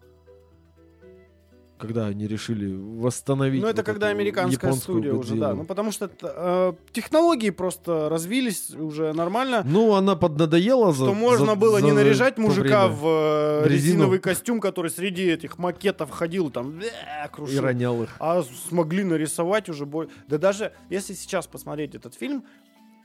Когда 1.79 2.07
они 2.07 2.27
решили 2.27 2.75
восстановить 2.75 3.63
Ну, 3.63 3.69
это 3.69 3.77
вот 3.83 3.87
когда 3.87 4.09
американская 4.09 4.73
студия 4.73 5.13
уже, 5.13 5.37
да. 5.37 5.49
Годзиллу. 5.49 5.63
Ну, 5.63 5.65
потому 5.65 5.93
что 5.93 6.11
э, 6.21 6.73
технологии 6.93 7.51
просто 7.51 8.09
развились 8.09 8.71
уже 8.71 9.13
нормально. 9.13 9.63
Ну, 9.65 9.95
она 9.95 10.17
поднадоела 10.17 10.93
за 10.93 11.05
что 11.05 11.15
можно 11.15 11.47
за- 11.47 11.55
было 11.55 11.79
не 11.79 11.91
за 11.91 11.95
наряжать 11.95 12.35
то 12.35 12.41
мужика 12.41 12.89
в 12.89 13.05
э, 13.07 13.63
резину. 13.69 13.75
резиновый 13.75 14.19
костюм, 14.19 14.61
который 14.61 14.91
среди 14.91 15.31
этих 15.31 15.57
макетов 15.59 16.11
ходил, 16.11 16.51
там, 16.51 16.81
И 16.81 16.85
крушил. 17.31 17.63
ронял 17.63 18.03
их. 18.03 18.11
А 18.19 18.43
смогли 18.69 19.05
нарисовать 19.05 19.69
уже 19.69 19.87
бой. 19.87 20.09
Да 20.27 20.39
даже 20.39 20.73
если 20.91 21.15
сейчас 21.15 21.47
посмотреть 21.47 21.95
этот 21.95 22.15
фильм, 22.15 22.45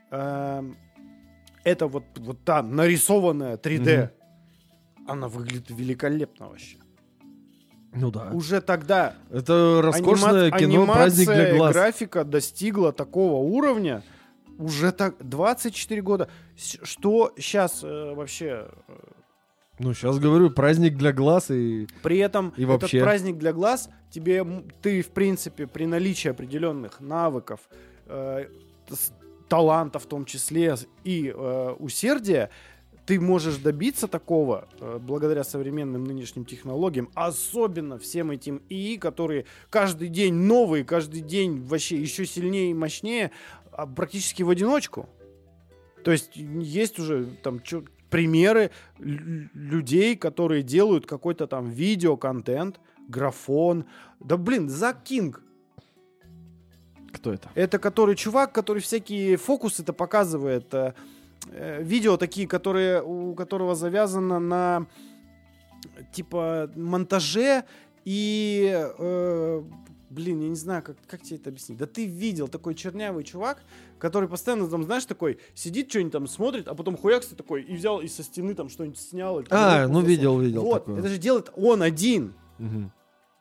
эм, 0.10 0.76
это 1.64 1.86
вот, 1.88 2.06
вот 2.18 2.44
та 2.44 2.64
нарисованная 2.64 3.58
3D, 3.58 4.10
она 5.08 5.28
выглядит 5.28 5.70
великолепно 5.70 6.48
вообще. 6.50 6.78
Ну 7.94 8.12
да. 8.12 8.30
Уже 8.34 8.60
тогда 8.62 9.16
Это 9.32 9.82
роскошное 9.84 10.50
анима- 10.50 10.58
кино 10.60 10.86
«Праздник 10.88 11.28
для 11.28 11.56
глаз». 11.56 11.74
графика 11.74 12.24
достигла 12.24 12.92
такого 12.92 13.36
уровня, 13.44 14.02
уже 14.58 14.92
так 14.92 15.16
24 15.20 16.02
года. 16.02 16.30
Что 16.56 17.34
сейчас 17.38 17.84
вообще 17.84 18.68
э, 18.88 18.94
Ну, 19.80 19.94
сейчас 19.94 20.20
говорю, 20.20 20.50
праздник 20.52 20.96
для 20.98 21.12
глаз 21.14 21.52
и... 21.52 21.88
При 22.02 22.18
этом 22.20 22.54
И 22.58 22.64
этот 22.64 22.82
вообще. 22.84 23.02
праздник 23.02 23.38
для 23.38 23.54
глаз 23.54 23.90
тебе 24.12 24.46
ты 24.82 25.02
в 25.02 25.10
принципе 25.10 25.66
при 25.68 25.86
наличии 25.86 26.30
определенных 26.30 27.00
навыков, 27.00 27.62
э, 28.08 28.46
таланта 29.50 30.00
в 30.00 30.06
том 30.06 30.26
числе 30.26 30.76
и 31.04 31.32
э, 31.36 31.76
усердия 31.80 32.50
ты 33.06 33.20
можешь 33.20 33.58
добиться 33.58 34.08
такого 34.08 34.68
э, 34.80 35.00
благодаря 35.02 35.44
современным 35.44 36.04
нынешним 36.06 36.46
технологиям, 36.46 37.10
особенно 37.16 37.98
всем 37.98 38.32
этим 38.32 38.62
ИИ, 38.70 38.98
которые 38.98 39.46
каждый 39.70 40.08
день 40.08 40.34
новые, 40.34 40.86
каждый 40.86 41.22
день 41.22 41.62
вообще 41.62 41.98
еще 41.98 42.26
сильнее 42.26 42.72
и 42.72 42.74
мощнее, 42.74 43.32
а 43.72 43.86
практически 43.86 44.44
в 44.44 44.50
одиночку. 44.50 45.10
То 46.04 46.12
есть 46.12 46.32
есть 46.36 47.00
уже 47.00 47.26
там 47.44 47.60
чё- 47.62 47.84
примеры 48.10 48.72
лю- 49.00 49.50
людей, 49.54 50.16
которые 50.16 50.64
делают 50.64 51.06
какой-то 51.06 51.48
там 51.48 51.70
видеоконтент, 51.72 52.80
графон. 53.08 53.86
Да 54.20 54.38
блин, 54.38 54.70
Зак 54.70 55.04
Кинг. 55.04 55.42
Кто 57.12 57.34
это? 57.34 57.50
Это 57.56 57.80
который 57.80 58.16
чувак, 58.16 58.54
который 58.54 58.82
всякие 58.82 59.38
фокусы-то 59.38 59.94
показывает. 59.94 60.74
Э, 61.52 61.84
видео 61.84 62.18
такие, 62.18 62.48
которые, 62.48 63.02
у 63.04 63.34
которого 63.36 63.76
завязано 63.76 64.40
на 64.40 64.88
типа 66.14 66.72
монтаже 66.76 67.64
и 68.06 68.90
э, 68.98 69.64
блин, 70.14 70.42
я 70.42 70.50
не 70.50 70.56
знаю, 70.56 70.84
как, 70.84 70.96
как 71.08 71.22
тебе 71.22 71.38
это 71.38 71.50
объяснить. 71.50 71.78
Да 71.78 71.86
ты 71.86 72.06
видел 72.06 72.48
такой 72.48 72.76
чернявый 72.76 73.24
чувак, 73.24 73.64
который 74.00 74.30
постоянно 74.30 74.68
там, 74.68 74.84
знаешь, 74.84 75.06
такой 75.06 75.40
сидит, 75.56 75.90
что-нибудь 75.90 76.14
там 76.14 76.28
смотрит, 76.28 76.68
а 76.68 76.76
потом 76.76 76.96
хуякся 76.96 77.36
такой 77.36 77.64
и 77.64 77.76
взял 77.76 78.00
и 78.00 78.08
со 78.08 78.24
стены 78.24 78.54
там 78.54 78.70
что-нибудь 78.70 79.00
снял. 79.00 79.40
и 79.40 79.46
А, 79.50 79.88
ну 79.88 80.02
видел, 80.02 80.40
видел 80.40 80.62
Вот, 80.64 80.86
такое. 80.86 81.00
это 81.00 81.10
же 81.10 81.18
делает 81.18 81.52
он 81.56 81.82
один. 81.82 82.34
Мгм. 82.60 82.92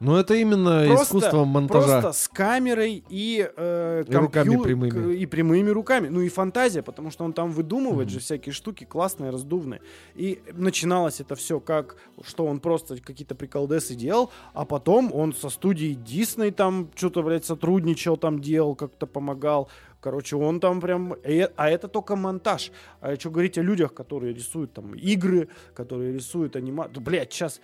Ну, 0.03 0.17
это 0.17 0.35
именно 0.35 0.85
Просто- 0.87 1.05
искусство 1.05 1.45
монтажа. 1.45 2.01
Просто 2.01 2.13
с 2.21 2.29
камерой 2.29 3.05
и, 3.09 3.49
э, 3.57 4.05
И 4.09 4.15
руками 4.15 4.49
компью- 4.57 4.63
прямыми. 4.65 5.15
и 5.15 5.27
прямыми 5.27 5.71
руками. 5.71 6.09
Ну 6.09 6.21
и 6.23 6.29
фантазия, 6.29 6.83
потому 6.83 7.11
что 7.11 7.25
он 7.25 7.33
там 7.33 7.53
выдумывает 7.53 8.09
Мгм. 8.09 8.15
же 8.15 8.19
всякие 8.21 8.53
штуки 8.53 8.85
классные, 8.85 9.31
раздувные. 9.31 9.81
И 10.17 10.41
начиналось 10.53 11.21
это 11.21 11.35
все 11.37 11.61
как, 11.61 11.97
что 12.25 12.47
он 12.47 12.59
просто 12.61 12.97
какие-то 13.01 13.35
приколдесы 13.35 13.95
делал, 13.95 14.31
а 14.55 14.65
потом 14.65 15.13
он 15.15 15.33
со 15.35 15.49
студией 15.51 15.95
Дисней 15.95 16.51
там 16.51 16.89
что-то, 16.97 17.23
блядь, 17.23 17.45
сотрудничал, 17.45 18.17
там 18.17 18.41
делал, 18.41 18.75
как-то 18.75 19.07
помогал. 19.07 19.69
Короче, 20.01 20.35
он 20.35 20.59
там 20.59 20.81
прям... 20.81 21.15
э, 21.23 21.49
А 21.57 21.71
это 21.71 21.87
только 21.87 22.17
монтаж. 22.17 22.73
А 23.01 23.15
что 23.15 23.31
говорить 23.31 23.57
о 23.57 23.63
людях, 23.63 23.95
которые 23.95 24.35
рисуют 24.35 24.73
там 24.73 24.95
игры, 24.95 25.49
которые 25.75 26.13
рисуют 26.13 26.57
анимацию. 26.57 27.01
Блядь, 27.01 27.33
сейчас 27.33 27.61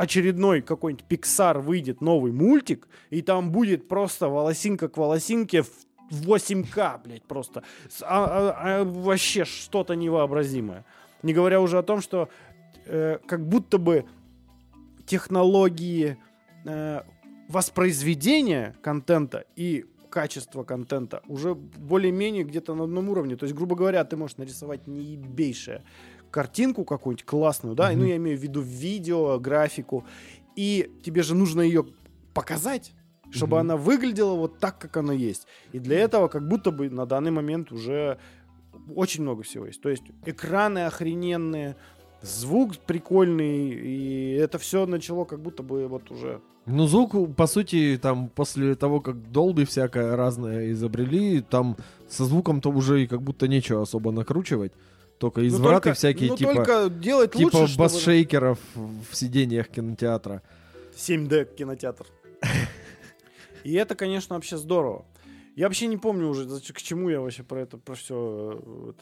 очередной 0.00 0.62
какой-нибудь 0.62 1.04
Pixar 1.10 1.60
выйдет 1.60 2.00
новый 2.00 2.32
мультик, 2.32 2.88
и 3.10 3.20
там 3.20 3.52
будет 3.52 3.86
просто 3.86 4.30
волосинка 4.30 4.88
к 4.88 4.96
волосинке 4.96 5.62
в 5.62 6.26
8К, 6.26 7.02
блядь, 7.04 7.22
просто. 7.24 7.62
А- 8.02 8.24
а- 8.24 8.80
а 8.80 8.84
вообще 8.84 9.44
что-то 9.44 9.94
невообразимое. 9.94 10.86
Не 11.22 11.34
говоря 11.34 11.60
уже 11.60 11.76
о 11.76 11.82
том, 11.82 12.00
что 12.00 12.30
э, 12.86 13.18
как 13.26 13.46
будто 13.46 13.76
бы 13.76 14.06
технологии 15.04 16.16
э, 16.64 17.02
воспроизведения 17.48 18.74
контента 18.82 19.44
и 19.54 19.84
качество 20.08 20.64
контента 20.64 21.22
уже 21.28 21.54
более-менее 21.54 22.44
где-то 22.44 22.74
на 22.74 22.84
одном 22.84 23.10
уровне. 23.10 23.36
То 23.36 23.44
есть, 23.44 23.54
грубо 23.54 23.76
говоря, 23.76 24.02
ты 24.04 24.16
можешь 24.16 24.38
нарисовать 24.38 24.86
неебейшее 24.86 25.82
картинку 26.30 26.84
какую-нибудь 26.84 27.24
классную, 27.24 27.74
да, 27.74 27.90
Мгм. 27.90 27.98
ну 28.00 28.04
я 28.06 28.16
имею 28.16 28.38
в 28.38 28.40
виду 28.42 28.60
видео, 28.60 29.38
графику, 29.38 30.04
и 30.56 30.90
тебе 31.02 31.22
же 31.22 31.34
нужно 31.34 31.60
ее 31.62 31.84
показать, 32.34 32.92
чтобы 33.30 33.56
Мгм. 33.56 33.60
она 33.60 33.76
выглядела 33.76 34.34
вот 34.34 34.58
так, 34.58 34.78
как 34.78 34.96
она 34.96 35.12
есть. 35.12 35.46
И 35.72 35.78
для 35.78 35.98
этого 35.98 36.28
как 36.28 36.46
будто 36.48 36.70
бы 36.70 36.90
на 36.90 37.06
данный 37.06 37.30
момент 37.30 37.72
уже 37.72 38.18
очень 38.94 39.22
много 39.22 39.42
всего 39.42 39.66
есть. 39.66 39.80
То 39.80 39.88
есть 39.88 40.04
экраны 40.26 40.86
охрененные, 40.86 41.76
звук 42.22 42.76
прикольный, 42.86 43.70
и 43.70 44.32
это 44.34 44.58
все 44.58 44.86
начало 44.86 45.24
как 45.24 45.40
будто 45.40 45.62
бы 45.62 45.86
вот 45.86 46.10
уже... 46.10 46.40
Ну, 46.66 46.86
звук, 46.86 47.34
по 47.36 47.46
сути, 47.46 47.98
там, 48.00 48.28
после 48.28 48.74
того, 48.74 49.00
как 49.00 49.16
Dolby 49.16 49.64
всякое 49.64 50.14
разное 50.14 50.70
изобрели, 50.72 51.40
там 51.40 51.76
со 52.08 52.24
звуком-то 52.26 52.70
уже 52.70 53.02
и 53.02 53.06
как 53.06 53.22
будто 53.22 53.48
нечего 53.48 53.82
особо 53.82 54.12
накручивать. 54.12 54.72
Только 55.20 55.42
Ну, 55.42 55.48
извраты 55.48 55.74
только- 55.74 55.92
всякие, 55.92 56.30
ну, 56.30 56.36
типа, 56.38 56.54
только 56.54 56.88
делать 56.88 57.32
типа 57.32 57.56
лучше, 57.58 57.74
чтобы- 57.74 57.84
бас-шейкеров 57.84 58.58
в 58.74 59.14
сиденьях 59.14 59.68
кинотеатра. 59.68 60.40
7D 60.96 61.44
кинотеатр. 61.56 62.06
И 63.64 63.74
это, 63.74 63.94
конечно, 63.94 64.34
вообще 64.36 64.56
здорово. 64.56 65.04
Я 65.56 65.66
вообще 65.66 65.88
не 65.88 65.98
помню 65.98 66.26
уже, 66.26 66.48
к 66.48 66.80
чему 66.80 67.10
я 67.10 67.20
вообще 67.20 67.42
про 67.42 67.60
это, 67.60 67.76
про 67.76 67.94
все... 67.96 68.94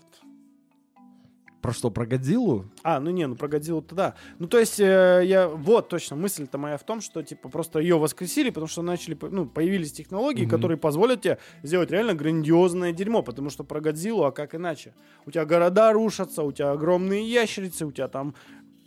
Про 1.61 1.73
что, 1.73 1.91
про 1.91 2.07
Годзиллу? 2.07 2.67
А, 2.85 3.01
ну 3.01 3.11
не, 3.11 3.27
ну 3.27 3.35
про 3.35 3.49
Годзиллу-то 3.49 3.95
да. 3.97 4.15
Ну 4.39 4.47
то 4.47 4.59
есть, 4.59 4.79
э, 4.79 5.23
я... 5.25 5.49
Вот, 5.49 5.89
точно, 5.89 6.15
мысль-то 6.15 6.57
моя 6.57 6.77
в 6.79 6.85
том, 6.85 7.01
что, 7.01 7.23
типа, 7.23 7.49
просто 7.49 7.81
ее 7.81 7.99
воскресили, 7.99 8.51
потому 8.51 8.69
что 8.69 8.83
начали, 8.83 9.19
ну, 9.21 9.45
появились 9.47 9.93
технологии, 9.93 10.43
Мгм. 10.43 10.51
которые 10.51 10.77
позволят 10.79 11.23
тебе 11.23 11.39
сделать 11.65 11.91
реально 11.91 12.15
грандиозное 12.15 12.93
дерьмо, 12.93 13.23
потому 13.23 13.51
что 13.51 13.65
про 13.65 13.81
Годзиллу, 13.81 14.23
а 14.25 14.31
как 14.31 14.55
иначе? 14.55 14.95
У 15.27 15.33
тебя 15.33 15.45
города 15.45 15.93
рушатся, 15.93 16.45
у 16.45 16.53
тебя 16.53 16.71
огромные 16.71 17.29
ящерицы, 17.29 17.87
у 17.87 17.91
тебя 17.91 18.07
там 18.07 18.35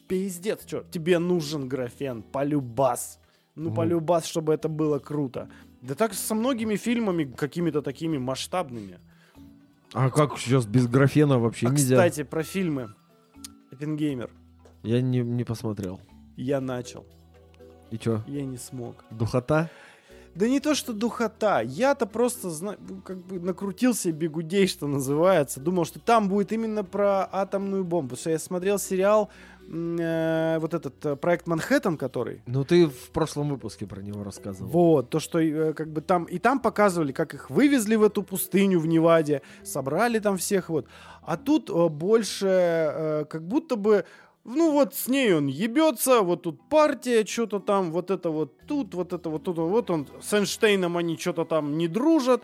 пиздец, 0.07 0.65
что, 0.65 0.83
тебе 0.91 1.19
нужен 1.19 1.67
графен, 1.67 2.23
полюбас. 2.23 3.19
Ну, 3.55 3.67
Мгм. 3.67 3.75
полюбас, 3.75 4.25
чтобы 4.25 4.53
это 4.53 4.69
было 4.69 4.99
круто. 4.99 5.49
Да 5.81 5.93
так 5.95 6.13
со 6.13 6.35
многими 6.35 6.77
фильмами, 6.77 7.25
какими-то 7.25 7.81
такими 7.81 8.17
масштабными. 8.17 8.99
А 9.93 10.09
как 10.09 10.37
сейчас 10.37 10.65
без 10.65 10.87
графена 10.87 11.37
вообще 11.39 11.67
а, 11.67 11.71
нельзя? 11.71 11.95
кстати, 11.95 12.23
про 12.23 12.43
фильмы. 12.43 12.93
Оппенгеймер. 13.71 14.29
Я 14.83 15.01
не, 15.01 15.19
не 15.19 15.43
посмотрел. 15.43 15.99
Я 16.37 16.61
начал. 16.61 17.05
И 17.91 17.97
чё, 17.97 18.23
Я 18.27 18.45
не 18.45 18.57
смог. 18.57 19.03
духота? 19.11 19.69
Да 20.33 20.47
не 20.47 20.61
то, 20.61 20.75
что 20.75 20.93
духота. 20.93 21.59
Я-то 21.59 22.05
просто, 22.05 22.49
зна- 22.49 22.77
ну, 22.87 23.01
как 23.01 23.17
бы 23.17 23.37
накрутил 23.39 23.93
себе 23.93 24.13
бегудей, 24.13 24.65
что 24.65 24.87
называется. 24.87 25.59
Думал, 25.59 25.83
что 25.83 25.99
там 25.99 26.29
будет 26.29 26.53
именно 26.53 26.85
про 26.85 27.27
атомную 27.29 27.83
бомбу. 27.83 28.11
Потому 28.11 28.19
что 28.21 28.29
я 28.29 28.39
смотрел 28.39 28.79
сериал, 28.79 29.29
э, 29.71 30.57
вот 30.59 30.73
этот 30.73 31.05
э, 31.05 31.15
проект 31.15 31.47
Манхэттен, 31.47 31.97
который. 31.97 32.41
Ну 32.45 32.63
ты 32.63 32.87
в 32.87 33.11
прошлом 33.11 33.49
выпуске 33.49 33.87
про 33.87 34.01
него 34.01 34.23
рассказывал. 34.23 34.69
Вот, 34.69 35.09
то, 35.09 35.19
что 35.19 35.39
э, 35.39 35.73
как 35.73 35.91
бы 35.91 36.01
там... 36.01 36.25
И 36.25 36.39
там 36.39 36.59
показывали, 36.59 37.11
как 37.11 37.33
их 37.33 37.49
вывезли 37.49 37.95
в 37.95 38.03
эту 38.03 38.23
пустыню 38.23 38.79
в 38.79 38.87
Неваде, 38.87 39.41
собрали 39.63 40.19
там 40.19 40.37
всех 40.37 40.69
вот. 40.69 40.87
А 41.21 41.37
тут 41.37 41.69
э, 41.69 41.87
больше 41.89 42.47
э, 42.47 43.25
как 43.25 43.47
будто 43.47 43.75
бы... 43.75 44.05
Ну 44.43 44.71
вот 44.71 44.95
с 44.95 45.07
ней 45.07 45.35
он 45.35 45.47
ебется, 45.47 46.21
вот 46.21 46.43
тут 46.43 46.67
партия, 46.67 47.23
что-то 47.25 47.59
там, 47.59 47.91
вот 47.91 48.09
это 48.09 48.31
вот 48.31 48.57
тут, 48.65 48.95
вот 48.95 49.13
это 49.13 49.29
вот 49.29 49.43
тут, 49.43 49.57
вот 49.57 49.91
он 49.91 50.07
с 50.19 50.33
Эйнштейном 50.33 50.97
они 50.97 51.15
что-то 51.15 51.45
там 51.45 51.77
не 51.77 51.87
дружат. 51.87 52.43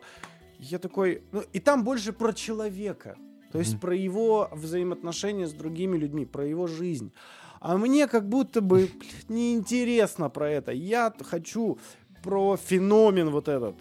Я 0.60 0.80
такой... 0.80 1.24
Ну, 1.32 1.44
и 1.54 1.60
там 1.60 1.84
больше 1.84 2.14
про 2.14 2.34
человека. 2.34 3.16
То 3.58 3.62
есть 3.62 3.80
про 3.80 3.96
его 3.96 4.50
взаимоотношения 4.52 5.48
с 5.48 5.52
другими 5.52 5.98
людьми, 5.98 6.28
про 6.28 6.46
его 6.46 6.68
жизнь. 6.68 7.12
А 7.60 7.76
мне 7.76 8.08
как 8.08 8.30
будто 8.30 8.62
бы 8.62 8.92
неинтересно 9.30 10.30
про 10.30 10.48
это. 10.52 10.72
Я 10.72 11.12
хочу 11.24 11.80
про 12.22 12.56
феномен 12.56 13.32
вот 13.32 13.48
этот. 13.48 13.76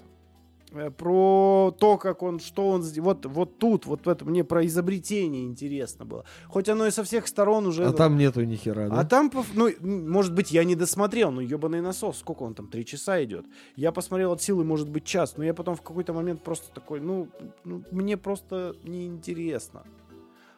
Э, 0.77 0.91
Про 0.91 1.75
то, 1.79 1.99
как 1.99 2.23
он, 2.23 2.41
что 2.41 2.69
он. 2.69 2.83
Вот, 2.83 3.27
вот 3.27 3.59
тут, 3.59 3.87
вот 3.87 4.07
это, 4.07 4.25
мне 4.25 4.45
про 4.45 4.65
изобретение 4.67 5.45
интересно 5.45 6.05
было. 6.05 6.25
Хоть 6.49 6.69
оно 6.69 6.87
и 6.87 6.91
со 6.91 7.03
всех 7.03 7.27
сторон 7.27 7.67
уже... 7.67 7.85
А 7.87 7.93
там 7.93 8.17
нету 8.17 8.45
ни 8.45 8.57
хера, 8.57 8.89
да? 8.89 9.01
А 9.01 9.05
там, 9.05 9.31
ну, 9.55 9.71
может 9.81 10.35
быть, 10.35 10.51
я 10.51 10.65
не 10.65 10.75
досмотрел, 10.75 11.31
но 11.31 11.41
ебаный 11.41 11.81
насос, 11.81 12.19
сколько 12.19 12.43
он 12.43 12.55
там, 12.55 12.69
три 12.69 12.85
часа 12.85 13.23
идет. 13.25 13.47
Я 13.77 13.93
посмотрел 13.93 14.33
от 14.33 14.43
силы, 14.43 14.65
может 14.65 14.89
быть, 14.89 15.05
час, 15.05 15.37
но 15.37 15.45
я 15.45 15.55
потом 15.55 15.77
в 15.77 15.83
какой-то 15.83 16.13
момент 16.13 16.43
просто 16.43 16.73
такой, 16.75 17.01
ну, 17.01 17.29
ну, 17.65 17.83
мне 17.91 18.17
просто 18.17 18.75
неинтересно. 18.85 19.85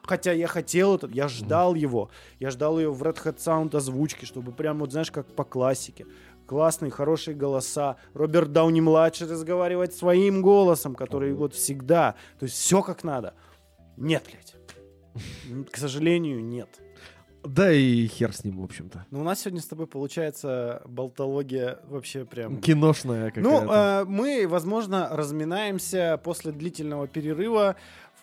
Хотя 0.09 0.31
я 0.31 0.47
хотел 0.47 0.95
этот, 0.95 1.13
я 1.13 1.27
ждал 1.27 1.75
его. 1.75 2.09
Я 2.39 2.49
ждал 2.49 2.79
ее 2.79 2.91
в 2.91 3.03
Red 3.03 3.23
Hat 3.23 3.37
Sound 3.37 3.75
озвучке, 3.75 4.25
чтобы 4.25 4.51
прям, 4.51 4.79
вот 4.79 4.91
знаешь, 4.91 5.11
как 5.11 5.27
по 5.27 5.43
классике. 5.43 6.07
Классные, 6.49 6.89
хорошие 6.89 7.35
голоса. 7.35 7.97
Роберт 8.15 8.51
Дауни-младший 8.51 9.27
разговаривать 9.27 9.93
своим 9.93 10.41
голосом, 10.41 10.95
который 10.95 11.31
вот 11.31 11.53
всегда. 11.53 12.15
То 12.39 12.45
есть 12.45 12.55
все 12.57 12.81
как 12.81 13.03
надо. 13.03 13.35
Нет, 13.97 14.23
блядь. 14.25 14.55
К 15.71 15.77
сожалению, 15.77 16.43
нет. 16.43 16.67
Да 17.43 17.71
и 17.71 18.07
хер 18.07 18.33
с 18.33 18.43
ним, 18.43 18.61
в 18.61 18.63
общем-то. 18.63 19.05
Ну, 19.11 19.19
у 19.19 19.23
нас 19.23 19.41
сегодня 19.41 19.61
с 19.61 19.67
тобой 19.67 19.85
получается 19.85 20.81
болтология 20.87 21.77
вообще 21.87 22.25
прям... 22.25 22.59
Киношная 22.61 23.31
Ну, 23.35 23.59
какая-то. 23.61 24.01
э, 24.01 24.05
мы, 24.09 24.47
возможно, 24.49 25.07
разминаемся 25.11 26.19
после 26.23 26.51
длительного 26.51 27.07
перерыва, 27.07 27.75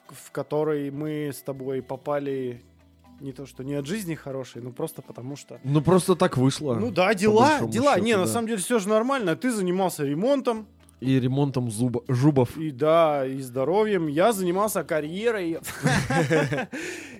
в, 0.09 0.15
в 0.27 0.31
который 0.33 0.91
мы 0.91 1.29
с 1.33 1.43
тобой 1.43 1.81
попали 1.81 2.65
не 3.21 3.33
то 3.33 3.47
что 3.47 3.63
не 3.65 3.75
от 3.75 3.87
жизни 3.87 4.15
хорошей, 4.15 4.63
но 4.63 4.71
просто 4.71 5.03
потому 5.03 5.37
что... 5.37 5.59
ну 5.65 5.81
просто 5.81 6.15
так 6.17 6.37
вышло. 6.37 6.75
Ну 6.75 6.91
да, 6.91 7.15
дела, 7.15 7.61
дела. 7.67 7.95
счету, 7.95 8.05
не, 8.05 8.17
на 8.17 8.25
да. 8.25 8.31
самом 8.33 8.47
деле 8.49 8.59
все 8.61 8.79
же 8.79 8.89
нормально. 8.89 9.37
Ты 9.37 9.51
занимался 9.51 10.05
ремонтом, 10.05 10.67
И 11.01 11.21
ремонтом 11.21 11.71
зуба, 11.71 12.03
жубов. 12.09 12.57
и 12.57 12.71
да, 12.71 13.27
и 13.27 13.41
здоровьем. 13.41 14.07
Я 14.09 14.33
занимался 14.33 14.83
карьерой. 14.85 15.59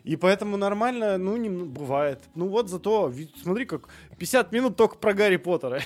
И 0.05 0.15
поэтому 0.17 0.57
нормально, 0.57 1.19
ну, 1.19 1.37
не, 1.37 1.49
ну, 1.49 1.65
бывает. 1.67 2.21
Ну 2.37 2.47
вот 2.49 2.69
зато, 2.71 3.13
смотри, 3.43 3.65
как 3.65 3.89
50 4.19 4.53
минут 4.53 4.77
только 4.77 4.97
про 4.97 5.13
Гарри 5.13 5.37
Поттера. 5.37 5.81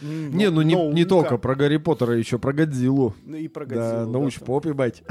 Не, 0.00 0.50
ну 0.50 0.62
не, 0.62 1.04
только 1.04 1.38
про 1.38 1.54
Гарри 1.54 1.78
Поттера, 1.78 2.16
еще 2.16 2.38
про 2.38 2.52
Годзиллу. 2.52 3.14
Ну 3.24 3.36
и 3.36 3.48
про 3.48 3.64
Да, 3.66 3.74
Годзиллу, 3.74 4.12
науч 4.12 4.38
да, 4.38 4.46
поп, 4.46 4.66
ебать. 4.66 5.02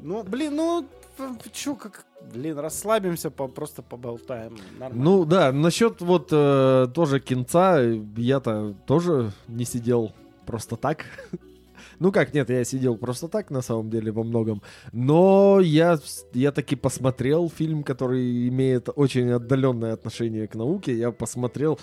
Ну, 0.00 0.22
блин, 0.22 0.56
ну, 0.56 0.86
чё, 1.52 1.74
как, 1.74 2.06
блин, 2.32 2.58
расслабимся, 2.58 3.30
по, 3.30 3.48
просто 3.48 3.82
поболтаем. 3.82 4.56
Нормально. 4.78 5.04
Ну 5.04 5.24
да, 5.24 5.52
насчет 5.52 6.00
вот 6.00 6.28
э, 6.32 6.86
тоже 6.94 7.20
кинца, 7.20 7.80
я-то 8.16 8.74
тоже 8.86 9.32
не 9.48 9.64
сидел 9.64 10.12
просто 10.46 10.76
так. 10.76 11.04
Ну 12.00 12.12
как, 12.12 12.32
нет, 12.32 12.48
я 12.50 12.64
сидел 12.64 12.96
просто 12.96 13.28
так 13.28 13.50
на 13.50 13.60
самом 13.60 13.90
деле 13.90 14.12
во 14.12 14.22
многом. 14.22 14.62
Но 14.92 15.58
я, 15.60 15.98
я 16.32 16.52
таки 16.52 16.76
посмотрел 16.76 17.50
фильм, 17.50 17.82
который 17.82 18.48
имеет 18.48 18.88
очень 18.94 19.30
отдаленное 19.30 19.94
отношение 19.94 20.46
к 20.46 20.54
науке. 20.54 20.96
Я 20.96 21.10
посмотрел 21.10 21.80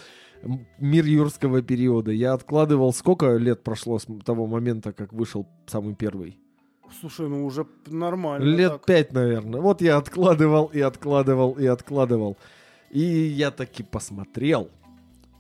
«Мир 0.80 1.06
юрского 1.06 1.62
периода». 1.62 2.12
Я 2.12 2.34
откладывал, 2.34 2.94
сколько 2.94 3.36
лет 3.36 3.64
прошло 3.64 4.00
с 4.00 4.08
того 4.24 4.48
момента, 4.48 4.94
как 4.94 5.12
вышел 5.12 5.48
самый 5.68 5.96
первый? 5.96 6.40
Слушай, 7.00 7.28
ну 7.28 7.46
уже 7.46 7.66
нормально. 7.88 8.44
Лет 8.44 8.72
так. 8.74 8.86
пять, 8.86 9.14
наверное. 9.14 9.62
Вот 9.62 9.82
я 9.82 9.98
откладывал 9.98 10.66
и 10.68 10.80
откладывал 10.80 11.54
и 11.54 11.66
откладывал. 11.66 12.38
И 12.92 13.02
я 13.02 13.52
таки 13.52 13.84
посмотрел. 13.84 14.70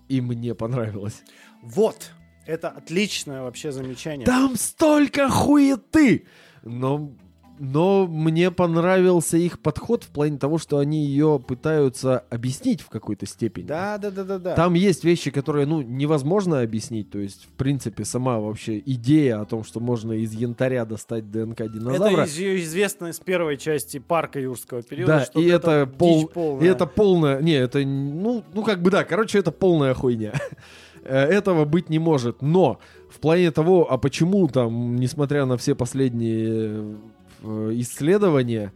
И 0.07 0.21
мне 0.21 0.53
понравилось. 0.53 1.23
Вот, 1.61 2.11
это 2.45 2.69
отличное 2.69 3.41
вообще 3.41 3.71
замечание. 3.71 4.25
Там 4.25 4.55
столько 4.55 5.29
хуеты! 5.29 6.27
Но, 6.63 7.11
но 7.59 8.07
мне 8.07 8.51
понравился 8.51 9.37
их 9.37 9.59
подход 9.59 10.03
в 10.03 10.07
плане 10.09 10.37
того, 10.37 10.57
что 10.57 10.77
они 10.77 11.05
ее 11.05 11.39
пытаются 11.45 12.19
объяснить 12.29 12.81
в 12.81 12.89
какой-то 12.89 13.25
степени. 13.25 13.65
Да, 13.67 13.97
да, 13.97 14.11
да, 14.11 14.23
да, 14.23 14.39
да. 14.39 14.55
Там 14.55 14.73
есть 14.73 15.03
вещи, 15.03 15.31
которые, 15.31 15.65
ну, 15.65 15.81
невозможно 15.81 16.61
объяснить. 16.61 17.09
То 17.09 17.19
есть, 17.19 17.45
в 17.45 17.49
принципе, 17.57 18.05
сама 18.05 18.39
вообще 18.39 18.79
идея 18.79 19.41
о 19.41 19.45
том, 19.45 19.63
что 19.63 19.79
можно 19.79 20.11
из 20.13 20.33
янтаря 20.33 20.85
достать 20.85 21.31
ДНК 21.31 21.61
это 21.61 21.69
динозавра. 21.69 22.25
из- 22.25 22.39
известно 22.39 23.07
из 23.07 23.19
первой 23.19 23.57
части 23.57 23.99
парка 23.99 24.39
юрского 24.39 24.81
периода. 24.81 25.19
Да, 25.19 25.25
что 25.25 25.39
и 25.39 25.45
это, 25.45 25.85
пол, 25.85 26.21
дичь 26.21 26.29
полная. 26.33 26.65
и 26.65 26.69
это 26.69 26.85
полная, 26.85 27.41
не, 27.41 27.53
это, 27.53 27.79
ну, 27.79 28.43
ну 28.53 28.63
как 28.63 28.81
бы 28.81 28.91
да, 28.91 29.03
короче, 29.03 29.39
это 29.39 29.51
полная 29.51 29.93
хуйня. 29.93 30.33
Э, 31.07 31.19
Этого 31.25 31.65
быть 31.65 31.89
не 31.89 31.99
может. 31.99 32.41
Но 32.41 32.79
в 33.11 33.19
плане 33.19 33.51
того, 33.51 33.85
а 33.89 33.97
почему 33.99 34.47
там, 34.47 34.95
несмотря 34.95 35.45
на 35.45 35.55
все 35.55 35.75
последние 35.75 36.97
э, 37.45 37.71
исследования 37.75 38.73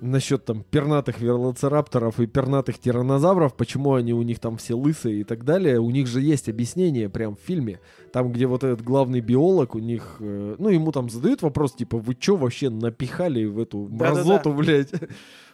насчет 0.00 0.44
там 0.44 0.62
пернатых 0.62 1.20
велоцирапторов 1.20 2.20
и 2.20 2.26
пернатых 2.26 2.78
тиранозавров, 2.78 3.54
почему 3.54 3.94
они 3.94 4.12
у 4.12 4.22
них 4.22 4.38
там 4.38 4.56
все 4.56 4.74
лысые 4.74 5.20
и 5.20 5.24
так 5.24 5.44
далее, 5.44 5.80
у 5.80 5.90
них 5.90 6.06
же 6.06 6.20
есть 6.20 6.48
объяснение 6.48 7.08
прям 7.08 7.36
в 7.36 7.40
фильме, 7.40 7.80
там, 8.12 8.32
где 8.32 8.46
вот 8.46 8.64
этот 8.64 8.82
главный 8.82 9.20
биолог, 9.20 9.74
у 9.74 9.78
них, 9.78 10.16
э, 10.20 10.56
ну, 10.58 10.68
ему 10.68 10.92
там 10.92 11.08
задают 11.08 11.42
вопрос, 11.42 11.74
типа, 11.74 11.98
вы 11.98 12.14
чё 12.14 12.36
вообще 12.36 12.70
напихали 12.70 13.44
в 13.44 13.58
эту 13.58 13.88
мразоту, 13.88 14.52
блядь, 14.52 14.92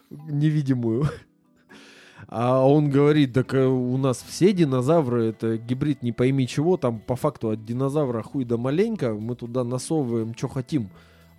невидимую? 0.09 1.05
А 2.27 2.65
он 2.65 2.89
говорит, 2.89 3.33
так 3.33 3.53
э, 3.53 3.65
у 3.65 3.97
нас 3.97 4.23
все 4.27 4.53
динозавры, 4.53 5.25
это 5.25 5.57
гибрид 5.57 6.03
не 6.03 6.11
пойми 6.11 6.47
чего, 6.47 6.77
там 6.77 6.99
по 6.99 7.15
факту 7.15 7.49
от 7.49 7.65
динозавра 7.65 8.21
хуй 8.21 8.45
да 8.45 8.57
маленько, 8.57 9.13
мы 9.13 9.35
туда 9.35 9.63
насовываем, 9.63 10.35
что 10.35 10.47
хотим. 10.47 10.89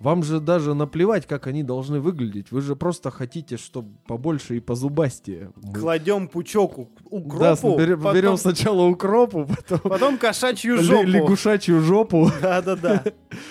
Вам 0.02 0.24
же 0.24 0.40
даже 0.40 0.74
наплевать, 0.74 1.26
как 1.28 1.46
они 1.46 1.62
должны 1.62 2.00
выглядеть. 2.00 2.50
Вы 2.50 2.60
же 2.60 2.74
просто 2.74 3.12
хотите, 3.12 3.56
чтобы 3.56 3.90
побольше 4.08 4.56
и 4.56 4.60
позубастее. 4.60 5.52
Мы- 5.62 5.74
Кладем 5.74 6.26
пучок 6.26 6.76
укропу, 7.04 7.70
Да, 7.70 7.76
берем, 7.76 7.98
потом, 8.00 8.14
берем 8.16 8.36
сначала 8.36 8.82
укропу, 8.82 9.46
потом 9.46 9.78
потом 9.90 10.18
кошачью 10.18 10.82
жопу. 10.82 11.06
лягушачью 11.06 11.80
жопу. 11.82 12.28
Да, 12.42 12.60
да, 12.62 12.74
да. 12.74 13.04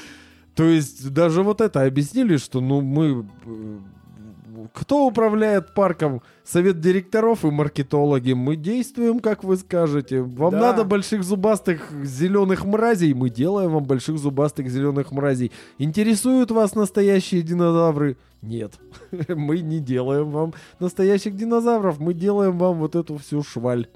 То 0.55 0.65
есть 0.65 1.13
даже 1.13 1.41
вот 1.41 1.61
это 1.61 1.85
объяснили, 1.85 2.35
что 2.35 2.59
ну 2.59 2.81
мы... 2.81 3.25
Кто 4.73 5.05
управляет 5.05 5.73
парком? 5.73 6.21
Совет 6.43 6.79
директоров 6.79 7.43
и 7.43 7.51
маркетологи. 7.51 8.31
Мы 8.33 8.55
действуем, 8.55 9.19
как 9.19 9.43
вы 9.43 9.57
скажете. 9.57 10.21
Вам 10.21 10.51
Да. 10.51 10.59
надо 10.59 10.83
больших 10.85 11.23
зубастых 11.23 11.91
зеленых 12.03 12.63
мразей? 12.63 13.13
Мы 13.13 13.29
делаем 13.29 13.71
вам 13.71 13.83
больших 13.83 14.17
зубастых 14.17 14.69
зеленых 14.69 15.11
мразей. 15.11 15.51
Интересуют 15.77 16.51
вас 16.51 16.73
настоящие 16.75 17.41
динозавры? 17.41 18.15
Нет. 18.41 18.73
Мы 19.27 19.59
не 19.59 19.79
делаем 19.79 20.31
вам 20.31 20.53
настоящих 20.79 21.35
динозавров. 21.35 21.99
Мы 21.99 22.13
делаем 22.13 22.57
вам 22.57 22.79
вот 22.79 22.95
эту 22.95 23.17
всю 23.17 23.43
шваль. 23.43 23.87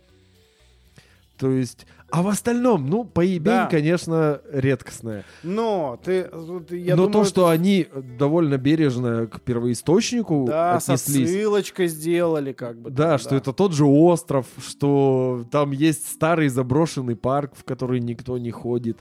То 1.38 1.52
есть, 1.52 1.86
а 2.16 2.22
в 2.22 2.28
остальном, 2.30 2.86
ну, 2.90 3.04
поебень, 3.04 3.44
Да. 3.44 3.68
конечно, 3.70 4.40
редкостная. 4.50 5.26
Но 5.44 6.00
ты, 6.02 6.30
я 6.70 6.96
Но 6.96 7.08
думаю, 7.08 7.12
то, 7.12 7.24
что 7.26 7.48
они 7.50 7.88
довольно 8.18 8.58
бережно 8.58 9.28
к 9.28 9.42
первоисточнику 9.42 10.46
да, 10.48 10.76
отнеслись. 10.78 11.30
ссылочкой 11.30 11.88
сделали, 11.88 12.54
как 12.54 12.80
бы. 12.80 12.90
Да, 12.90 13.10
там, 13.10 13.18
что 13.20 13.36
это 13.36 13.52
тот 13.52 13.74
же 13.74 13.84
остров, 13.84 14.46
что 14.66 15.46
там 15.52 15.72
есть 15.72 16.08
старый 16.10 16.48
заброшенный 16.48 17.18
парк, 17.18 17.52
в 17.56 17.66
который 17.66 18.00
никто 18.00 18.38
не 18.38 18.52
ходит. 18.52 18.98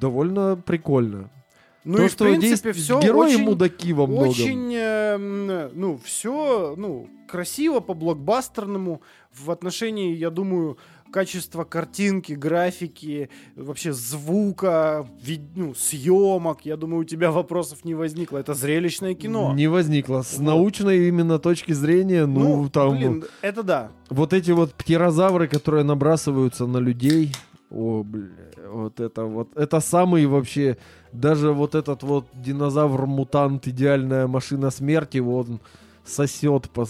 Довольно 0.00 0.56
прикольно. 0.56 1.30
Ну 1.84 1.96
То, 1.96 2.04
и 2.04 2.08
в 2.08 2.12
что 2.12 2.24
принципе 2.26 2.72
здесь 2.72 2.84
все 2.84 3.00
герои 3.00 3.34
очень, 3.34 3.42
мудаки 3.42 3.92
во 3.92 4.06
многом. 4.06 4.28
очень, 4.28 4.72
эм, 4.72 5.70
ну 5.74 5.98
все, 6.04 6.74
ну 6.76 7.08
красиво 7.26 7.80
по 7.80 7.92
блокбастерному 7.94 9.02
в 9.34 9.50
отношении, 9.50 10.14
я 10.14 10.30
думаю, 10.30 10.78
качества 11.12 11.64
картинки, 11.64 12.32
графики, 12.32 13.28
вообще 13.56 13.92
звука, 13.92 15.06
ви- 15.26 15.40
ну, 15.54 15.74
съемок. 15.74 16.66
Я 16.66 16.76
думаю, 16.76 17.02
у 17.02 17.04
тебя 17.04 17.30
вопросов 17.30 17.84
не 17.84 17.94
возникло. 17.94 18.38
Это 18.38 18.54
зрелищное 18.54 19.14
кино. 19.14 19.52
Не 19.54 19.68
возникло. 19.68 20.22
С 20.22 20.38
Вот. 20.38 20.44
научной 20.46 21.08
именно 21.08 21.38
точки 21.38 21.72
зрения, 21.72 22.26
ну, 22.26 22.68
там 22.68 22.96
блин, 22.96 23.24
это 23.42 23.62
да. 23.62 23.88
вот 24.10 24.32
эти 24.32 24.50
вот 24.52 24.72
птерозавры, 24.74 25.46
которые 25.48 25.84
набрасываются 25.84 26.66
на 26.66 26.78
людей. 26.78 27.32
О, 27.70 28.02
бля, 28.02 28.28
вот 28.70 29.00
это 29.00 29.24
вот. 29.24 29.48
Это 29.56 29.80
самый 29.80 30.26
вообще, 30.26 30.76
даже 31.12 31.52
вот 31.52 31.74
этот 31.74 32.02
вот 32.02 32.26
динозавр-мутант, 32.34 33.66
идеальная 33.68 34.26
машина 34.26 34.70
смерти, 34.70 35.18
он 35.18 35.60
сосет 36.04 36.70
по 36.70 36.82
э, 36.82 36.86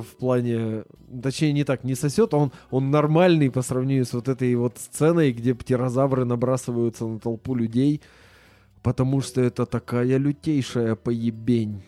в 0.00 0.16
плане... 0.18 0.84
Точнее, 1.22 1.52
не 1.52 1.64
так, 1.64 1.84
не 1.84 1.94
сосет, 1.94 2.34
он, 2.34 2.52
он 2.70 2.90
нормальный 2.90 3.50
по 3.50 3.62
сравнению 3.62 4.04
с 4.04 4.12
вот 4.12 4.28
этой 4.28 4.54
вот 4.54 4.78
сценой, 4.78 5.32
где 5.32 5.54
птерозавры 5.54 6.24
набрасываются 6.24 7.06
на 7.06 7.18
толпу 7.18 7.54
людей, 7.54 8.00
потому 8.82 9.20
что 9.20 9.40
это 9.40 9.66
такая 9.66 10.16
лютейшая 10.16 10.96
поебень. 10.96 11.82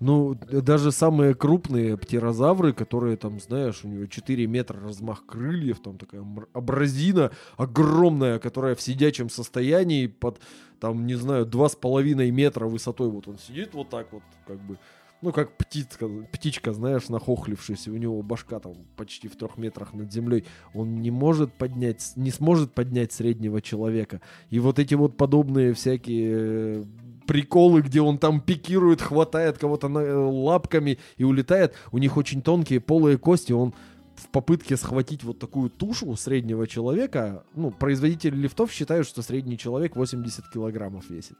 Ну, 0.00 0.34
даже 0.34 0.92
самые 0.92 1.34
крупные 1.34 1.96
птерозавры, 1.96 2.72
которые 2.74 3.16
там, 3.16 3.40
знаешь, 3.40 3.80
у 3.84 3.88
него 3.88 4.06
4 4.06 4.46
метра 4.46 4.80
размах 4.80 5.24
крыльев, 5.24 5.80
там 5.80 5.96
такая 5.96 6.22
абразина 6.52 7.30
огромная, 7.56 8.38
которая 8.38 8.74
в 8.74 8.82
сидячем 8.82 9.30
состоянии 9.30 10.08
под, 10.08 10.40
там, 10.78 11.06
не 11.06 11.14
знаю, 11.14 11.46
2,5 11.46 12.30
метра 12.32 12.66
высотой. 12.66 13.08
Вот 13.08 13.28
он 13.28 13.38
сидит 13.38 13.72
вот 13.72 13.88
так 13.88 14.12
вот, 14.12 14.22
как 14.46 14.60
бы, 14.60 14.78
ну, 15.24 15.32
как 15.32 15.56
птичка, 15.56 16.06
птичка, 16.32 16.74
знаешь, 16.74 17.08
нахохлившись, 17.08 17.88
у 17.88 17.96
него 17.96 18.22
башка 18.22 18.60
там 18.60 18.74
почти 18.94 19.26
в 19.26 19.36
трех 19.36 19.56
метрах 19.56 19.94
над 19.94 20.12
землей. 20.12 20.44
Он 20.74 21.00
не 21.00 21.10
может 21.10 21.50
поднять, 21.54 22.12
не 22.16 22.30
сможет 22.30 22.72
поднять 22.72 23.10
среднего 23.12 23.62
человека. 23.62 24.20
И 24.50 24.58
вот 24.60 24.78
эти 24.78 24.94
вот 24.94 25.16
подобные 25.16 25.72
всякие 25.72 26.32
э, 26.36 26.84
приколы, 27.26 27.80
где 27.80 28.02
он 28.02 28.18
там 28.18 28.42
пикирует, 28.42 29.00
хватает 29.00 29.56
кого-то 29.56 29.88
э, 29.88 30.14
лапками 30.14 30.98
и 31.16 31.24
улетает, 31.24 31.72
у 31.90 31.96
них 31.96 32.18
очень 32.18 32.42
тонкие 32.42 32.80
полые 32.80 33.16
кости, 33.16 33.52
он 33.52 33.72
в 34.16 34.28
попытке 34.28 34.76
схватить 34.76 35.24
вот 35.24 35.38
такую 35.38 35.70
тушу 35.70 36.14
среднего 36.16 36.66
человека, 36.66 37.44
ну, 37.54 37.70
производители 37.70 38.36
лифтов 38.36 38.70
считают, 38.70 39.06
что 39.06 39.22
средний 39.22 39.56
человек 39.56 39.96
80 39.96 40.50
килограммов 40.52 41.08
весит. 41.08 41.38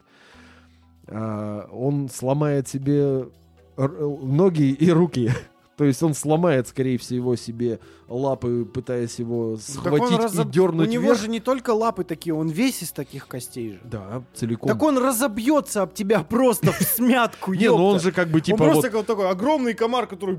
А, 1.06 1.68
он 1.70 2.08
сломает 2.08 2.66
себе 2.66 3.28
ноги 3.76 4.70
и 4.72 4.90
руки. 4.90 5.30
То 5.76 5.84
есть 5.84 6.02
он 6.02 6.14
сломает, 6.14 6.68
скорее 6.68 6.98
всего, 6.98 7.34
себе 7.34 7.80
лапы, 8.06 8.64
пытаясь 8.64 9.18
его 9.18 9.52
он 9.52 9.58
схватить 9.58 10.18
разоб- 10.18 10.48
и 10.48 10.52
дернуть 10.52 10.88
У 10.88 10.90
него 10.90 11.04
вверх. 11.04 11.20
же 11.20 11.28
не 11.28 11.40
только 11.40 11.70
лапы 11.70 12.04
такие, 12.04 12.32
он 12.32 12.48
весь 12.48 12.82
из 12.82 12.92
таких 12.92 13.26
костей 13.26 13.72
же. 13.72 13.80
Да, 13.82 14.22
целиком. 14.34 14.68
Так 14.68 14.80
он 14.82 14.98
разобьется 14.98 15.82
об 15.82 15.92
тебя 15.92 16.22
просто 16.22 16.70
в 16.70 16.80
смятку, 16.80 17.54
Не, 17.54 17.68
ну 17.68 17.86
он 17.86 18.00
же 18.00 18.12
как 18.12 18.28
бы 18.28 18.40
типа 18.40 18.62
он 18.62 18.70
просто 18.70 19.02
такой 19.02 19.28
огромный 19.28 19.74
комар, 19.74 20.06
который 20.06 20.38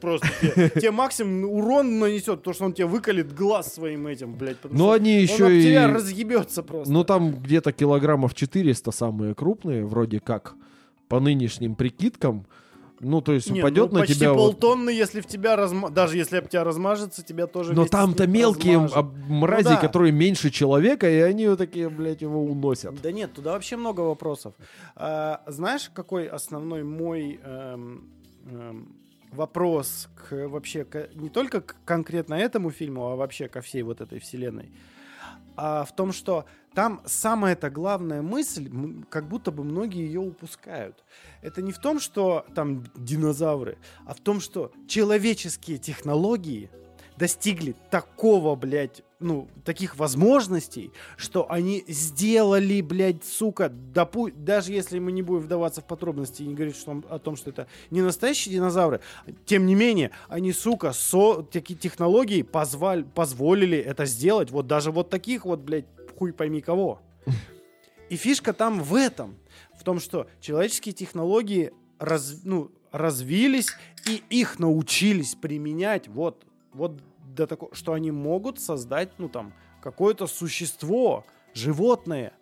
просто 0.00 0.28
тебе, 0.40 0.90
максимум 0.90 1.50
урон 1.50 1.98
нанесет, 1.98 2.38
потому 2.38 2.54
что 2.54 2.64
он 2.64 2.72
тебе 2.72 2.86
выколет 2.86 3.34
глаз 3.34 3.74
своим 3.74 4.06
этим, 4.06 4.34
блядь. 4.34 4.56
Ну 4.64 4.90
они 4.90 5.16
он 5.16 5.22
еще 5.22 5.58
и... 5.58 5.62
тебя 5.62 5.88
разъебется 5.92 6.62
просто. 6.62 6.90
Ну 6.90 7.04
там 7.04 7.34
где-то 7.34 7.72
килограммов 7.72 8.34
400 8.34 8.90
самые 8.92 9.34
крупные, 9.34 9.84
вроде 9.84 10.20
как, 10.20 10.54
по 11.08 11.20
нынешним 11.20 11.74
прикидкам. 11.74 12.46
Ну, 13.00 13.20
то 13.20 13.32
есть 13.32 13.50
упадет 13.50 13.90
ну, 13.90 13.94
на 13.98 14.00
почти 14.00 14.14
тебя... 14.14 14.32
вот- 14.32 14.38
полтонны, 14.52 14.88
если 14.88 15.20
в 15.20 15.26
тебя 15.26 15.56
разма... 15.56 15.90
даже 15.90 16.16
если 16.16 16.38
об 16.38 16.48
тебя 16.48 16.64
размажется, 16.64 17.22
тебя 17.24 17.46
тоже 17.46 17.74
Но 17.74 17.86
там-то 17.86 18.26
мелкие 18.26 18.78
размажет. 18.80 19.12
мрази, 19.28 19.68
Ну 19.68 19.74
да. 19.74 19.80
которые 19.80 20.12
меньше 20.12 20.50
человека, 20.50 21.10
и 21.10 21.18
они 21.18 21.48
вот 21.48 21.58
такие, 21.58 21.90
блядь, 21.90 22.22
его 22.22 22.42
уносят. 22.44 22.94
Да 23.02 23.12
нет, 23.12 23.34
туда 23.34 23.52
вообще 23.52 23.76
много 23.76 24.00
вопросов. 24.02 24.54
А, 24.96 25.42
знаешь, 25.48 25.90
какой 25.92 26.26
основной 26.28 26.82
мой 26.84 27.40
эм, 27.44 28.08
эм, 28.46 28.96
вопрос 29.32 30.08
к 30.14 30.48
вообще 30.48 30.84
к- 30.84 31.10
не 31.14 31.28
только 31.28 31.60
к 31.60 31.76
конкретно 31.84 32.34
этому 32.34 32.70
фильму, 32.70 33.08
а 33.08 33.16
вообще 33.16 33.48
ко 33.48 33.60
всей 33.60 33.82
вот 33.82 34.00
этой 34.00 34.18
вселенной? 34.20 34.70
А 35.56 35.84
в 35.84 35.94
том, 35.94 36.12
что 36.12 36.44
там 36.74 37.00
самая-то 37.04 37.70
главная 37.70 38.20
мысль, 38.22 38.68
как 39.08 39.28
будто 39.28 39.52
бы 39.52 39.62
многие 39.62 40.06
ее 40.06 40.20
упускают. 40.20 41.04
Это 41.42 41.62
не 41.62 41.72
в 41.72 41.78
том, 41.78 42.00
что 42.00 42.44
там 42.54 42.84
динозавры, 42.96 43.78
а 44.06 44.14
в 44.14 44.20
том, 44.20 44.40
что 44.40 44.72
человеческие 44.88 45.78
технологии 45.78 46.70
достигли 47.16 47.76
такого, 47.90 48.56
блядь, 48.56 49.02
ну, 49.24 49.48
таких 49.64 49.96
возможностей, 49.96 50.92
что 51.16 51.50
они 51.50 51.84
сделали, 51.88 52.80
блядь, 52.82 53.24
сука, 53.24 53.64
допу- 53.66 54.30
даже 54.30 54.72
если 54.72 54.98
мы 54.98 55.12
не 55.12 55.22
будем 55.22 55.42
вдаваться 55.42 55.80
в 55.80 55.86
подробности 55.86 56.42
и 56.42 56.46
не 56.46 56.54
говорить 56.54 56.76
что, 56.76 57.02
о 57.08 57.18
том, 57.18 57.34
что 57.34 57.50
это 57.50 57.66
не 57.90 58.02
настоящие 58.02 58.54
динозавры, 58.54 59.00
тем 59.46 59.66
не 59.66 59.74
менее, 59.74 60.10
они, 60.28 60.52
сука, 60.52 60.92
со 60.92 61.42
такие 61.42 61.78
технологии 61.78 62.42
позваль- 62.42 63.04
позволили 63.04 63.78
это 63.78 64.04
сделать, 64.04 64.50
вот 64.50 64.66
даже 64.66 64.92
вот 64.92 65.08
таких 65.08 65.46
вот, 65.46 65.60
блядь, 65.60 65.86
хуй 66.18 66.32
пойми 66.32 66.60
кого. 66.60 67.00
И 68.10 68.16
фишка 68.16 68.52
там 68.52 68.82
в 68.82 68.94
этом, 68.94 69.36
в 69.78 69.82
том, 69.82 69.98
что 69.98 70.28
человеческие 70.40 70.92
технологии 70.92 71.72
раз- 71.98 72.42
ну, 72.44 72.70
развились 72.92 73.70
и 74.06 74.22
их 74.30 74.58
научились 74.58 75.34
применять. 75.34 76.08
Вот, 76.08 76.44
вот 76.74 77.00
до 77.34 77.46
такого, 77.46 77.74
что 77.74 77.92
они 77.92 78.10
могут 78.10 78.60
создать, 78.60 79.10
ну 79.18 79.28
там, 79.28 79.52
какое-то 79.82 80.26
существо, 80.26 81.24
животное, 81.52 82.32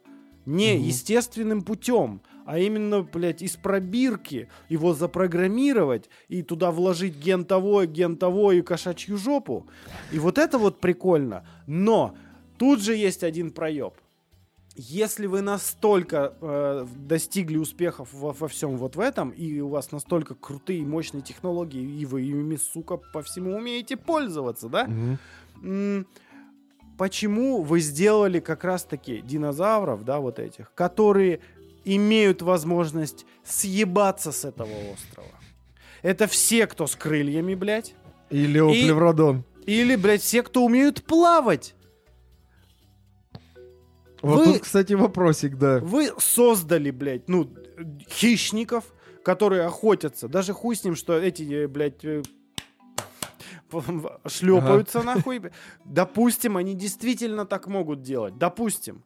не 0.46 0.74
Мгм. 0.74 0.82
естественным 0.82 1.62
путем, 1.62 2.20
а 2.44 2.58
именно, 2.58 3.02
блядь, 3.02 3.42
из 3.42 3.56
пробирки 3.56 4.48
его 4.68 4.94
запрограммировать 4.94 6.08
и 6.28 6.42
туда 6.42 6.72
вложить 6.72 7.16
ген 7.16 7.44
того, 7.44 7.84
ген 7.84 8.16
того 8.16 8.52
и 8.52 8.62
кошачью 8.62 9.16
жопу. 9.16 9.66
И 10.10 10.18
вот 10.18 10.38
это 10.38 10.58
вот 10.58 10.80
прикольно. 10.80 11.46
Но 11.66 12.16
тут 12.58 12.80
же 12.80 12.96
есть 12.96 13.22
один 13.22 13.52
проеб. 13.52 13.94
Если 14.74 15.26
вы 15.26 15.42
настолько 15.42 16.34
э, 16.40 16.86
достигли 16.96 17.58
успехов 17.58 18.08
во, 18.12 18.32
во 18.32 18.48
всем 18.48 18.78
вот 18.78 18.96
в 18.96 19.00
этом, 19.00 19.30
и 19.30 19.60
у 19.60 19.68
вас 19.68 19.92
настолько 19.92 20.34
крутые 20.34 20.80
и 20.80 20.86
мощные 20.86 21.22
технологии, 21.22 21.82
и 21.82 22.06
вы 22.06 22.22
ими, 22.22 22.56
сука, 22.56 22.96
по 22.96 23.22
всему 23.22 23.56
умеете 23.56 23.96
пользоваться, 23.96 24.68
да? 24.68 24.88
М, 25.62 26.06
Почему 26.98 27.62
вы 27.62 27.80
сделали 27.80 28.38
как 28.38 28.64
раз-таки 28.64 29.22
динозавров, 29.22 30.04
да, 30.04 30.20
вот 30.20 30.38
этих, 30.38 30.72
которые 30.74 31.40
имеют 31.84 32.42
возможность 32.42 33.26
съебаться 33.44 34.30
с 34.30 34.44
этого 34.44 34.70
острова? 34.92 35.30
Это 36.02 36.26
все, 36.26 36.66
кто 36.66 36.86
с 36.86 36.94
крыльями, 36.94 37.54
блядь. 37.54 37.94
И 38.30 38.46
леоплевродон. 38.46 39.44
Или, 39.66 39.96
блядь, 39.96 40.22
все, 40.22 40.42
кто 40.42 40.64
умеют 40.64 41.02
плавать. 41.02 41.74
Вот 44.22 44.38
Вы- 44.38 44.44
тут, 44.54 44.62
кстати, 44.62 44.92
вопросик, 44.94 45.56
да. 45.58 45.80
Вы 45.80 46.10
создали, 46.18 46.90
блядь, 46.90 47.28
ну, 47.28 47.48
хищников, 48.08 48.84
которые 49.24 49.62
охотятся. 49.64 50.28
Даже 50.28 50.52
хуй 50.52 50.76
с 50.76 50.84
ним, 50.84 50.94
что 50.94 51.18
эти, 51.18 51.42
э, 51.42 51.68
блядь, 51.68 52.04
э, 52.04 52.22
шлепаются 54.26 55.02
нахуй. 55.02 55.42
Допустим, 55.84 56.56
они 56.56 56.74
действительно 56.74 57.46
так 57.46 57.66
могут 57.66 58.02
делать. 58.02 58.38
Допустим. 58.38 59.02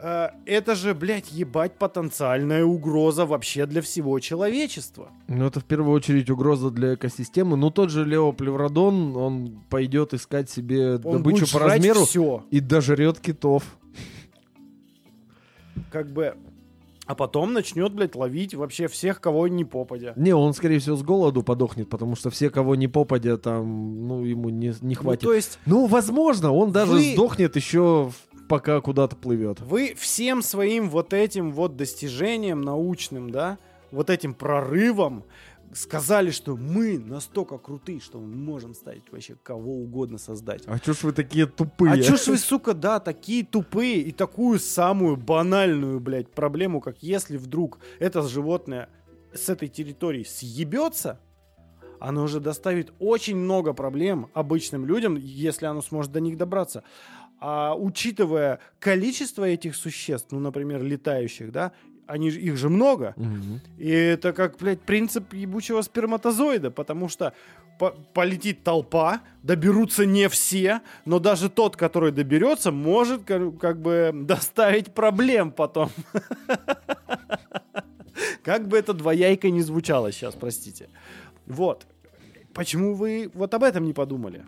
Э, 0.00 0.28
Это 0.46 0.74
же, 0.76 0.94
блядь, 0.94 1.32
ебать 1.32 1.76
потенциальная 1.76 2.64
угроза 2.64 3.26
вообще 3.26 3.66
для 3.66 3.82
всего 3.82 4.20
человечества. 4.20 5.10
Ну, 5.26 5.46
это 5.46 5.58
в 5.60 5.64
первую 5.64 5.92
очередь 5.96 6.30
угроза 6.30 6.70
для 6.70 6.94
экосистемы. 6.94 7.56
Ну, 7.56 7.70
тот 7.70 7.90
же 7.90 8.04
леоплевродон, 8.04 9.16
он 9.16 9.60
пойдет 9.68 10.14
искать 10.14 10.48
себе 10.48 10.94
Он 11.04 11.18
добычу 11.18 11.52
по 11.52 11.58
размеру 11.58 12.04
все. 12.04 12.44
и 12.50 12.60
дожрет 12.60 13.18
китов. 13.18 13.64
Как 15.90 16.08
бы 16.10 16.34
А 17.06 17.14
потом 17.14 17.54
начнет, 17.54 17.94
блядь, 17.94 18.14
ловить 18.14 18.54
вообще 18.54 18.86
всех, 18.86 19.20
кого 19.22 19.48
не 19.48 19.64
попадя. 19.64 20.12
Не, 20.16 20.34
он, 20.34 20.52
скорее 20.52 20.78
всего, 20.78 20.94
с 20.96 21.02
голоду 21.02 21.42
подохнет, 21.42 21.88
потому 21.88 22.16
что 22.16 22.28
все, 22.28 22.50
кого 22.50 22.74
не 22.74 22.86
попадя, 22.86 23.38
там, 23.38 24.06
ну, 24.06 24.24
ему 24.24 24.50
не, 24.50 24.74
не 24.82 24.94
Ну, 24.94 25.00
хватит. 25.00 25.22
то 25.22 25.32
есть 25.32 25.58
Ну, 25.64 25.86
возможно, 25.86 26.52
он 26.52 26.70
даже 26.70 26.92
Вы- 26.92 27.12
сдохнет 27.14 27.56
еще 27.56 28.10
пока 28.46 28.78
куда-то 28.82 29.16
плывет. 29.16 29.58
вы 29.62 29.94
всем 29.96 30.42
своим 30.42 30.90
вот 30.90 31.14
этим 31.14 31.50
вот 31.52 31.76
достижением 31.76 32.60
научным, 32.60 33.30
да, 33.30 33.56
вот 33.90 34.10
этим 34.10 34.34
прорывом 34.34 35.24
сказали, 35.74 36.30
что 36.30 36.56
мы 36.56 36.98
настолько 36.98 37.58
крутые, 37.58 38.00
что 38.00 38.18
мы 38.18 38.34
можем 38.34 38.74
ставить 38.74 39.10
вообще 39.10 39.36
кого 39.42 39.74
угодно 39.74 40.18
создать. 40.18 40.62
А 40.66 40.78
чё 40.78 40.92
ж 40.92 41.02
вы 41.04 41.12
такие 41.12 41.46
тупые? 41.46 41.92
А 41.92 42.02
чё 42.02 42.16
ж 42.16 42.28
вы, 42.28 42.38
сука, 42.38 42.74
да, 42.74 43.00
такие 43.00 43.44
тупые 43.44 44.00
и 44.00 44.12
такую 44.12 44.58
самую 44.58 45.16
банальную, 45.16 46.00
блядь, 46.00 46.30
проблему, 46.30 46.80
как 46.80 47.02
если 47.02 47.36
вдруг 47.36 47.78
это 47.98 48.22
животное 48.22 48.88
с 49.34 49.48
этой 49.48 49.68
территории 49.68 50.24
съебется, 50.24 51.20
оно 52.00 52.24
уже 52.24 52.40
доставит 52.40 52.92
очень 52.98 53.36
много 53.36 53.72
проблем 53.72 54.30
обычным 54.34 54.86
людям, 54.86 55.16
если 55.16 55.66
оно 55.66 55.82
сможет 55.82 56.12
до 56.12 56.20
них 56.20 56.36
добраться. 56.36 56.84
А 57.40 57.74
учитывая 57.76 58.58
количество 58.78 59.44
этих 59.44 59.76
существ, 59.76 60.28
ну, 60.32 60.40
например, 60.40 60.82
летающих, 60.82 61.52
да, 61.52 61.72
они, 62.08 62.28
их 62.28 62.56
же 62.56 62.68
много, 62.68 63.12
Мгм. 63.16 63.60
и 63.78 63.88
это 63.90 64.32
как, 64.32 64.56
блядь, 64.56 64.80
принцип 64.80 65.32
ебучего 65.32 65.82
сперматозоида, 65.82 66.70
потому 66.70 67.08
что 67.08 67.32
по- 67.78 67.94
полетит 68.14 68.64
толпа, 68.64 69.20
доберутся 69.44 70.04
не 70.06 70.28
все, 70.28 70.80
но 71.04 71.18
даже 71.20 71.48
тот, 71.48 71.76
который 71.76 72.10
доберется, 72.10 72.72
может 72.72 73.22
ка- 73.24 73.50
как 73.52 73.80
бы 73.80 74.10
доставить 74.14 74.92
проблем 74.94 75.52
потом. 75.52 75.90
Как 78.42 78.66
бы 78.66 78.78
это 78.78 78.94
двояйко 78.94 79.50
не 79.50 79.62
звучало 79.62 80.10
сейчас, 80.12 80.34
простите. 80.34 80.88
Вот. 81.46 81.86
Почему 82.54 82.94
вы 82.94 83.30
вот 83.34 83.54
об 83.54 83.62
этом 83.62 83.84
не 83.84 83.92
подумали? 83.92 84.44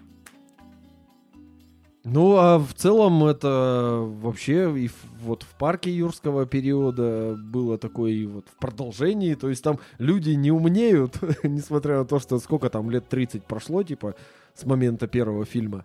Ну, 2.03 2.36
а 2.36 2.59
в 2.59 2.72
целом 2.74 3.24
это 3.24 3.98
вообще 4.22 4.72
и 4.78 4.90
вот 5.20 5.42
в 5.42 5.55
парке 5.59 5.90
юрского 5.90 6.46
периода 6.46 7.36
было 7.36 7.76
такое 7.76 8.12
и 8.12 8.24
вот 8.24 8.46
в 8.48 8.57
продолжении. 8.59 9.34
То 9.34 9.51
есть 9.51 9.62
там 9.62 9.78
люди 9.98 10.30
не 10.30 10.51
умнеют, 10.51 11.18
несмотря 11.42 11.98
на 11.98 12.05
то, 12.07 12.18
что 12.18 12.38
сколько 12.38 12.70
там 12.70 12.90
лет 12.90 13.07
30 13.09 13.44
прошло, 13.44 13.82
типа, 13.82 14.14
с 14.55 14.64
момента 14.64 15.09
первого 15.09 15.44
фильма. 15.44 15.84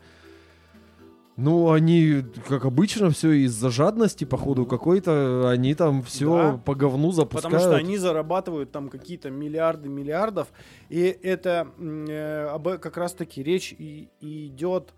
Ну, 1.37 1.71
они, 1.71 2.23
как 2.47 2.63
обычно, 2.63 3.09
все 3.09 3.31
из-за 3.33 3.69
жадности, 3.69 4.23
походу, 4.23 4.65
какой-то, 4.65 5.49
они 5.49 5.75
там 5.75 6.01
все 6.01 6.51
Да. 6.53 6.61
по 6.63 6.75
говну 6.75 7.11
запускают. 7.11 7.53
Потому 7.55 7.61
что 7.61 7.75
они 7.75 7.97
зарабатывают 7.97 8.71
там 8.71 8.87
какие-то 8.87 9.29
миллиарды 9.31 9.89
миллиардов. 9.89 10.47
И 10.87 11.01
это 11.01 11.67
э, 11.77 12.47
об, 12.53 12.77
как 12.79 12.95
раз-таки 12.95 13.43
речь 13.43 13.75
и, 13.77 14.07
и 14.21 14.47
идет 14.47 14.93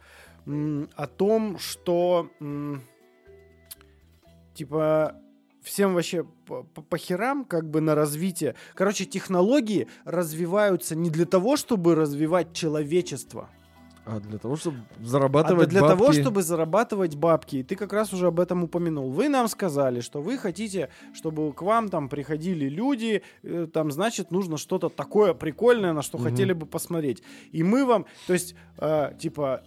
о 0.48 1.08
том, 1.08 1.58
что 1.60 2.30
типа 4.54 5.16
всем 5.62 5.93
вообще 5.93 6.24
по, 6.24 6.64
по- 6.64 6.82
по 6.82 6.98
херам 6.98 7.43
как 7.45 7.70
бы 7.70 7.82
на 7.82 7.93
развитие. 7.95 8.56
Короче, 8.74 9.06
технологии 9.06 9.88
развиваются 10.06 10.95
не 10.95 11.10
для 11.10 11.26
того, 11.26 11.58
чтобы 11.58 11.93
развивать 11.95 12.54
человечество, 12.54 13.50
А 14.06 14.22
для 14.22 14.38
того, 14.39 14.56
чтобы 14.56 14.78
а 14.98 15.04
зарабатывать 15.04 15.68
для 15.68 15.82
того, 15.82 16.06
бабки. 16.06 16.22
чтобы 16.22 16.41
зарабатывать 16.41 17.16
бабки. 17.18 17.58
И 17.58 17.64
ты 17.64 17.76
как 17.76 17.91
раз 17.91 18.14
уже 18.14 18.28
об 18.28 18.39
этом 18.39 18.64
упомянул. 18.64 19.12
Вы 19.12 19.28
нам 19.28 19.50
сказали, 19.50 20.00
что 20.00 20.22
вы 20.22 20.38
хотите, 20.38 20.88
чтобы 21.14 21.52
к 21.52 21.62
вам 21.62 21.89
там 21.89 22.08
приходили 22.08 22.70
люди, 22.70 23.22
э, 23.43 23.68
там, 23.72 23.91
значит, 23.91 24.32
нужно 24.32 24.56
что-то 24.58 24.88
такое 24.88 25.34
прикольное, 25.34 25.91
на 25.91 26.02
что 26.02 26.18
Мгм. 26.18 26.30
хотели 26.30 26.54
бы 26.54 26.66
посмотреть. 26.66 27.22
И 27.52 27.62
мы 27.64 27.86
вам, 27.86 28.06
то 28.28 28.32
есть, 28.34 28.56
э, 28.78 29.12
типа, 29.20 29.62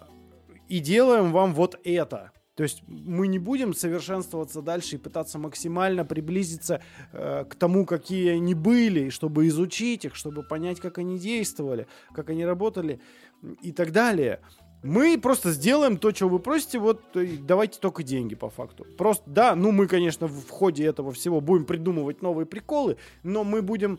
и 0.71 0.79
делаем 0.79 1.33
вам 1.33 1.53
вот 1.53 1.79
это. 1.85 2.31
То 2.55 2.63
есть 2.63 2.83
мы 2.87 3.27
не 3.27 3.39
будем 3.39 3.75
совершенствоваться 3.75 4.63
дальше 4.63 4.97
и 4.97 4.99
пытаться 4.99 5.39
максимально 5.39 6.05
приблизиться 6.05 6.83
э, 7.13 7.45
к 7.49 7.55
тому, 7.55 7.87
какие 7.87 8.31
они 8.31 8.55
были, 8.55 9.09
чтобы 9.09 9.49
изучить 9.49 10.05
их, 10.05 10.15
чтобы 10.15 10.43
понять, 10.43 10.79
как 10.79 10.99
они 10.99 11.19
действовали, 11.19 11.87
как 12.15 12.31
они 12.31 12.45
работали 12.45 13.01
и 13.63 13.73
так 13.73 13.93
далее. 13.93 14.41
Мы 14.83 15.19
просто 15.19 15.53
сделаем 15.53 15.97
то, 15.97 16.15
что 16.15 16.29
вы 16.29 16.39
просите, 16.39 16.79
вот 16.79 17.17
и 17.17 17.37
давайте 17.37 17.81
только 17.81 18.03
деньги 18.03 18.35
по 18.35 18.49
факту. 18.49 18.87
Просто, 18.97 19.29
да, 19.29 19.55
ну 19.57 19.73
мы, 19.73 19.87
конечно, 19.87 20.27
в 20.27 20.49
ходе 20.49 20.85
этого 20.85 21.13
всего 21.13 21.41
будем 21.41 21.65
придумывать 21.65 22.23
новые 22.23 22.47
приколы, 22.47 22.97
но 23.23 23.43
мы 23.43 23.63
будем 23.63 23.99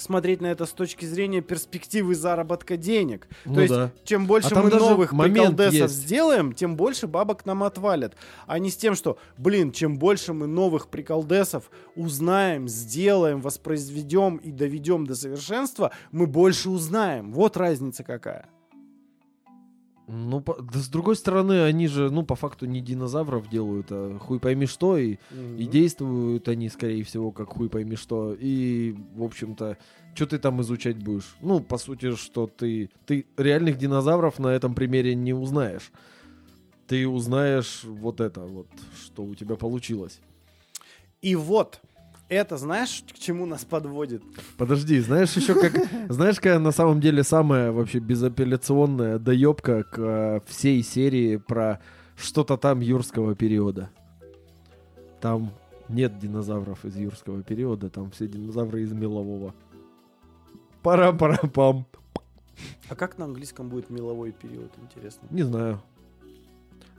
смотреть 0.00 0.40
на 0.40 0.46
это 0.46 0.66
с 0.66 0.70
точки 0.72 1.04
зрения 1.04 1.40
перспективы 1.40 2.14
заработка 2.14 2.76
денег. 2.76 3.28
Ну 3.44 3.54
То 3.54 3.60
есть, 3.60 3.74
да. 3.74 3.90
чем 4.04 4.26
больше 4.26 4.54
А 4.54 4.62
мы 4.62 4.70
новых 4.70 5.10
приколдесов 5.10 5.72
есть. 5.72 5.94
сделаем, 5.94 6.52
тем 6.52 6.76
больше 6.76 7.06
бабок 7.06 7.46
нам 7.46 7.62
отвалят. 7.62 8.14
А 8.46 8.58
не 8.58 8.70
с 8.70 8.76
тем, 8.76 8.94
что, 8.94 9.18
блин, 9.36 9.72
чем 9.72 9.98
больше 9.98 10.32
мы 10.32 10.46
новых 10.46 10.88
приколдесов 10.88 11.70
узнаем, 11.94 12.68
сделаем, 12.68 13.40
воспроизведем 13.40 14.36
и 14.36 14.50
доведем 14.50 15.06
до 15.06 15.14
совершенства, 15.14 15.92
мы 16.12 16.26
больше 16.26 16.70
узнаем. 16.70 17.32
Вот 17.32 17.56
разница 17.56 18.04
какая. 18.04 18.48
Ну, 20.08 20.40
по- 20.40 20.56
да 20.62 20.78
с 20.78 20.88
другой 20.88 21.16
стороны, 21.16 21.64
они 21.64 21.86
же, 21.86 22.10
ну, 22.10 22.22
по 22.22 22.34
факту 22.34 22.64
не 22.64 22.80
динозавров 22.80 23.50
делают, 23.50 23.88
а 23.90 24.18
хуй 24.18 24.40
пойми 24.40 24.64
что, 24.64 24.96
и, 24.96 25.18
и 25.30 25.66
действуют 25.66 26.48
они, 26.48 26.70
скорее 26.70 27.04
всего, 27.04 27.30
как 27.30 27.50
хуй 27.50 27.68
пойми 27.68 27.94
что. 27.94 28.34
И, 28.38 28.96
в 29.14 29.22
общем-то, 29.22 29.76
что 30.14 30.26
ты 30.26 30.38
там 30.38 30.62
изучать 30.62 30.96
будешь? 30.96 31.36
Ну, 31.42 31.60
по 31.60 31.76
сути, 31.76 32.16
что 32.16 32.46
ты, 32.46 32.88
ты 33.04 33.26
реальных 33.36 33.76
динозавров 33.76 34.38
на 34.38 34.48
этом 34.48 34.74
примере 34.74 35.14
не 35.14 35.34
узнаешь. 35.34 35.92
Ты 36.86 37.06
узнаешь 37.06 37.84
вот 37.84 38.22
это 38.22 38.40
вот, 38.40 38.68
что 39.04 39.24
у 39.24 39.34
тебя 39.34 39.56
получилось. 39.56 40.20
И 41.20 41.36
вот, 41.36 41.82
это 42.28 42.56
знаешь, 42.56 43.04
к 43.12 43.18
чему 43.18 43.46
нас 43.46 43.64
подводит? 43.64 44.22
Подожди, 44.56 45.00
знаешь 45.00 45.32
еще 45.32 45.54
как... 45.54 45.72
Знаешь, 46.08 46.36
какая 46.36 46.58
на 46.58 46.72
самом 46.72 47.00
деле 47.00 47.22
самая 47.22 47.72
вообще 47.72 47.98
безапелляционная 47.98 49.18
доебка 49.18 49.82
к 49.84 49.98
э, 49.98 50.40
всей 50.46 50.82
серии 50.82 51.36
про 51.36 51.80
что-то 52.16 52.56
там 52.56 52.80
юрского 52.80 53.34
периода? 53.34 53.90
Там 55.20 55.52
нет 55.88 56.18
динозавров 56.18 56.84
из 56.84 56.96
юрского 56.96 57.42
периода, 57.42 57.88
там 57.88 58.10
все 58.10 58.26
динозавры 58.26 58.82
из 58.82 58.92
мелового. 58.92 59.54
Пара-пара-пам. 60.82 61.86
А 62.88 62.94
как 62.94 63.18
на 63.18 63.24
английском 63.24 63.68
будет 63.68 63.90
меловой 63.90 64.32
период, 64.32 64.72
интересно? 64.82 65.26
Не 65.30 65.42
знаю. 65.42 65.80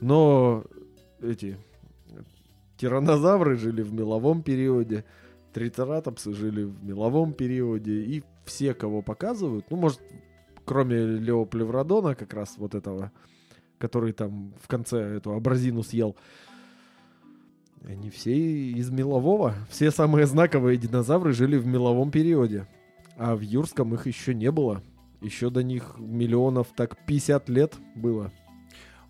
Но 0.01 0.63
эти 1.21 1.57
тиранозавры 2.79 3.57
жили 3.57 3.81
в 3.81 3.93
меловом 3.93 4.41
периоде, 4.41 5.03
трицератопсы 5.53 6.33
жили 6.33 6.63
в 6.63 6.83
меловом 6.83 7.33
периоде, 7.33 8.01
и 8.03 8.23
все, 8.45 8.73
кого 8.73 9.01
показывают, 9.01 9.65
ну, 9.69 9.77
может, 9.77 10.01
кроме 10.65 10.97
Леоплевродона, 10.97 12.15
как 12.15 12.33
раз 12.33 12.55
вот 12.57 12.75
этого, 12.75 13.11
который 13.77 14.13
там 14.13 14.53
в 14.61 14.67
конце 14.67 14.97
эту 15.17 15.33
абразину 15.33 15.83
съел, 15.83 16.15
они 17.85 18.09
все 18.09 18.33
из 18.35 18.89
мелового. 18.89 19.55
Все 19.69 19.89
самые 19.89 20.25
знаковые 20.25 20.77
динозавры 20.77 21.31
жили 21.31 21.57
в 21.57 21.65
меловом 21.65 22.11
периоде. 22.11 22.67
А 23.15 23.35
в 23.35 23.41
Юрском 23.41 23.93
их 23.93 24.05
еще 24.05 24.33
не 24.33 24.51
было. 24.51 24.83
Еще 25.21 25.49
до 25.49 25.63
них 25.63 25.95
миллионов 25.97 26.67
так 26.75 26.97
50 27.05 27.49
лет 27.49 27.75
было. 27.95 28.31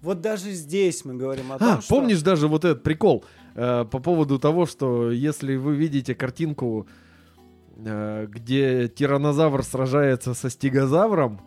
Вот 0.02 0.22
даже 0.22 0.52
здесь 0.52 1.04
мы 1.04 1.16
говорим 1.16 1.52
о 1.52 1.58
том, 1.60 1.68
А, 1.68 1.82
что... 1.82 1.96
помнишь 1.96 2.22
даже 2.22 2.48
вот 2.48 2.64
этот 2.64 2.84
прикол 2.84 3.26
э, 3.60 3.86
по 3.86 4.00
поводу 4.00 4.40
того, 4.40 4.66
что 4.66 5.12
если 5.12 5.56
вы 5.56 5.76
видите 5.76 6.16
картинку, 6.16 6.88
э, 7.76 8.28
где 8.30 8.88
тиранозавр 8.88 9.64
сражается 9.64 10.34
со 10.34 10.50
стегозавром, 10.50 11.42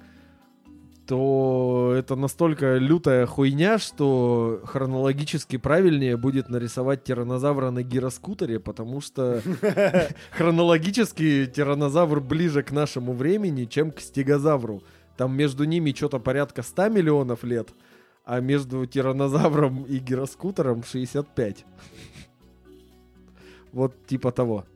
то 1.07 1.95
это 1.97 2.15
настолько 2.15 2.77
лютая 2.77 3.27
хуйня, 3.27 3.79
что 3.79 4.61
хронологически 4.65 5.57
правильнее 5.57 6.17
будет 6.17 6.49
нарисовать 6.49 7.05
тиранозавра 7.05 7.71
на 7.71 7.83
гироскутере, 7.83 8.61
потому 8.61 9.01
что 9.01 9.43
хронологически 10.31 11.47
тиранозавр 11.47 12.21
ближе 12.21 12.63
к 12.63 12.71
нашему 12.73 13.15
времени, 13.15 13.65
чем 13.65 13.91
к 13.91 14.01
стегозавру. 14.01 14.83
Там 15.17 15.37
между 15.37 15.65
ними 15.65 15.93
что-то 15.93 16.19
порядка 16.19 16.63
100 16.63 16.89
миллионов 16.89 17.45
лет, 17.45 17.69
а 18.25 18.41
между 18.41 18.87
тиранозавром 18.87 19.85
и 19.85 19.99
гироскутером 19.99 20.83
65. 20.83 21.65
Вот 23.73 24.07
типа 24.07 24.33
того. 24.33 24.67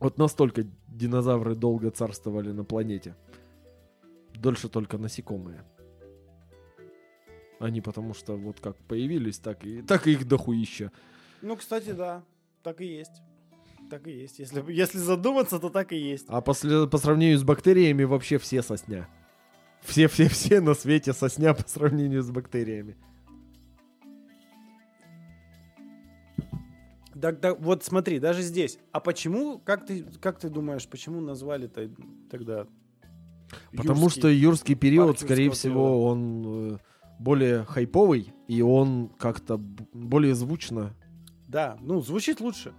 Вот 0.00 0.18
настолько 0.18 0.66
динозавры 0.88 1.54
долго 1.54 1.90
царствовали 1.90 2.52
на 2.52 2.64
планете. 2.64 3.14
Дольше 4.34 4.68
только 4.68 4.98
насекомые. 4.98 5.64
Они 7.60 7.80
потому 7.80 8.14
что 8.14 8.36
вот 8.36 8.60
как 8.60 8.76
появились, 8.76 9.38
так 9.38 9.64
и, 9.64 9.80
так 9.82 10.06
и 10.06 10.12
их 10.12 10.26
дохуища. 10.26 10.90
Ну, 11.40 11.56
кстати, 11.56 11.92
да, 11.92 12.22
так 12.62 12.80
и 12.80 12.86
есть. 12.86 13.22
так 13.90 14.06
и 14.06 14.10
есть. 14.10 14.38
Если, 14.38 14.64
если 14.72 14.98
задуматься, 14.98 15.58
то 15.58 15.70
так 15.70 15.92
и 15.92 15.96
есть. 15.96 16.26
А 16.28 16.40
после, 16.40 16.86
по 16.88 16.98
сравнению 16.98 17.38
с 17.38 17.44
бактериями 17.44 18.04
вообще 18.04 18.38
все 18.38 18.62
сосня. 18.62 19.08
Все-все-все 19.84 20.60
на 20.60 20.74
свете 20.74 21.12
сосня 21.12 21.54
по 21.54 21.68
сравнению 21.68 22.22
с 22.22 22.30
бактериями. 22.30 22.96
Так, 27.20 27.40
так, 27.40 27.60
вот 27.60 27.84
смотри, 27.84 28.18
даже 28.18 28.42
здесь. 28.42 28.78
А 28.92 29.00
почему, 29.00 29.58
как 29.58 29.86
ты, 29.86 30.04
как 30.20 30.38
ты 30.38 30.48
думаешь, 30.48 30.86
почему 30.88 31.20
назвали 31.20 31.68
то 31.68 31.88
тогда? 32.30 32.66
Потому 33.70 34.02
юрский? 34.02 34.20
что 34.20 34.28
юрский 34.28 34.74
период, 34.74 35.20
скорее 35.20 35.50
всего, 35.50 36.06
он 36.06 36.74
э, 36.74 36.78
более 37.18 37.64
хайповый, 37.64 38.32
и 38.48 38.62
он 38.62 39.10
как-то 39.18 39.58
более 39.58 40.34
звучно. 40.34 40.94
Да, 41.46 41.78
ну, 41.80 42.00
звучит 42.00 42.40
лучше. 42.40 42.74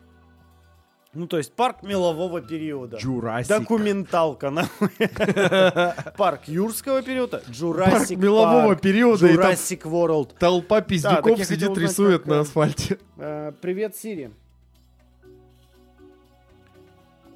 Ну, 1.15 1.27
то 1.27 1.37
есть 1.37 1.53
парк 1.53 1.81
мелового 1.81 2.41
периода. 2.41 2.97
Jurassic. 2.97 3.47
Документалка, 3.47 4.49
нахуй. 4.49 4.89
Парк 6.17 6.41
юрского 6.47 7.01
периода. 7.01 7.37
Парк 7.37 7.55
Jurassic 7.55 8.17
мелового 8.17 8.75
периода, 8.75 9.25
Jurassic 9.25 9.83
World. 9.83 10.37
толпа 10.37 10.81
пиздюков 10.81 11.41
сидит, 11.45 11.77
рисует 11.77 12.27
на 12.27 12.33
э, 12.33 12.39
асфальте. 12.39 12.99
Э, 13.17 13.53
Привет, 13.61 13.95
Siri. 13.95 14.31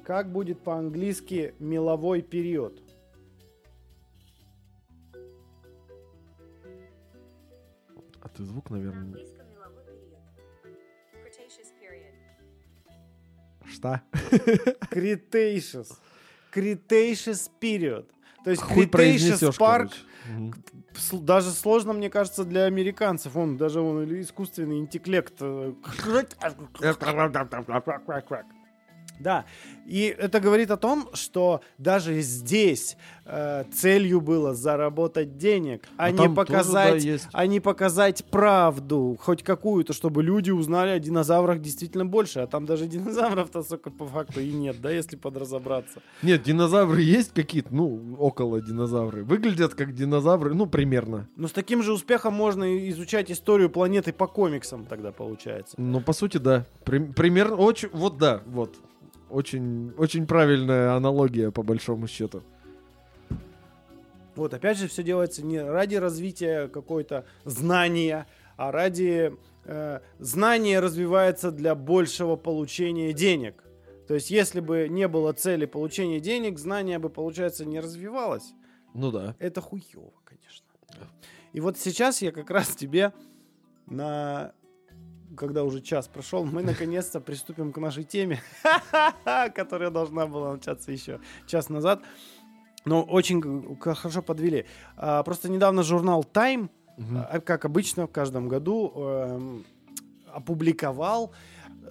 Как 0.04 0.30
будет 0.30 0.60
по-английски 0.60 1.54
меловой 1.58 2.20
период? 2.20 2.82
А 8.20 8.28
ты 8.28 8.44
звук, 8.44 8.68
наверное, 8.68 9.18
Что? 13.72 14.00
Cretaceous. 14.90 15.88
Cretaceous 16.52 17.50
period. 17.60 18.06
То 18.44 18.50
есть 18.50 18.62
Хуй 18.62 18.84
Cretaceous 18.84 18.88
произнесешь, 18.88 19.56
парк 19.56 19.92
даже 21.12 21.50
сложно, 21.50 21.92
мне 21.92 22.10
кажется, 22.10 22.44
для 22.44 22.64
американцев. 22.64 23.36
Он 23.36 23.56
даже 23.56 23.80
он 23.80 24.02
или 24.02 24.20
искусственный 24.22 24.78
интеллект. 24.78 25.34
Да, 29.20 29.44
и 29.86 30.14
это 30.18 30.40
говорит 30.40 30.70
о 30.70 30.76
том, 30.76 31.08
что 31.12 31.60
даже 31.78 32.20
здесь 32.22 32.96
э, 33.26 33.64
целью 33.72 34.20
было 34.20 34.54
заработать 34.54 35.36
денег, 35.36 35.84
а, 35.98 36.04
А 36.06 36.10
не 36.10 36.16
тоже, 36.16 36.30
показать, 36.30 37.02
да, 37.04 37.10
есть. 37.10 37.28
а 37.32 37.46
не 37.46 37.60
показать 37.60 38.24
правду, 38.24 39.16
хоть 39.20 39.42
какую-то, 39.42 39.92
чтобы 39.92 40.22
люди 40.22 40.50
узнали 40.50 40.90
о 40.90 40.98
динозаврах 40.98 41.60
действительно 41.60 42.06
больше. 42.06 42.40
А 42.40 42.46
там 42.46 42.64
даже 42.64 42.86
динозавров-то, 42.86 43.62
сука, 43.62 43.90
по 43.90 44.06
факту 44.06 44.40
и 44.40 44.50
нет, 44.52 44.80
да, 44.80 44.90
если 44.90 45.16
подразобраться. 45.16 46.00
Нет, 46.22 46.42
динозавры 46.42 47.02
есть 47.02 47.34
какие-то, 47.34 47.74
ну, 47.74 48.16
около 48.18 48.60
динозавры. 48.62 49.22
Выглядят 49.24 49.74
как 49.74 49.94
динозавры, 49.94 50.54
ну, 50.54 50.66
примерно. 50.66 51.28
Но 51.36 51.46
с 51.46 51.52
таким 51.52 51.82
же 51.82 51.92
успехом 51.92 52.32
можно 52.32 52.88
изучать 52.90 53.30
историю 53.30 53.68
планеты 53.68 54.12
по 54.14 54.26
комиксам 54.26 54.86
тогда 54.86 55.12
получается. 55.12 55.74
Ну, 55.78 56.00
по 56.00 56.12
сути, 56.14 56.38
да. 56.38 56.64
При- 56.84 56.98
примерно, 57.12 57.56
очень, 57.56 57.90
вот 57.92 58.16
да, 58.16 58.40
вот. 58.46 58.76
Очень, 59.30 59.92
очень 59.96 60.26
правильная 60.26 60.94
аналогия, 60.94 61.50
по 61.50 61.62
большому 61.62 62.08
счету. 62.08 62.42
Вот, 64.34 64.54
опять 64.54 64.78
же, 64.78 64.88
все 64.88 65.02
делается 65.02 65.44
не 65.44 65.60
ради 65.62 65.96
развития 65.96 66.68
какой-то 66.68 67.24
знания, 67.44 68.26
а 68.56 68.72
ради 68.72 69.36
э, 69.64 70.00
знания 70.18 70.80
развивается 70.80 71.50
для 71.50 71.74
большего 71.74 72.36
получения 72.36 73.12
денег. 73.12 73.62
То 74.08 74.14
есть, 74.14 74.30
если 74.30 74.60
бы 74.60 74.88
не 74.88 75.06
было 75.06 75.32
цели 75.32 75.66
получения 75.66 76.20
денег, 76.20 76.58
знание 76.58 76.98
бы, 76.98 77.10
получается, 77.10 77.64
не 77.64 77.78
развивалось. 77.78 78.54
Ну 78.94 79.12
да. 79.12 79.36
Это 79.38 79.60
хуево, 79.60 80.12
конечно. 80.24 80.66
И 81.52 81.60
вот 81.60 81.78
сейчас 81.78 82.22
я 82.22 82.32
как 82.32 82.50
раз 82.50 82.74
тебе 82.74 83.12
на... 83.86 84.52
Когда 85.36 85.64
уже 85.64 85.80
час 85.80 86.08
прошел, 86.08 86.44
мы 86.44 86.62
наконец-то 86.62 87.20
приступим 87.20 87.72
к 87.72 87.78
нашей 87.78 88.04
теме, 88.04 88.40
которая 89.54 89.90
должна 89.90 90.26
была 90.26 90.54
начаться 90.54 90.90
еще 90.92 91.20
час 91.46 91.68
назад. 91.68 92.02
Но 92.84 93.02
очень 93.02 93.76
хорошо 93.78 94.22
подвели. 94.22 94.66
А, 94.96 95.22
Просто 95.22 95.48
недавно 95.48 95.82
журнал 95.82 96.24
Time, 96.32 96.70
а, 96.98 97.40
как 97.40 97.64
обычно 97.64 98.06
в 98.06 98.10
каждом 98.10 98.48
году, 98.48 98.92
эм, 98.96 99.64
опубликовал 100.32 101.32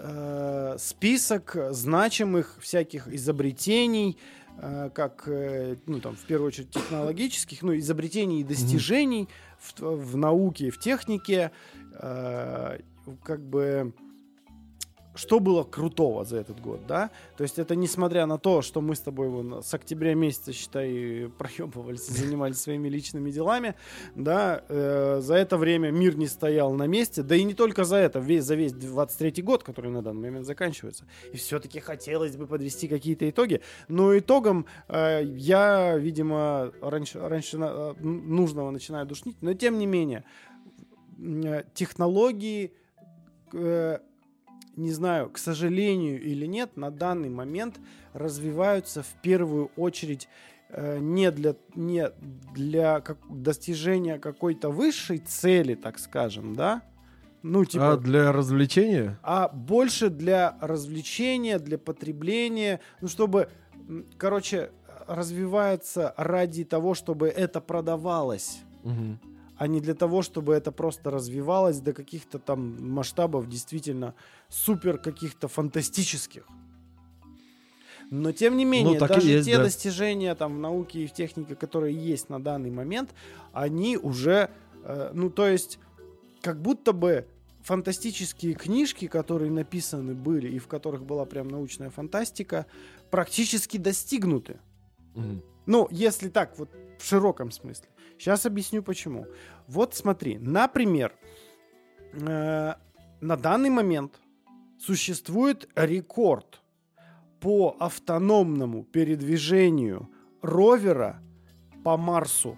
э, 0.02 0.76
список 0.78 1.58
значимых 1.72 2.58
всяких 2.62 3.08
изобретений, 3.08 4.18
э, 4.62 4.90
как, 4.94 5.28
э, 5.28 5.76
ну, 5.88 6.00
там, 6.00 6.16
в 6.16 6.26
первую 6.26 6.48
очередь, 6.48 6.72
технологических, 6.72 7.62
ну, 7.64 7.78
изобретений 7.78 8.42
и 8.42 8.44
достижений 8.44 9.28
в, 9.60 9.82
в 9.82 10.16
науке 10.16 10.68
и 10.68 10.70
в 10.70 10.80
технике, 10.80 11.52
э, 11.94 12.80
как 13.24 13.42
бы, 13.42 13.94
что 15.16 15.40
было 15.40 15.64
крутого 15.64 16.24
за 16.24 16.38
этот 16.38 16.62
год, 16.62 16.88
да? 16.88 17.10
То 17.36 17.44
есть 17.44 17.60
это 17.60 17.76
несмотря 17.76 18.26
на 18.26 18.38
то, 18.38 18.62
что 18.62 18.80
мы 18.80 18.96
с 18.96 19.02
тобой 19.02 19.28
вон, 19.28 19.62
с 19.64 19.74
октября 19.74 20.14
месяца, 20.14 20.54
считай, 20.54 21.30
проебывались 21.38 22.08
занимались 22.08 22.62
своими 22.62 22.88
личными 22.88 23.30
делами, 23.30 23.76
да, 24.16 24.64
э, 24.70 25.20
за 25.22 25.36
это 25.36 25.58
время 25.58 25.92
мир 25.92 26.16
не 26.16 26.28
стоял 26.28 26.74
на 26.74 26.88
месте, 26.88 27.22
да 27.22 27.36
и 27.36 27.44
не 27.44 27.54
только 27.54 27.84
за 27.84 27.98
это, 27.98 28.20
весь, 28.20 28.46
за 28.46 28.56
весь 28.56 28.72
23 28.72 29.42
год, 29.44 29.64
который 29.64 29.92
на 29.92 30.02
данный 30.02 30.30
момент 30.30 30.46
заканчивается. 30.46 31.06
И 31.34 31.38
все-таки 31.38 31.80
хотелось 31.82 32.38
бы 32.38 32.48
подвести 32.48 32.88
какие-то 32.88 33.30
итоги, 33.30 33.62
но 33.90 34.18
итогом 34.18 34.68
э, 34.88 35.24
я, 35.26 35.98
видимо, 35.98 36.72
раньше, 36.82 37.20
раньше 37.20 37.58
на- 37.58 37.96
э, 38.00 38.04
нужного 38.04 38.72
начинаю 38.72 39.06
душнить, 39.06 39.38
но 39.42 39.54
тем 39.54 39.80
не 39.80 39.86
менее, 39.86 40.24
э, 41.18 41.64
технологии, 41.74 42.72
э, 43.54 44.00
не 44.76 44.92
знаю, 44.92 45.30
к 45.30 45.38
сожалению 45.38 46.22
или 46.22 46.46
нет, 46.46 46.78
на 46.78 46.92
данный 46.92 47.30
момент 47.30 47.80
развиваются 48.14 49.04
в 49.04 49.14
первую 49.22 49.72
очередь 49.76 50.28
э, 50.70 51.00
не 51.00 51.32
для, 51.32 51.56
не 51.76 52.10
для 52.54 53.02
как, 53.02 53.18
достижения 53.30 54.20
какой-то 54.20 54.70
высшей 54.70 55.18
цели, 55.18 55.76
так 55.76 56.00
скажем, 56.00 56.56
да? 56.56 56.82
Ну, 57.42 57.64
типа, 57.64 57.94
А 57.94 57.98
для 57.98 58.32
развлечения? 58.32 59.18
а 59.24 59.48
больше 59.48 60.10
для 60.10 60.58
развлечения, 60.62 61.58
для 61.60 61.78
потребления, 61.78 62.82
ну, 63.02 63.08
чтобы, 63.08 63.50
короче, 64.18 64.72
развивается 65.08 66.14
ради 66.18 66.64
того, 66.66 66.94
чтобы 66.94 67.28
это 67.30 67.62
продавалось, 67.62 68.60
Мгм. 68.84 69.20
А 69.60 69.68
не 69.68 69.82
для 69.82 69.94
того, 69.94 70.22
чтобы 70.22 70.54
это 70.54 70.72
просто 70.72 71.12
развивалось 71.12 71.82
до 71.82 71.92
каких-то 71.92 72.40
там 72.40 72.78
масштабов 72.90 73.50
действительно 73.50 74.16
супер 74.48 74.98
каких-то 74.98 75.50
фантастических. 75.50 76.48
Но 78.10 78.32
тем 78.32 78.56
не 78.56 78.64
менее, 78.64 78.98
так 78.98 79.12
и 79.12 79.14
даже 79.16 79.28
есть, 79.28 79.46
те 79.46 79.58
да. 79.58 79.64
достижения 79.64 80.34
там 80.34 80.56
в 80.56 80.60
науке 80.60 81.04
и 81.04 81.08
в 81.08 81.12
технике, 81.12 81.56
которые 81.56 81.94
есть 81.94 82.30
на 82.30 82.42
данный 82.42 82.72
момент, 82.72 83.14
они 83.52 83.98
уже, 83.98 84.50
э, 84.86 85.12
ну 85.14 85.30
то 85.30 85.46
есть, 85.46 85.78
как 86.42 86.62
будто 86.62 86.94
бы 86.94 87.28
фантастические 87.62 88.54
книжки, 88.54 89.08
которые 89.08 89.52
написаны 89.52 90.16
были 90.16 90.48
и 90.48 90.58
в 90.58 90.68
которых 90.68 91.04
была 91.04 91.26
прям 91.26 91.50
научная 91.50 91.90
фантастика, 91.90 92.66
практически 93.12 93.76
достигнуты. 93.76 94.62
Мгм. 95.16 95.44
Ну, 95.66 95.90
если 95.92 96.30
так, 96.30 96.58
вот 96.58 96.70
в 96.98 97.06
широком 97.06 97.52
смысле. 97.52 97.90
Сейчас 98.20 98.46
объясню 98.46 98.84
почему. 98.84 99.26
Вот 99.68 99.96
смотри, 99.96 100.38
например, 100.38 101.16
э, 102.12 102.74
на 103.22 103.38
данный 103.38 103.70
момент 103.70 104.20
существует 104.78 105.70
рекорд 105.76 106.62
по 107.40 107.78
автономному 107.80 108.84
передвижению 108.84 110.10
ровера 110.42 111.22
по 111.84 111.96
Марсу. 111.96 112.58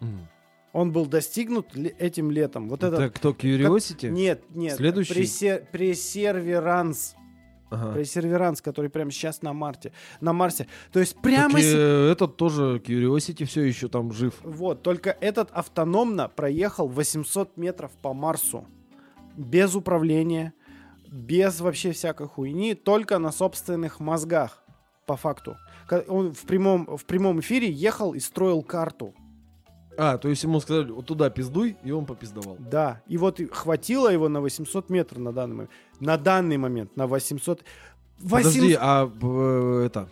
Мгм. 0.00 0.26
Он 0.72 0.92
был 0.92 1.04
достигнут 1.06 1.76
этим 1.76 2.30
летом. 2.30 2.68
Вот 2.68 2.82
Это 2.82 2.96
это... 2.96 3.10
кто, 3.10 3.32
Curiosity? 3.32 4.08
Нет, 4.08 4.42
нет. 4.54 4.76
Следующий? 4.76 5.12
Perse- 5.14 5.66
Perseverance. 5.70 7.14
Ага. 7.70 7.92
Perseverance, 7.92 8.62
который 8.62 8.90
прямо 8.90 9.10
сейчас 9.10 9.42
на 9.42 9.52
Марте. 9.52 9.92
На 10.20 10.32
Марсе. 10.32 10.66
То 10.92 11.00
есть 11.00 11.20
прямо... 11.20 11.54
Так, 11.54 11.62
э, 11.62 12.10
этот 12.10 12.36
тоже 12.36 12.82
Curiosity 12.84 13.44
все 13.44 13.62
еще 13.62 13.88
там 13.88 14.12
жив. 14.12 14.34
Вот, 14.42 14.82
только 14.82 15.16
этот 15.20 15.50
автономно 15.50 16.28
проехал 16.28 16.88
800 16.88 17.56
метров 17.56 17.92
по 18.02 18.14
Марсу. 18.14 18.66
Без 19.36 19.74
управления, 19.74 20.52
без 21.06 21.60
вообще 21.60 21.92
всякой 21.92 22.26
хуйни, 22.26 22.74
только 22.74 23.18
на 23.18 23.30
собственных 23.32 24.00
мозгах, 24.00 24.64
по 25.08 25.16
факту. 25.16 25.56
Он 26.08 26.34
в 26.34 26.42
прямом, 26.42 26.96
в 26.96 27.04
прямом 27.06 27.40
эфире 27.40 27.70
ехал 27.70 28.14
и 28.14 28.20
строил 28.20 28.62
карту. 28.62 29.14
А, 30.00 30.16
то 30.16 30.28
есть 30.28 30.44
ему 30.44 30.60
сказали, 30.60 30.92
вот 30.92 31.06
туда 31.06 31.28
пиздуй, 31.28 31.76
и 31.82 31.90
он 31.90 32.06
попиздовал. 32.06 32.56
Да, 32.60 33.02
и 33.08 33.18
вот 33.18 33.40
хватило 33.50 34.08
его 34.08 34.28
на 34.28 34.40
800 34.40 34.90
метров 34.90 35.18
на 35.18 35.32
данный 35.32 35.54
момент. 35.56 35.70
На 35.98 36.16
данный 36.16 36.56
момент, 36.56 36.96
на 36.96 37.08
800. 37.08 37.64
Подожди, 38.30 38.76
а 38.80 39.06
б- 39.06 39.82
это... 39.84 40.08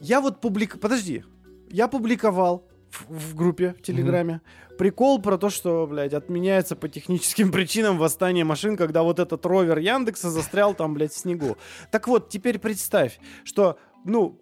Я 0.00 0.20
вот 0.20 0.42
публик... 0.42 0.78
Подожди. 0.78 1.24
Я 1.70 1.88
публиковал 1.88 2.68
в, 2.90 3.30
в 3.30 3.34
группе 3.34 3.74
в 3.78 3.82
Телеграме 3.82 4.42
прикол 4.76 5.20
про 5.22 5.38
то, 5.38 5.48
что, 5.48 5.86
блядь, 5.86 6.12
отменяется 6.12 6.76
по 6.76 6.86
техническим 6.88 7.50
причинам 7.52 7.96
восстание 7.96 8.44
машин, 8.44 8.76
когда 8.76 9.02
вот 9.02 9.18
этот 9.18 9.44
ровер 9.46 9.78
Яндекса 9.78 10.30
застрял 10.30 10.74
там, 10.74 10.92
блядь, 10.92 11.12
в 11.12 11.18
снегу. 11.18 11.56
Так 11.90 12.08
вот, 12.08 12.28
теперь 12.28 12.58
представь, 12.58 13.18
что, 13.44 13.78
ну, 14.04 14.38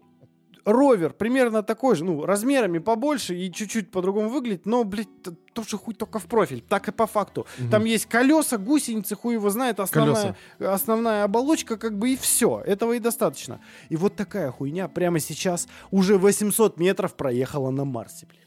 ровер 0.64 1.12
примерно 1.12 1.62
такой 1.62 1.96
же, 1.96 2.04
ну, 2.04 2.24
размерами 2.24 2.78
побольше 2.78 3.34
и 3.34 3.52
чуть-чуть 3.52 3.90
по-другому 3.90 4.28
выглядит, 4.28 4.66
но, 4.66 4.84
блядь, 4.84 5.08
тоже 5.52 5.78
хуй 5.78 5.94
только 5.94 6.18
в 6.18 6.26
профиль, 6.26 6.60
так 6.60 6.88
и 6.88 6.92
по 6.92 7.06
факту. 7.06 7.46
Мгм. 7.58 7.70
Там 7.70 7.84
есть 7.84 8.06
колеса, 8.06 8.58
гусеницы, 8.58 9.14
хуй 9.14 9.34
его 9.34 9.50
знает, 9.50 9.80
основная, 9.80 10.36
основная 10.58 11.24
оболочка, 11.24 11.76
как 11.76 11.98
бы 11.98 12.10
и 12.10 12.16
все. 12.16 12.60
Этого 12.60 12.94
и 12.94 12.98
достаточно. 12.98 13.60
И 13.88 13.96
вот 13.96 14.16
такая 14.16 14.50
хуйня 14.50 14.88
прямо 14.88 15.20
сейчас 15.20 15.68
уже 15.90 16.18
800 16.18 16.78
метров 16.78 17.14
проехала 17.14 17.70
на 17.70 17.84
Марсе, 17.84 18.26
блядь. 18.26 18.43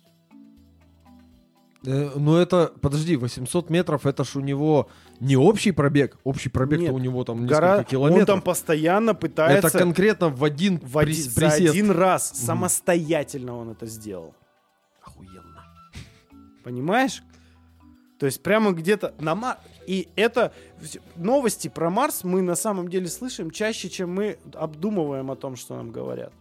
Э, 1.85 2.11
ну 2.15 2.35
это, 2.37 2.73
подожди, 2.81 3.15
800 3.15 3.69
метров, 3.69 4.05
это 4.05 4.23
ж 4.23 4.35
у 4.35 4.39
него 4.39 4.89
не 5.19 5.37
общий 5.37 5.71
пробег, 5.71 6.17
общий 6.23 6.49
пробег 6.49 6.79
Нет, 6.79 6.91
у 6.91 6.97
него 6.97 7.23
там 7.23 7.43
несколько 7.43 7.61
Гора... 7.61 7.83
километров. 7.83 8.21
Он 8.21 8.25
там 8.25 8.41
постоянно 8.41 9.13
пытается... 9.13 9.67
Это 9.67 9.77
конкретно 9.77 10.29
в 10.29 10.43
один, 10.43 10.79
в 10.79 10.97
один- 10.97 11.15
прис- 11.15 11.29
за 11.29 11.49
один 11.49 11.91
раз 11.91 12.31
самостоятельно 12.33 13.57
он 13.57 13.69
это 13.69 13.85
сделал. 13.85 14.33
Охуенно. 15.01 15.63
Понимаешь? 16.63 17.23
То 18.19 18.25
есть 18.25 18.41
прямо 18.41 18.71
где-то 18.71 19.13
на 19.19 19.35
Марс. 19.35 19.59
И 19.85 20.09
это 20.15 20.51
новости 21.15 21.67
про 21.67 21.89
Марс 21.89 22.23
мы 22.23 22.41
на 22.41 22.55
самом 22.55 22.89
деле 22.89 23.07
слышим 23.07 23.51
чаще, 23.51 23.89
чем 23.89 24.13
мы 24.13 24.37
обдумываем 24.53 25.31
о 25.31 25.35
том, 25.35 25.55
что 25.55 25.75
нам 25.75 25.91
говорят. 25.91 26.33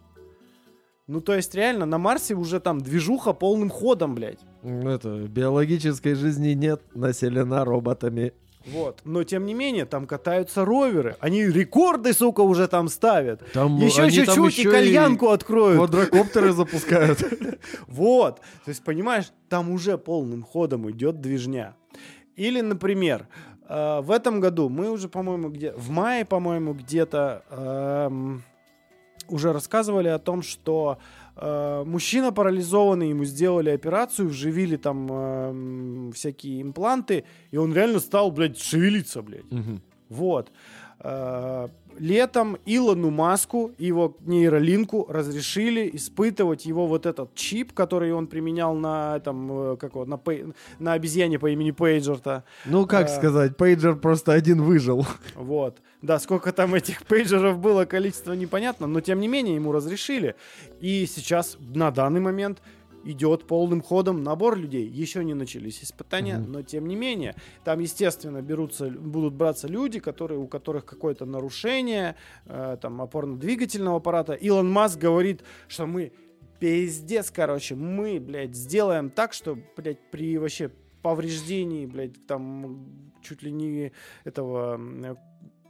Ну, 1.07 1.21
то 1.21 1.33
есть, 1.33 1.55
реально, 1.55 1.85
на 1.85 1.97
Марсе 1.97 2.35
уже 2.35 2.59
там 2.59 2.81
движуха 2.81 3.31
полным 3.31 3.69
ходом, 3.69 4.13
блядь. 4.13 4.39
М, 4.61 4.87
Это, 4.87 5.09
биологической 5.27 6.15
жизни 6.15 6.49
нет, 6.49 6.81
населена 6.93 7.63
роботами. 7.63 8.33
Вот. 8.65 8.99
Но, 9.05 9.23
тем 9.23 9.45
не 9.45 9.53
менее, 9.53 9.85
там 9.85 10.05
катаются 10.05 10.65
роверы. 10.65 11.15
Они 11.21 11.43
рекорды, 11.45 12.11
сука, 12.11 12.41
уже 12.41 12.67
там 12.67 12.89
ставят. 12.89 13.41
Там 13.53 13.77
Еще 13.77 14.11
чуть-чуть 14.11 14.59
и 14.59 14.63
кальянку 14.65 15.29
откроют. 15.29 15.77
Квадрокоптеры 15.77 16.51
запускают. 16.51 17.19
Вот. 17.87 18.41
То 18.65 18.69
есть, 18.69 18.83
понимаешь, 18.83 19.31
там 19.49 19.69
уже 19.71 19.97
полным 19.97 20.43
ходом 20.43 20.89
идет 20.91 21.21
движня. 21.21 21.75
Или, 22.35 22.61
например, 22.61 23.27
э, 23.67 24.01
в 24.01 24.11
этом 24.11 24.39
году 24.41 24.69
мы 24.69 24.91
уже, 24.91 25.07
по-моему, 25.07 25.49
где 25.49 25.71
в 25.71 25.89
мае, 25.89 26.25
по-моему, 26.25 26.73
где-то 26.73 27.43
эм, 27.49 28.43
уже 29.31 29.53
рассказывали 29.53 30.07
о 30.07 30.19
том, 30.19 30.41
что 30.41 30.97
э, 31.35 31.83
мужчина 31.85 32.31
парализованный, 32.31 33.09
ему 33.09 33.25
сделали 33.25 33.69
операцию, 33.69 34.29
вживили 34.29 34.77
там 34.77 35.07
эм, 35.11 36.11
всякие 36.13 36.61
импланты, 36.61 37.23
и 37.51 37.57
он 37.57 37.73
реально 37.73 37.99
стал, 37.99 38.31
блядь, 38.31 38.59
шевелиться, 38.59 39.21
блядь. 39.21 39.51
Мгм. 39.51 39.81
Вот. 40.09 40.51
Э, 40.99 41.67
Летом 41.99 42.57
Илону 42.65 43.09
Маску 43.09 43.71
и 43.77 43.85
его 43.85 44.15
нейролинку 44.25 45.05
разрешили 45.09 45.89
испытывать 45.93 46.65
его 46.65 46.87
вот 46.87 47.05
этот 47.05 47.33
чип, 47.35 47.73
который 47.73 48.13
он 48.13 48.27
применял 48.27 48.75
на 48.75 49.17
этом, 49.17 49.73
э, 49.73 49.77
как 49.77 49.93
его, 49.95 50.05
на, 50.05 50.15
пей- 50.17 50.53
на 50.79 50.93
обезьяне 50.93 51.39
по 51.39 51.49
имени 51.49 51.71
Пейджер-то. 51.71 52.43
Ну, 52.65 52.85
как 52.85 53.05
А. 53.05 53.09
сказать, 53.09 53.57
пейджер 53.57 53.95
просто 53.95 54.33
один 54.33 54.61
выжил. 54.61 55.05
Вот. 55.35 55.77
Да, 56.01 56.19
сколько 56.19 56.51
там 56.51 56.75
этих 56.75 57.03
пейджеров 57.05 57.57
было, 57.59 57.85
количество 57.85 58.33
непонятно, 58.33 58.85
но 58.87 59.01
тем 59.01 59.19
не 59.19 59.27
менее 59.27 59.55
ему 59.55 59.71
разрешили. 59.71 60.35
И 60.79 61.05
сейчас, 61.07 61.57
на 61.73 61.89
данный 61.91 62.19
момент, 62.21 62.59
идет 63.11 63.45
полным 63.47 63.81
ходом 63.81 64.23
набор 64.23 64.57
людей. 64.57 64.87
Еще 64.87 65.23
не 65.23 65.33
начались 65.33 65.83
испытания, 65.83 66.37
Мгм. 66.37 66.51
но 66.51 66.61
тем 66.61 66.87
не 66.87 66.95
менее, 66.95 67.35
там, 67.63 67.79
естественно, 67.79 68.41
берутся, 68.41 68.89
будут 68.89 69.33
браться 69.33 69.67
люди, 69.67 69.99
которые, 69.99 70.39
у 70.39 70.47
которых 70.47 70.85
какое-то 70.85 71.25
нарушение 71.25 72.15
э, 72.45 72.77
там, 72.81 73.01
опорно-двигательного 73.01 73.97
аппарата. 73.97 74.33
Илон 74.33 74.69
Маск 74.71 74.99
говорит, 74.99 75.43
что 75.67 75.85
мы 75.85 76.11
пиздец, 76.59 77.31
короче, 77.31 77.75
мы, 77.75 78.19
блядь, 78.19 78.55
сделаем 78.55 79.09
так, 79.09 79.33
что, 79.33 79.57
блядь, 79.75 79.99
при 80.11 80.37
вообще 80.37 80.71
повреждении, 81.01 81.85
блядь, 81.85 82.25
там 82.25 83.11
чуть 83.21 83.43
ли 83.43 83.51
не 83.51 83.91
этого 84.23 84.79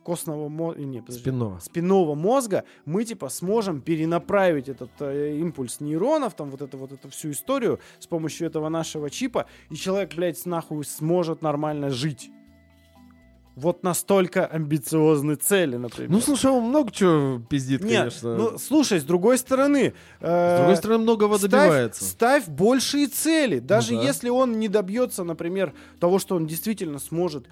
костного 0.08 0.48
мозга, 0.48 0.86
не, 0.86 1.02
подожди, 1.02 1.20
Спинного. 1.22 1.60
спинного 1.60 2.16
мозга, 2.16 2.64
мы 2.86 3.04
типа 3.04 3.28
сможем 3.28 3.82
перенаправить 3.82 4.70
этот 4.70 4.90
э, 5.02 5.38
импульс 5.38 5.82
нейронов, 5.82 6.34
там 6.34 6.50
вот 6.50 6.62
эту 6.62 6.78
вот 6.78 6.94
эту 6.94 7.10
всю 7.10 7.32
историю 7.32 7.82
с 8.00 8.08
помощью 8.08 8.48
этого 8.48 8.70
нашего 8.70 9.10
чипа, 9.10 9.48
и 9.70 9.76
человек, 9.76 10.16
блядь, 10.16 10.46
нахуй 10.46 10.86
сможет 10.86 11.42
нормально 11.42 11.90
жить. 11.90 12.30
Вот 13.58 13.84
настолько 13.84 14.46
амбициозны 14.46 15.36
цели, 15.36 15.76
например. 15.76 16.12
Ну, 16.12 16.22
слушай, 16.22 16.50
он 16.52 16.64
много 16.70 16.90
чего 16.92 17.42
пиздит, 17.50 17.84
Нет, 17.84 17.98
конечно. 17.98 18.36
ну 18.38 18.58
слушай, 18.60 19.00
с 19.00 19.04
другой 19.04 19.38
стороны, 19.38 19.94
э, 20.22 20.56
С 20.56 20.60
другой 20.60 20.78
стороны, 20.78 21.04
многого 21.04 21.38
ставь- 21.38 21.52
добивается. 21.52 22.06
Ставь 22.06 22.48
большие 22.48 23.08
цели. 23.08 23.60
Даже 23.60 23.96
да. 23.96 24.04
если 24.04 24.30
он 24.30 24.58
не 24.60 24.70
добьется, 24.70 25.26
например, 25.26 25.74
того, 26.00 26.18
что 26.20 26.36
он 26.38 26.48
действительно 26.48 27.00
сможет 27.00 27.48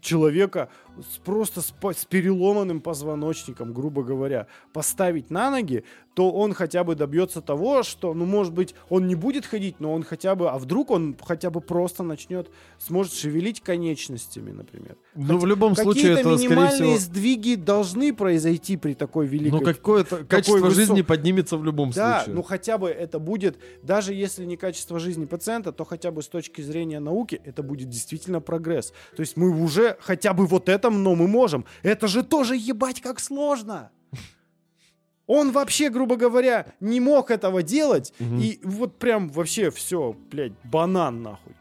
человека 0.00 0.68
с, 1.00 1.18
просто 1.18 1.60
с, 1.60 1.72
с 1.72 2.04
переломанным 2.04 2.80
позвоночником, 2.80 3.72
грубо 3.72 4.02
говоря, 4.02 4.46
поставить 4.72 5.30
на 5.30 5.50
ноги, 5.50 5.84
то 6.14 6.32
он 6.32 6.52
хотя 6.52 6.82
бы 6.82 6.96
добьется 6.96 7.40
того, 7.40 7.84
что, 7.84 8.12
ну, 8.12 8.24
может 8.24 8.52
быть, 8.52 8.74
он 8.88 9.06
не 9.06 9.14
будет 9.14 9.46
ходить, 9.46 9.76
но 9.78 9.94
он 9.94 10.02
хотя 10.02 10.34
бы, 10.34 10.50
а 10.50 10.58
вдруг 10.58 10.90
он 10.90 11.16
хотя 11.24 11.48
бы 11.50 11.60
просто 11.60 12.02
начнет, 12.02 12.50
сможет 12.78 13.12
шевелить 13.12 13.60
конечностями, 13.60 14.50
например. 14.50 14.96
Ну, 15.14 15.38
в 15.38 15.46
любом 15.46 15.76
случае, 15.76 16.14
это, 16.14 16.36
скорее 16.36 16.68
всего... 16.70 16.96
сдвиги 16.98 17.54
должны 17.54 18.12
произойти 18.12 18.76
при 18.76 18.94
такой 18.94 19.26
великой 19.26 19.60
Ну, 19.60 19.64
какое-то 19.64 20.24
качество 20.24 20.58
высок- 20.58 20.74
жизни 20.74 21.02
поднимется 21.02 21.56
в 21.56 21.64
любом 21.64 21.90
да, 21.90 22.18
случае. 22.18 22.34
ну 22.34 22.42
хотя 22.42 22.78
бы 22.78 22.88
это 22.88 23.20
будет, 23.20 23.56
даже 23.84 24.12
если 24.12 24.44
не 24.44 24.56
качество 24.56 24.98
жизни 24.98 25.24
пациента, 25.24 25.70
то 25.70 25.84
хотя 25.84 26.10
бы 26.10 26.22
с 26.22 26.28
точки 26.28 26.62
зрения 26.62 26.98
науки 26.98 27.40
это 27.44 27.62
будет 27.62 27.90
действительно 27.90 28.40
прогресс. 28.40 28.92
То 29.14 29.20
есть 29.20 29.36
мы 29.36 29.50
уже 29.62 29.96
хотя 30.00 30.32
бы 30.32 30.46
вот 30.46 30.68
этом, 30.88 31.02
но 31.02 31.14
мы 31.14 31.28
можем. 31.28 31.64
Это 31.82 32.08
же 32.08 32.22
тоже 32.22 32.56
ебать 32.56 33.00
как 33.00 33.20
сложно. 33.20 33.90
Он 35.26 35.52
вообще, 35.52 35.90
грубо 35.90 36.16
говоря, 36.16 36.66
не 36.80 37.00
мог 37.00 37.30
этого 37.30 37.62
делать. 37.62 38.14
Мгм. 38.18 38.38
И 38.40 38.60
вот 38.64 38.98
прям 38.98 39.28
вообще 39.28 39.70
все, 39.70 40.16
блядь, 40.30 40.52
банан 40.64 41.22
нахуй. 41.22 41.54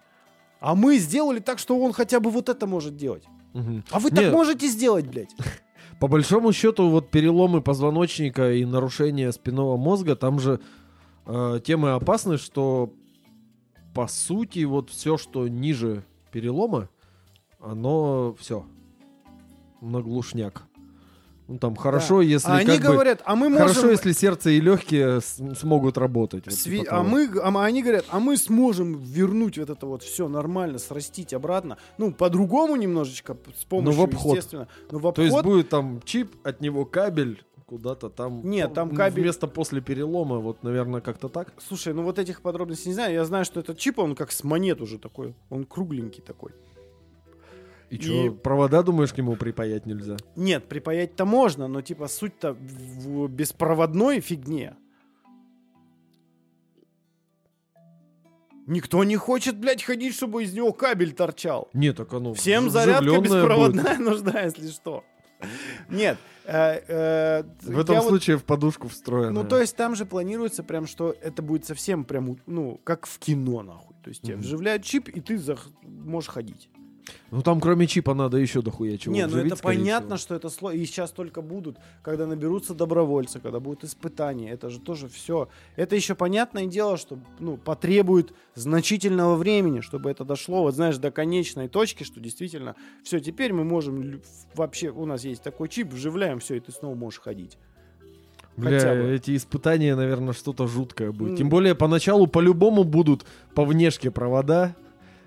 А 0.62 0.74
мы 0.74 0.98
сделали 0.98 1.40
так, 1.40 1.60
что 1.60 1.78
он 1.78 1.92
хотя 1.92 2.20
бы 2.20 2.30
вот 2.30 2.50
это 2.50 2.66
может 2.66 2.96
делать. 2.96 3.26
Мгм. 3.54 3.84
А 3.92 4.00
вы 4.00 4.10
Не, 4.10 4.16
так 4.16 4.32
можете 4.32 4.68
сделать, 4.68 5.06
блядь? 5.08 5.36
По 6.00 6.08
большому 6.08 6.54
счету, 6.54 6.90
вот 6.90 7.12
переломы 7.12 7.62
позвоночника 7.62 8.54
и 8.54 8.64
нарушение 8.66 9.32
спинного 9.34 9.78
мозга, 9.78 10.16
там 10.16 10.40
же 10.40 10.60
э, 11.26 11.60
темы 11.66 11.92
опасны, 11.92 12.38
что 12.38 12.94
по 13.94 14.08
сути 14.08 14.64
вот 14.64 14.92
все, 14.92 15.18
что 15.18 15.48
ниже 15.48 16.04
перелома, 16.32 16.88
оно 17.60 18.36
все 18.40 18.64
на 19.82 20.02
глушняк. 20.02 20.64
Ну 21.50 21.60
там 21.60 21.78
хорошо, 21.78 22.22
если 22.22 22.50
а 22.52 22.56
они 22.58 22.78
бы- 22.78 22.84
говорят, 22.84 23.22
а 23.24 23.36
мы 23.38 23.48
можем... 23.48 23.68
хорошо, 23.68 23.90
если 23.90 24.12
сердце 24.12 24.50
и 24.50 24.60
легкие 24.60 25.22
с- 25.22 25.40
смогут 25.58 25.98
работать. 25.98 26.46
вот 26.46 26.54
Сви- 26.54 26.80
типа 26.80 26.92
а 26.92 26.96
того. 26.98 27.04
мы, 27.10 27.30
а 27.42 27.64
они 27.64 27.82
говорят, 27.84 28.04
а 28.10 28.20
мы 28.20 28.36
сможем 28.36 28.96
вернуть 29.02 29.58
вот 29.58 29.70
это 29.70 29.86
вот 29.86 30.04
все 30.04 30.28
нормально, 30.28 30.78
срастить 30.78 31.34
обратно. 31.34 31.78
Ну, 31.98 32.12
по-другому 32.12 32.76
немножечко, 32.76 33.38
с 33.58 33.64
помощью, 33.64 33.94
в 34.02 34.04
обход. 34.04 34.36
естественно. 34.36 34.68
Ну, 34.92 35.00
в 35.00 35.10
То 35.14 35.22
есть 35.22 35.34
обход. 35.34 35.46
будет 35.54 35.70
там 35.70 36.02
чип, 36.04 36.36
от 36.44 36.60
него 36.60 36.84
кабель 36.84 37.42
куда-то 37.66 38.10
там. 38.10 38.42
Нет, 38.44 38.74
там 38.74 38.90
ну, 38.90 38.96
кабель- 38.96 39.22
Вместо 39.24 39.48
после 39.48 39.80
перелома, 39.80 40.40
вот, 40.40 40.64
наверное, 40.64 41.00
как-то 41.00 41.30
так. 41.30 41.54
Слушай, 41.66 41.94
ну 41.94 42.04
вот 42.04 42.20
этих 42.20 42.42
подробностей 42.42 42.90
не 42.90 42.94
знаю. 42.96 43.14
Я 43.14 43.24
знаю, 43.24 43.46
что 43.46 43.62
этот 43.62 43.78
чип, 43.78 44.00
он 44.00 44.16
как 44.16 44.34
с 44.34 44.44
монет 44.44 44.82
уже 44.82 44.98
такой. 45.00 45.34
Он 45.50 45.64
кругленький 45.64 46.22
такой. 46.22 46.52
И, 47.90 47.96
И- 47.96 48.02
что, 48.02 48.32
провода, 48.32 48.84
думаешь, 48.84 49.14
к 49.14 49.18
нему 49.18 49.36
припаять 49.36 49.86
нельзя? 49.86 50.18
Нет, 50.36 50.68
припаять-то 50.68 51.26
можно, 51.26 51.68
но 51.68 51.82
типа 51.82 52.08
суть-то 52.08 52.54
в 52.54 53.28
беспроводной 53.30 54.20
фигне. 54.20 54.76
Никто 58.66 59.02
не 59.06 59.16
хочет, 59.16 59.58
блядь, 59.58 59.82
ходить, 59.82 60.14
чтобы 60.14 60.44
из 60.44 60.54
него 60.54 60.74
кабель 60.74 61.14
торчал. 61.14 61.70
Нет, 61.74 61.96
так 61.96 62.14
оно 62.14 62.34
Всем 62.34 62.70
зарядка 62.70 63.22
беспроводная 63.22 63.98
нужна, 64.00 64.42
если 64.42 64.68
что. 64.70 65.06
Нет. 65.90 66.18
э, 66.44 66.82
э, 66.88 67.44
будет. 67.44 67.76
В 67.76 67.80
этом 67.80 67.96
вот- 67.98 68.10
случае 68.10 68.38
в 68.38 68.44
подушку 68.44 68.90
встроено. 68.90 69.32
Ну, 69.44 69.48
то 69.48 69.60
есть 69.60 69.78
там 69.78 69.96
же 69.96 70.06
планируется 70.06 70.64
прям, 70.64 70.86
что 70.88 71.16
это 71.22 71.42
будет 71.42 71.66
совсем 71.66 72.04
прям, 72.04 72.38
ну, 72.46 72.82
как 72.84 73.06
в 73.06 73.20
кино, 73.20 73.64
нахуй. 73.64 73.96
То 74.04 74.10
есть 74.10 74.22
тебе 74.24 74.36
вживляют 74.36 74.84
чип, 74.84 75.08
и 75.08 75.22
ты 75.22 75.40
можешь 75.84 76.30
ходить. 76.30 76.70
Ну 77.32 77.42
там 77.42 77.60
кроме 77.60 77.88
чипа 77.88 78.14
надо 78.14 78.38
еще 78.38 78.62
дохуя 78.62 78.98
чего 78.98 79.14
Не, 79.14 79.28
ну 79.28 79.38
это 79.38 79.56
понятно, 79.58 80.16
всего. 80.16 80.18
что 80.18 80.36
это 80.36 80.50
сложно. 80.50 80.78
И 80.78 80.86
сейчас 80.86 81.12
только 81.12 81.42
будут, 81.42 81.78
когда 82.02 82.26
наберутся 82.26 82.74
добровольцы, 82.74 83.40
когда 83.40 83.60
будут 83.60 83.84
испытания. 83.84 84.52
Это 84.52 84.70
же 84.70 84.80
тоже 84.80 85.08
все. 85.08 85.50
Это 85.76 85.96
еще 85.96 86.16
понятное 86.16 86.66
дело, 86.66 86.98
что 86.98 87.20
ну, 87.40 87.58
потребует 87.58 88.34
значительного 88.56 89.36
времени, 89.36 89.82
чтобы 89.82 90.10
это 90.10 90.24
дошло, 90.24 90.64
вот 90.64 90.76
знаешь, 90.76 90.98
до 90.98 91.12
конечной 91.12 91.68
точки, 91.68 92.04
что 92.04 92.20
действительно 92.20 92.76
все, 93.04 93.20
теперь 93.20 93.54
мы 93.54 93.64
можем 93.64 94.22
вообще, 94.56 94.90
у 94.90 95.06
нас 95.06 95.24
есть 95.24 95.44
такой 95.44 95.70
чип, 95.70 95.94
вживляем 95.94 96.40
все, 96.40 96.56
и 96.56 96.60
ты 96.60 96.72
снова 96.72 96.96
можешь 96.96 97.20
ходить. 97.20 97.58
Бля, 98.58 98.94
эти 99.14 99.36
испытания, 99.36 99.96
наверное, 99.96 100.34
что-то 100.34 100.66
жуткое 100.68 101.12
будет. 101.12 101.38
Тем 101.38 101.48
более, 101.48 101.76
поначалу 101.76 102.26
по-любому 102.26 102.84
будут 102.84 103.24
по 103.54 103.64
внешке 103.64 104.10
провода. 104.10 104.76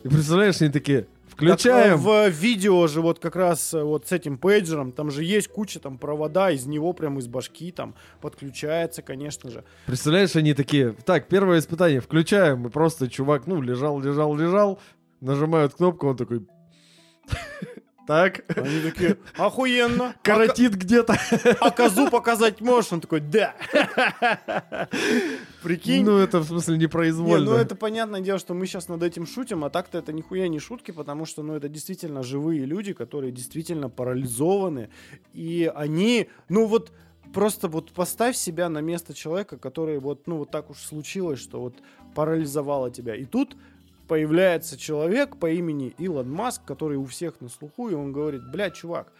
И 0.02 0.08
представляешь, 0.08 0.60
они 0.60 0.72
такие, 0.72 1.06
включаем. 1.40 1.96
Так, 1.98 2.06
э, 2.06 2.30
в 2.30 2.32
видео 2.32 2.86
же 2.86 3.00
вот 3.00 3.18
как 3.18 3.36
раз 3.36 3.74
э, 3.74 3.82
вот 3.82 4.06
с 4.06 4.12
этим 4.12 4.38
пейджером, 4.38 4.92
там 4.92 5.10
же 5.10 5.24
есть 5.24 5.48
куча 5.48 5.80
там 5.80 5.98
провода, 5.98 6.50
из 6.50 6.66
него 6.66 6.92
прям 6.92 7.18
из 7.18 7.26
башки 7.26 7.72
там 7.72 7.94
подключается, 8.20 9.02
конечно 9.02 9.50
же. 9.50 9.64
Представляешь, 9.86 10.36
они 10.36 10.54
такие, 10.54 10.94
так, 11.04 11.28
первое 11.28 11.58
испытание, 11.58 12.00
включаем. 12.00 12.66
И 12.66 12.70
просто 12.70 13.08
чувак, 13.08 13.46
ну, 13.46 13.60
лежал, 13.60 14.00
лежал, 14.00 14.36
лежал. 14.36 14.80
Нажимают 15.20 15.74
кнопку, 15.74 16.08
он 16.08 16.16
такой... 16.16 16.46
Так, 18.10 18.42
Они 18.56 18.80
такие, 18.80 19.18
охуенно. 19.36 20.16
А 20.20 20.24
коротит 20.24 20.74
где-то. 20.74 21.16
А 21.60 21.70
козу 21.70 22.10
показать 22.10 22.60
можешь? 22.60 22.92
Он 22.92 23.00
такой, 23.00 23.20
да. 23.20 23.54
Прикинь. 25.62 26.04
Ну, 26.04 26.18
это 26.18 26.40
в 26.40 26.44
смысле 26.44 26.76
Не, 26.76 26.86
непроизвольно. 26.86 27.52
ну 27.52 27.56
это 27.56 27.76
понятное 27.76 28.20
дело, 28.20 28.40
что 28.40 28.52
мы 28.52 28.66
сейчас 28.66 28.88
над 28.88 29.04
этим 29.04 29.26
шутим, 29.28 29.62
а 29.62 29.70
так-то 29.70 29.98
это 29.98 30.12
нихуя 30.12 30.48
не 30.48 30.58
шутки, 30.58 30.90
потому 30.90 31.24
что, 31.24 31.44
ну, 31.44 31.54
это 31.54 31.68
действительно 31.68 32.24
живые 32.24 32.64
люди, 32.64 32.94
которые 32.94 33.30
действительно 33.30 33.88
парализованы, 33.88 34.88
и 35.32 35.70
они, 35.72 36.28
ну, 36.48 36.66
вот, 36.66 36.90
просто 37.32 37.68
вот 37.68 37.92
поставь 37.92 38.34
себя 38.34 38.68
на 38.68 38.80
место 38.80 39.14
человека, 39.14 39.56
который 39.56 40.00
вот, 40.00 40.26
ну, 40.26 40.38
вот 40.38 40.50
так 40.50 40.68
уж 40.70 40.78
случилось, 40.78 41.38
что 41.38 41.60
вот 41.60 41.76
парализовало 42.16 42.90
тебя, 42.90 43.14
и 43.14 43.24
тут 43.24 43.56
появляется 44.10 44.76
человек 44.76 45.36
по 45.36 45.48
имени 45.48 45.94
Илон 45.96 46.28
Маск, 46.28 46.64
который 46.64 46.96
у 46.96 47.04
всех 47.04 47.40
на 47.40 47.48
слуху, 47.48 47.90
и 47.90 47.94
он 47.94 48.10
говорит, 48.10 48.42
бля, 48.50 48.68
чувак, 48.70 49.12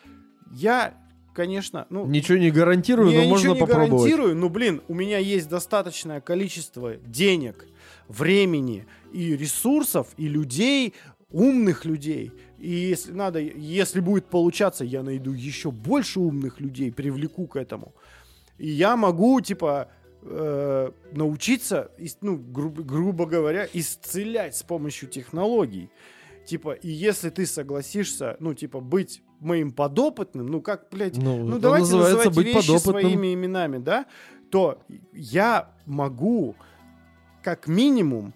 я, 0.50 0.94
конечно, 1.32 1.86
ну, 1.90 2.06
Ничего 2.06 2.38
не 2.38 2.50
гарантирую, 2.50 3.12
но 3.12 3.22
можно 3.22 3.36
ничего 3.36 3.54
не 3.54 3.60
попробовать. 3.60 3.90
гарантирую, 3.90 4.34
но, 4.34 4.48
блин, 4.48 4.82
у 4.88 4.94
меня 4.94 5.18
есть 5.18 5.48
достаточное 5.48 6.20
количество 6.20 6.96
денег, 6.96 7.68
времени 8.08 8.84
и 9.12 9.36
ресурсов, 9.36 10.08
и 10.16 10.26
людей, 10.26 10.94
умных 11.30 11.84
людей. 11.84 12.32
И 12.58 12.68
если 12.72 13.12
надо, 13.12 13.38
если 13.38 14.00
будет 14.00 14.24
получаться, 14.24 14.84
я 14.84 15.04
найду 15.04 15.30
еще 15.30 15.70
больше 15.70 16.18
умных 16.18 16.58
людей, 16.58 16.90
привлеку 16.90 17.46
к 17.46 17.54
этому. 17.54 17.94
И 18.58 18.68
я 18.68 18.96
могу, 18.96 19.40
типа, 19.40 19.86
э, 20.22 20.90
научиться, 21.12 21.90
ну, 22.20 22.36
грубо, 22.36 22.82
грубо 22.82 23.26
говоря, 23.26 23.68
исцелять 23.72 24.56
с 24.56 24.62
помощью 24.62 25.08
технологий. 25.08 25.90
Типа, 26.46 26.72
и 26.72 26.88
если 26.88 27.30
ты 27.30 27.46
согласишься, 27.46 28.36
ну, 28.40 28.54
типа, 28.54 28.80
быть 28.80 29.22
моим 29.40 29.70
подопытным, 29.72 30.46
ну, 30.46 30.60
как, 30.60 30.88
блядь, 30.90 31.16
Ну, 31.16 31.44
ну, 31.44 31.58
давайте 31.58 31.94
называть 31.94 32.34
быть 32.34 32.46
вещи 32.46 32.68
подопытным. 32.68 33.00
своими 33.00 33.34
именами, 33.34 33.78
да, 33.78 34.06
то 34.50 34.82
я 35.12 35.70
могу 35.86 36.56
как 37.42 37.68
минимум 37.68 38.34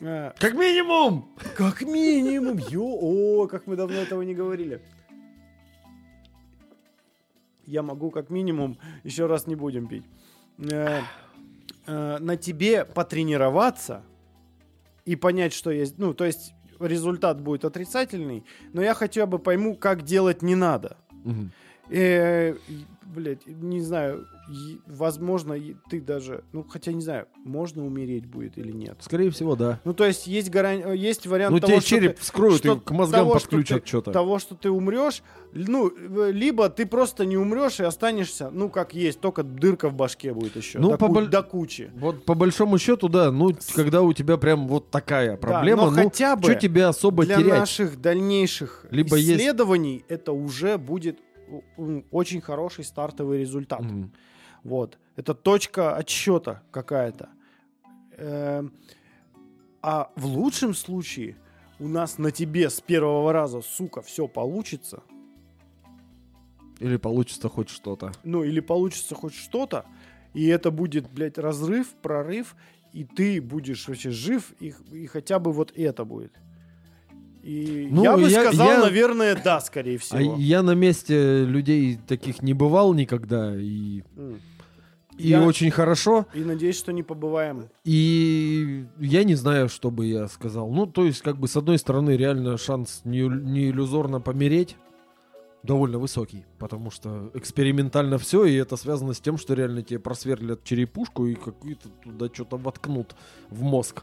э, 0.00 0.32
Как 0.38 0.54
минимум! 0.54 1.28
как 1.56 1.82
минимум, 1.82 2.58
ё, 2.58 2.84
о, 2.84 3.46
как 3.48 3.66
мы 3.66 3.76
давно 3.76 3.96
этого 3.96 4.22
не 4.22 4.34
говорили. 4.34 4.80
Я 7.64 7.82
могу 7.82 8.10
как 8.10 8.30
минимум, 8.30 8.78
еще 9.02 9.26
раз 9.26 9.46
не 9.46 9.56
будем 9.56 9.88
пить, 9.88 10.04
э, 10.58 11.00
э, 11.86 12.18
на 12.18 12.36
тебе 12.36 12.84
потренироваться 12.84 14.02
и 15.04 15.16
понять, 15.16 15.52
что 15.52 15.70
есть, 15.70 15.98
ну, 15.98 16.14
то 16.14 16.24
есть 16.24 16.52
результат 16.80 17.40
будет 17.40 17.64
отрицательный, 17.64 18.44
но 18.72 18.82
я 18.82 18.94
хотя 18.94 19.26
бы 19.26 19.38
пойму, 19.38 19.76
как 19.76 20.02
делать 20.02 20.42
не 20.42 20.54
надо. 20.54 20.96
Мгм. 21.24 21.52
Э, 21.90 22.54
и, 22.68 22.84
блядь, 23.04 23.46
не 23.46 23.80
знаю, 23.80 24.26
возможно, 24.86 25.56
ты 25.90 26.00
даже, 26.00 26.44
ну, 26.52 26.64
хотя 26.68 26.92
не 26.92 27.00
знаю, 27.02 27.26
можно 27.44 27.84
умереть 27.84 28.26
будет 28.26 28.58
или 28.58 28.70
нет. 28.72 28.96
Скорее 29.00 29.30
всего, 29.30 29.56
да. 29.56 29.80
Ну, 29.84 29.92
то 29.94 30.04
есть 30.04 30.26
есть, 30.26 30.50
гаран... 30.50 30.92
есть 30.92 31.26
вариант 31.26 31.52
Ну, 31.52 31.60
того, 31.60 31.72
тебе 31.72 31.80
что 31.80 31.88
череп 31.88 32.16
ты- 32.16 32.22
вскроют 32.22 32.58
что 32.58 32.74
и 32.74 32.80
к 32.80 32.90
мозгам 32.92 33.20
того, 33.26 33.38
что 33.38 33.48
подключат 33.48 33.82
ты- 33.82 33.88
что-то. 33.88 34.12
того, 34.12 34.38
что 34.38 34.54
ты 34.54 34.70
умрешь, 34.70 35.22
ну, 35.52 35.90
э, 35.90 36.30
либо 36.32 36.68
ты 36.68 36.86
просто 36.86 37.24
не 37.26 37.36
умрешь 37.36 37.80
и 37.80 37.84
останешься, 37.84 38.50
ну, 38.50 38.68
как 38.68 38.94
есть, 38.94 39.20
только 39.20 39.42
дырка 39.42 39.88
в 39.88 39.94
башке 39.94 40.32
будет 40.32 40.56
еще, 40.56 40.78
Ну, 40.78 40.90
до, 40.90 40.96
по 40.98 41.06
ку- 41.08 41.14
боль- 41.14 41.28
до 41.28 41.42
кучи. 41.42 41.90
Вот 41.96 42.24
по 42.24 42.34
большому 42.34 42.78
счету, 42.78 43.08
да, 43.08 43.30
ну, 43.32 43.50
когда 43.74 44.02
у 44.02 44.12
тебя 44.12 44.36
прям 44.36 44.68
вот 44.68 44.90
такая 44.90 45.36
проблема, 45.36 45.84
но 45.86 45.90
ну, 45.90 45.96
хотя 46.04 46.36
бы 46.36 46.42
что 46.44 46.54
тебе 46.54 46.84
особо 46.86 47.24
Для 47.24 47.36
терять? 47.38 47.58
наших 47.60 48.00
дальнейших 48.00 48.86
Либо 48.90 49.16
есть- 49.16 49.30
исследований 49.40 50.04
это 50.08 50.32
уже 50.32 50.78
будет 50.78 51.18
очень 52.10 52.40
хороший 52.40 52.84
стартовый 52.84 53.38
результат. 53.38 53.82
Мгм. 53.82 54.12
Вот. 54.64 54.98
Это 55.16 55.34
точка 55.34 55.96
отсчета 55.96 56.62
какая-то. 56.70 57.28
Эм, 58.16 58.72
А 59.82 60.10
в 60.16 60.26
лучшем 60.26 60.74
случае 60.74 61.36
у 61.78 61.86
нас 61.86 62.18
на 62.18 62.32
тебе 62.32 62.70
с 62.70 62.80
первого 62.80 63.32
раза, 63.32 63.60
сука, 63.60 64.02
все 64.02 64.26
получится. 64.26 65.02
Или 66.80 66.96
получится 66.96 67.48
хоть 67.48 67.68
что-то. 67.68 68.12
Ну, 68.24 68.42
или 68.42 68.60
получится 68.60 69.14
хоть 69.14 69.34
что-то. 69.34 69.86
И 70.34 70.46
это 70.46 70.70
будет, 70.70 71.08
блядь, 71.10 71.38
разрыв, 71.38 71.94
прорыв. 72.02 72.56
И 72.92 73.04
ты 73.04 73.40
будешь 73.40 73.88
вообще 73.88 74.10
жив, 74.10 74.52
и, 74.58 74.74
и 74.90 75.06
хотя 75.06 75.38
бы 75.38 75.52
вот 75.52 75.72
это 75.76 76.04
будет. 76.04 76.32
И 77.46 77.86
Ну, 77.92 78.02
я 78.02 78.16
бы 78.16 78.28
я- 78.28 78.42
сказал, 78.42 78.66
я- 78.66 78.80
наверное, 78.80 79.40
да, 79.42 79.60
скорее 79.60 79.96
А 79.96 79.98
всего. 80.00 80.34
я 80.36 80.62
на 80.64 80.74
месте 80.74 81.44
людей 81.44 81.96
таких 82.08 82.42
не 82.42 82.54
бывал 82.54 82.92
никогда, 82.92 83.54
и, 83.54 84.02
М. 84.16 84.40
и 85.16 85.28
Я- 85.28 85.42
очень 85.42 85.70
хорошо. 85.70 86.26
И 86.34 86.40
надеюсь, 86.40 86.76
что 86.76 86.92
не 86.92 87.04
побываем. 87.04 87.68
И 87.84 88.84
я 88.98 89.22
не 89.22 89.36
знаю, 89.36 89.68
что 89.68 89.92
бы 89.92 90.06
я 90.06 90.26
сказал. 90.26 90.68
Ну, 90.70 90.86
то 90.86 91.04
есть, 91.04 91.22
как 91.22 91.36
бы, 91.38 91.46
с 91.46 91.56
одной 91.56 91.78
стороны, 91.78 92.16
реально 92.16 92.58
шанс 92.58 93.02
не, 93.04 93.20
не 93.28 93.70
иллюзорно 93.70 94.20
помереть 94.20 94.76
довольно 95.62 95.98
высокий, 96.00 96.44
потому 96.58 96.90
что 96.90 97.30
экспериментально 97.34 98.18
все, 98.18 98.44
и 98.44 98.54
это 98.54 98.76
связано 98.76 99.14
с 99.14 99.20
тем, 99.20 99.38
что 99.38 99.54
реально 99.54 99.82
тебе 99.82 100.00
просверлят 100.00 100.64
черепушку 100.64 101.26
и 101.26 101.34
какую-то 101.36 101.88
туда 102.02 102.26
что-то 102.32 102.56
воткнут 102.56 103.14
в 103.50 103.62
мозг. 103.62 104.02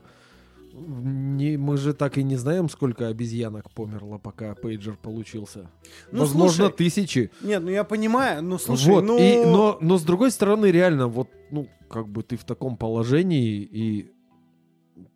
Не, 0.75 1.57
мы 1.57 1.77
же 1.77 1.93
так 1.93 2.17
и 2.17 2.23
не 2.23 2.35
знаем, 2.35 2.67
сколько 2.67 3.07
обезьянок 3.07 3.69
померло, 3.71 4.17
пока 4.17 4.55
пейджер 4.55 4.97
получился. 4.97 5.69
Ну, 6.11 6.21
Возможно, 6.21 6.65
слушай, 6.65 6.73
тысячи. 6.75 7.31
Нет, 7.41 7.61
ну 7.61 7.69
я 7.69 7.83
понимаю, 7.83 8.41
но 8.43 8.57
слушай, 8.57 8.89
вот, 8.89 9.03
ну... 9.03 9.19
и, 9.19 9.45
но, 9.45 9.77
но 9.81 9.99
с 9.99 10.03
другой 10.03 10.31
стороны, 10.31 10.71
реально, 10.71 11.07
вот, 11.07 11.29
ну, 11.51 11.67
как 11.87 12.09
бы 12.09 12.23
ты 12.23 12.37
в 12.37 12.43
таком 12.43 12.75
положении, 12.75 13.61
и 13.61 14.11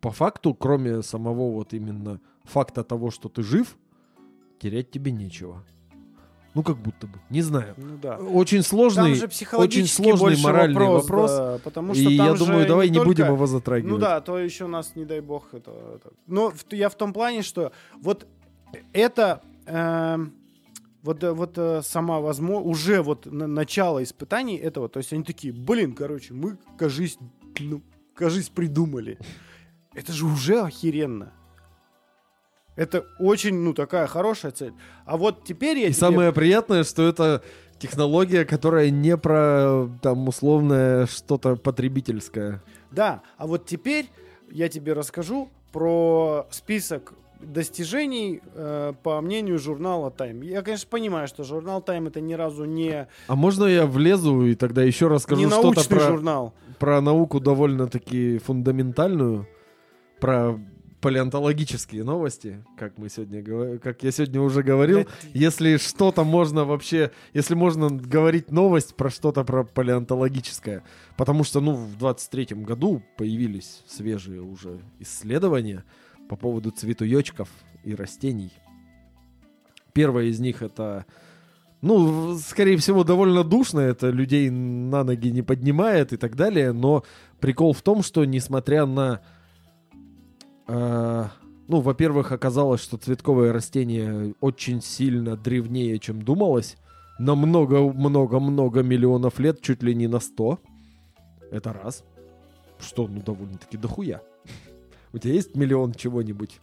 по 0.00 0.12
факту, 0.12 0.54
кроме 0.54 1.02
самого 1.02 1.50
вот 1.50 1.74
именно 1.74 2.20
факта 2.44 2.84
того, 2.84 3.10
что 3.10 3.28
ты 3.28 3.42
жив, 3.42 3.76
терять 4.60 4.92
тебе 4.92 5.10
нечего. 5.10 5.64
Ну, 6.54 6.62
как 6.62 6.76
будто 6.78 7.06
бы. 7.06 7.18
Не 7.30 7.42
знаю. 7.42 7.74
Ну 7.76 7.98
да. 8.02 8.16
Очень 8.16 8.62
сложный, 8.62 9.12
очень 9.52 9.86
сложный 9.86 10.40
моральный 10.42 10.74
вопрос, 10.86 11.02
вопрос. 11.02 11.30
да, 11.30 11.58
потому 11.62 11.94
что 11.94 12.02
и 12.02 12.14
я 12.14 12.34
думаю, 12.34 12.66
давай 12.66 12.88
не, 12.88 12.94
только- 12.96 13.08
будем 13.08 13.26
его 13.34 13.46
затрагивать. 13.46 13.92
Ну 13.92 13.98
да, 13.98 14.20
то 14.20 14.38
еще 14.38 14.66
нас, 14.66 14.92
не 14.96 15.04
дай 15.04 15.20
бог, 15.20 15.48
это... 15.52 15.70
это- 15.96 16.10
Но 16.26 16.52
я 16.70 16.88
в 16.88 16.94
том 16.94 17.12
плане, 17.12 17.42
что 17.42 17.72
вот 18.00 18.26
это... 18.92 19.42
эм, 19.66 20.32
вот, 21.02 21.22
э, 21.22 21.30
вот 21.32 21.56
э, 21.56 21.80
сама 21.82 22.20
возможно 22.20 22.68
уже 22.68 23.02
вот 23.02 23.26
на- 23.26 23.46
начало 23.46 24.02
испытаний 24.02 24.56
этого, 24.56 24.88
то 24.88 24.98
есть 24.98 25.12
они 25.12 25.22
такие, 25.22 25.52
блин, 25.52 25.92
короче, 25.94 26.34
мы, 26.34 26.58
кажись, 26.76 27.18
ну, 27.60 27.82
кажись, 28.14 28.48
придумали. 28.48 29.18
Это 29.94 30.12
же 30.12 30.26
уже 30.26 30.60
охеренно. 30.60 31.32
Это 32.78 33.04
очень, 33.18 33.56
ну, 33.58 33.74
такая 33.74 34.06
хорошая 34.06 34.52
цель. 34.52 34.72
А 35.04 35.16
вот 35.16 35.42
теперь 35.44 35.78
я 35.78 35.86
И 35.88 35.90
тебе- 35.92 35.98
самое 35.98 36.32
приятное, 36.32 36.84
что 36.84 37.02
это 37.08 37.42
технология, 37.78 38.44
которая 38.44 38.90
не 38.90 39.16
про 39.16 39.88
там 40.00 40.28
условное 40.28 41.06
что-то 41.06 41.56
потребительское. 41.56 42.62
Да, 42.92 43.22
а 43.36 43.46
вот 43.48 43.66
теперь 43.66 44.06
я 44.50 44.68
тебе 44.68 44.92
расскажу 44.92 45.48
про 45.72 46.46
список 46.50 47.14
достижений 47.40 48.40
э, 48.54 48.92
по 49.02 49.20
мнению 49.20 49.58
журнала 49.58 50.10
Time. 50.16 50.44
Я, 50.44 50.62
конечно, 50.62 50.88
понимаю, 50.88 51.26
что 51.28 51.42
журнал 51.44 51.80
Time 51.84 52.08
это 52.08 52.20
ни 52.20 52.34
разу 52.34 52.64
не, 52.64 53.06
А 53.26 53.34
можно 53.36 53.64
я 53.66 53.86
влезу 53.86 54.44
и 54.46 54.54
тогда 54.54 54.82
еще 54.82 55.08
расскажу 55.08 55.48
что-то 55.50 55.88
про, 55.88 56.00
журнал. 56.00 56.54
про 56.78 57.00
науку 57.00 57.38
довольно-таки 57.40 58.38
фундаментальную, 58.38 59.46
про 60.20 60.58
палеонтологические 61.00 62.02
новости, 62.02 62.64
как 62.76 62.98
мы 62.98 63.08
сегодня 63.08 63.78
как 63.78 64.02
я 64.02 64.10
сегодня 64.10 64.40
уже 64.40 64.62
говорил. 64.62 65.06
Если 65.32 65.76
что-то 65.76 66.24
можно 66.24 66.64
вообще, 66.64 67.12
если 67.32 67.54
можно 67.54 67.88
говорить 67.88 68.50
новость 68.50 68.96
про 68.96 69.10
что-то 69.10 69.44
про 69.44 69.64
палеонтологическое, 69.64 70.82
потому 71.16 71.44
что, 71.44 71.60
ну, 71.60 71.74
в 71.74 71.96
23-м 71.96 72.64
году 72.64 73.02
появились 73.16 73.82
свежие 73.86 74.42
уже 74.42 74.80
исследования 74.98 75.84
по 76.28 76.36
поводу 76.36 76.70
цветуёчков 76.70 77.48
и 77.84 77.94
растений. 77.94 78.52
Первое 79.92 80.24
из 80.24 80.40
них 80.40 80.62
это, 80.62 81.06
ну, 81.80 82.36
скорее 82.38 82.76
всего, 82.76 83.04
довольно 83.04 83.44
душно, 83.44 83.80
это 83.80 84.10
людей 84.10 84.50
на 84.50 85.04
ноги 85.04 85.30
не 85.30 85.42
поднимает 85.42 86.12
и 86.12 86.16
так 86.16 86.34
далее, 86.36 86.72
но 86.72 87.04
прикол 87.40 87.72
в 87.72 87.82
том, 87.82 88.02
что 88.02 88.24
несмотря 88.24 88.84
на 88.84 89.22
ну, 90.68 91.80
во-первых, 91.80 92.32
оказалось, 92.32 92.82
что 92.82 92.96
цветковое 92.98 93.52
растение 93.52 94.34
очень 94.40 94.82
сильно 94.82 95.36
древнее, 95.36 95.98
чем 95.98 96.22
думалось. 96.22 96.76
На 97.18 97.34
много-много-много 97.34 98.82
миллионов 98.82 99.38
лет, 99.38 99.60
чуть 99.60 99.82
ли 99.82 99.94
не 99.94 100.06
на 100.06 100.20
100. 100.20 100.58
Это 101.50 101.72
раз. 101.72 102.04
Что, 102.78 103.08
ну, 103.08 103.22
довольно-таки 103.22 103.76
дохуя. 103.76 104.22
У 105.12 105.18
тебя 105.18 105.34
есть 105.34 105.56
миллион 105.56 105.94
чего-нибудь, 105.94 106.60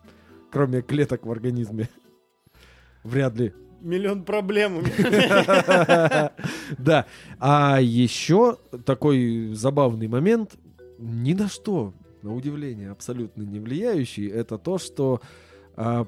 кроме 0.51 0.81
клеток 0.81 1.25
в 1.25 1.31
организме? 1.31 1.89
Вряд 3.03 3.35
ли. 3.37 3.53
Миллион 3.81 4.23
проблем. 4.23 4.83
Да. 6.77 7.05
А 7.39 7.79
еще 7.79 8.57
такой 8.85 9.53
забавный 9.53 10.07
момент, 10.07 10.55
ни 10.97 11.33
на 11.33 11.47
что, 11.47 11.93
на 12.25 12.33
удивление, 12.33 12.89
абсолютно 12.89 13.43
не 13.43 13.59
влияющий, 13.59 14.27
это 14.27 14.57
то, 14.57 14.77
что 14.77 15.21
а, 15.75 16.07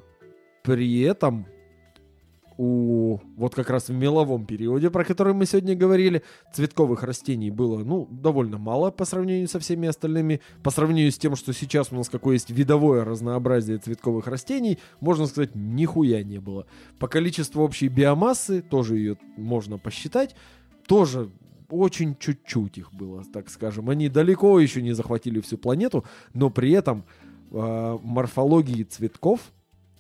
при 0.64 1.02
этом 1.02 1.46
у 2.58 3.20
вот 3.36 3.54
как 3.54 3.70
раз 3.70 3.90
в 3.90 3.94
меловом 3.94 4.48
периоде, 4.48 4.90
про 4.90 5.06
который 5.06 5.34
мы 5.34 5.46
сегодня 5.46 5.76
говорили, 5.76 6.24
цветковых 6.52 7.04
растений 7.04 7.52
было, 7.52 7.84
ну, 7.84 8.08
довольно 8.10 8.58
мало 8.58 8.90
по 8.90 9.06
сравнению 9.06 9.48
со 9.48 9.60
всеми 9.60 9.88
остальными. 9.88 10.42
По 10.64 10.72
сравнению 10.72 11.12
с 11.12 11.20
тем, 11.20 11.36
что 11.36 11.54
сейчас 11.54 11.92
у 11.92 11.96
нас 11.96 12.10
какое 12.10 12.34
есть 12.34 12.50
видовое 12.50 13.06
разнообразие 13.06 13.78
цветковых 13.78 14.26
растений, 14.26 14.80
можно 15.00 15.28
сказать, 15.28 15.52
нихуя 15.54 16.24
не 16.24 16.40
было. 16.40 16.66
По 16.98 17.08
количеству 17.08 17.64
общей 17.64 17.90
биомассы, 17.90 18.64
тоже 18.64 18.98
ее 18.98 19.18
можно 19.38 19.78
посчитать, 19.78 20.36
тоже 20.88 21.30
очень 21.70 22.16
чуть-чуть 22.18 22.78
их 22.78 22.94
было, 22.94 23.24
так 23.32 23.50
скажем. 23.50 23.90
Они 23.90 24.10
далеко 24.10 24.60
еще 24.60 24.82
не 24.82 24.94
захватили 24.94 25.40
всю 25.42 25.58
планету, 25.58 26.06
но 26.34 26.50
при 26.50 26.72
этом 26.72 27.06
э, 27.52 27.98
морфологии 28.04 28.84
цветков, 28.84 29.52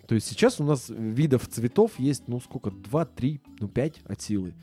то 0.07 0.15
есть 0.15 0.27
сейчас 0.27 0.59
у 0.59 0.63
нас 0.63 0.85
видов 0.89 1.47
цветов 1.47 1.91
есть, 1.99 2.23
ну 2.27 2.39
сколько, 2.39 2.71
2, 2.71 3.05
3, 3.05 3.41
ну 3.59 3.67
5 3.67 4.01
от 4.07 4.21
силы. 4.21 4.53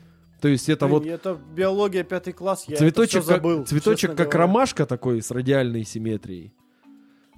То 0.41 0.47
есть 0.47 0.69
это 0.69 0.87
вот 0.87 1.05
Это 1.05 1.39
биология 1.55 2.03
пятый 2.03 2.33
класс, 2.33 2.65
я 2.67 2.77
цветочек, 2.77 3.19
это 3.23 3.27
забыл. 3.27 3.59
как, 3.59 3.67
цветочек 3.67 4.09
как 4.15 4.27
говоря. 4.27 4.39
ромашка 4.39 4.85
такой 4.85 5.21
с 5.21 5.31
радиальной 5.31 5.85
симметрией. 5.85 6.53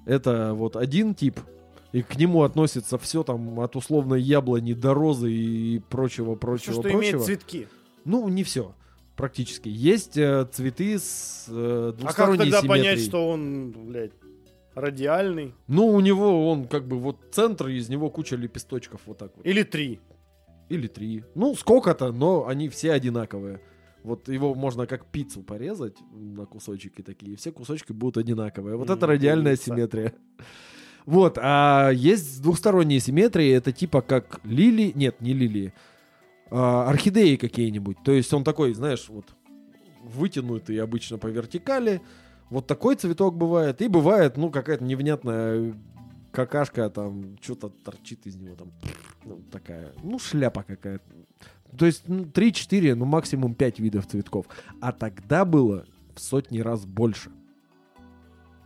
Это 0.06 0.54
вот 0.54 0.76
один 0.76 1.14
тип. 1.14 1.38
И 1.92 2.02
к 2.02 2.16
нему 2.18 2.42
относится 2.42 2.98
все 2.98 3.22
там 3.22 3.60
от 3.60 3.76
условной 3.76 4.20
яблони 4.20 4.74
до 4.74 4.92
розы 4.92 5.32
и 5.32 5.78
прочего, 5.88 6.32
Всё, 6.32 6.36
прочего, 6.36 6.72
что 6.74 6.82
прочего. 6.82 7.00
имеет 7.00 7.22
цветки. 7.24 7.68
Ну, 8.04 8.28
не 8.28 8.42
все. 8.42 8.74
Практически. 9.18 9.68
Есть 9.68 10.16
э, 10.16 10.46
цветы 10.52 10.98
с 10.98 11.44
э, 11.48 11.92
А 12.02 12.12
как 12.14 12.38
тогда 12.38 12.44
симметрией. 12.44 12.68
понять, 12.68 13.00
что 13.04 13.28
он, 13.28 13.72
блядь, 13.72 14.12
радиальный? 14.74 15.54
Ну, 15.66 15.88
у 15.88 16.00
него 16.00 16.48
он 16.50 16.66
как 16.68 16.86
бы 16.86 16.98
вот 16.98 17.16
центр, 17.32 17.66
и 17.68 17.76
из 17.76 17.88
него 17.90 18.08
куча 18.10 18.36
лепесточков 18.36 19.00
вот 19.06 19.18
так 19.18 19.32
вот. 19.36 19.44
Или 19.44 19.64
три? 19.64 20.00
Или 20.68 20.86
три. 20.86 21.24
Ну, 21.34 21.54
сколько-то, 21.56 22.12
но 22.12 22.46
они 22.46 22.68
все 22.68 22.92
одинаковые. 22.92 23.60
Вот 24.04 24.28
его 24.28 24.54
можно 24.54 24.86
как 24.86 25.04
пиццу 25.06 25.42
порезать 25.42 25.96
на 26.12 26.46
кусочки 26.46 27.02
такие, 27.02 27.32
и 27.32 27.36
все 27.36 27.50
кусочки 27.50 27.92
будут 27.92 28.18
одинаковые. 28.18 28.76
Вот 28.76 28.88
это 28.88 29.04
М, 29.06 29.10
радиальная 29.10 29.52
пицца. 29.56 29.64
симметрия. 29.66 30.14
Вот, 31.06 31.38
а 31.42 31.90
есть 31.90 32.40
двухсторонние 32.42 33.00
симметрии, 33.00 33.50
это 33.50 33.72
типа 33.72 34.00
как 34.02 34.40
лилии, 34.44 34.92
нет, 34.94 35.20
не 35.20 35.32
лилии, 35.32 35.72
а, 36.50 36.88
орхидеи 36.88 37.36
какие-нибудь. 37.36 37.98
То 38.04 38.12
есть 38.12 38.32
он 38.32 38.44
такой, 38.44 38.74
знаешь, 38.74 39.08
вот 39.08 39.26
вытянутый 40.02 40.80
обычно 40.80 41.18
по 41.18 41.26
вертикали. 41.26 42.00
Вот 42.50 42.66
такой 42.66 42.96
цветок 42.96 43.36
бывает. 43.36 43.82
И 43.82 43.88
бывает, 43.88 44.36
ну, 44.36 44.50
какая-то 44.50 44.84
невнятная 44.84 45.74
какашка 46.32 46.88
там, 46.90 47.36
что-то 47.42 47.68
торчит 47.68 48.26
из 48.26 48.36
него 48.36 48.54
там. 48.56 48.72
Ну, 49.24 49.40
такая, 49.50 49.92
ну, 50.02 50.18
шляпа 50.18 50.62
какая-то. 50.62 51.04
То 51.76 51.86
есть 51.86 52.04
ну, 52.08 52.24
3-4, 52.24 52.94
ну, 52.94 53.04
максимум 53.04 53.54
5 53.54 53.78
видов 53.80 54.06
цветков. 54.06 54.46
А 54.80 54.92
тогда 54.92 55.44
было 55.44 55.84
в 56.14 56.20
сотни 56.20 56.60
раз 56.60 56.86
больше. 56.86 57.30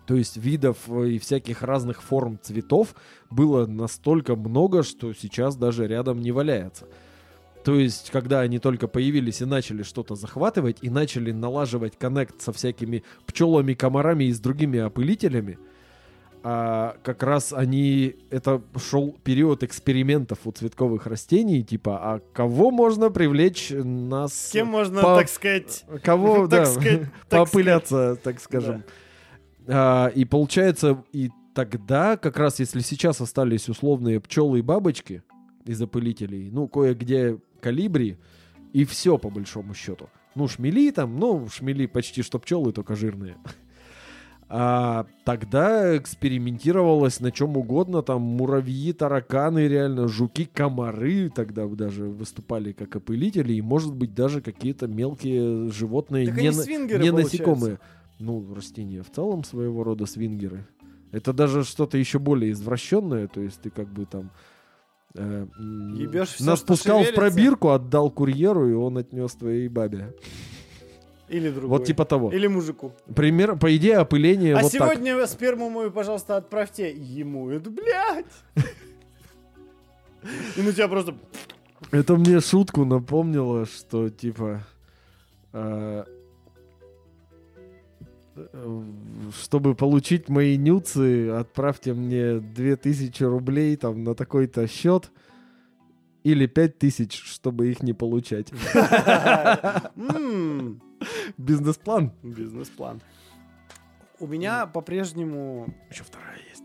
То 0.06 0.16
есть 0.16 0.36
видов 0.36 0.76
э, 0.88 1.10
и 1.10 1.18
всяких 1.18 1.62
разных 1.62 2.02
форм 2.02 2.38
цветов 2.40 2.94
было 3.30 3.66
настолько 3.66 4.36
много, 4.36 4.82
что 4.82 5.12
сейчас 5.14 5.56
даже 5.56 5.86
рядом 5.86 6.20
не 6.20 6.32
валяется. 6.32 6.86
То 7.64 7.76
есть, 7.76 8.10
когда 8.10 8.40
они 8.40 8.58
только 8.58 8.88
появились 8.88 9.40
и 9.40 9.44
начали 9.44 9.82
что-то 9.82 10.14
захватывать, 10.14 10.78
и 10.82 10.90
начали 10.90 11.30
налаживать 11.30 11.96
коннект 11.96 12.40
со 12.40 12.52
всякими 12.52 13.04
пчелами, 13.26 13.74
комарами 13.74 14.24
и 14.24 14.32
с 14.32 14.40
другими 14.40 14.80
опылителями, 14.80 15.58
а 16.44 16.96
как 17.04 17.22
раз 17.22 17.52
они... 17.52 18.16
Это 18.30 18.62
шел 18.76 19.16
период 19.22 19.62
экспериментов 19.62 20.40
у 20.44 20.50
цветковых 20.50 21.06
растений, 21.06 21.62
типа, 21.62 22.00
а 22.02 22.20
кого 22.32 22.72
можно 22.72 23.10
привлечь 23.10 23.70
нас... 23.70 24.48
С 24.48 24.50
кем 24.50 24.66
можно, 24.68 25.02
по- 25.02 25.18
так 25.18 25.28
сказать, 25.28 25.84
Кого, 26.02 26.46
да, 26.48 26.64
так 26.74 27.10
поопыляться, 27.28 28.16
так 28.16 28.40
скажем. 28.40 28.82
А, 29.68 30.08
и 30.08 30.24
получается, 30.24 31.04
и 31.12 31.30
тогда, 31.54 32.16
как 32.16 32.36
раз 32.36 32.58
если 32.58 32.80
сейчас 32.80 33.20
остались 33.20 33.68
условные 33.68 34.18
пчелы 34.18 34.58
и 34.58 34.62
бабочки 34.62 35.22
из 35.64 35.80
опылителей, 35.80 36.50
ну, 36.50 36.68
кое-где 36.68 37.38
калибри, 37.60 38.18
и 38.72 38.84
все 38.84 39.18
по 39.18 39.30
большому 39.30 39.74
счету. 39.74 40.08
Ну, 40.34 40.48
шмели 40.48 40.90
там, 40.90 41.18
ну, 41.18 41.48
шмели 41.48 41.86
почти 41.86 42.22
что 42.22 42.38
пчелы, 42.38 42.72
только 42.72 42.96
жирные. 42.96 43.36
А 44.54 45.06
тогда 45.24 45.96
экспериментировалось 45.96 47.20
на 47.20 47.32
чем 47.32 47.56
угодно, 47.56 48.02
там 48.02 48.20
муравьи, 48.20 48.92
тараканы, 48.92 49.66
реально 49.66 50.08
жуки, 50.08 50.44
комары 50.44 51.30
тогда 51.30 51.66
даже 51.66 52.04
выступали 52.04 52.72
как 52.72 52.94
опылители, 52.94 53.54
и, 53.54 53.62
может 53.62 53.94
быть, 53.94 54.14
даже 54.14 54.42
какие-то 54.42 54.88
мелкие 54.88 55.70
животные, 55.70 56.26
Так 56.26 56.36
не, 56.36 56.98
не 56.98 57.12
насекомые. 57.12 57.78
Ну, 58.18 58.46
растения 58.54 59.02
в 59.02 59.10
целом 59.10 59.42
своего 59.42 59.84
рода 59.84 60.04
свингеры. 60.04 60.66
Это 61.12 61.32
даже 61.32 61.64
что-то 61.64 61.96
еще 61.96 62.18
более 62.18 62.52
извращенное, 62.52 63.28
то 63.28 63.40
есть 63.40 63.62
ты 63.62 63.70
как 63.70 63.88
бы 63.88 64.04
там 64.04 64.30
э, 65.14 65.46
Ебешь 65.94 66.34
всё, 66.34 66.44
нас 66.44 66.60
пускал 66.60 67.02
в 67.02 67.14
пробирку, 67.14 67.70
отдал 67.70 68.10
курьеру, 68.10 68.68
и 68.68 68.72
он 68.72 68.98
отнес 68.98 69.32
твоей 69.32 69.68
бабе. 69.68 70.14
Или 71.28 71.50
другой. 71.50 71.78
Вот 71.78 71.86
типа 71.86 72.04
того. 72.04 72.30
Или 72.30 72.46
мужику. 72.46 72.92
Пример, 73.14 73.56
по 73.56 73.74
идее, 73.74 73.96
опыление 73.96 74.54
а 74.54 74.62
вот 74.62 74.72
так. 74.72 74.92
сегодня 74.92 75.26
сперму 75.26 75.70
мою, 75.70 75.90
пожалуйста, 75.90 76.36
отправьте 76.36 76.92
ему. 76.92 77.48
Это, 77.48 77.70
блядь! 77.70 78.26
И 80.56 80.62
на 80.62 80.72
тебя 80.72 80.88
просто... 80.88 81.14
Это 81.90 82.16
мне 82.16 82.40
шутку 82.40 82.84
напомнило, 82.84 83.66
что 83.66 84.08
типа 84.10 84.62
э, 85.52 86.04
чтобы 89.38 89.74
получить 89.74 90.28
мои 90.28 90.56
нюцы, 90.56 91.28
отправьте 91.30 91.92
мне 91.92 92.38
2000 92.40 93.22
рублей 93.24 93.76
там 93.76 94.04
на 94.04 94.14
такой-то 94.14 94.66
счет 94.66 95.10
или 96.24 96.46
5000, 96.46 97.12
чтобы 97.14 97.70
их 97.70 97.82
не 97.82 97.92
получать. 97.92 98.52
Бизнес-план. 101.38 102.12
Бизнес-план. 102.22 103.00
У 104.20 104.26
меня 104.26 104.66
по-прежнему... 104.66 105.66
Еще 105.90 106.04
вторая 106.04 106.38
есть. 106.48 106.64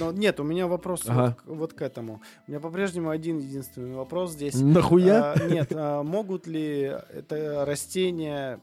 но 0.00 0.12
нет, 0.12 0.40
у 0.40 0.44
меня 0.44 0.66
вопрос 0.66 1.02
Ага. 1.06 1.22
вот, 1.26 1.34
к- 1.36 1.46
вот 1.58 1.72
к 1.74 1.82
этому. 1.82 2.22
У 2.46 2.50
меня 2.50 2.60
по-прежнему 2.60 3.10
один 3.10 3.38
единственный 3.38 3.94
вопрос 3.94 4.32
здесь. 4.32 4.54
Нахуя? 4.54 5.32
А, 5.32 5.46
нет, 5.46 5.68
а 5.74 6.02
могут 6.02 6.46
ли 6.46 6.90
это 7.12 7.64
растения 7.66 8.60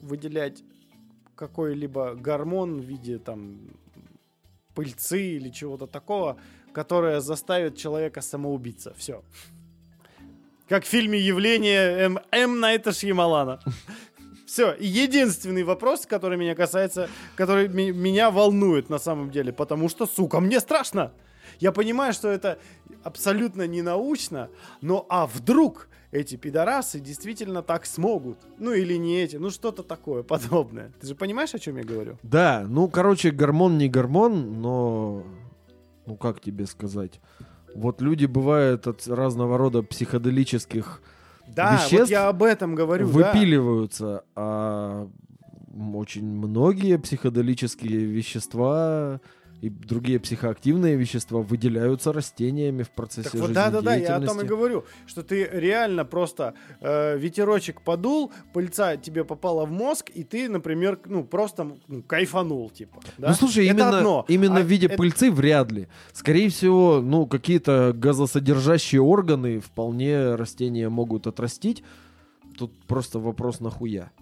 выделять 0.00 0.62
какой-либо 1.36 2.14
гормон 2.14 2.80
в 2.80 2.84
виде 2.84 3.18
там 3.18 3.58
пыльцы 4.74 5.20
или 5.36 5.50
чего-то 5.50 5.86
такого, 5.86 6.36
которое 6.72 7.20
заставит 7.20 7.76
человека 7.76 8.20
самоубиться? 8.20 8.94
Все. 8.96 9.22
Как 10.68 10.84
в 10.84 10.88
фильме 10.88 11.18
«Явление» 11.18 11.98
М. 12.06 12.18
М. 12.30 12.60
Найта 12.60 12.92
Шьямалана. 12.92 13.60
Все, 14.46 14.74
единственный 14.78 15.62
вопрос, 15.62 16.06
который 16.06 16.38
меня 16.38 16.54
касается, 16.54 17.08
который 17.34 17.68
меня 17.68 18.30
волнует 18.30 18.88
на 18.88 18.98
самом 18.98 19.30
деле, 19.30 19.52
потому 19.52 19.88
что, 19.88 20.06
сука, 20.06 20.40
мне 20.40 20.60
страшно. 20.60 21.12
Я 21.60 21.72
понимаю, 21.72 22.12
что 22.12 22.28
это 22.28 22.58
абсолютно 23.02 23.66
не 23.66 23.82
научно, 23.82 24.48
но 24.80 25.06
а 25.08 25.26
вдруг 25.26 25.88
эти 26.14 26.36
пидорасы 26.36 27.00
действительно 27.00 27.62
так 27.62 27.84
смогут? 27.86 28.38
Ну 28.58 28.72
или 28.72 28.94
не 28.94 29.20
эти, 29.20 29.36
ну 29.36 29.50
что-то 29.50 29.82
такое 29.82 30.22
подобное. 30.34 30.92
Ты 31.00 31.08
же 31.08 31.14
понимаешь, 31.14 31.54
о 31.54 31.58
чем 31.58 31.76
я 31.76 31.82
говорю? 31.84 32.16
Да, 32.22 32.64
ну, 32.68 32.88
короче, 32.88 33.30
гормон 33.30 33.76
не 33.78 33.88
гормон, 33.88 34.60
но... 34.62 35.24
Ну, 36.06 36.16
как 36.16 36.40
тебе 36.40 36.66
сказать? 36.66 37.20
Вот 37.74 38.00
люди 38.00 38.26
бывают 38.26 38.86
от 38.86 39.06
разного 39.08 39.58
рода 39.58 39.82
психоделических 39.82 41.02
Да, 41.48 41.72
вот 41.72 41.92
Веществ 41.92 42.10
я 42.10 42.28
об 42.28 42.42
этом 42.42 42.74
говорю. 42.76 43.06
да. 43.08 43.12
выпиливаются, 43.12 44.22
а 44.36 45.08
м, 45.72 45.96
очень 45.96 46.24
многие 46.24 46.98
психоделические 46.98 48.04
вещества 48.04 49.20
и 49.64 49.70
другие 49.70 50.20
психоактивные 50.20 50.94
вещества 50.94 51.40
выделяются 51.40 52.12
растениями 52.12 52.82
в 52.82 52.90
процессе 52.90 53.30
Так 53.30 53.40
вот, 53.40 53.52
да, 53.52 53.70
да, 53.70 53.80
да, 53.80 53.94
я 53.94 54.16
о 54.16 54.20
том 54.20 54.42
и 54.42 54.44
говорю, 54.44 54.84
что 55.06 55.22
ты 55.22 55.48
реально 55.50 56.04
просто 56.04 56.52
э, 56.82 57.16
ветерочек 57.16 57.80
подул, 57.80 58.30
пыльца 58.52 58.98
тебе 58.98 59.24
попала 59.24 59.64
в 59.64 59.70
мозг, 59.70 60.10
и 60.14 60.22
ты, 60.22 60.50
например, 60.50 60.98
ну 61.06 61.24
просто 61.24 61.78
ну, 61.88 62.02
кайфанул, 62.02 62.68
типа. 62.68 63.00
Да? 63.16 63.28
Ну 63.28 63.34
слушай, 63.34 63.66
Это 63.66 63.74
именно, 63.74 63.98
одно. 63.98 64.24
именно 64.28 64.60
А 64.60 64.62
в 64.62 64.66
виде 64.66 64.86
это- 64.86 64.96
пыльцы 64.98 65.30
вряд 65.30 65.72
ли. 65.72 65.88
Скорее 66.12 66.50
всего, 66.50 67.00
ну, 67.00 67.26
какие-то 67.26 67.94
газосодержащие 67.94 69.00
органы 69.00 69.60
вполне 69.60 70.34
растения 70.34 70.90
могут 70.90 71.26
отрастить. 71.26 71.82
Тут 72.58 72.70
просто 72.86 73.18
вопрос 73.18 73.60
нахуя. 73.60 74.12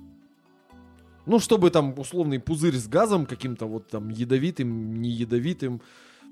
Ну, 1.27 1.39
чтобы 1.39 1.70
там 1.70 1.99
условный 1.99 2.40
пузырь 2.40 2.77
с 2.77 2.89
газом 2.89 3.27
каким-то 3.27 3.66
вот 3.66 3.89
там 3.89 4.09
ядовитым, 4.09 5.01
не 5.01 5.11
ядовитым, 5.11 5.81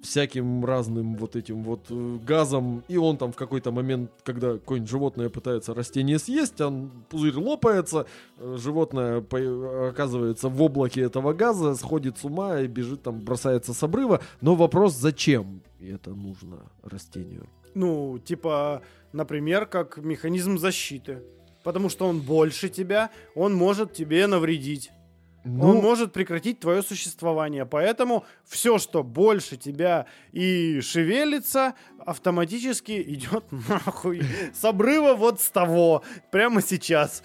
всяким 0.03 0.65
разным 0.65 1.17
вот 1.17 1.37
этим 1.37 1.63
вот 1.63 1.87
э, 1.91 2.19
газом, 2.27 2.83
и 2.89 2.97
он 2.97 3.17
там 3.17 3.33
в 3.33 3.37
какой-то 3.37 3.71
момент, 3.71 4.11
когда 4.25 4.55
какое-нибудь 4.55 4.91
животное 4.91 5.29
пытается 5.29 5.75
растение 5.75 6.19
съесть, 6.19 6.61
он 6.61 6.91
пузырь 7.09 7.37
лопается, 7.37 8.07
э, 8.39 8.57
животное 8.59 9.19
оказывается 9.89 10.49
в 10.49 10.63
облаке 10.63 11.03
этого 11.03 11.33
газа, 11.33 11.75
сходит 11.75 12.19
с 12.19 12.25
ума 12.25 12.61
и 12.61 12.67
бежит 12.67 13.03
там, 13.03 13.21
бросается 13.21 13.75
с 13.75 13.83
обрыва. 13.83 14.21
Но 14.41 14.55
вопрос, 14.55 14.95
зачем 14.95 15.63
это 15.81 16.11
нужно 16.11 16.71
растению? 16.83 17.47
Ну, 17.75 18.19
типа, 18.19 18.83
например, 19.13 19.67
как 19.67 19.99
механизм 19.99 20.59
защиты. 20.59 21.23
Потому 21.63 21.89
что 21.89 22.07
он 22.07 22.21
больше 22.21 22.69
тебя, 22.69 23.11
он 23.35 23.55
может 23.55 23.93
тебе 23.93 24.27
навредить. 24.27 24.91
Ну, 25.43 25.71
Он 25.71 25.77
может 25.79 26.13
прекратить 26.13 26.61
твое 26.61 26.83
существование. 26.83 27.65
Поэтому 27.65 28.25
все, 28.45 28.79
что 28.79 29.03
больше 29.03 29.57
тебя 29.57 30.07
и 30.33 30.81
шевелится, 30.83 31.75
автоматически 32.05 33.03
идет 33.03 33.45
нахуй. 33.69 34.23
С 34.53 34.65
обрыва 34.65 35.15
вот 35.15 35.41
с 35.41 35.51
того. 35.51 36.03
Прямо 36.31 36.61
сейчас. 36.61 37.23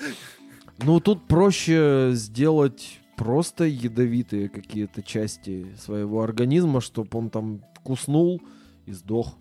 ну, 0.81 0.99
тут 1.01 1.27
проще 1.27 2.11
сделать 2.13 2.99
просто 3.17 3.65
ядовитые 3.65 4.49
какие-то 4.49 5.01
части 5.01 5.67
своего 5.77 6.21
организма, 6.21 6.79
чтобы 6.79 7.17
он 7.17 7.29
там 7.29 7.61
куснул 7.83 8.41
и 8.85 8.93
сдох. 8.93 9.35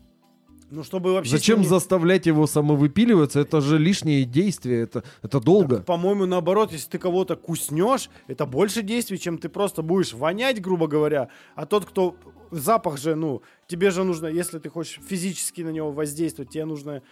Ну, 0.74 0.82
чтобы 0.82 1.12
вообще... 1.12 1.30
Зачем 1.30 1.60
ним 1.60 1.68
заставлять 1.68 2.26
его 2.26 2.46
самовыпиливаться? 2.46 3.40
Это 3.40 3.60
же 3.60 3.78
лишнее 3.78 4.24
действие, 4.24 4.82
это, 4.82 5.04
это 5.22 5.40
долго. 5.40 5.76
Так, 5.76 5.86
По-моему, 5.86 6.26
наоборот, 6.26 6.72
если 6.72 6.90
ты 6.90 6.98
кого-то 6.98 7.36
куснешь, 7.36 8.10
это 8.26 8.44
больше 8.44 8.82
действий, 8.82 9.18
чем 9.18 9.38
ты 9.38 9.48
просто 9.48 9.82
будешь 9.82 10.12
вонять, 10.12 10.60
грубо 10.60 10.88
говоря. 10.88 11.28
А 11.54 11.66
тот, 11.66 11.84
кто... 11.84 12.16
Запах 12.50 12.98
же, 12.98 13.16
ну, 13.16 13.42
тебе 13.66 13.90
же 13.90 14.04
нужно, 14.04 14.26
если 14.26 14.60
ты 14.60 14.68
хочешь 14.68 15.00
физически 15.04 15.62
на 15.62 15.70
него 15.70 15.90
воздействовать, 15.90 16.50
тебе 16.50 16.64
нужно 16.64 17.02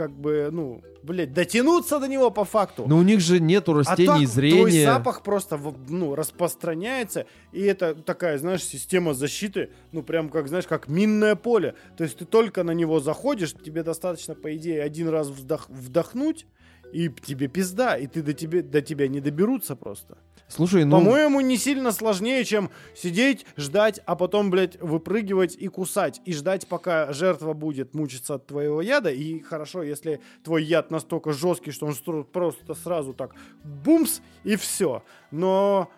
как 0.00 0.12
бы, 0.12 0.48
ну, 0.50 0.80
блядь, 1.02 1.34
дотянуться 1.34 2.00
до 2.00 2.08
него 2.08 2.30
по 2.30 2.46
факту. 2.46 2.84
Но 2.86 2.96
у 2.96 3.02
них 3.02 3.20
же 3.20 3.38
нету 3.38 3.72
а 3.72 3.74
растений 3.80 4.06
так 4.06 4.16
твой 4.16 4.26
зрения. 4.26 4.86
запах 4.86 5.22
просто, 5.22 5.60
ну, 5.90 6.14
распространяется, 6.14 7.26
и 7.52 7.60
это 7.60 7.94
такая, 7.94 8.38
знаешь, 8.38 8.64
система 8.64 9.12
защиты, 9.12 9.68
ну, 9.92 10.02
прям 10.02 10.30
как, 10.30 10.48
знаешь, 10.48 10.66
как 10.66 10.88
минное 10.88 11.36
поле. 11.36 11.74
То 11.98 12.04
есть 12.04 12.16
ты 12.16 12.24
только 12.24 12.64
на 12.64 12.70
него 12.70 12.98
заходишь, 13.00 13.52
тебе 13.52 13.82
достаточно, 13.82 14.34
по 14.34 14.56
идее, 14.56 14.82
один 14.82 15.10
раз 15.10 15.28
вздох- 15.28 15.68
вдохнуть, 15.68 16.46
и 16.92 17.08
тебе 17.08 17.48
пизда, 17.48 17.96
и 17.96 18.06
ты 18.06 18.22
до, 18.22 18.32
тебе, 18.32 18.62
до 18.62 18.82
тебя 18.82 19.08
не 19.08 19.20
доберутся 19.20 19.76
просто. 19.76 20.18
Слушай, 20.50 20.84
ну... 20.84 20.98
По-моему, 20.98 21.40
не 21.40 21.56
сильно 21.56 21.92
сложнее, 21.92 22.44
чем 22.44 22.70
сидеть, 22.96 23.46
ждать, 23.56 24.00
а 24.04 24.16
потом, 24.16 24.50
блядь, 24.50 24.80
выпрыгивать 24.80 25.54
и 25.54 25.68
кусать. 25.68 26.20
И 26.24 26.32
ждать, 26.32 26.66
пока 26.66 27.12
жертва 27.12 27.52
будет 27.52 27.94
мучиться 27.94 28.34
от 28.34 28.48
твоего 28.48 28.82
яда. 28.82 29.10
И 29.10 29.38
хорошо, 29.40 29.84
если 29.84 30.20
твой 30.42 30.64
яд 30.64 30.90
настолько 30.90 31.32
жесткий, 31.32 31.70
что 31.70 31.86
он 31.86 32.24
просто 32.24 32.74
сразу 32.74 33.14
так 33.14 33.36
бумс, 33.62 34.22
и 34.42 34.56
все. 34.56 35.04
Но, 35.30 35.88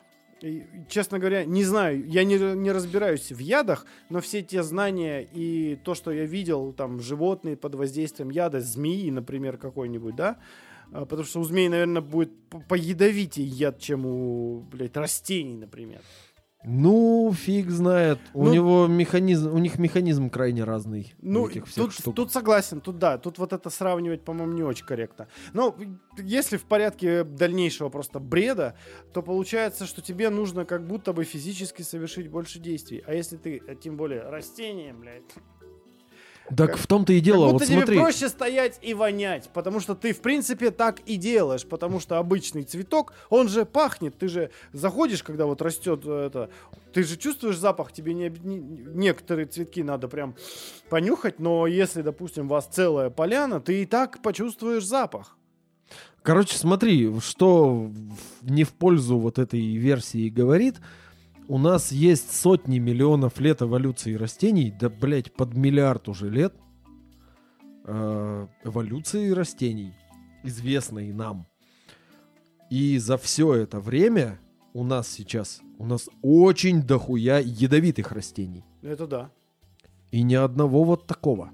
честно 0.86 1.18
говоря, 1.18 1.46
не 1.46 1.64
знаю, 1.64 2.06
я 2.06 2.22
не, 2.22 2.36
не 2.36 2.72
разбираюсь 2.72 3.32
в 3.32 3.38
ядах, 3.38 3.86
но 4.10 4.20
все 4.20 4.42
те 4.42 4.62
знания 4.62 5.26
и 5.32 5.78
то, 5.82 5.94
что 5.94 6.10
я 6.10 6.26
видел, 6.26 6.74
там, 6.74 7.00
животные 7.00 7.56
под 7.56 7.74
воздействием 7.74 8.28
яда, 8.28 8.60
змеи, 8.60 9.08
например, 9.08 9.56
какой-нибудь, 9.56 10.14
да, 10.14 10.36
Потому 10.92 11.24
что 11.24 11.40
у 11.40 11.44
змей, 11.44 11.68
наверное, 11.68 12.02
будет 12.02 12.30
по- 12.50 12.60
поядовитее 12.60 13.46
яд, 13.46 13.78
чем 13.80 14.06
у, 14.06 14.60
блядь, 14.70 14.96
растений, 14.96 15.56
например. 15.56 16.00
Ну, 16.64 17.32
фиг 17.36 17.70
знает. 17.70 18.20
У 18.34 18.44
Ну- 18.44 18.52
него 18.52 18.86
механизм, 18.86 19.52
у 19.52 19.58
них 19.58 19.80
механизм 19.80 20.30
крайне 20.30 20.62
разный. 20.62 21.12
у 21.20 21.26
Ну, 21.26 21.48
тут, 21.74 21.92
штук. 21.92 22.14
тут 22.14 22.30
согласен, 22.32 22.80
тут 22.80 22.98
да, 22.98 23.18
тут 23.18 23.38
вот 23.38 23.52
это 23.52 23.68
сравнивать, 23.68 24.24
по-моему, 24.24 24.52
не 24.52 24.62
очень 24.62 24.86
корректно. 24.86 25.26
Но 25.54 25.76
если 26.18 26.56
в 26.58 26.64
порядке 26.66 27.24
дальнейшего 27.24 27.88
просто 27.88 28.20
бреда, 28.20 28.76
то 29.12 29.22
получается, 29.22 29.86
что 29.86 30.02
тебе 30.02 30.30
нужно 30.30 30.64
как 30.64 30.86
будто 30.86 31.12
бы 31.12 31.24
физически 31.24 31.82
совершить 31.82 32.28
больше 32.28 32.60
действий. 32.60 33.02
А 33.08 33.12
если 33.12 33.38
ты, 33.38 33.60
э, 33.66 33.74
тем 33.74 33.96
более, 33.96 34.20
растение, 34.22 34.92
блядь, 34.94 35.34
Так 36.54 36.76
в 36.76 36.86
том-то 36.86 37.12
и 37.12 37.20
дело. 37.20 37.44
как 37.44 37.52
Вот 37.52 37.52
будто 37.60 37.66
смотри. 37.72 37.94
тебе 37.96 38.04
проще 38.04 38.28
стоять 38.28 38.78
и 38.82 38.94
вонять, 38.94 39.48
потому 39.54 39.80
что 39.80 39.94
ты, 39.94 40.12
в 40.12 40.20
принципе, 40.20 40.70
так 40.70 41.00
и 41.06 41.16
делаешь, 41.16 41.64
потому 41.64 42.00
что 42.00 42.18
обычный 42.18 42.62
цветок, 42.64 43.14
он 43.30 43.48
же 43.48 43.64
пахнет, 43.64 44.18
ты 44.18 44.28
же 44.28 44.50
заходишь, 44.72 45.22
когда 45.22 45.46
вот 45.46 45.62
растет 45.62 46.02
э, 46.04 46.26
это, 46.26 46.50
ты 46.92 47.04
же 47.04 47.16
чувствуешь 47.16 47.56
запах, 47.56 47.92
тебе 47.92 48.12
не, 48.12 48.28
не- 48.42 48.58
некоторые 48.58 49.46
цветки 49.46 49.82
надо 49.82 50.08
прям 50.08 50.34
понюхать, 50.90 51.38
но 51.38 51.66
если, 51.66 52.02
допустим, 52.02 52.46
у 52.46 52.48
вас 52.50 52.66
целая 52.66 53.08
поляна, 53.08 53.60
ты 53.60 53.82
и 53.82 53.86
так 53.86 54.20
почувствуешь 54.22 54.84
запах. 54.84 55.36
Короче, 56.22 56.56
смотри, 56.56 57.18
что 57.20 57.90
не 58.42 58.64
в 58.64 58.72
пользу 58.72 59.18
вот 59.18 59.38
этой 59.38 59.74
версии 59.76 60.28
говорит. 60.28 60.76
У 61.52 61.58
нас 61.58 61.92
есть 61.92 62.34
сотни 62.34 62.78
миллионов 62.78 63.38
лет 63.38 63.60
эволюции 63.60 64.14
растений, 64.14 64.70
да, 64.70 64.88
блядь, 64.88 65.34
под 65.34 65.52
миллиард 65.52 66.08
уже 66.08 66.30
лет 66.30 66.54
э, 67.84 68.46
эволюции 68.64 69.32
растений, 69.32 69.92
известной 70.44 71.12
нам. 71.12 71.46
И 72.70 72.96
за 72.96 73.18
все 73.18 73.52
это 73.52 73.80
время 73.80 74.40
у 74.72 74.82
нас 74.82 75.08
сейчас, 75.08 75.60
у 75.76 75.84
нас 75.84 76.08
очень 76.22 76.80
дохуя 76.80 77.38
ядовитых 77.38 78.12
растений. 78.12 78.64
Это 78.80 79.06
да. 79.06 79.30
И 80.10 80.22
ни 80.22 80.34
одного 80.34 80.84
вот 80.84 81.06
такого. 81.06 81.50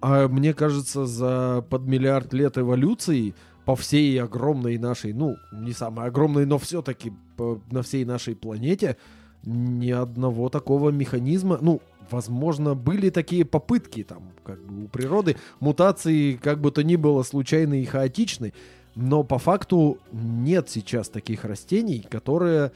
А 0.00 0.28
мне 0.28 0.54
кажется, 0.54 1.04
за 1.04 1.66
под 1.68 1.82
миллиард 1.82 2.32
лет 2.32 2.58
эволюции 2.58 3.34
по 3.66 3.74
всей 3.74 4.22
огромной 4.22 4.78
нашей, 4.78 5.12
ну, 5.12 5.36
не 5.52 5.72
самой 5.72 6.06
огромной, 6.06 6.46
но 6.46 6.56
все-таки 6.56 7.12
на 7.70 7.82
всей 7.82 8.04
нашей 8.04 8.36
планете 8.36 8.96
ни 9.44 9.90
одного 9.90 10.48
такого 10.48 10.90
механизма, 10.90 11.58
ну, 11.60 11.82
возможно, 12.10 12.74
были 12.74 13.10
такие 13.10 13.44
попытки 13.44 14.04
там, 14.04 14.30
как 14.44 14.64
бы 14.64 14.84
у 14.84 14.88
природы, 14.88 15.36
мутации, 15.58 16.34
как 16.34 16.60
бы 16.60 16.70
то 16.70 16.84
ни 16.84 16.94
было, 16.94 17.24
случайны 17.24 17.82
и 17.82 17.84
хаотичны, 17.84 18.52
но 18.94 19.24
по 19.24 19.38
факту 19.38 19.98
нет 20.12 20.70
сейчас 20.70 21.08
таких 21.08 21.44
растений, 21.44 22.06
которые 22.08 22.70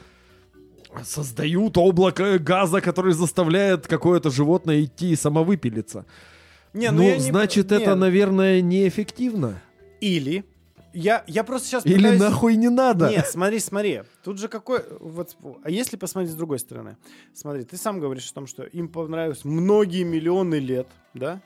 создают 1.04 1.78
облако 1.78 2.40
газа, 2.40 2.80
который 2.80 3.12
заставляет 3.12 3.86
какое-то 3.86 4.30
животное 4.30 4.82
идти 4.82 5.12
и 5.12 5.16
самовыпилиться. 5.16 6.04
Не, 6.72 6.90
ну, 6.90 7.02
я 7.02 7.14
не- 7.14 7.20
значит, 7.20 7.70
не, 7.70 7.76
это, 7.76 7.94
наверное, 7.94 8.60
неэффективно. 8.60 9.62
Или... 10.00 10.44
Я, 10.92 11.24
я 11.26 11.44
просто 11.44 11.68
сейчас 11.68 11.86
Или 11.86 11.96
пытаюсь... 11.96 12.20
нахуй 12.20 12.56
не 12.56 12.68
надо. 12.68 13.10
Нет, 13.10 13.26
смотри, 13.26 13.58
смотри. 13.60 14.02
Тут 14.24 14.38
же 14.38 14.48
какой... 14.48 14.80
Вот, 15.00 15.36
а 15.62 15.70
если 15.70 15.96
посмотреть 15.96 16.32
с 16.32 16.36
другой 16.36 16.58
стороны? 16.58 16.96
Смотри, 17.32 17.64
ты 17.64 17.76
сам 17.76 18.00
говоришь 18.00 18.28
о 18.30 18.34
том, 18.34 18.46
что 18.46 18.64
им 18.64 18.88
понравилось 18.88 19.44
многие 19.44 20.02
миллионы 20.02 20.56
лет, 20.56 20.88
да? 21.14 21.40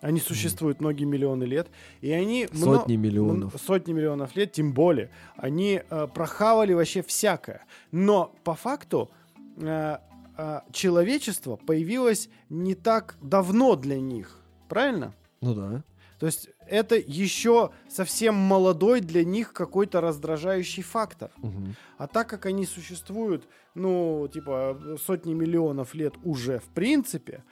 Они 0.00 0.18
существуют 0.18 0.80
многие 0.80 1.04
миллионы 1.04 1.44
лет, 1.44 1.68
и 2.00 2.10
они 2.10 2.48
мно- 2.52 2.78
Сотни 2.78 2.96
миллионов. 2.96 3.54
м- 3.54 3.60
сотни 3.60 3.92
миллионов 3.92 4.34
лет, 4.34 4.50
тем 4.52 4.72
более, 4.72 5.10
они 5.36 5.80
э, 5.88 6.08
прохавали 6.12 6.72
вообще 6.72 7.02
всякое. 7.02 7.64
Но 7.92 8.34
по 8.42 8.54
факту 8.54 9.10
э, 9.58 9.98
э, 10.36 10.60
человечество 10.72 11.54
появилось 11.54 12.28
не 12.48 12.74
так 12.74 13.16
давно 13.22 13.76
для 13.76 14.00
них, 14.00 14.40
правильно? 14.68 15.14
Ну 15.40 15.54
да. 15.54 15.84
То 16.22 16.26
есть 16.26 16.50
это 16.68 16.94
еще 16.94 17.72
совсем 17.88 18.36
молодой 18.36 19.00
для 19.00 19.24
них 19.24 19.52
какой-то 19.52 20.00
раздражающий 20.00 20.84
фактор. 20.84 21.32
Мгм. 21.38 21.74
А 21.98 22.06
так 22.06 22.28
как 22.28 22.46
они 22.46 22.64
существуют, 22.64 23.48
ну, 23.74 24.28
типа, 24.32 24.98
сотни 25.04 25.34
миллионов 25.34 25.94
лет 25.94 26.14
уже 26.22 26.60
в 26.60 26.68
принципе, 26.74 27.42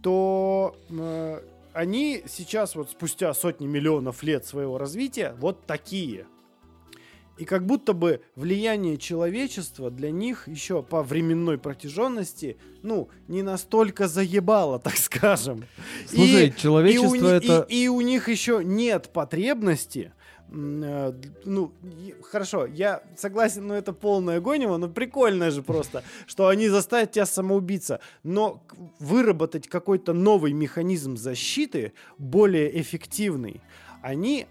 то 0.00 0.76
э, 0.90 1.40
они 1.72 2.22
сейчас, 2.28 2.76
вот 2.76 2.90
спустя 2.90 3.34
сотни 3.34 3.66
миллионов 3.66 4.22
лет 4.22 4.46
своего 4.46 4.78
развития, 4.78 5.34
вот 5.36 5.66
такие. 5.66 6.28
И 7.38 7.44
как 7.44 7.64
будто 7.66 7.92
бы 7.92 8.20
влияние 8.34 8.96
человечества 8.98 9.90
для 9.90 10.10
них 10.10 10.48
еще 10.48 10.82
по 10.82 11.02
временной 11.02 11.56
протяженности, 11.58 12.56
ну, 12.82 13.08
не 13.28 13.42
настолько 13.42 14.08
заебало, 14.08 14.78
так 14.84 14.96
скажем. 14.96 15.64
Слушай, 16.06 16.48
И- 16.48 16.56
человечество 16.60 17.14
и 17.14 17.20
у, 17.22 17.26
это... 17.26 17.66
и, 17.68 17.84
и 17.84 17.88
у 17.88 18.00
них 18.00 18.28
еще 18.28 18.62
нет 18.64 19.10
потребности. 19.12 20.12
э, 20.50 21.12
Ну, 21.44 21.72
хорошо, 22.22 22.66
я 22.66 23.02
согласен, 23.16 23.66
но 23.66 23.74
это 23.76 23.92
полное 23.92 24.40
гонево, 24.40 24.76
но 24.76 24.88
прикольно 24.88 25.50
же 25.50 25.62
просто, 25.62 26.02
что 26.26 26.48
они 26.48 26.68
заставят 26.68 27.12
тебя 27.12 27.26
самоубиться. 27.26 28.00
Но 28.24 28.62
выработать 28.98 29.68
какой-то 29.68 30.12
новый 30.12 30.52
механизм 30.52 31.16
защиты, 31.16 31.92
более 32.18 32.80
эффективный, 32.80 33.60
они 34.02 34.46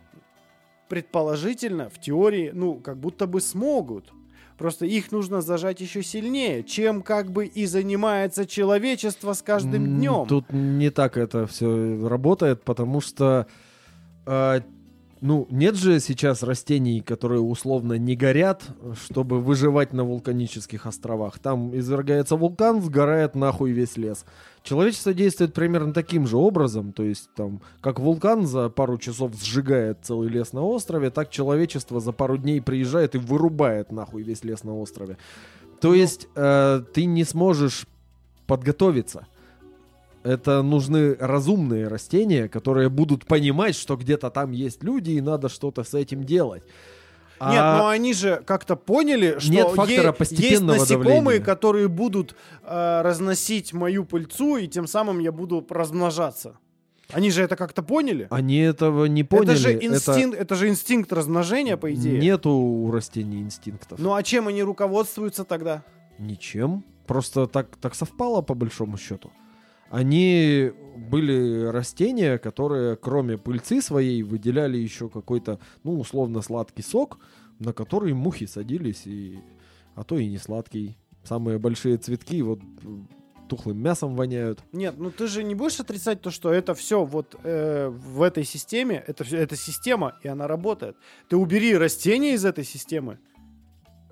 предположительно, 0.87 1.89
в 1.89 1.99
теории, 1.99 2.51
ну, 2.53 2.75
как 2.75 2.97
будто 2.97 3.27
бы 3.27 3.41
смогут. 3.41 4.11
Просто 4.57 4.87
их 4.87 5.11
нужно 5.11 5.41
зажать 5.41 5.81
еще 5.81 6.01
сильнее, 6.01 6.63
чем 6.63 7.03
как 7.03 7.31
бы 7.31 7.45
и 7.45 7.67
занимается 7.67 8.47
человечество 8.47 9.33
с 9.33 9.43
каждым 9.43 9.97
днем. 9.97 10.25
Тут 10.27 10.51
не 10.51 10.89
так 10.89 11.15
это 11.15 11.45
все 11.45 12.07
работает, 12.07 12.63
потому 12.63 12.99
что 12.99 13.45
э, 14.25 14.61
ну, 15.19 15.47
нет 15.49 15.75
же 15.75 15.99
сейчас 15.99 16.43
растений, 16.43 17.01
которые 17.01 17.41
условно 17.41 17.93
не 17.93 18.15
горят, 18.15 18.63
чтобы 19.05 19.41
выживать 19.41 19.93
на 19.93 20.03
вулканических 20.03 20.85
островах. 20.85 21.39
Там 21.39 21.77
извергается 21.77 22.35
вулкан, 22.35 22.81
сгорает 22.81 23.35
нахуй 23.35 23.71
весь 23.71 23.97
лес. 23.97 24.25
Человечество 24.63 25.13
действует 25.13 25.53
примерно 25.53 25.93
таким 25.93 26.27
же 26.27 26.37
образом, 26.37 26.91
то 26.91 27.03
есть 27.03 27.29
там, 27.35 27.61
как 27.81 27.99
вулкан 27.99 28.45
за 28.45 28.69
пару 28.69 28.97
часов 28.97 29.33
сжигает 29.41 29.99
целый 30.03 30.29
лес 30.29 30.53
на 30.53 30.61
острове, 30.61 31.09
так 31.09 31.29
человечество 31.31 31.99
за 31.99 32.11
пару 32.11 32.37
дней 32.37 32.61
приезжает 32.61 33.15
и 33.15 33.17
вырубает 33.17 33.91
нахуй 33.91 34.23
весь 34.23 34.43
лес 34.43 34.63
на 34.63 34.77
острове. 34.77 35.17
То 35.79 35.93
есть 35.93 36.27
э, 36.35 36.81
ты 36.93 37.05
не 37.05 37.23
сможешь 37.23 37.87
подготовиться. 38.45 39.25
Это 40.27 40.61
нужны 40.61 41.15
разумные 41.15 41.87
растения, 41.87 42.49
которые 42.49 42.89
будут 42.89 43.25
понимать, 43.25 43.75
что 43.75 43.95
где-то 43.95 44.29
там 44.29 44.51
есть 44.51 44.83
люди 44.83 45.11
и 45.11 45.21
надо 45.21 45.47
что-то 45.47 45.85
с 45.85 45.93
этим 45.93 46.25
делать. 46.25 46.63
Нет, 47.39 47.61
А- 47.61 47.77
но 47.77 47.87
они 47.87 48.13
же 48.13 48.43
как-то 48.45 48.75
поняли, 48.75 49.37
что 49.39 49.51
Нет 49.51 49.69
фактора 49.69 50.07
е- 50.07 50.13
постепенного 50.13 50.73
есть 50.75 50.89
насекомые, 50.89 51.21
давления. 51.21 51.45
которые 51.45 51.87
будут 51.87 52.35
э, 52.63 53.01
разносить 53.03 53.71
мою 53.71 54.03
пыльцу, 54.03 54.57
и 54.57 54.67
тем 54.67 54.85
самым 54.85 55.19
я 55.19 55.31
буду 55.31 55.65
размножаться. 55.69 56.57
Они 57.13 57.31
же 57.31 57.43
это 57.43 57.55
как-то 57.55 57.81
поняли? 57.81 58.27
Они 58.29 58.57
этого 58.57 59.05
не 59.05 59.23
поняли. 59.23 59.51
это, 59.51 59.61
же 59.61 59.73
инстинкт, 59.75 60.37
это... 60.37 60.55
же 60.55 60.67
инстинкт 60.67 61.13
размножения, 61.13 61.77
по 61.77 61.93
идее. 61.93 62.19
Нету 62.19 62.49
у 62.49 62.91
растений 62.91 63.41
инстинктов. 63.41 63.97
Ну 63.97 64.13
а 64.13 64.23
чем 64.23 64.49
они 64.49 64.61
руководствуются 64.61 65.45
тогда? 65.45 65.83
Ничем. 66.19 66.83
Просто 67.05 67.47
так, 67.47 67.77
так 67.77 67.95
совпало, 67.95 68.41
по 68.41 68.55
большому 68.55 68.97
счету. 68.97 69.31
Они 69.89 70.71
были 70.97 71.65
растения, 71.65 72.37
которые, 72.37 72.95
кроме 72.95 73.37
пыльцы 73.37 73.81
своей, 73.81 74.23
выделяли 74.23 74.77
еще 74.77 75.09
какой-то, 75.09 75.59
ну, 75.83 75.99
условно, 75.99 76.41
сладкий 76.41 76.81
сок, 76.81 77.19
на 77.59 77.73
который 77.73 78.13
мухи 78.13 78.45
садились, 78.45 79.03
и... 79.05 79.39
а 79.95 80.03
то 80.03 80.17
и 80.17 80.27
не 80.27 80.37
сладкий. 80.37 80.97
Самые 81.23 81.59
большие 81.59 81.97
цветки 81.97 82.41
вот 82.41 82.59
м, 82.83 83.09
тухлым 83.47 83.81
мясом 83.81 84.15
воняют. 84.15 84.63
Нет, 84.71 84.95
ну 84.97 85.11
ты 85.11 85.27
же 85.27 85.43
не 85.43 85.55
будешь 85.55 85.79
отрицать 85.79 86.21
то, 86.21 86.31
что 86.31 86.51
это 86.51 86.73
все 86.73 87.03
вот 87.03 87.35
э, 87.43 87.89
в 87.89 88.21
этой 88.21 88.43
системе, 88.43 89.03
это 89.07 89.23
все, 89.23 89.37
это 89.37 89.55
система, 89.55 90.17
и 90.23 90.27
она 90.27 90.47
работает. 90.47 90.95
Ты 91.29 91.37
убери 91.37 91.75
растения 91.75 92.33
из 92.33 92.45
этой 92.45 92.63
системы, 92.63 93.19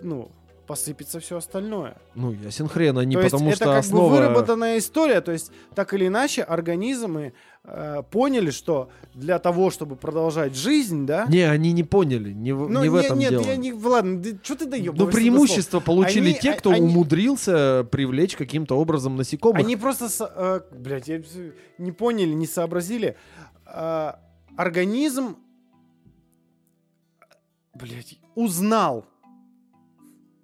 ну, 0.02 0.32
посыпется 0.66 1.20
все 1.20 1.38
остальное. 1.38 1.96
Ну, 2.16 2.32
ясен 2.32 2.68
хрен, 2.68 2.98
они 2.98 3.16
то 3.16 3.22
есть 3.22 3.32
потому 3.32 3.50
это 3.50 3.56
что 3.58 3.66
как 3.66 3.78
основа... 3.80 4.10
бы 4.10 4.16
выработанная 4.16 4.78
история. 4.78 5.22
То 5.22 5.32
есть 5.32 5.52
так 5.74 5.94
или 5.94 6.08
иначе 6.08 6.42
организмы 6.44 7.34
э, 7.64 8.04
поняли, 8.12 8.50
что 8.52 8.90
для 9.14 9.40
того, 9.40 9.70
чтобы 9.72 9.96
продолжать 9.96 10.56
жизнь, 10.56 11.06
да? 11.06 11.26
Не, 11.30 11.44
они 11.44 11.72
не 11.72 11.84
поняли, 11.84 12.32
не 12.34 12.54
в, 12.54 12.70
Ну, 12.70 12.84
не 12.84 12.90
в 12.90 12.96
этом 12.96 13.18
нет, 13.20 13.30
дело. 13.32 13.44
я 13.44 13.56
не... 13.56 13.74
Ладно, 13.74 14.22
что 14.44 14.56
ты 14.56 14.66
даешь? 14.66 14.92
Ну, 14.96 15.08
преимущество 15.08 15.80
получили 15.80 16.30
Они- 16.32 16.40
те, 16.40 16.52
а- 16.52 16.58
кто 16.58 16.72
они- 16.72 16.82
умудрился 16.82 17.84
привлечь 17.92 18.36
каким-то 18.36 18.78
образом 18.78 19.16
насекомых. 19.16 19.60
Они 19.60 19.76
просто, 19.76 20.08
э, 20.36 20.62
блядь, 20.78 21.08
я 21.08 21.22
не 21.78 21.92
поняли, 21.92 22.34
не 22.34 22.48
сообразили. 22.48 23.16
Э, 23.68 24.14
организм, 24.58 25.38
блядь, 27.74 28.18
узнал, 28.36 29.06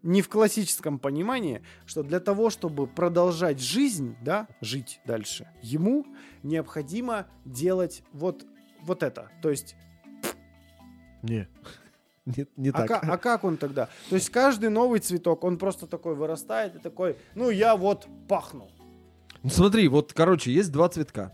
не 0.03 0.21
в 0.21 0.29
классическом 0.29 0.99
понимании, 0.99 1.61
что 1.85 2.03
для 2.03 2.19
того, 2.19 2.49
чтобы 2.49 2.87
продолжать 2.87 3.59
жизнь, 3.59 4.15
да, 4.21 4.47
жить 4.61 4.99
дальше, 5.05 5.47
ему 5.61 6.05
необходимо 6.43 7.27
делать 7.45 8.03
вот, 8.13 8.45
вот 8.81 9.03
это. 9.03 9.29
То 9.41 9.49
есть, 9.49 9.75
Не. 11.21 11.47
Не, 12.23 12.45
не 12.55 12.69
а, 12.69 12.73
так. 12.73 12.87
ка- 12.87 12.99
а 13.01 13.17
как 13.17 13.43
он 13.43 13.57
тогда? 13.57 13.89
То 14.09 14.15
есть 14.15 14.29
каждый 14.29 14.69
новый 14.69 14.99
цветок, 14.99 15.43
он 15.43 15.57
просто 15.57 15.87
такой 15.87 16.13
вырастает 16.13 16.75
и 16.75 16.79
такой, 16.79 17.17
ну 17.33 17.49
я 17.49 17.75
вот 17.75 18.07
пахну. 18.27 18.69
Ну, 19.41 19.49
смотри, 19.49 19.87
вот, 19.87 20.13
короче, 20.13 20.53
есть 20.53 20.71
два 20.71 20.87
цветка. 20.87 21.33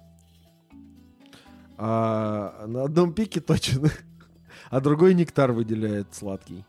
А, 1.78 2.66
на 2.68 2.84
одном 2.84 3.14
пике 3.14 3.42
точно, 3.42 3.90
а 4.70 4.80
другой 4.80 5.14
нектар 5.14 5.52
выделяет 5.52 6.16
сладкий. 6.16 6.64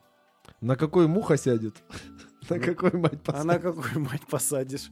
На 0.60 0.76
какой 0.76 1.06
муха 1.06 1.36
сядет? 1.36 1.76
На 2.50 2.58
какой 2.58 2.92
мать 2.92 3.20
А 3.26 3.44
на 3.44 3.58
какую 3.58 4.00
мать 4.00 4.22
посадишь? 4.28 4.90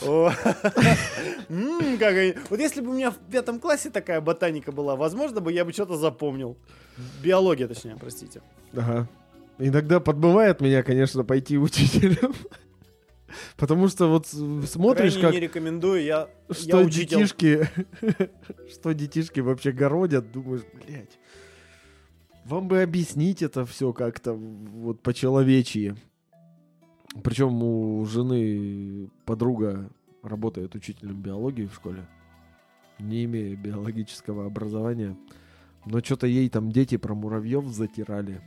Вот 0.00 0.32
если 2.58 2.80
бы 2.80 2.90
у 2.90 2.94
меня 2.94 3.10
в 3.10 3.18
пятом 3.30 3.60
классе 3.60 3.90
такая 3.90 4.20
ботаника 4.20 4.72
была, 4.72 4.96
возможно 4.96 5.40
бы 5.40 5.52
я 5.52 5.64
бы 5.64 5.72
что-то 5.72 5.96
запомнил. 5.96 6.58
Биология, 7.22 7.68
точнее, 7.68 7.96
простите. 7.98 8.42
Ага. 8.72 9.08
Иногда 9.58 10.00
подбывает 10.00 10.60
меня, 10.60 10.82
конечно, 10.82 11.24
пойти 11.24 11.56
учителем. 11.58 12.34
Потому 13.56 13.88
что 13.88 14.06
вот 14.08 14.26
смотришь, 14.26 15.14
Крайне 15.14 15.22
как 15.22 15.32
не 15.32 15.40
рекомендую, 15.40 16.02
я, 16.04 16.28
я 16.48 16.54
что 16.54 16.78
учитель. 16.78 17.18
детишки, 17.18 17.68
что 18.70 18.92
детишки 18.94 19.40
вообще 19.40 19.72
городят, 19.72 20.30
думаешь, 20.30 20.62
блядь, 20.72 21.18
вам 22.44 22.68
бы 22.68 22.82
объяснить 22.82 23.42
это 23.42 23.64
все 23.64 23.92
как-то 23.92 24.34
вот 24.34 25.00
по-человечьи. 25.00 25.94
Причем 27.22 27.62
у 27.62 28.04
жены 28.04 29.08
подруга 29.24 29.90
работает 30.22 30.74
учителем 30.74 31.20
биологии 31.22 31.66
в 31.66 31.74
школе, 31.74 32.06
не 32.98 33.24
имея 33.24 33.56
биологического 33.56 34.46
образования. 34.46 35.16
Но 35.86 36.00
что-то 36.00 36.26
ей 36.26 36.48
там 36.48 36.72
дети 36.72 36.96
про 36.96 37.14
муравьев 37.14 37.66
затирали. 37.66 38.40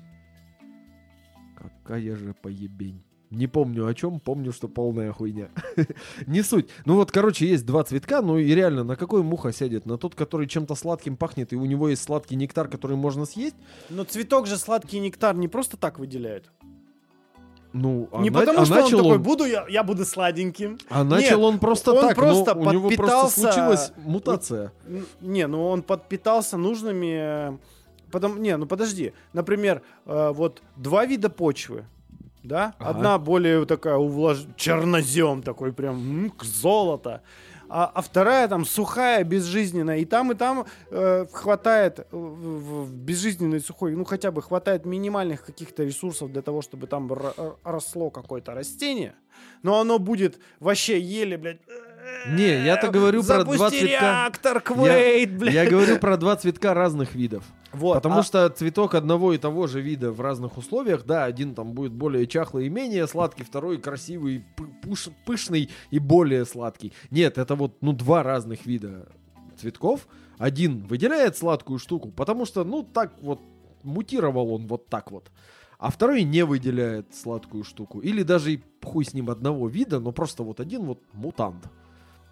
Какая 1.55 2.15
же 2.15 2.33
поебень. 2.33 3.03
Не 3.29 3.47
помню 3.47 3.85
о 3.85 3.93
чем, 3.93 4.19
помню, 4.21 4.53
что 4.53 4.69
полная 4.69 5.11
хуйня. 5.11 5.49
Не 6.27 6.41
суть. 6.43 6.69
Ну 6.85 6.95
вот, 6.95 7.11
короче, 7.11 7.45
есть 7.45 7.65
два 7.65 7.83
цветка, 7.83 8.21
ну 8.21 8.37
и 8.37 8.45
реально, 8.55 8.83
на 8.85 8.95
какой 8.95 9.21
муха 9.21 9.51
сядет? 9.51 9.85
На 9.85 9.97
тот, 9.97 10.15
который 10.15 10.47
чем-то 10.47 10.75
сладким 10.75 11.17
пахнет, 11.17 11.51
и 11.51 11.57
у 11.57 11.65
него 11.65 11.89
есть 11.89 12.03
сладкий 12.03 12.35
нектар, 12.37 12.69
который 12.69 12.95
можно 12.95 13.25
съесть? 13.25 13.55
Но 13.89 14.05
цветок 14.05 14.47
же 14.47 14.57
сладкий 14.57 14.99
нектар 14.99 15.35
не 15.35 15.49
просто 15.49 15.75
так 15.75 15.99
выделяет. 15.99 16.49
Ну, 17.73 18.07
а 18.13 18.21
не 18.21 18.29
на- 18.29 18.39
потому, 18.39 18.59
а 18.61 18.65
что 18.65 18.75
он 18.75 18.79
начал 18.81 18.97
такой, 18.99 19.19
буду 19.19 19.43
я, 19.45 19.65
я 19.67 19.83
буду 19.83 20.05
сладеньким. 20.05 20.77
А 20.89 21.03
начал 21.03 21.43
он 21.43 21.59
просто 21.59 21.91
он 21.93 22.07
так, 22.07 22.15
просто 22.15 22.55
но 22.55 22.61
у 22.61 22.71
него 22.71 22.89
просто 22.91 23.27
подпитался- 23.27 23.41
случилась 23.41 23.91
мутация. 23.97 24.71
Не, 25.21 25.47
ну 25.47 25.67
он 25.67 25.83
подпитался 25.83 26.57
нужными... 26.57 27.51
э, 27.51 27.57
Потом, 28.09 28.41
не, 28.41 28.55
ну 28.55 28.65
подожди. 28.67 29.11
Например, 29.33 29.81
э, 30.05 30.31
вот 30.33 30.63
два 30.77 31.05
вида 31.05 31.29
почвы. 31.29 31.85
Да? 32.47 32.73
Ага. 32.79 32.89
Одна 32.89 33.17
более 33.17 33.65
такая 33.65 33.95
увлаж... 33.95 34.45
чернозем 34.55 35.43
такой 35.43 35.73
прям 35.73 35.95
м, 35.95 36.29
к 36.29 36.43
золото. 36.43 37.21
а, 37.69 37.91
а 37.93 38.01
вторая 38.01 38.47
там 38.47 38.65
сухая, 38.65 39.23
безжизненная. 39.23 39.97
И 39.97 40.05
там, 40.05 40.31
и 40.31 40.35
там 40.35 40.65
э, 40.89 41.25
хватает 41.31 41.99
э, 41.99 42.05
в, 42.11 42.85
в 42.85 42.93
безжизненной 42.93 43.59
сухой, 43.59 43.95
ну 43.95 44.05
хотя 44.05 44.31
бы 44.31 44.41
хватает 44.41 44.85
минимальных 44.85 45.45
каких-то 45.45 45.83
ресурсов 45.83 46.31
для 46.31 46.41
того, 46.41 46.61
чтобы 46.61 46.87
там 46.87 47.11
росло 47.63 48.09
какое-то 48.09 48.53
растение. 48.53 49.15
Но 49.63 49.79
оно 49.79 49.99
будет 49.99 50.39
вообще 50.59 50.99
еле, 50.99 51.37
блядь. 51.37 51.59
Не, 52.29 52.63
я-то 52.65 52.89
говорю 52.89 53.23
про 53.23 53.43
два 53.43 53.69
цветка. 53.69 53.87
реактор, 53.87 54.61
Квейт, 54.61 55.37
блядь. 55.37 55.53
Я 55.53 55.69
говорю 55.69 55.99
про 55.99 56.15
два 56.17 56.35
цветка 56.37 56.73
разных 56.73 57.15
видов. 57.15 57.43
Вот, 57.77 57.95
Потому 57.95 58.19
а- 58.19 58.23
что 58.23 58.49
цветок 58.49 58.95
одного 58.95 59.33
и 59.33 59.37
того 59.37 59.67
же 59.67 59.81
вида 59.81 60.11
в 60.11 60.19
разных 60.19 60.57
условиях, 60.57 61.05
да, 61.05 61.25
один 61.25 61.53
там 61.53 61.73
будет 61.73 61.93
более 61.93 62.25
чахлый 62.25 62.65
и 62.65 62.69
менее 62.69 63.07
сладкий, 63.07 63.43
второй 63.43 63.77
красивый, 63.77 64.43
пуш- 64.81 65.13
пышный 65.25 65.69
и 65.91 65.99
более 65.99 66.45
сладкий. 66.45 66.93
Нет, 67.11 67.37
это 67.37 67.55
вот, 67.55 67.77
ну, 67.81 67.93
два 67.93 68.23
разных 68.23 68.65
вида 68.65 69.07
цветков. 69.57 70.07
Один 70.37 70.85
выделяет 70.87 71.37
сладкую 71.37 71.79
штуку, 71.79 72.11
потому 72.11 72.45
что, 72.45 72.63
ну, 72.63 72.83
так 72.83 73.13
вот, 73.21 73.41
мутировал 73.83 74.53
он 74.53 74.67
вот 74.67 74.87
так 74.89 75.11
вот. 75.11 75.31
А 75.79 75.91
второй 75.91 76.23
не 76.23 76.43
выделяет 76.43 77.13
сладкую 77.13 77.63
штуку. 77.63 77.99
Или 77.99 78.23
даже 78.23 78.53
и 78.53 78.63
хуй 78.83 79.05
с 79.05 79.13
ним 79.13 79.29
одного 79.29 79.67
вида, 79.67 79.99
но 79.99 80.11
просто 80.11 80.43
вот 80.43 80.59
один 80.59 80.85
вот 80.85 80.99
мутант. 81.13 81.69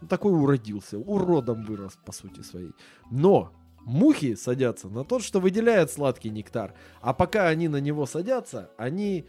Такой 0.09 0.34
уродился, 0.34 0.97
уродом 0.97 1.63
вырос, 1.63 1.97
по 2.03 2.11
сути 2.11 2.41
своей. 2.41 2.72
Но 3.11 3.51
мухи 3.85 4.35
садятся 4.35 4.89
на 4.89 5.05
тот, 5.05 5.23
что 5.23 5.39
выделяет 5.39 5.91
сладкий 5.91 6.29
нектар. 6.29 6.73
А 7.01 7.13
пока 7.13 7.47
они 7.47 7.67
на 7.67 7.77
него 7.77 8.05
садятся, 8.05 8.69
они 8.77 9.25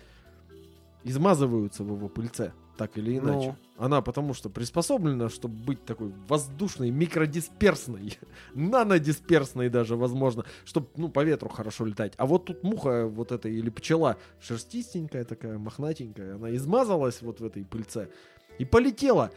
измазываются 1.05 1.85
в 1.85 1.95
его 1.95 2.09
пыльце. 2.09 2.53
Так 2.77 2.99
или 2.99 3.17
иначе. 3.17 3.57
Она 3.79 4.03
потому 4.03 4.35
что 4.35 4.51
приспособлена, 4.51 5.31
чтобы 5.31 5.55
быть 5.55 5.85
такой 5.85 6.13
воздушной, 6.29 6.91
микродисперсной, 6.91 8.19
нанодисперсной 8.55 9.71
даже, 9.71 9.97
возможно, 9.97 10.45
чтобы, 10.65 10.89
ну, 10.97 11.09
по 11.09 11.25
ветру 11.25 11.49
хорошо 11.49 11.87
летать. 11.87 12.13
А 12.19 12.27
вот 12.27 12.45
тут 12.45 12.63
муха 12.63 13.07
вот 13.07 13.33
эта 13.33 13.49
или 13.49 13.71
пчела 13.71 14.19
шерстистенькая 14.41 15.25
такая, 15.25 15.59
мохнатенькая, 15.59 16.35
она 16.35 16.55
измазалась 16.55 17.23
вот 17.23 17.41
в 17.41 17.45
этой 17.47 17.65
пыльце 17.65 18.11
и 18.59 18.65
полетела. 18.65 19.31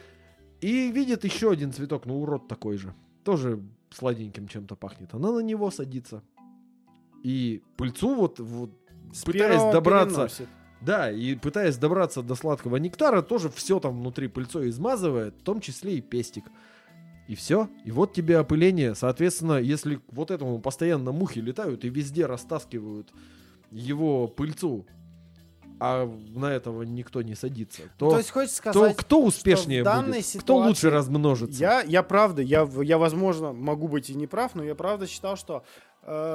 И 0.60 0.92
видит 0.92 1.24
еще 1.24 1.52
один 1.52 1.72
цветок, 1.72 2.06
ну, 2.06 2.22
урод 2.22 2.50
такой 2.50 2.78
же. 2.78 2.94
Тоже 3.24 3.62
сладеньким 3.92 4.48
чем-то 4.48 4.76
пахнет. 4.76 5.14
Она 5.14 5.32
на 5.32 5.40
него 5.40 5.72
садится. 5.72 6.24
И 7.24 7.62
пыльцу 7.76 8.16
вот, 8.16 8.40
вот 8.40 8.72
С 9.14 9.24
пытаясь 9.24 9.74
добраться 9.74 10.16
переносит. 10.16 10.50
да, 10.82 11.12
и 11.12 11.36
пытаясь 11.36 11.78
добраться 11.78 12.22
до 12.22 12.36
сладкого 12.36 12.78
нектара, 12.78 13.22
тоже 13.22 13.50
все 13.50 13.80
там 13.80 14.00
внутри 14.00 14.28
пыльцой 14.28 14.70
измазывает, 14.70 15.36
в 15.36 15.44
том 15.44 15.60
числе 15.60 15.98
и 15.98 16.02
пестик. 16.02 16.46
И 17.28 17.36
все. 17.36 17.70
И 17.86 17.92
вот 17.92 18.14
тебе 18.14 18.38
опыление. 18.40 18.96
Соответственно, 18.96 19.60
если 19.60 20.00
вот 20.08 20.32
этому 20.32 20.60
постоянно 20.60 21.12
мухи 21.12 21.40
летают 21.40 21.86
и 21.86 21.90
везде 21.90 22.26
растаскивают 22.26 23.14
его 23.70 24.28
пыльцу, 24.28 24.88
а 25.80 26.06
на 26.36 26.48
этого 26.48 26.84
никто 26.84 27.22
не 27.22 27.36
садится, 27.36 27.84
то, 27.98 28.12
То 28.12 28.18
есть 28.18 28.32
хочешь 28.32 28.52
то 28.52 28.72
сказать, 28.72 28.98
кто 28.98 29.24
успешнее 29.24 29.84
будет? 29.84 30.04
Кто 30.04 30.22
ситуации 30.22 30.68
лучше 30.68 30.90
размножится? 30.90 31.60
Я, 31.60 31.82
я 31.82 32.04
правда, 32.04 32.42
я, 32.42 32.70
я, 32.82 32.98
возможно, 32.98 33.54
могу 33.54 33.88
быть 33.88 34.10
и 34.10 34.14
не 34.14 34.28
прав, 34.28 34.56
но 34.56 34.64
я 34.64 34.76
правда 34.76 35.08
считал, 35.08 35.38
что 35.38 35.64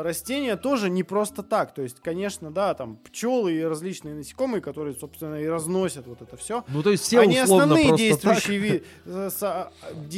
растения 0.02 0.56
тоже 0.56 0.88
не 0.90 1.02
просто 1.02 1.42
так. 1.42 1.74
То 1.74 1.82
есть, 1.82 1.96
конечно, 2.00 2.50
да, 2.52 2.74
там 2.74 2.96
пчелы 3.04 3.52
и 3.54 3.62
различные 3.64 4.14
насекомые, 4.14 4.60
которые, 4.60 4.94
собственно, 4.94 5.34
и 5.36 5.46
разносят 5.46 6.06
вот 6.06 6.22
это 6.22 6.36
все. 6.36 6.62
Ну, 6.68 6.82
то 6.82 6.90
есть 6.90 7.04
все 7.04 7.20
они 7.20 7.36
основные 7.38 7.84
действующие, 7.96 8.58
ви- 8.58 8.82
э, 9.06 9.30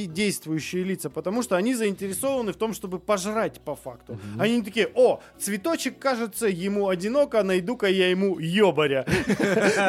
действующие 0.06 0.84
лица, 0.84 1.10
потому 1.10 1.42
что 1.42 1.56
они 1.56 1.74
заинтересованы 1.74 2.52
в 2.52 2.56
том, 2.56 2.74
чтобы 2.74 2.98
пожрать 2.98 3.60
по 3.60 3.74
факту. 3.74 4.18
Они 4.38 4.56
не 4.58 4.62
такие, 4.62 4.88
о, 4.94 5.20
цветочек 5.38 5.98
кажется 5.98 6.46
ему 6.46 6.88
одиноко, 6.88 7.42
найду-ка 7.42 7.86
я 7.86 8.10
ему 8.10 8.38
ёбаря. 8.38 9.04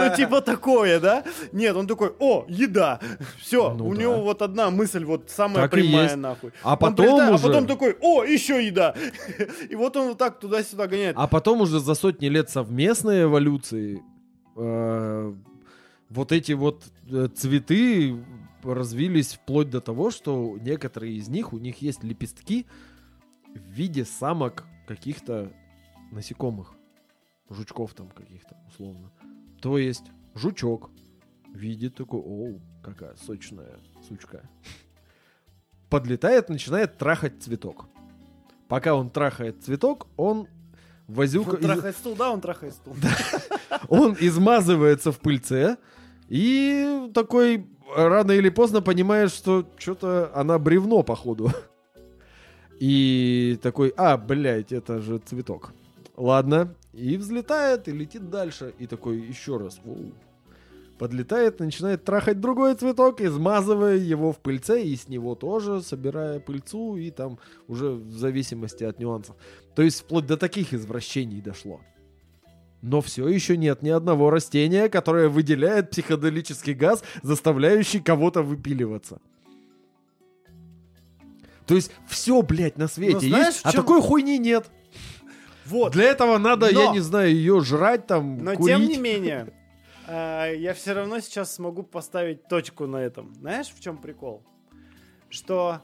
Ну, 0.10 0.16
типа 0.16 0.42
такое, 0.42 1.00
да? 1.00 1.24
Нет, 1.52 1.76
он 1.76 1.88
такой, 1.88 2.12
о, 2.20 2.46
еда. 2.48 3.00
Все, 3.42 3.74
Ну 3.74 3.88
у 3.88 3.94
него 3.94 4.22
вот 4.22 4.42
одна 4.42 4.70
мысль, 4.70 5.04
вот 5.06 5.30
самая 5.30 5.64
Так 5.64 5.72
прямая 5.72 6.16
нахуй. 6.16 6.52
А 6.64 6.76
потом 6.76 6.96
прилетает, 7.06 7.34
уже- 7.34 7.44
А 7.44 7.48
потом 7.48 7.68
такой, 7.68 7.98
о, 8.02 8.24
еще 8.24 8.66
еда. 8.66 8.96
И 9.70 9.76
вот 9.76 9.96
он 9.98 10.10
вот 10.10 10.18
так 10.18 10.40
туда-сюда 10.40 10.88
гоняет. 10.88 11.16
А 11.18 11.28
потом 11.28 11.62
уже 11.62 11.80
за 11.80 11.96
сотни 11.96 12.28
лет 12.28 12.50
совместной 12.50 13.24
эволюции 13.24 14.02
э, 14.56 15.34
вот 16.10 16.32
эти 16.32 16.54
вот 16.54 16.84
э, 17.10 17.28
цветы 17.36 18.24
развились 18.64 19.34
вплоть 19.34 19.70
до 19.70 19.82
того, 19.82 20.12
что 20.12 20.58
некоторые 20.62 21.16
из 21.16 21.28
них, 21.28 21.54
у 21.54 21.58
них 21.58 21.82
есть 21.82 22.04
лепестки 22.04 22.66
в 23.54 23.72
виде 23.72 24.06
самок 24.06 24.66
каких-то 24.88 25.52
насекомых. 26.12 26.74
Жучков 27.50 27.94
там 27.94 28.10
каких-то, 28.10 28.58
условно. 28.68 29.12
То 29.62 29.78
есть 29.78 30.04
жучок 30.36 30.92
видит 31.54 31.96
такой, 31.96 32.20
оу, 32.20 32.62
какая 32.84 33.16
сочная 33.16 33.80
сучка. 34.08 34.50
Подлетает, 35.90 36.50
начинает 36.50 36.98
трахать 36.98 37.42
цветок. 37.42 37.88
Пока 38.68 38.96
он 38.96 39.10
трахает 39.10 39.64
цветок, 39.64 40.08
он 40.18 40.48
возюка... 41.08 41.52
Он 41.52 41.58
трахает 41.58 41.96
стул, 41.96 42.16
да, 42.16 42.32
он 42.32 42.42
трахает 42.42 42.74
стул. 42.74 42.96
Он 43.90 44.18
измазывается 44.20 45.12
в 45.12 45.20
пыльце 45.20 45.78
и 46.28 47.10
такой 47.14 47.68
рано 47.96 48.32
или 48.32 48.50
поздно 48.50 48.82
понимает, 48.82 49.32
что 49.32 49.66
что-то 49.78 50.32
она 50.34 50.60
бревно, 50.60 51.04
походу. 51.04 51.52
И 52.80 53.58
такой, 53.62 53.94
а, 53.98 54.18
блядь, 54.18 54.72
это 54.72 55.00
же 55.00 55.18
цветок. 55.20 55.74
Ладно. 56.16 56.76
И 56.94 57.18
взлетает, 57.18 57.88
и 57.88 57.92
летит 57.92 58.30
дальше. 58.30 58.74
И 58.78 58.88
такой 58.88 59.20
еще 59.20 59.58
раз. 59.58 59.80
«Воу». 59.84 60.12
Подлетает, 60.98 61.60
начинает 61.60 62.04
трахать 62.04 62.40
другой 62.40 62.74
цветок, 62.74 63.22
измазывая 63.22 63.98
его 63.98 64.32
в 64.34 64.40
пыльце, 64.40 64.82
и 64.82 64.96
с 64.96 65.08
него 65.08 65.36
тоже 65.36 65.82
собирая 65.84 66.40
пыльцу, 66.40 66.98
и 66.98 67.12
там 67.12 67.38
уже 67.68 67.92
в 67.92 68.12
зависимости 68.18 68.84
от 68.84 68.98
нюансов. 69.00 69.36
То 69.76 69.84
есть 69.84 70.00
вплоть 70.02 70.26
до 70.26 70.38
таких 70.38 70.74
извращений 70.74 71.40
дошло. 71.40 71.82
Но 72.82 73.02
все 73.02 73.28
еще 73.28 73.58
нет 73.58 73.84
ни 73.84 73.90
одного 73.90 74.30
растения, 74.32 74.90
которое 74.90 75.30
выделяет 75.30 75.92
психоделический 75.92 76.74
газ, 76.74 77.04
заставляющий 77.22 78.00
кого-то 78.00 78.42
выпиливаться. 78.42 79.20
То 81.66 81.76
есть 81.76 81.92
все, 82.08 82.42
блядь, 82.42 82.78
на 82.78 82.88
свете 82.88 83.14
Но 83.16 83.20
знаешь, 83.20 83.46
есть, 83.48 83.60
в 83.60 83.66
а 83.66 83.72
чем- 83.72 83.82
такой 83.82 84.02
хуйни 84.02 84.38
нет. 84.38 84.66
Вот. 85.66 85.92
Для 85.94 86.06
этого 86.06 86.38
надо, 86.38 86.70
я 86.70 86.86
Но- 86.86 86.94
не 86.94 87.02
знаю, 87.02 87.30
ее 87.32 87.60
жрать 87.62 88.08
там, 88.08 88.38
Но 88.44 88.56
курить. 88.56 88.78
тем 88.78 88.88
не 88.88 88.98
менее, 88.98 89.54
я 90.08 90.74
все 90.74 90.94
равно 90.94 91.20
сейчас 91.20 91.54
смогу 91.54 91.84
поставить 91.84 92.48
точку 92.48 92.88
на 92.88 92.98
этом. 92.98 93.34
Знаешь, 93.36 93.68
в 93.68 93.80
чем 93.80 93.98
прикол? 93.98 94.44
Что 95.30 95.82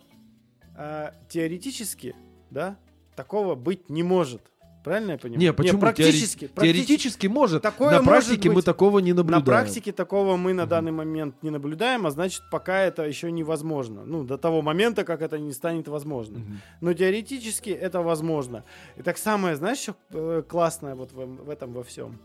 э, 0.78 1.12
теоретически, 1.30 2.16
да, 2.50 2.78
такого 3.16 3.56
быть 3.56 3.90
не 3.90 4.04
может. 4.04 4.42
Правильно 4.84 5.12
я 5.12 5.18
понимаю? 5.18 5.40
Не, 5.40 5.54
почему? 5.54 5.80
практически, 5.80 6.46
Теори- 6.46 6.54
практически. 6.54 6.86
Теоретически 6.86 7.28
может. 7.28 7.62
Такое 7.62 7.92
На 7.92 8.04
практике 8.04 8.50
мы 8.52 8.62
такого 8.62 9.00
не 9.00 9.14
На 9.14 9.18
наблюдаем. 9.18 9.46
практике 9.46 9.94
такого 9.94 10.36
мы 10.36 10.54
на 10.54 10.66
данный 10.66 10.92
момент 10.92 11.42
не 11.42 11.52
наблюдаем, 11.52 12.06
а 12.06 12.12
значит, 12.12 12.42
пока 12.52 12.82
это 12.82 13.04
еще 13.04 13.32
невозможно. 13.32 14.04
Ну, 14.06 14.26
до 14.26 14.38
того 14.38 14.62
момента, 14.62 15.06
как 15.06 15.22
это 15.22 15.40
не 15.40 15.54
станет 15.54 15.88
возможным. 15.88 16.60
Но 16.82 16.94
теоретически 16.94 17.70
это 17.70 18.02
возможно. 18.02 18.66
И 18.98 19.02
так 19.04 19.18
самое, 19.18 19.56
знаешь, 19.56 19.80
что 19.80 19.96
э, 20.12 20.44
классное 20.48 20.96
вот 20.96 21.14
в, 21.14 21.46
в 21.46 21.50
этом 21.50 21.72
во 21.72 21.84
всем? 21.84 22.20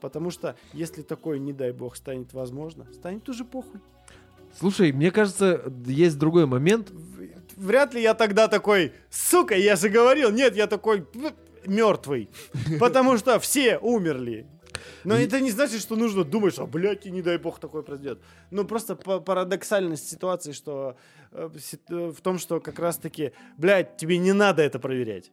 Потому 0.00 0.30
что 0.30 0.56
если 0.72 1.02
такое, 1.02 1.38
не 1.38 1.52
дай 1.52 1.72
бог, 1.72 1.96
станет 1.96 2.32
возможно, 2.32 2.86
станет 2.92 3.28
уже 3.28 3.44
похуй. 3.44 3.80
Слушай, 4.58 4.92
мне 4.92 5.10
кажется, 5.10 5.72
есть 5.86 6.18
другой 6.18 6.46
момент. 6.46 6.90
Вряд 7.56 7.94
ли 7.94 8.02
я 8.02 8.14
тогда 8.14 8.48
такой, 8.48 8.92
сука, 9.10 9.56
я 9.56 9.76
же 9.76 9.88
говорил, 9.88 10.30
нет, 10.30 10.56
я 10.56 10.66
такой 10.66 11.06
мертвый. 11.66 12.30
Потому 12.80 13.18
что 13.18 13.38
все 13.40 13.78
умерли. 13.78 14.46
Но 15.04 15.16
это 15.16 15.40
не 15.40 15.50
значит, 15.50 15.80
что 15.80 15.96
нужно 15.96 16.24
думать, 16.24 16.58
а, 16.58 16.66
блядь, 16.66 17.06
и 17.06 17.10
не 17.10 17.22
дай 17.22 17.38
бог 17.38 17.58
такое 17.58 17.82
произойдет. 17.82 18.20
Ну, 18.50 18.64
просто 18.64 18.96
па- 18.96 19.20
парадоксальность 19.20 20.08
ситуации, 20.08 20.52
что 20.52 20.96
э, 21.32 21.50
э, 21.88 22.12
в 22.16 22.20
том, 22.20 22.38
что 22.38 22.60
как 22.60 22.78
раз-таки, 22.78 23.32
блядь, 23.56 23.96
тебе 23.96 24.18
не 24.18 24.32
надо 24.32 24.62
это 24.62 24.78
проверять. 24.78 25.30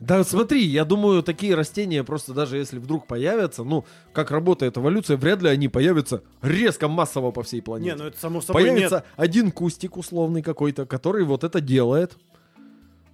Да 0.00 0.24
смотри, 0.24 0.64
я 0.64 0.84
думаю, 0.84 1.22
такие 1.22 1.54
растения 1.54 2.02
просто 2.02 2.34
даже 2.34 2.56
если 2.56 2.78
вдруг 2.78 3.06
появятся, 3.06 3.62
ну, 3.62 3.84
как 4.12 4.30
работает 4.30 4.76
эволюция, 4.76 5.16
вряд 5.16 5.42
ли 5.42 5.48
они 5.48 5.68
появятся 5.68 6.22
резко 6.40 6.88
массово 6.88 7.30
по 7.30 7.42
всей 7.42 7.62
планете. 7.62 7.92
Не, 7.92 8.02
ну 8.02 8.08
это 8.08 8.18
само 8.18 8.40
собой 8.40 8.62
Появится 8.64 8.96
нет. 8.96 9.04
один 9.16 9.52
кустик 9.52 9.96
условный 9.96 10.42
какой-то, 10.42 10.86
который 10.86 11.24
вот 11.24 11.44
это 11.44 11.60
делает. 11.60 12.16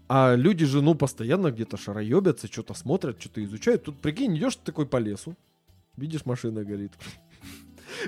А 0.08 0.34
люди 0.34 0.64
же, 0.64 0.80
ну, 0.80 0.94
постоянно 0.94 1.50
где-то 1.50 1.76
шароебятся, 1.76 2.46
что-то 2.46 2.72
смотрят, 2.72 3.20
что-то 3.20 3.44
изучают. 3.44 3.84
Тут, 3.84 3.98
прикинь, 4.00 4.34
идешь 4.38 4.56
ты 4.56 4.62
такой 4.64 4.86
по 4.86 4.96
лесу, 4.96 5.36
видишь, 5.96 6.24
машина 6.24 6.64
горит. 6.64 6.92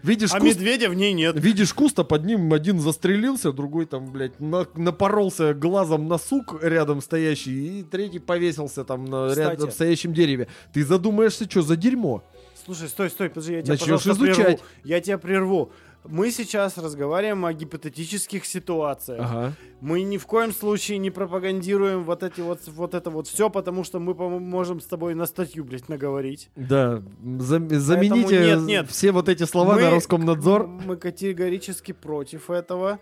Видишь, 0.03 0.31
А 0.33 0.39
куст, 0.41 0.57
медведя 0.57 0.89
в 0.91 0.95
ней 0.95 1.13
нет. 1.13 1.35
видишь 1.39 1.73
куст, 1.75 1.99
а 1.99 2.05
под 2.05 2.25
ним 2.25 2.53
один 2.53 2.81
застрелился, 2.81 3.53
другой 3.53 3.87
там, 3.87 4.07
блядь, 4.13 4.39
на- 4.41 4.67
напоролся 4.75 5.55
глазом 5.55 6.09
на 6.09 6.19
сук 6.19 6.59
рядом 6.63 7.01
стоящий, 7.01 7.81
и 7.81 7.83
третий 7.83 8.19
повесился 8.19 8.85
там 8.85 9.05
на 9.05 9.29
Кстати. 9.29 9.49
рядом 9.51 9.71
стоящем 9.71 10.13
дереве. 10.13 10.49
Ты 10.73 10.85
задумаешься, 10.85 11.45
что 11.51 11.63
за 11.63 11.77
дерьмо? 11.77 12.23
Слушай, 12.65 12.89
стой, 12.89 13.11
стой, 13.11 13.31
подожди, 13.31 13.55
я 13.55 13.63
тебя, 13.63 13.73
Начнешь 13.73 14.07
изучать. 14.07 14.37
прерву. 14.37 14.61
Я 14.85 15.01
тебя 15.01 15.19
прерву. 15.19 15.73
Мы 16.05 16.31
сейчас 16.31 16.79
разговариваем 16.79 17.45
о 17.45 17.53
гипотетических 17.53 18.47
ситуациях. 18.47 19.21
Ага. 19.23 19.53
Мы 19.81 20.03
ни 20.03 20.17
в 20.17 20.27
коем 20.27 20.53
случае 20.53 20.99
не 20.99 21.11
пропагандируем 21.11 22.05
вот 22.05 22.23
эти 22.23 22.41
вот, 22.41 22.61
вот 22.69 22.95
это 22.95 23.11
вот 23.11 23.29
все, 23.29 23.51
потому 23.51 23.85
что 23.85 24.01
мы 24.01 24.15
можем 24.41 24.81
с 24.81 24.87
тобой 24.87 25.15
на 25.15 25.27
статью, 25.27 25.65
блядь, 25.65 25.89
наговорить. 25.89 26.51
Да, 26.57 27.03
зам- 27.23 27.69
замените 27.79 28.41
нет, 28.41 28.61
нет. 28.61 28.91
все 28.91 29.13
вот 29.13 29.29
эти 29.29 29.45
слова 29.45 29.75
Мы- 29.75 29.83
на 29.83 29.91
Роскомнадзор. 29.91 30.67
Мы 30.67 30.97
категорически 30.97 31.93
против 31.93 32.51
этого. 32.51 32.99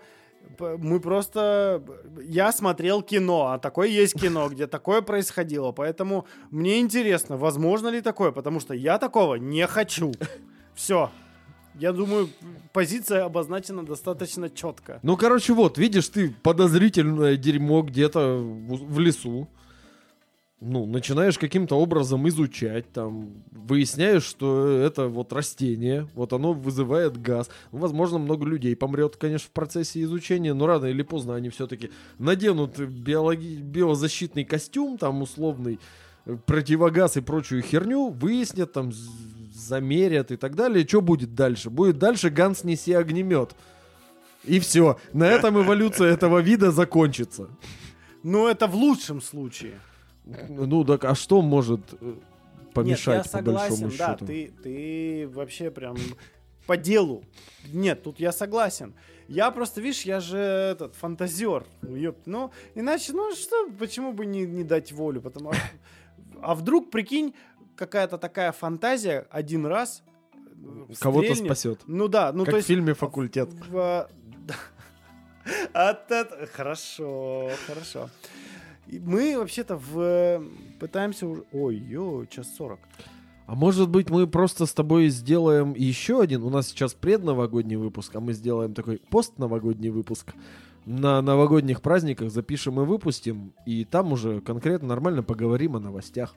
Мы 0.59 0.99
просто... 0.99 1.83
Я 2.21 2.51
смотрел 2.51 3.01
кино, 3.01 3.51
а 3.51 3.59
такое 3.59 3.87
есть 3.87 4.19
кино, 4.19 4.49
где 4.49 4.67
такое 4.67 5.01
происходило. 5.01 5.71
Поэтому 5.71 6.25
мне 6.49 6.79
интересно, 6.79 7.37
возможно 7.37 7.87
ли 7.89 8.01
такое, 8.01 8.31
потому 8.31 8.59
что 8.59 8.73
я 8.73 8.97
такого 8.99 9.35
не 9.35 9.65
хочу. 9.67 10.11
Все. 10.73 11.11
Я 11.75 11.93
думаю, 11.93 12.29
позиция 12.73 13.25
обозначена 13.25 13.85
достаточно 13.85 14.49
четко. 14.49 14.99
Ну, 15.03 15.15
короче, 15.17 15.53
вот, 15.53 15.77
видишь, 15.77 16.09
ты 16.09 16.33
подозрительное 16.43 17.37
дерьмо 17.37 17.81
где-то 17.81 18.37
в, 18.37 18.93
в 18.93 18.99
лесу. 18.99 19.47
Ну, 20.61 20.85
начинаешь 20.85 21.39
каким-то 21.39 21.75
образом 21.77 22.27
изучать, 22.27 22.91
там, 22.91 23.29
выясняешь, 23.49 24.23
что 24.23 24.67
это 24.67 25.07
вот 25.07 25.31
растение, 25.31 26.09
вот 26.15 26.33
оно 26.33 26.51
вызывает 26.51 27.15
газ. 27.21 27.49
Ну, 27.71 27.79
возможно, 27.79 28.17
много 28.17 28.45
людей 28.45 28.75
помрет, 28.75 29.15
конечно, 29.15 29.47
в 29.47 29.51
процессе 29.51 30.01
изучения, 30.03 30.53
но 30.53 30.67
рано 30.67 30.87
или 30.87 31.01
поздно 31.01 31.35
они 31.35 31.47
все-таки 31.47 31.91
наденут 32.17 32.77
биологи- 32.77 33.61
биозащитный 33.61 34.43
костюм, 34.43 34.97
там, 34.97 35.21
условный, 35.21 35.79
э, 36.25 36.35
противогаз 36.45 37.15
и 37.15 37.21
прочую 37.21 37.61
херню, 37.61 38.09
выяснят, 38.09 38.73
там, 38.73 38.91
замерят 39.69 40.31
и 40.31 40.37
так 40.37 40.55
далее. 40.55 40.85
Что 40.85 41.01
будет 41.01 41.35
дальше? 41.35 41.69
Будет 41.69 41.97
дальше 41.97 42.29
Ганс 42.29 42.63
неси 42.63 42.93
огнемет. 42.93 43.55
И 44.43 44.59
все. 44.59 44.97
На 45.13 45.25
этом 45.27 45.61
эволюция 45.61 46.11
этого 46.11 46.39
вида 46.39 46.71
закончится. 46.71 47.49
Но 48.23 48.49
это 48.49 48.67
в 48.67 48.75
лучшем 48.75 49.21
случае. 49.21 49.79
Ну 50.49 50.83
так, 50.83 51.05
а 51.05 51.15
что 51.15 51.41
может 51.41 51.81
э, 52.01 52.15
помешать 52.73 53.07
Нет, 53.07 53.25
я 53.25 53.31
по 53.31 53.37
согласен, 53.37 53.69
большому 53.69 53.97
да, 53.97 54.11
счету? 54.11 54.25
ты, 54.25 54.53
ты 54.63 55.29
вообще 55.33 55.71
прям 55.71 55.95
по 56.67 56.77
делу. 56.77 57.23
Нет, 57.73 58.03
тут 58.03 58.19
я 58.19 58.31
согласен. 58.31 58.93
Я 59.27 59.51
просто, 59.51 59.81
видишь, 59.81 60.03
я 60.03 60.19
же 60.19 60.37
этот 60.37 60.95
фантазер. 60.95 61.65
Ну, 61.81 61.95
ёп, 61.95 62.17
ну, 62.25 62.51
иначе, 62.75 63.13
ну 63.13 63.33
что, 63.35 63.69
почему 63.79 64.13
бы 64.13 64.25
не, 64.25 64.45
не 64.45 64.63
дать 64.63 64.91
волю? 64.91 65.21
Потому, 65.21 65.51
а 66.41 66.55
вдруг, 66.55 66.91
прикинь, 66.91 67.33
какая-то 67.79 68.17
такая 68.17 68.51
фантазия 68.51 69.25
один 69.31 69.65
раз 69.65 70.03
э, 70.89 70.93
Кого-то 70.99 71.33
спасет. 71.33 71.79
Ну 71.87 72.07
да, 72.09 72.31
ну 72.33 72.39
как 72.43 72.51
то 72.51 72.55
в 72.57 72.57
есть... 72.57 72.67
фильме 72.67 72.93
«Факультет». 72.93 73.49
в- 73.69 74.07
да. 74.45 74.55
От 75.73 76.11
это- 76.11 76.45
Хорошо, 76.53 77.49
хорошо. 77.65 78.09
И 78.87 78.99
Мы 78.99 79.37
вообще-то 79.37 79.77
в... 79.77 80.43
пытаемся 80.79 81.27
уже... 81.27 81.43
Ой, 81.53 81.77
ё, 81.77 82.25
час 82.25 82.53
40. 82.57 82.79
А 83.47 83.55
может 83.55 83.89
быть, 83.89 84.09
мы 84.09 84.27
просто 84.27 84.65
с 84.65 84.73
тобой 84.73 85.07
сделаем 85.09 85.73
еще 85.73 86.21
один? 86.21 86.43
У 86.43 86.49
нас 86.49 86.67
сейчас 86.67 86.93
предновогодний 86.93 87.77
выпуск, 87.77 88.15
а 88.15 88.19
мы 88.19 88.33
сделаем 88.33 88.73
такой 88.73 89.01
постновогодний 89.09 89.89
выпуск. 89.89 90.33
На 90.85 91.21
новогодних 91.21 91.81
праздниках 91.81 92.29
запишем 92.31 92.79
и 92.81 92.85
выпустим, 92.85 93.53
и 93.65 93.85
там 93.85 94.11
уже 94.11 94.41
конкретно 94.41 94.89
нормально 94.89 95.23
поговорим 95.23 95.75
о 95.75 95.79
новостях. 95.79 96.35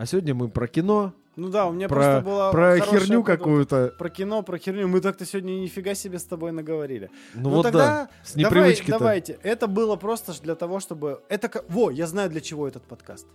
А 0.00 0.06
сегодня 0.06 0.34
мы 0.34 0.48
про 0.48 0.66
кино, 0.66 1.12
Ну 1.36 1.50
да, 1.50 1.66
у 1.66 1.72
меня 1.72 1.86
про, 1.86 1.94
просто 1.96 2.20
была 2.22 2.50
про 2.52 2.80
херню 2.80 3.22
какую-то. 3.22 3.94
Про 3.98 4.08
кино, 4.08 4.42
про 4.42 4.56
херню. 4.56 4.88
Мы 4.88 5.02
так-то 5.02 5.26
сегодня 5.26 5.52
нифига 5.52 5.94
себе 5.94 6.18
с 6.18 6.24
тобой 6.24 6.52
наговорили. 6.52 7.10
Ну, 7.34 7.42
Ну, 7.42 7.50
вот 7.56 7.62
тогда 7.64 7.78
да, 7.78 8.10
с 8.24 8.32
Давай, 8.34 8.74
давайте. 8.86 9.38
Это 9.42 9.66
было 9.66 9.96
просто 9.96 10.32
для 10.40 10.54
того, 10.54 10.80
чтобы... 10.80 11.20
Это 11.28 11.50
Во, 11.68 11.90
я 11.90 12.06
знаю, 12.06 12.30
для 12.30 12.40
чего 12.40 12.66
этот 12.66 12.82
подкаст. 12.84 13.26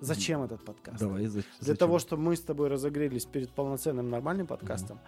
Зачем 0.00 0.42
этот 0.42 0.64
подкаст? 0.64 1.00
Давай, 1.00 1.26
за- 1.26 1.40
Для 1.40 1.42
зачем? 1.60 1.76
того, 1.76 1.98
чтобы 1.98 2.22
мы 2.22 2.34
с 2.34 2.40
тобой 2.40 2.68
разогрелись 2.68 3.26
перед 3.26 3.50
полноценным 3.50 4.08
нормальным 4.08 4.46
подкастом. 4.46 5.00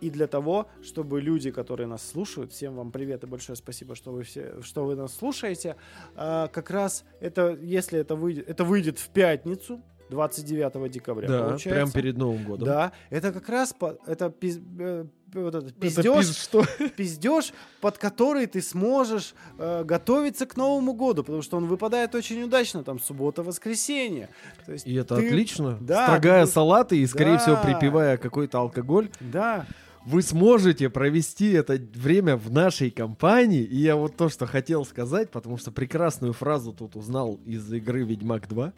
И 0.00 0.10
для 0.10 0.26
того, 0.26 0.66
чтобы 0.82 1.20
люди, 1.20 1.52
которые 1.52 1.86
нас 1.86 2.04
слушают, 2.04 2.50
всем 2.50 2.74
вам 2.74 2.90
привет 2.90 3.22
и 3.22 3.28
большое 3.28 3.54
спасибо, 3.54 3.94
что 3.94 4.10
вы 4.10 4.24
все, 4.24 4.60
что 4.60 4.84
вы 4.84 4.96
нас 4.96 5.14
слушаете. 5.14 5.76
а, 6.16 6.48
как 6.48 6.70
раз 6.70 7.04
это, 7.20 7.56
если 7.62 8.00
это 8.00 8.16
выйдет, 8.16 8.50
это 8.50 8.64
выйдет 8.64 8.98
в 8.98 9.08
пятницу, 9.10 9.80
29 10.12 10.88
декабря. 10.90 11.28
Да, 11.28 11.42
получается. 11.48 11.68
прям 11.70 11.90
перед 11.90 12.16
Новым 12.16 12.44
годом. 12.44 12.66
Да, 12.66 12.92
это 13.10 13.32
как 13.32 13.48
раз 13.48 13.72
по- 13.72 13.98
это 14.06 14.26
пиз- 14.26 14.62
э, 14.78 15.06
вот 15.34 15.54
этот 15.54 15.70
Это 15.70 15.80
пиздеж, 15.80 16.06
пиз- 16.28 16.42
что? 16.42 16.64
пиздеж, 16.96 17.52
под 17.80 17.98
который 17.98 18.46
ты 18.46 18.60
сможешь 18.62 19.34
э, 19.58 19.82
готовиться 19.84 20.46
к 20.46 20.56
Новому 20.56 20.92
году, 20.92 21.24
потому 21.24 21.42
что 21.42 21.56
он 21.56 21.66
выпадает 21.66 22.14
очень 22.14 22.42
удачно, 22.42 22.84
там 22.84 23.00
суббота-воскресенье. 23.00 24.28
То 24.66 24.72
есть 24.72 24.86
И 24.86 24.94
это 24.94 25.16
ты- 25.16 25.26
отлично. 25.26 25.78
Да, 25.80 26.06
Строгая 26.06 26.44
ты- 26.46 26.52
салаты 26.52 26.98
и, 26.98 27.06
скорее 27.06 27.38
всего, 27.38 27.56
Да. 27.56 27.62
припевая 27.62 28.16
какой-то 28.16 28.58
алкоголь. 28.58 29.08
Да, 29.20 29.66
Вы 30.04 30.22
сможете 30.22 30.90
провести 30.90 31.52
это 31.52 31.74
время 31.94 32.36
в 32.36 32.50
нашей 32.50 32.90
компании. 32.90 33.62
И 33.62 33.76
я 33.76 33.94
вот 33.94 34.16
то, 34.16 34.28
что 34.28 34.46
хотел 34.46 34.84
сказать, 34.84 35.30
потому 35.30 35.58
что 35.58 35.70
прекрасную 35.70 36.32
фразу 36.32 36.72
тут 36.72 36.96
узнал 36.96 37.38
из 37.46 37.72
игры 37.72 38.02
Ведьмак 38.02 38.48
2. 38.48 38.72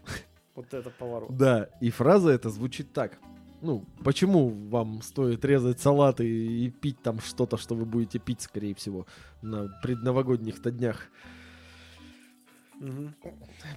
Вот 0.55 0.72
это 0.72 0.90
поворот. 0.90 1.36
Да, 1.36 1.68
и 1.81 1.90
фраза 1.90 2.31
эта 2.31 2.51
звучит 2.51 2.93
так. 2.93 3.18
Ну, 3.60 3.85
почему 4.05 4.48
вам 4.48 5.01
стоит 5.02 5.44
резать 5.44 5.81
салаты 5.81 6.26
и 6.28 6.70
пить 6.70 7.02
там 7.02 7.18
что-то, 7.20 7.56
что 7.56 7.74
вы 7.74 7.86
будете 7.86 8.18
пить, 8.18 8.43
скорее 8.43 8.74
всего, 8.74 9.06
на 9.43 9.68
предновогодних-то 9.82 10.70
днях? 10.70 11.09
Мгм. 12.74 13.14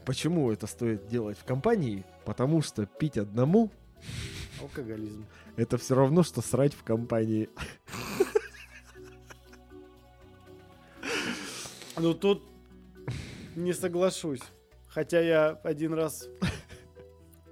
Почему 0.06 0.52
это 0.52 0.68
стоит 0.68 1.08
делать 1.08 1.38
в 1.38 1.46
компании? 1.46 2.04
Потому 2.26 2.62
что 2.62 2.86
пить 2.86 3.18
одному 3.18 3.72
Алкоголизм. 4.62 5.26
это 5.56 5.78
все 5.78 5.96
равно, 5.96 6.24
что 6.24 6.42
срать 6.42 6.74
в 6.74 6.84
компании. 6.84 7.50
Ну 11.98 12.14
тут 12.14 12.44
не 13.56 13.74
соглашусь. 13.74 14.42
Хотя 14.88 15.20
я 15.22 15.50
один 15.64 15.94
раз... 15.94 16.28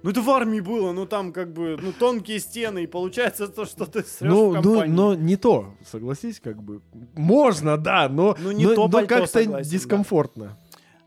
Ну 0.06 0.12
это 0.12 0.22
в 0.22 0.30
армии 0.30 0.60
было, 0.60 0.92
ну 0.92 1.04
там 1.04 1.32
как 1.32 1.52
бы, 1.52 1.76
ну 1.82 1.92
тонкие 1.92 2.38
стены, 2.38 2.84
и 2.84 2.86
получается 2.86 3.48
то, 3.48 3.64
что 3.64 3.86
ты 3.86 4.04
срешь 4.04 4.30
Ну, 4.30 4.50
в 4.50 4.54
ну, 4.54 4.62
компании. 4.62 4.92
но 4.94 5.14
не 5.16 5.36
то, 5.36 5.74
согласись, 5.84 6.38
как 6.38 6.62
бы. 6.62 6.80
Можно, 7.16 7.76
да, 7.76 8.08
но, 8.08 8.36
Ну, 8.38 8.52
не 8.52 8.66
но, 8.66 8.74
то 8.76 8.86
но 8.86 9.04
как-то 9.04 9.26
согласен, 9.26 9.68
дискомфортно. 9.68 10.56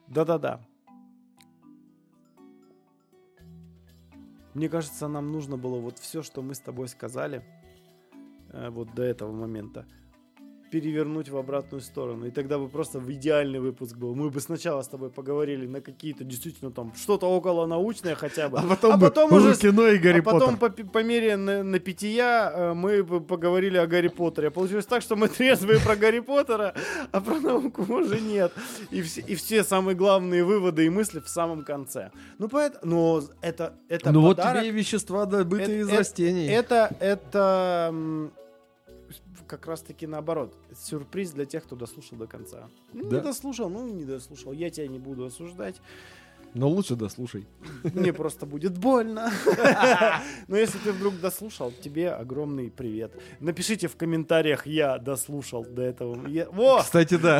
Да-да-да. 0.07 0.59
Мне 4.53 4.67
кажется, 4.67 5.07
нам 5.07 5.31
нужно 5.31 5.55
было 5.55 5.79
вот 5.79 5.97
все, 5.97 6.21
что 6.21 6.41
мы 6.41 6.53
с 6.53 6.59
тобой 6.59 6.89
сказали, 6.89 7.41
э, 8.51 8.69
вот 8.69 8.93
до 8.95 9.03
этого 9.03 9.31
момента, 9.31 9.85
перевернуть 10.71 11.29
в 11.29 11.37
обратную 11.37 11.81
сторону. 11.81 12.25
И 12.27 12.31
тогда 12.31 12.57
бы 12.57 12.67
просто 12.69 12.99
в 12.99 13.11
идеальный 13.11 13.59
выпуск 13.59 13.97
был. 13.97 14.15
Мы 14.15 14.29
бы 14.29 14.39
сначала 14.41 14.81
с 14.81 14.87
тобой 14.87 15.09
поговорили 15.09 15.65
на 15.67 15.81
какие-то 15.81 16.23
действительно 16.23 16.71
там 16.71 16.93
что-то 16.95 17.27
около 17.27 17.65
научное 17.65 18.15
хотя 18.15 18.49
бы. 18.49 18.59
А 18.59 18.61
потом, 18.63 18.93
А 18.93 18.97
бы, 18.97 19.07
потом 19.07 19.33
«О, 19.33 19.37
уже 19.37 19.55
кино 19.55 19.87
и 19.87 19.97
Гарри 19.97 20.19
а 20.19 20.23
потом 20.23 20.57
Поттер. 20.57 20.85
по, 20.85 20.91
по 20.91 21.03
мере 21.03 21.37
на, 21.37 21.63
на 21.63 21.79
питья 21.79 22.51
э, 22.53 22.73
мы 22.73 23.03
бы 23.03 23.19
поговорили 23.21 23.77
о 23.77 23.87
Гарри 23.87 24.09
Поттере. 24.09 24.47
А 24.49 24.51
Получилось 24.51 24.85
так, 24.85 25.01
что 25.01 25.15
мы 25.15 25.27
трезвые 25.27 25.79
про 25.79 25.95
Гарри 25.95 26.19
Поттера, 26.19 26.73
а 27.11 27.21
про 27.21 27.39
науку 27.39 27.81
уже 27.93 28.19
нет. 28.21 28.51
И 28.91 29.01
все, 29.01 29.21
и 29.21 29.35
все 29.35 29.63
самые 29.63 29.95
главные 29.95 30.43
выводы 30.43 30.85
и 30.85 30.89
мысли 30.89 31.19
в 31.19 31.27
самом 31.29 31.63
конце. 31.63 32.11
Ну, 32.37 32.47
поэтому, 32.49 32.91
но 32.91 33.21
это, 33.41 33.73
это 33.89 34.11
Ну 34.11 34.21
вот 34.21 34.37
подарок. 34.37 34.61
тебе 34.61 34.69
и 34.69 34.71
вещества, 34.71 35.25
добытые 35.25 35.63
Это- 35.65 35.73
из 35.81 35.87
это- 35.89 35.97
растений. 35.97 36.45
Это, 36.47 36.95
это 36.99 37.93
как 39.49 39.65
раз-таки 39.65 40.05
наоборот. 40.07 40.53
Сюрприз 40.75 41.31
для 41.31 41.45
тех, 41.45 41.63
кто 41.63 41.75
дослушал 41.75 42.17
до 42.17 42.27
конца. 42.27 42.69
Ну, 42.93 43.09
Да. 43.09 43.17
Не 43.17 43.23
дослушал, 43.23 43.69
ну 43.69 43.87
не 43.87 44.05
дослушал. 44.05 44.53
Я 44.53 44.69
тебя 44.69 44.87
не 44.87 44.99
буду 44.99 45.25
осуждать. 45.25 45.81
Но 46.55 46.67
лучше 46.67 46.95
дослушай. 46.95 47.45
Мне 47.83 48.11
просто 48.11 48.45
будет 48.47 48.75
больно. 48.77 49.31
Но 50.47 50.57
если 50.57 50.79
ты 50.79 50.91
вдруг 50.93 51.19
дослушал, 51.19 51.71
тебе 51.71 52.09
огромный 52.11 52.71
привет. 52.71 53.11
Напишите 53.39 53.87
в 53.87 53.95
комментариях, 53.95 54.65
я 54.65 54.97
дослушал 54.97 55.63
до 55.63 55.83
этого. 55.83 56.27
Я- 56.27 56.49
Во! 56.49 56.79
Кстати, 56.81 57.17
да. 57.17 57.39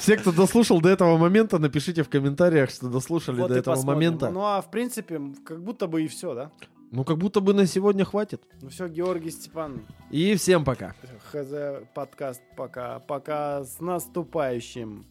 Все, 0.00 0.16
кто 0.16 0.32
дослушал 0.32 0.80
до 0.80 0.88
этого 0.88 1.16
момента, 1.18 1.58
напишите 1.58 2.02
в 2.02 2.08
комментариях, 2.08 2.70
что 2.70 2.88
дослушали 2.88 3.40
Вот 3.40 3.48
до 3.48 3.54
этого 3.58 3.74
посмотрим. 3.76 3.94
момента. 3.96 4.30
Ну 4.30 4.40
а 4.44 4.60
в 4.60 4.70
принципе, 4.70 5.20
как 5.44 5.62
будто 5.62 5.86
бы 5.86 6.02
и 6.02 6.08
все, 6.08 6.34
да? 6.34 6.50
Ну, 6.92 7.04
как 7.04 7.16
будто 7.16 7.40
бы 7.40 7.54
на 7.54 7.66
сегодня 7.66 8.04
хватит. 8.04 8.42
Ну 8.60 8.68
все, 8.68 8.86
Георгий 8.86 9.30
Степан, 9.30 9.80
И 10.10 10.34
всем 10.34 10.62
пока. 10.62 10.94
ХЗ 11.32 11.86
подкаст 11.94 12.42
пока. 12.54 12.98
Пока 12.98 13.64
с 13.64 13.80
наступающим. 13.80 15.06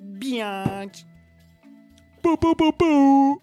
Бяч! 0.00 1.04
Пу-пу-пу-пу. 2.20 3.36